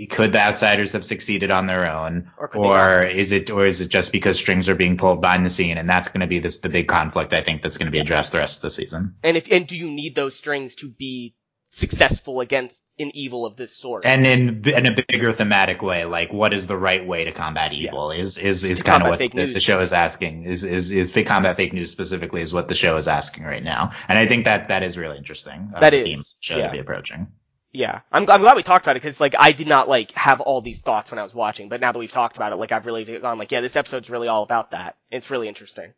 Could 0.09 0.31
the 0.31 0.39
outsiders 0.39 0.93
have 0.93 1.03
succeeded 1.03 1.51
on 1.51 1.67
their 1.67 1.85
own, 1.91 2.31
Or 2.37 2.55
or 2.55 3.03
is 3.03 3.33
it, 3.33 3.51
or 3.51 3.65
is 3.65 3.81
it 3.81 3.89
just 3.89 4.13
because 4.13 4.39
strings 4.39 4.69
are 4.69 4.75
being 4.75 4.95
pulled 4.95 5.19
behind 5.19 5.45
the 5.45 5.49
scene, 5.49 5.77
and 5.77 5.89
that's 5.89 6.07
going 6.07 6.21
to 6.21 6.27
be 6.27 6.39
this 6.39 6.59
the 6.59 6.69
big 6.69 6.87
conflict 6.87 7.33
I 7.33 7.41
think 7.41 7.61
that's 7.61 7.75
going 7.75 7.87
to 7.87 7.91
be 7.91 7.99
addressed 7.99 8.31
the 8.31 8.37
rest 8.37 8.59
of 8.59 8.61
the 8.61 8.69
season. 8.69 9.15
And 9.23 9.35
if 9.35 9.51
and 9.51 9.67
do 9.67 9.75
you 9.75 9.87
need 9.91 10.15
those 10.15 10.37
strings 10.37 10.77
to 10.77 10.89
be 10.89 11.35
successful 11.77 12.41
against 12.41 12.83
an 12.99 13.11
evil 13.15 13.45
of 13.45 13.55
this 13.55 13.75
sort? 13.75 14.05
And 14.05 14.25
in 14.25 14.67
in 14.67 14.85
a 14.85 14.95
bigger 15.07 15.31
thematic 15.31 15.81
way, 15.81 16.05
like 16.05 16.33
what 16.33 16.53
is 16.53 16.67
the 16.67 16.77
right 16.77 17.05
way 17.05 17.25
to 17.25 17.31
combat 17.31 17.73
evil 17.73 18.11
is 18.11 18.37
is 18.37 18.63
is 18.63 18.83
kind 18.83 19.03
of 19.03 19.09
what 19.09 19.19
the, 19.19 19.53
the 19.53 19.59
show 19.59 19.79
is 19.81 19.93
asking. 19.93 20.43
Is 20.43 20.63
is 20.63 20.91
is 20.91 21.13
fake 21.13 21.27
combat 21.27 21.55
fake 21.55 21.73
news 21.73 21.91
specifically 21.91 22.41
is 22.41 22.53
what 22.53 22.67
the 22.67 22.75
show 22.75 22.97
is 22.97 23.07
asking 23.07 23.43
right 23.43 23.63
now, 23.63 23.91
and 24.07 24.17
I 24.17 24.27
think 24.27 24.45
that 24.45 24.69
that 24.69 24.83
is 24.83 24.97
really 24.97 25.17
interesting. 25.17 25.71
Uh, 25.73 25.79
That 25.79 25.91
the 25.91 26.03
theme 26.03 26.21
show 26.39 26.57
yeah. 26.57 26.65
to 26.67 26.71
be 26.71 26.79
approaching. 26.79 27.27
yeah, 27.71 28.01
I'm 28.11 28.29
I'm 28.29 28.41
glad 28.41 28.55
we 28.55 28.63
talked 28.63 28.85
about 28.85 28.95
it 28.95 29.01
because 29.03 29.19
like 29.19 29.35
I 29.37 29.51
did 29.51 29.67
not 29.67 29.87
like 29.87 30.11
have 30.13 30.41
all 30.41 30.61
these 30.61 30.81
thoughts 30.81 31.11
when 31.11 31.19
I 31.19 31.23
was 31.23 31.33
watching, 31.33 31.69
but 31.69 31.81
now 31.81 31.91
that 31.91 31.99
we've 31.99 32.11
talked 32.11 32.37
about 32.37 32.51
it, 32.51 32.55
like 32.55 32.71
I've 32.71 32.85
really 32.85 33.05
gone 33.19 33.37
like, 33.37 33.51
yeah, 33.51 33.61
this 33.61 33.75
episode's 33.75 34.09
really 34.09 34.27
all 34.27 34.43
about 34.43 34.71
that. 34.71 34.95
It's 35.11 35.29
really 35.29 35.47
interesting. 35.47 35.93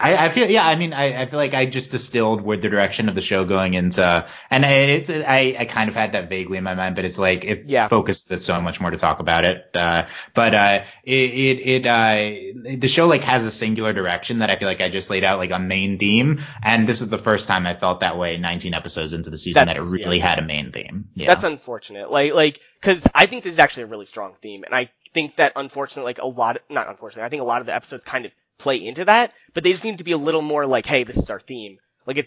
I, 0.00 0.26
I 0.26 0.28
feel 0.28 0.48
yeah. 0.48 0.64
I 0.64 0.76
mean, 0.76 0.92
I, 0.92 1.22
I 1.22 1.26
feel 1.26 1.38
like 1.40 1.54
I 1.54 1.66
just 1.66 1.90
distilled 1.90 2.40
where 2.40 2.56
the 2.56 2.68
direction 2.68 3.08
of 3.08 3.16
the 3.16 3.20
show 3.20 3.44
going 3.44 3.74
into, 3.74 4.26
and 4.48 4.64
I, 4.64 4.68
it's 4.70 5.10
I, 5.10 5.56
I 5.58 5.64
kind 5.64 5.88
of 5.88 5.96
had 5.96 6.12
that 6.12 6.28
vaguely 6.28 6.56
in 6.56 6.62
my 6.62 6.74
mind, 6.74 6.94
but 6.94 7.04
it's 7.04 7.18
like 7.18 7.44
it 7.44 7.64
Yeah. 7.66 7.88
focused. 7.88 8.28
There's 8.28 8.44
so 8.44 8.60
much 8.60 8.80
more 8.80 8.92
to 8.92 8.96
talk 8.96 9.18
about 9.18 9.44
it. 9.44 9.70
Uh, 9.74 10.06
but 10.34 10.54
uh, 10.54 10.84
it 11.02 11.30
it, 11.34 11.66
it 11.66 11.86
uh, 11.86 12.76
the 12.78 12.86
show 12.86 13.08
like 13.08 13.24
has 13.24 13.44
a 13.44 13.50
singular 13.50 13.92
direction 13.92 14.38
that 14.38 14.50
I 14.50 14.56
feel 14.56 14.68
like 14.68 14.80
I 14.80 14.88
just 14.88 15.10
laid 15.10 15.24
out 15.24 15.40
like 15.40 15.50
a 15.50 15.58
main 15.58 15.98
theme, 15.98 16.42
and 16.62 16.88
this 16.88 17.00
is 17.00 17.08
the 17.08 17.18
first 17.18 17.48
time 17.48 17.66
I 17.66 17.74
felt 17.74 18.00
that 18.00 18.16
way 18.16 18.36
19 18.36 18.74
episodes 18.74 19.14
into 19.14 19.30
the 19.30 19.38
season 19.38 19.66
That's- 19.66 19.78
that 19.78 19.82
it 19.84 19.90
really 19.90 20.20
had 20.20 20.38
a 20.38 20.42
main 20.42 20.70
theme. 20.70 21.08
Yeah. 21.16 21.26
That's 21.26 21.42
unfortunate. 21.44 22.08
Like 22.08 22.34
like 22.34 22.60
because 22.80 23.04
I 23.16 23.26
think 23.26 23.42
this 23.42 23.54
is 23.54 23.58
actually 23.58 23.84
a 23.84 23.86
really 23.86 24.06
strong 24.06 24.34
theme, 24.42 24.62
and 24.62 24.72
I 24.72 24.90
think 25.12 25.36
that 25.36 25.54
unfortunately, 25.56 26.08
like 26.10 26.18
a 26.22 26.26
lot, 26.26 26.58
not 26.70 26.88
unfortunately, 26.88 27.24
I 27.24 27.30
think 27.30 27.42
a 27.42 27.46
lot 27.46 27.60
of 27.62 27.66
the 27.66 27.74
episodes 27.74 28.04
kind 28.04 28.26
of 28.26 28.32
play 28.58 28.76
into 28.84 29.04
that, 29.06 29.32
but 29.54 29.64
they 29.64 29.72
just 29.72 29.84
need 29.84 29.98
to 29.98 30.04
be 30.04 30.12
a 30.12 30.18
little 30.18 30.42
more 30.42 30.66
like, 30.66 30.86
hey, 30.86 31.04
this 31.04 31.16
is 31.16 31.30
our 31.30 31.40
theme. 31.40 31.78
Like 32.06 32.18
it, 32.18 32.26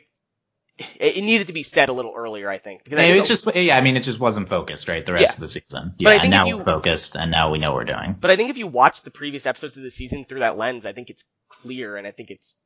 it, 0.78 1.18
it 1.18 1.22
needed 1.24 1.48
to 1.48 1.54
be 1.54 1.64
said 1.64 1.90
a 1.90 1.94
little 1.94 2.14
earlier, 2.16 2.50
I 2.50 2.58
think. 2.58 2.84
Because 2.84 3.00
I 3.00 3.04
think 3.04 3.20
it's 3.20 3.28
just 3.28 3.56
yeah. 3.56 3.78
I 3.78 3.82
mean, 3.82 3.98
it 3.98 4.04
just 4.04 4.20
wasn't 4.20 4.48
focused 4.50 4.88
right 4.88 5.06
the 5.06 5.14
rest 5.14 5.24
Yeah. 5.24 5.34
of 5.34 5.40
the 5.40 5.48
season. 5.48 5.94
But 6.00 6.14
Yeah, 6.14 6.20
think 6.20 6.32
now 6.32 6.46
you- 6.48 6.58
we're 6.58 6.64
focused, 6.64 7.16
and 7.16 7.32
now 7.32 7.52
we 7.52 7.60
know 7.60 7.72
what 7.72 7.86
we're 7.88 7.94
doing. 7.94 8.16
But 8.20 8.32
I 8.32 8.36
think 8.36 8.50
if 8.50 8.58
you 8.58 8.68
watch 8.68 9.02
the 9.04 9.12
previous 9.12 9.46
episodes 9.46 9.78
of 9.78 9.84
the 9.84 9.92
season 9.92 10.26
through 10.26 10.40
that 10.40 10.58
lens, 10.58 10.86
I 10.86 10.94
think 10.94 11.10
it's 11.10 11.24
clear, 11.50 11.98
and 11.98 12.08
I 12.08 12.12
think 12.12 12.32
it's 12.32 12.58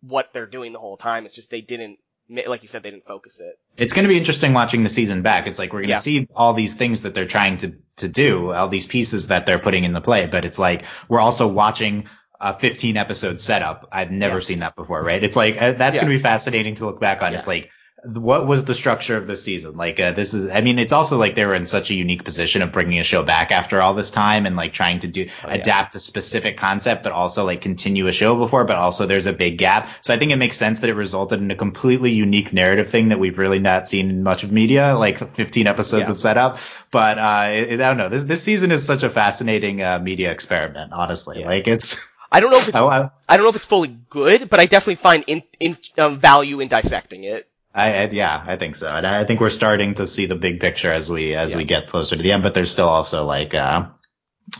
what 0.00 0.32
they're 0.32 0.46
doing 0.46 0.72
the 0.72 0.78
whole 0.78 0.96
time. 0.98 1.24
It's 1.26 1.34
just 1.34 1.50
they 1.50 1.62
didn't, 1.62 1.98
like 2.28 2.62
you 2.62 2.68
said, 2.68 2.82
they 2.82 2.90
didn't 2.90 3.06
focus 3.06 3.40
it. 3.40 3.54
It's 3.76 3.94
going 3.94 4.02
to 4.04 4.08
be 4.08 4.18
interesting 4.18 4.52
watching 4.52 4.82
the 4.82 4.88
season 4.90 5.22
back. 5.22 5.46
It's 5.46 5.58
like 5.58 5.72
we're 5.72 5.78
going 5.80 5.84
to 5.84 5.90
Yeah. 5.92 5.98
see 6.00 6.28
all 6.36 6.52
these 6.52 6.74
things 6.74 7.02
that 7.02 7.14
they're 7.14 7.24
trying 7.24 7.58
to 7.58 7.72
to 7.96 8.08
do, 8.08 8.52
all 8.52 8.68
these 8.68 8.86
pieces 8.86 9.28
that 9.28 9.46
they're 9.46 9.58
putting 9.58 9.84
into 9.84 10.00
play. 10.02 10.26
But 10.26 10.44
it's 10.44 10.58
like 10.58 10.84
we're 11.08 11.20
also 11.20 11.48
watching 11.48 12.06
a 12.40 12.54
15 12.54 12.96
episode 12.96 13.40
setup. 13.40 13.88
I've 13.92 14.10
never 14.10 14.36
Yeah. 14.36 14.40
seen 14.40 14.58
that 14.60 14.76
before, 14.76 15.02
right? 15.02 15.22
It's 15.22 15.36
like 15.36 15.60
uh, 15.60 15.72
that's 15.72 15.96
Yeah. 15.96 16.02
going 16.02 16.12
to 16.12 16.18
be 16.18 16.22
fascinating 16.22 16.74
to 16.76 16.86
look 16.86 17.00
back 17.00 17.22
on. 17.22 17.32
Yeah. 17.32 17.38
It's 17.38 17.48
like 17.48 17.70
what 18.04 18.46
was 18.46 18.64
the 18.66 18.74
structure 18.74 19.16
of 19.16 19.26
the 19.26 19.36
season? 19.36 19.76
Like 19.76 19.98
uh, 19.98 20.12
this 20.12 20.32
is. 20.32 20.48
I 20.48 20.60
mean, 20.60 20.78
it's 20.78 20.92
also 20.92 21.16
like 21.16 21.34
they 21.34 21.44
were 21.44 21.56
in 21.56 21.66
such 21.66 21.90
a 21.90 21.94
unique 21.94 22.22
position 22.22 22.62
of 22.62 22.70
bringing 22.70 23.00
a 23.00 23.02
show 23.02 23.24
back 23.24 23.50
after 23.50 23.82
all 23.82 23.94
this 23.94 24.12
time 24.12 24.46
and 24.46 24.54
like 24.54 24.72
trying 24.72 25.00
to 25.00 25.08
do 25.08 25.26
Oh, 25.44 25.48
adapt 25.48 25.94
a 25.96 25.98
specific 25.98 26.56
concept, 26.56 27.02
but 27.02 27.10
also 27.10 27.44
like 27.44 27.62
continue 27.62 28.06
a 28.06 28.12
show 28.12 28.36
before. 28.36 28.62
But 28.64 28.76
also 28.76 29.06
there's 29.06 29.26
a 29.26 29.32
big 29.32 29.58
gap. 29.58 29.88
So 30.02 30.14
I 30.14 30.18
think 30.18 30.30
it 30.30 30.36
makes 30.36 30.56
sense 30.56 30.80
that 30.80 30.90
it 30.90 30.94
resulted 30.94 31.40
in 31.40 31.50
a 31.50 31.56
completely 31.56 32.12
unique 32.12 32.52
narrative 32.52 32.90
thing 32.90 33.08
that 33.08 33.18
we've 33.18 33.38
really 33.38 33.58
not 33.58 33.88
seen 33.88 34.10
in 34.10 34.22
much 34.22 34.44
of 34.44 34.52
media, 34.52 34.94
like 34.96 35.18
15 35.18 35.66
episodes 35.66 36.08
of 36.08 36.16
setup. 36.16 36.58
But 36.92 37.18
uh, 37.18 37.48
it, 37.50 37.80
I 37.80 37.88
don't 37.88 37.96
know. 37.98 38.10
This 38.10 38.22
this 38.24 38.42
season 38.42 38.70
is 38.70 38.84
such 38.86 39.02
a 39.02 39.10
fascinating 39.10 39.82
uh, 39.82 39.98
media 39.98 40.30
experiment. 40.30 40.92
Honestly, 40.92 41.42
like 41.42 41.66
it's. 41.66 42.08
I 42.30 42.40
don't 42.40 42.50
know 42.50 42.58
if 42.58 42.68
it's, 42.68 42.76
I, 42.76 42.84
I, 42.84 43.10
I 43.28 43.36
don't 43.36 43.44
know 43.44 43.50
if 43.50 43.56
it's 43.56 43.64
fully 43.64 43.88
good, 43.88 44.48
but 44.50 44.60
I 44.60 44.66
definitely 44.66 44.96
find 44.96 45.24
in, 45.26 45.42
in 45.60 45.76
um, 45.98 46.18
value 46.18 46.60
in 46.60 46.68
dissecting 46.68 47.24
it. 47.24 47.48
I, 47.74 48.06
yeah, 48.08 48.42
I 48.46 48.56
think 48.56 48.76
so. 48.76 48.88
And 48.90 49.06
I 49.06 49.24
think 49.24 49.40
we're 49.40 49.50
starting 49.50 49.94
to 49.94 50.06
see 50.06 50.26
the 50.26 50.34
big 50.34 50.60
picture 50.60 50.90
as 50.90 51.10
we 51.10 51.34
as 51.34 51.50
Yeah. 51.50 51.58
we 51.58 51.64
get 51.64 51.88
closer 51.88 52.16
to 52.16 52.22
the 52.22 52.32
end. 52.32 52.42
But 52.42 52.54
there's 52.54 52.70
still 52.70 52.88
also 52.88 53.24
like 53.24 53.54
uh, 53.54 53.88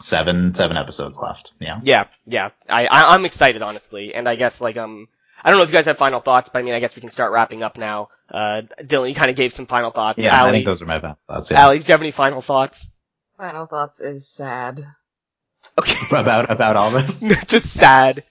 seven 0.00 0.54
seven 0.54 0.76
episodes 0.76 1.18
left. 1.18 1.52
Yeah. 1.58 1.80
Yeah, 1.82 2.08
yeah. 2.26 2.50
I, 2.68 2.86
I 2.86 3.14
I'm 3.14 3.24
excited 3.24 3.62
honestly, 3.62 4.14
and 4.14 4.28
I 4.28 4.36
guess 4.36 4.60
like 4.60 4.76
um 4.76 5.08
I 5.42 5.50
don't 5.50 5.58
know 5.58 5.64
if 5.64 5.70
you 5.70 5.74
guys 5.74 5.86
have 5.86 5.96
final 5.98 6.20
thoughts, 6.20 6.50
but 6.52 6.58
I 6.58 6.62
mean 6.62 6.74
I 6.74 6.80
guess 6.80 6.94
we 6.96 7.00
can 7.00 7.10
start 7.10 7.32
wrapping 7.32 7.62
up 7.62 7.78
now. 7.78 8.08
Uh, 8.30 8.62
Dylan, 8.82 9.08
you 9.08 9.14
kind 9.14 9.30
of 9.30 9.36
gave 9.36 9.52
some 9.52 9.66
final 9.66 9.90
thoughts. 9.90 10.18
Yeah, 10.18 10.44
I 10.44 10.50
think 10.50 10.64
those 10.66 10.82
are 10.82 10.86
my 10.86 11.00
final 11.00 11.18
thoughts. 11.26 11.50
Yeah. 11.50 11.60
Allie, 11.62 11.78
do 11.78 11.84
you 11.86 11.92
have 11.92 12.02
any 12.02 12.10
final 12.10 12.42
thoughts? 12.42 12.90
Final 13.38 13.66
thoughts 13.66 14.00
is 14.00 14.28
sad. 14.28 14.82
Okay, 15.78 15.96
about 16.16 16.50
about 16.50 16.76
all 16.76 16.90
this. 16.90 17.20
just 17.46 17.66
sad. 17.66 18.24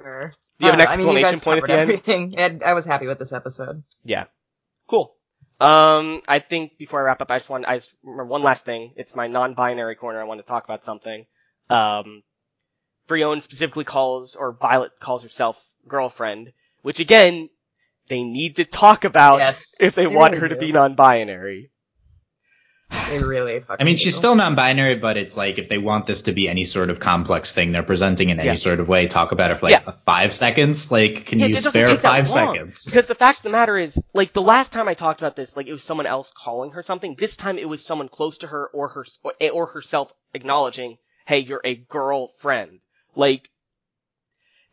Sure. 0.00 0.32
Do 0.58 0.66
you 0.66 0.70
have 0.72 0.80
an 0.80 0.86
Uh, 0.86 0.90
I 0.90 0.96
mean, 0.96 1.10
you 1.16 1.22
guys 1.22 1.42
point 1.42 1.58
at 1.58 1.66
the 1.66 1.72
end? 1.72 1.80
everything. 1.82 2.34
And 2.38 2.62
I 2.62 2.72
was 2.74 2.84
happy 2.84 3.06
with 3.06 3.18
this 3.18 3.32
episode. 3.32 3.82
Yeah. 4.04 4.24
Cool. 4.88 5.14
Um, 5.60 6.22
I 6.28 6.38
think 6.38 6.78
before 6.78 7.00
I 7.00 7.02
wrap 7.04 7.20
up, 7.20 7.30
I 7.30 7.36
just 7.36 7.50
want, 7.50 7.66
I 7.66 7.78
just 7.78 7.92
remember 8.02 8.26
one 8.26 8.42
last 8.42 8.64
thing. 8.64 8.92
It's 8.96 9.14
my 9.14 9.26
non-binary 9.26 9.96
corner. 9.96 10.20
I 10.20 10.24
want 10.24 10.40
to 10.40 10.46
talk 10.46 10.64
about 10.64 10.84
something. 10.84 11.26
Um, 11.68 12.22
Brion 13.08 13.40
specifically 13.40 13.84
calls, 13.84 14.36
or 14.36 14.52
Violet 14.52 14.92
calls 15.00 15.22
herself 15.24 15.64
girlfriend, 15.86 16.52
which 16.82 17.00
again, 17.00 17.50
they 18.08 18.22
need 18.22 18.56
to 18.56 18.64
talk 18.64 19.04
about 19.04 19.38
Yes, 19.38 19.74
if 19.80 19.94
they 19.94 20.02
they 20.02 20.06
want 20.06 20.32
really 20.32 20.40
her 20.42 20.48
to 20.50 20.56
be 20.56 20.72
non-binary. 20.72 21.70
They 22.90 23.18
really 23.18 23.60
fucking. 23.60 23.82
I 23.82 23.84
mean, 23.84 23.96
she's 23.96 24.16
still 24.16 24.34
non-binary, 24.34 24.96
but 24.96 25.16
it's 25.16 25.36
like 25.36 25.58
if 25.58 25.68
they 25.68 25.78
want 25.78 26.06
this 26.06 26.22
to 26.22 26.32
be 26.32 26.48
any 26.48 26.64
sort 26.64 26.90
of 26.90 27.00
complex 27.00 27.52
thing 27.52 27.72
they're 27.72 27.82
presenting 27.82 28.30
in 28.30 28.38
any 28.38 28.48
Yeah. 28.48 28.54
sort 28.54 28.80
of 28.80 28.88
way, 28.88 29.06
talk 29.06 29.32
about 29.32 29.50
it 29.50 29.58
for 29.58 29.66
like 29.66 29.84
Yeah. 29.84 29.90
five 29.92 30.32
seconds. 30.32 30.90
Like, 30.90 31.26
can 31.26 31.38
Yeah, 31.38 31.46
you 31.46 31.56
spare 31.60 31.96
five 31.96 32.28
seconds? 32.28 32.84
Because 32.86 33.06
the 33.06 33.14
fact 33.14 33.38
of 33.38 33.42
the 33.44 33.50
matter 33.50 33.76
is, 33.76 33.98
like 34.14 34.32
the 34.32 34.42
last 34.42 34.72
time 34.72 34.88
I 34.88 34.94
talked 34.94 35.20
about 35.20 35.36
this, 35.36 35.56
like 35.56 35.66
it 35.66 35.72
was 35.72 35.82
someone 35.84 36.06
else 36.06 36.32
calling 36.36 36.72
her 36.72 36.82
something. 36.82 37.14
This 37.14 37.36
time 37.36 37.58
it 37.58 37.68
was 37.68 37.84
someone 37.84 38.08
close 38.08 38.38
to 38.38 38.46
her 38.46 38.66
or 38.68 38.88
her 38.88 39.04
or, 39.22 39.32
or 39.52 39.66
herself 39.66 40.12
acknowledging, 40.34 40.98
"Hey, 41.26 41.40
you're 41.40 41.62
a 41.64 41.74
girlfriend." 41.74 42.80
Like 43.14 43.50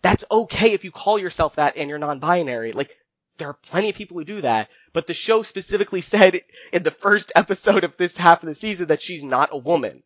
that's 0.02 0.24
okay 0.30 0.74
if 0.74 0.84
you 0.84 0.92
call 0.92 1.18
yourself 1.20 1.56
that 1.56 1.78
and 1.78 1.90
you're 1.90 2.00
non-binary. 2.00 2.72
Like 2.74 2.96
there 3.38 3.50
are 3.50 3.54
plenty 3.54 3.90
of 3.90 3.96
people 3.96 4.18
who 4.18 4.24
do 4.24 4.42
that, 4.42 4.70
but 4.94 5.08
the 5.08 5.14
show 5.14 5.44
specifically 5.44 6.02
said 6.14 6.42
in 6.72 6.84
the 6.84 6.92
first 6.92 7.32
episode 7.36 7.84
of 7.84 7.98
this 7.98 8.18
half 8.18 8.44
of 8.44 8.48
the 8.48 8.56
season 8.56 8.88
that 8.88 9.02
she's 9.02 9.24
not 9.24 9.50
a 9.52 9.58
woman. 9.58 10.04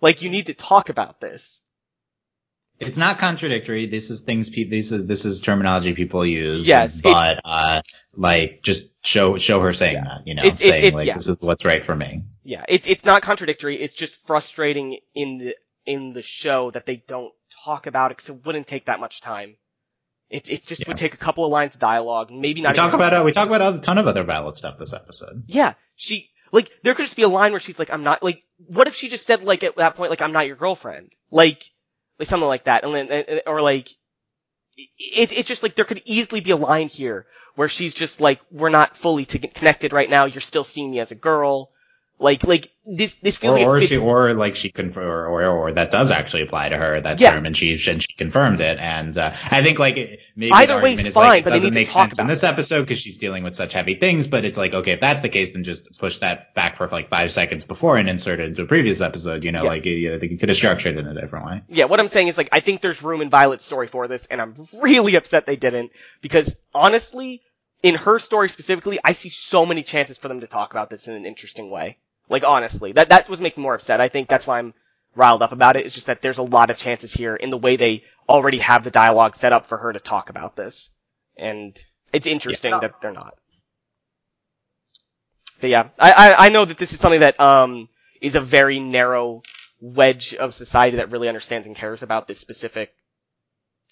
Like 0.00 0.22
you 0.22 0.30
need 0.30 0.46
to 0.46 0.54
talk 0.54 0.88
about 0.90 1.20
this. 1.20 1.60
It's 2.78 2.96
not 2.96 3.18
contradictory. 3.18 3.86
This 3.86 4.08
is 4.10 4.20
things. 4.20 4.50
pe- 4.50 4.62
This 4.68 4.92
is 4.92 5.04
this 5.06 5.24
is 5.24 5.40
terminology 5.40 5.94
people 5.94 6.24
use. 6.24 6.68
Yes, 6.68 7.00
but 7.00 7.40
uh, 7.44 7.82
like 8.14 8.62
just 8.62 8.86
show 9.04 9.36
show 9.36 9.60
her 9.62 9.72
saying 9.72 9.94
Yeah. 9.96 10.04
that. 10.04 10.26
You 10.26 10.34
know, 10.36 10.42
It's- 10.42 10.60
it- 10.60 10.68
saying 10.70 10.84
it's- 10.84 10.92
like 10.94 11.06
yeah. 11.08 11.14
this 11.16 11.26
is 11.28 11.38
what's 11.40 11.64
right 11.64 11.84
for 11.84 11.96
me. 11.96 12.20
Yeah, 12.44 12.64
it's 12.68 12.86
it's 12.86 13.04
not 13.04 13.22
contradictory. 13.22 13.74
It's 13.76 13.94
just 13.96 14.14
frustrating 14.26 14.98
in 15.12 15.38
the 15.38 15.56
in 15.86 16.12
the 16.12 16.22
show 16.22 16.70
that 16.70 16.86
they 16.86 17.02
don't 17.08 17.32
talk 17.64 17.88
about 17.88 18.12
it 18.12 18.18
because 18.18 18.30
it 18.30 18.46
wouldn't 18.46 18.68
take 18.68 18.84
that 18.84 19.00
much 19.00 19.20
time. 19.20 19.56
It 20.30 20.48
it 20.50 20.66
just 20.66 20.82
Yeah. 20.82 20.88
would 20.88 20.96
take 20.98 21.14
a 21.14 21.18
couple 21.18 21.44
of 21.44 21.50
lines 21.50 21.74
of 21.74 21.80
dialogue, 21.80 22.30
maybe 22.30 22.60
not. 22.60 22.70
We 22.70 22.74
talk 22.74 22.92
about 22.92 23.14
uh, 23.14 23.22
we 23.24 23.32
talk 23.32 23.48
about 23.48 23.74
a 23.74 23.78
ton 23.80 23.98
of 23.98 24.06
other 24.06 24.24
Violet 24.24 24.56
stuff 24.56 24.78
this 24.78 24.92
episode. 24.92 25.44
Yeah, 25.46 25.74
she 25.96 26.30
like 26.52 26.70
there 26.82 26.94
could 26.94 27.04
just 27.06 27.16
be 27.16 27.22
a 27.22 27.28
line 27.28 27.52
where 27.52 27.60
she's 27.60 27.78
like, 27.78 27.90
"I'm 27.90 28.02
not 28.02 28.22
like." 28.22 28.42
What 28.66 28.88
if 28.88 28.94
she 28.94 29.08
just 29.08 29.24
said 29.26 29.42
like 29.42 29.62
at 29.64 29.76
that 29.76 29.94
point 29.96 30.10
like, 30.10 30.20
"I'm 30.20 30.32
not 30.32 30.46
your 30.46 30.56
girlfriend," 30.56 31.12
like 31.30 31.62
like 32.18 32.28
something 32.28 32.48
like 32.48 32.64
that, 32.64 32.84
and 32.84 32.94
then 32.94 33.40
or 33.46 33.62
like 33.62 33.88
it 34.76 35.32
it's 35.32 35.48
just 35.48 35.62
like 35.62 35.74
there 35.76 35.84
could 35.84 36.02
easily 36.04 36.40
be 36.40 36.50
a 36.50 36.56
line 36.56 36.88
here 36.88 37.26
where 37.54 37.68
she's 37.68 37.94
just 37.94 38.20
like, 38.20 38.40
"We're 38.50 38.68
not 38.68 38.96
fully 38.96 39.24
to 39.26 39.38
connected 39.38 39.92
right 39.92 40.10
now. 40.10 40.26
You're 40.26 40.40
still 40.40 40.64
seeing 40.64 40.90
me 40.90 41.00
as 41.00 41.10
a 41.10 41.14
girl." 41.16 41.70
Like 42.20 42.42
like 42.42 42.72
this 42.84 43.14
this 43.16 43.36
feels 43.36 43.54
Or, 43.54 43.58
like 43.58 43.68
or 43.68 43.80
she, 43.80 43.96
or 43.96 44.34
like 44.34 44.56
she 44.56 44.70
confirm, 44.70 45.06
or, 45.06 45.26
or, 45.28 45.44
or 45.46 45.72
that 45.72 45.92
does 45.92 46.10
actually 46.10 46.42
apply 46.42 46.70
to 46.70 46.76
her 46.76 47.00
that 47.00 47.20
Yeah. 47.20 47.34
term, 47.34 47.46
and 47.46 47.56
she 47.56 47.70
and 47.88 48.02
she 48.02 48.12
confirmed 48.16 48.60
it. 48.60 48.76
And 48.80 49.16
uh, 49.16 49.32
I 49.52 49.62
think 49.62 49.78
like 49.78 49.94
maybe 50.34 50.50
Either 50.52 50.78
the 50.78 50.82
way 50.82 50.94
is 50.94 51.06
is 51.06 51.14
like, 51.14 51.28
fine, 51.28 51.38
it 51.38 51.44
but 51.44 51.50
doesn't 51.50 51.74
make 51.74 51.90
sense 51.90 52.18
in 52.18 52.26
this 52.26 52.42
episode 52.42 52.82
because 52.82 52.98
she's 52.98 53.18
dealing 53.18 53.44
with 53.44 53.54
such 53.54 53.72
heavy 53.72 53.94
things. 53.94 54.26
But 54.26 54.44
it's 54.44 54.58
like 54.58 54.74
okay, 54.74 54.92
if 54.92 55.00
that's 55.00 55.22
the 55.22 55.28
case, 55.28 55.52
then 55.52 55.62
just 55.62 55.96
push 55.96 56.18
that 56.18 56.54
back 56.54 56.76
for 56.76 56.88
like 56.88 57.08
five 57.08 57.30
seconds 57.30 57.64
before 57.64 57.98
and 57.98 58.08
insert 58.08 58.40
it 58.40 58.48
into 58.48 58.62
a 58.62 58.66
previous 58.66 59.00
episode. 59.00 59.44
You 59.44 59.52
know, 59.52 59.62
Yeah. 59.62 59.68
like 59.68 59.82
I 59.86 60.18
think 60.18 60.32
you 60.32 60.38
could 60.38 60.48
have 60.48 60.56
structured 60.58 60.96
it 60.96 60.98
in 60.98 61.06
a 61.06 61.20
different 61.20 61.46
way. 61.46 61.62
Yeah, 61.68 61.84
what 61.84 62.00
I'm 62.00 62.08
saying 62.08 62.26
is 62.26 62.36
like 62.36 62.48
I 62.50 62.58
think 62.58 62.80
there's 62.80 63.00
room 63.00 63.20
in 63.20 63.30
Violet's 63.30 63.64
story 63.64 63.86
for 63.86 64.08
this, 64.08 64.26
and 64.26 64.40
I'm 64.40 64.54
really 64.80 65.14
upset 65.14 65.46
they 65.46 65.54
didn't 65.56 65.92
because 66.20 66.56
honestly, 66.74 67.42
in 67.84 67.94
her 67.94 68.18
story 68.18 68.48
specifically, 68.48 68.98
I 69.04 69.12
see 69.12 69.28
so 69.28 69.64
many 69.64 69.84
chances 69.84 70.18
for 70.18 70.26
them 70.26 70.40
to 70.40 70.48
talk 70.48 70.72
about 70.72 70.90
this 70.90 71.06
in 71.06 71.14
an 71.14 71.24
interesting 71.26 71.70
way. 71.70 71.98
Like 72.28 72.44
honestly, 72.44 72.92
that 72.92 73.08
that 73.10 73.28
was 73.28 73.40
making 73.40 73.62
me 73.62 73.64
more 73.64 73.74
upset. 73.74 74.00
I 74.00 74.08
think 74.08 74.28
that's 74.28 74.46
why 74.46 74.58
I'm 74.58 74.74
riled 75.14 75.42
up 75.42 75.52
about 75.52 75.76
it. 75.76 75.86
It's 75.86 75.94
just 75.94 76.06
that 76.08 76.22
there's 76.22 76.38
a 76.38 76.42
lot 76.42 76.70
of 76.70 76.76
chances 76.76 77.12
here 77.12 77.34
in 77.34 77.50
the 77.50 77.56
way 77.58 77.76
they 77.76 78.04
already 78.28 78.58
have 78.58 78.84
the 78.84 78.90
dialogue 78.90 79.34
set 79.34 79.52
up 79.52 79.66
for 79.66 79.78
her 79.78 79.92
to 79.92 80.00
talk 80.00 80.28
about 80.30 80.54
this, 80.56 80.90
and 81.36 81.76
it's 82.12 82.26
interesting 82.26 82.72
Yeah. 82.72 82.80
that 82.80 83.00
they're 83.00 83.12
not. 83.12 83.34
But 85.60 85.70
yeah, 85.70 85.88
I, 85.98 86.12
I 86.12 86.46
I 86.46 86.48
know 86.50 86.64
that 86.64 86.78
this 86.78 86.92
is 86.92 87.00
something 87.00 87.20
that 87.20 87.38
um 87.40 87.88
is 88.20 88.36
a 88.36 88.40
very 88.40 88.78
narrow 88.80 89.42
wedge 89.80 90.34
of 90.34 90.54
society 90.54 90.96
that 90.98 91.10
really 91.10 91.28
understands 91.28 91.66
and 91.66 91.76
cares 91.76 92.02
about 92.02 92.26
this 92.28 92.38
specific 92.38 92.92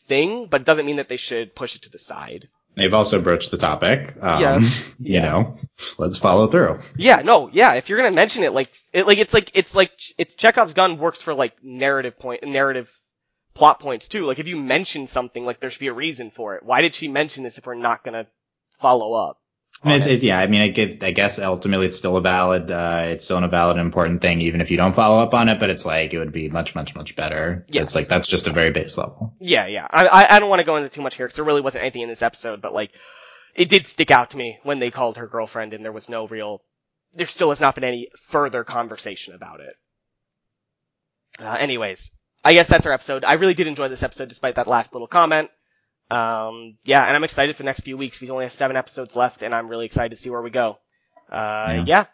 thing, 0.06 0.46
but 0.46 0.60
it 0.62 0.66
doesn't 0.66 0.86
mean 0.86 0.96
that 0.96 1.08
they 1.08 1.16
should 1.16 1.54
push 1.54 1.76
it 1.76 1.82
to 1.82 1.90
the 1.90 1.98
side. 1.98 2.48
They've 2.76 2.92
also 2.92 3.20
broached 3.22 3.50
the 3.50 3.56
topic. 3.56 4.14
Um, 4.20 4.40
Yeah. 4.40 4.58
You 4.60 4.70
Yeah. 4.98 5.22
know, 5.22 5.58
let's 5.98 6.18
follow 6.18 6.46
through. 6.46 6.80
Yeah, 6.96 7.22
no, 7.22 7.48
yeah. 7.52 7.74
If 7.74 7.88
you're 7.88 7.98
gonna 7.98 8.14
mention 8.14 8.44
it, 8.44 8.52
like, 8.52 8.70
it, 8.92 9.06
like 9.06 9.18
it's 9.18 9.32
like 9.34 9.50
it's 9.54 9.74
like 9.74 9.92
it's 10.18 10.34
Chekhov's 10.34 10.74
gun 10.74 10.98
works 10.98 11.20
for 11.20 11.34
like 11.34 11.54
narrative 11.64 12.18
point, 12.18 12.44
narrative 12.44 12.90
plot 13.54 13.80
points 13.80 14.08
too. 14.08 14.24
Like 14.26 14.38
if 14.38 14.46
you 14.46 14.56
mention 14.56 15.06
something, 15.06 15.44
like 15.46 15.58
there 15.58 15.70
should 15.70 15.80
be 15.80 15.86
a 15.88 15.92
reason 15.94 16.30
for 16.30 16.54
it. 16.56 16.62
Why 16.62 16.82
did 16.82 16.94
she 16.94 17.08
mention 17.08 17.42
this 17.44 17.56
if 17.58 17.66
we're 17.66 17.74
not 17.74 18.04
gonna 18.04 18.26
follow 18.78 19.14
up? 19.14 19.38
I 19.82 19.88
mean, 19.88 19.94
on 19.94 20.00
it's, 20.00 20.06
it? 20.08 20.14
it, 20.14 20.26
yeah, 20.26 20.38
I 20.38 20.46
mean, 20.46 20.62
I 20.62 20.68
get, 20.68 21.02
I 21.02 21.10
guess 21.12 21.38
ultimately 21.38 21.86
it's 21.86 21.98
still 21.98 22.16
a 22.16 22.20
valid, 22.20 22.70
uh, 22.70 23.04
it's 23.08 23.24
still 23.24 23.36
an, 23.38 23.44
a 23.44 23.48
valid 23.48 23.76
important 23.76 24.22
thing, 24.22 24.40
even 24.40 24.60
if 24.60 24.70
you 24.70 24.76
don't 24.76 24.94
follow 24.94 25.22
up 25.22 25.34
on 25.34 25.48
it, 25.48 25.60
but 25.60 25.70
it's 25.70 25.84
like, 25.84 26.12
it 26.14 26.18
would 26.18 26.32
be 26.32 26.48
much, 26.48 26.74
much, 26.74 26.94
much 26.94 27.14
better. 27.14 27.66
Yeah, 27.68 27.82
It's 27.82 27.94
like, 27.94 28.08
that's 28.08 28.26
just 28.26 28.46
a 28.46 28.52
very 28.52 28.70
base 28.70 28.96
level. 28.96 29.34
Yeah, 29.38 29.66
yeah. 29.66 29.86
I 29.90 30.06
I, 30.06 30.36
I 30.36 30.40
don't 30.40 30.48
want 30.48 30.60
to 30.60 30.66
go 30.66 30.76
into 30.76 30.88
too 30.88 31.02
much 31.02 31.16
here 31.16 31.26
because 31.26 31.36
there 31.36 31.44
really 31.44 31.60
wasn't 31.60 31.82
anything 31.82 32.02
in 32.02 32.08
this 32.08 32.22
episode, 32.22 32.62
but 32.62 32.72
like 32.72 32.92
it 33.54 33.68
did 33.68 33.86
stick 33.86 34.10
out 34.10 34.30
to 34.30 34.36
me 34.36 34.58
when 34.62 34.78
they 34.78 34.90
called 34.90 35.16
her 35.16 35.26
girlfriend, 35.26 35.74
and 35.74 35.84
there 35.84 35.92
was 35.92 36.08
no 36.08 36.26
real. 36.26 36.62
There 37.14 37.26
still 37.26 37.50
has 37.50 37.60
not 37.60 37.74
been 37.74 37.84
any 37.84 38.08
further 38.28 38.64
conversation 38.64 39.34
about 39.34 39.60
it. 39.60 39.74
Uh, 41.38 41.56
anyways, 41.58 42.10
I 42.44 42.52
guess 42.52 42.68
that's 42.68 42.86
our 42.86 42.92
episode. 42.92 43.24
I 43.24 43.34
really 43.34 43.54
did 43.54 43.66
enjoy 43.66 43.88
this 43.88 44.02
episode, 44.02 44.28
despite 44.28 44.56
that 44.56 44.68
last 44.68 44.92
little 44.92 45.08
comment. 45.08 45.50
Um, 46.10 46.76
yeah, 46.84 47.04
and 47.06 47.16
I'm 47.16 47.24
excited 47.24 47.56
for 47.56 47.62
the 47.62 47.66
next 47.66 47.80
few 47.80 47.96
weeks. 47.96 48.20
We 48.20 48.30
only 48.30 48.44
have 48.44 48.52
seven 48.52 48.76
episodes 48.76 49.16
left, 49.16 49.42
and 49.42 49.54
I'm 49.54 49.68
really 49.68 49.86
excited 49.86 50.10
to 50.10 50.16
see 50.16 50.30
where 50.30 50.42
we 50.42 50.50
go. 50.50 50.78
Uh, 51.30 51.66
Yeah. 51.68 51.84
yeah. 51.86 52.04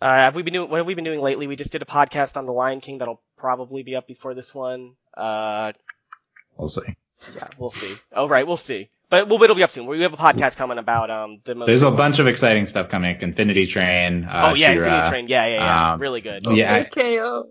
Uh, 0.00 0.14
have 0.16 0.34
we 0.34 0.42
been 0.42 0.54
doing? 0.54 0.68
What 0.70 0.78
have 0.78 0.86
we 0.86 0.94
been 0.94 1.04
doing 1.04 1.20
lately? 1.20 1.46
We 1.46 1.54
just 1.56 1.70
did 1.70 1.82
a 1.82 1.84
podcast 1.84 2.36
on 2.36 2.46
The 2.46 2.52
Lion 2.52 2.80
King 2.80 2.98
that'll 2.98 3.20
probably 3.36 3.82
be 3.84 3.94
up 3.94 4.06
before 4.06 4.34
this 4.34 4.54
one. 4.54 4.94
Uh, 5.16 5.72
We'll 6.56 6.68
see. 6.68 6.96
yeah, 7.36 7.44
we'll 7.58 7.70
see. 7.70 7.94
Oh, 8.12 8.28
right, 8.28 8.46
we'll 8.46 8.56
see. 8.56 8.90
But 9.10 9.28
we'll, 9.28 9.42
it'll 9.42 9.54
be 9.56 9.62
up 9.62 9.70
soon. 9.70 9.86
We 9.86 10.00
have 10.02 10.12
a 10.12 10.16
podcast 10.16 10.56
coming 10.56 10.78
about 10.78 11.10
um 11.10 11.40
the 11.44 11.54
most. 11.54 11.66
There's 11.66 11.82
a 11.82 11.90
bunch 11.90 12.18
of 12.18 12.26
exciting 12.26 12.66
stuff 12.66 12.88
coming. 12.88 13.16
Infinity 13.20 13.66
Train, 13.66 14.24
uh, 14.24 14.50
oh 14.50 14.54
yeah, 14.54 14.72
She-Ra. 14.72 14.84
Infinity 14.84 15.08
Train. 15.10 15.28
Yeah, 15.28 15.46
yeah, 15.46 15.54
yeah. 15.56 15.92
um, 15.92 16.00
really 16.00 16.20
good. 16.20 16.42
Yeah, 16.46 16.74
I- 16.74 16.84
KO. 16.84 17.48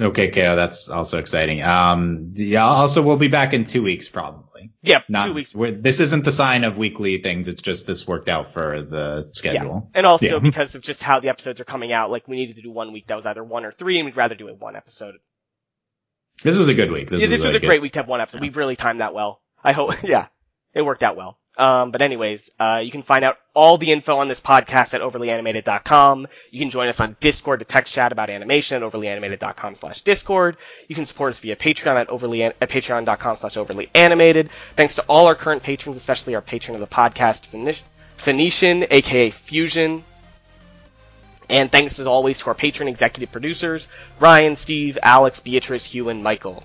Okay, 0.00 0.28
KO, 0.30 0.56
that's 0.56 0.88
also 0.88 1.18
exciting. 1.18 1.62
Um, 1.62 2.32
yeah, 2.34 2.64
also 2.64 3.00
we'll 3.02 3.16
be 3.16 3.28
back 3.28 3.54
in 3.54 3.64
two 3.64 3.82
weeks 3.82 4.08
probably. 4.08 4.72
Yep, 4.82 5.04
Not, 5.08 5.26
two 5.26 5.34
weeks. 5.34 5.54
this 5.54 6.00
isn't 6.00 6.24
the 6.24 6.32
sign 6.32 6.64
of 6.64 6.78
weekly 6.78 7.18
things. 7.18 7.46
It's 7.46 7.62
just 7.62 7.86
this 7.86 8.06
worked 8.06 8.28
out 8.28 8.52
for 8.52 8.82
the 8.82 9.28
schedule. 9.32 9.88
Yeah. 9.92 9.98
And 9.98 10.06
also 10.06 10.26
Yeah. 10.26 10.38
because 10.42 10.74
of 10.74 10.82
just 10.82 11.02
how 11.02 11.20
the 11.20 11.28
episodes 11.28 11.60
are 11.60 11.64
coming 11.64 11.92
out, 11.92 12.10
like 12.10 12.26
we 12.26 12.36
needed 12.36 12.56
to 12.56 12.62
do 12.62 12.72
one 12.72 12.92
week 12.92 13.06
that 13.06 13.14
was 13.14 13.24
either 13.26 13.44
one 13.44 13.64
or 13.64 13.70
three, 13.70 13.98
and 13.98 14.04
we'd 14.04 14.16
rather 14.16 14.34
do 14.34 14.48
it 14.48 14.58
one 14.58 14.74
episode. 14.74 15.14
This 16.42 16.58
was 16.58 16.68
a 16.68 16.74
good 16.74 16.90
week. 16.90 17.08
This, 17.08 17.20
yeah, 17.20 17.28
this 17.28 17.38
was 17.38 17.46
really 17.46 17.56
a 17.56 17.60
good. 17.60 17.66
great 17.68 17.82
week 17.82 17.92
to 17.92 18.00
have 18.00 18.08
one 18.08 18.20
episode. 18.20 18.40
We 18.40 18.48
really 18.50 18.74
timed 18.74 19.00
that 19.00 19.14
well. 19.14 19.40
I 19.62 19.72
hope. 19.72 19.94
Yeah, 20.02 20.26
it 20.74 20.82
worked 20.82 21.04
out 21.04 21.16
well. 21.16 21.38
Um, 21.56 21.92
but 21.92 22.02
anyways, 22.02 22.50
uh, 22.58 22.82
you 22.84 22.90
can 22.90 23.02
find 23.02 23.24
out 23.24 23.38
all 23.54 23.78
the 23.78 23.92
info 23.92 24.16
on 24.16 24.26
this 24.26 24.40
podcast 24.40 24.92
at 24.94 25.00
overlyanimated.com. 25.00 26.26
You 26.50 26.58
can 26.58 26.70
join 26.70 26.88
us 26.88 26.98
on 26.98 27.16
Discord 27.20 27.60
to 27.60 27.64
text 27.64 27.94
chat 27.94 28.10
about 28.10 28.28
animation 28.28 28.82
at 28.82 28.92
overlyanimated.com 28.92 29.76
slash 29.76 30.00
Discord. 30.00 30.56
You 30.88 30.96
can 30.96 31.04
support 31.04 31.30
us 31.30 31.38
via 31.38 31.54
Patreon 31.54 31.94
at 31.94 32.08
overly 32.10 32.42
at 32.42 32.58
patreon.com 32.58 33.36
slash 33.36 33.54
overlyanimated. 33.54 34.48
Thanks 34.74 34.96
to 34.96 35.02
all 35.08 35.26
our 35.26 35.36
current 35.36 35.62
patrons, 35.62 35.96
especially 35.96 36.34
our 36.34 36.42
patron 36.42 36.74
of 36.74 36.80
the 36.80 36.92
podcast, 36.92 37.46
Phoenic- 37.46 37.82
Phoenician, 38.16 38.86
aka 38.90 39.30
Fusion. 39.30 40.02
And 41.48 41.70
thanks 41.70 41.98
as 41.98 42.06
always 42.06 42.40
to 42.40 42.46
our 42.46 42.54
patron 42.54 42.88
executive 42.88 43.30
producers, 43.30 43.86
Ryan, 44.18 44.56
Steve, 44.56 44.98
Alex, 45.02 45.40
Beatrice, 45.40 45.84
Hugh, 45.84 46.08
and 46.08 46.22
Michael. 46.24 46.64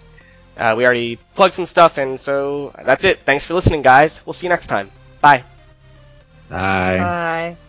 Uh, 0.60 0.76
we 0.76 0.84
already 0.86 1.16
plugged 1.36 1.54
some 1.54 1.66
stuff, 1.66 1.98
and 1.98 2.20
so 2.20 2.74
that's 2.84 3.04
it. 3.06 3.20
Thanks 3.20 3.46
for 3.46 3.54
listening, 3.54 3.82
guys. 3.82 4.20
We'll 4.26 4.34
see 4.34 4.46
you 4.46 4.50
next 4.50 4.68
time. 4.68 4.92
Bye. 5.22 5.44
Bye. 6.50 6.98
Bye. 6.98 7.69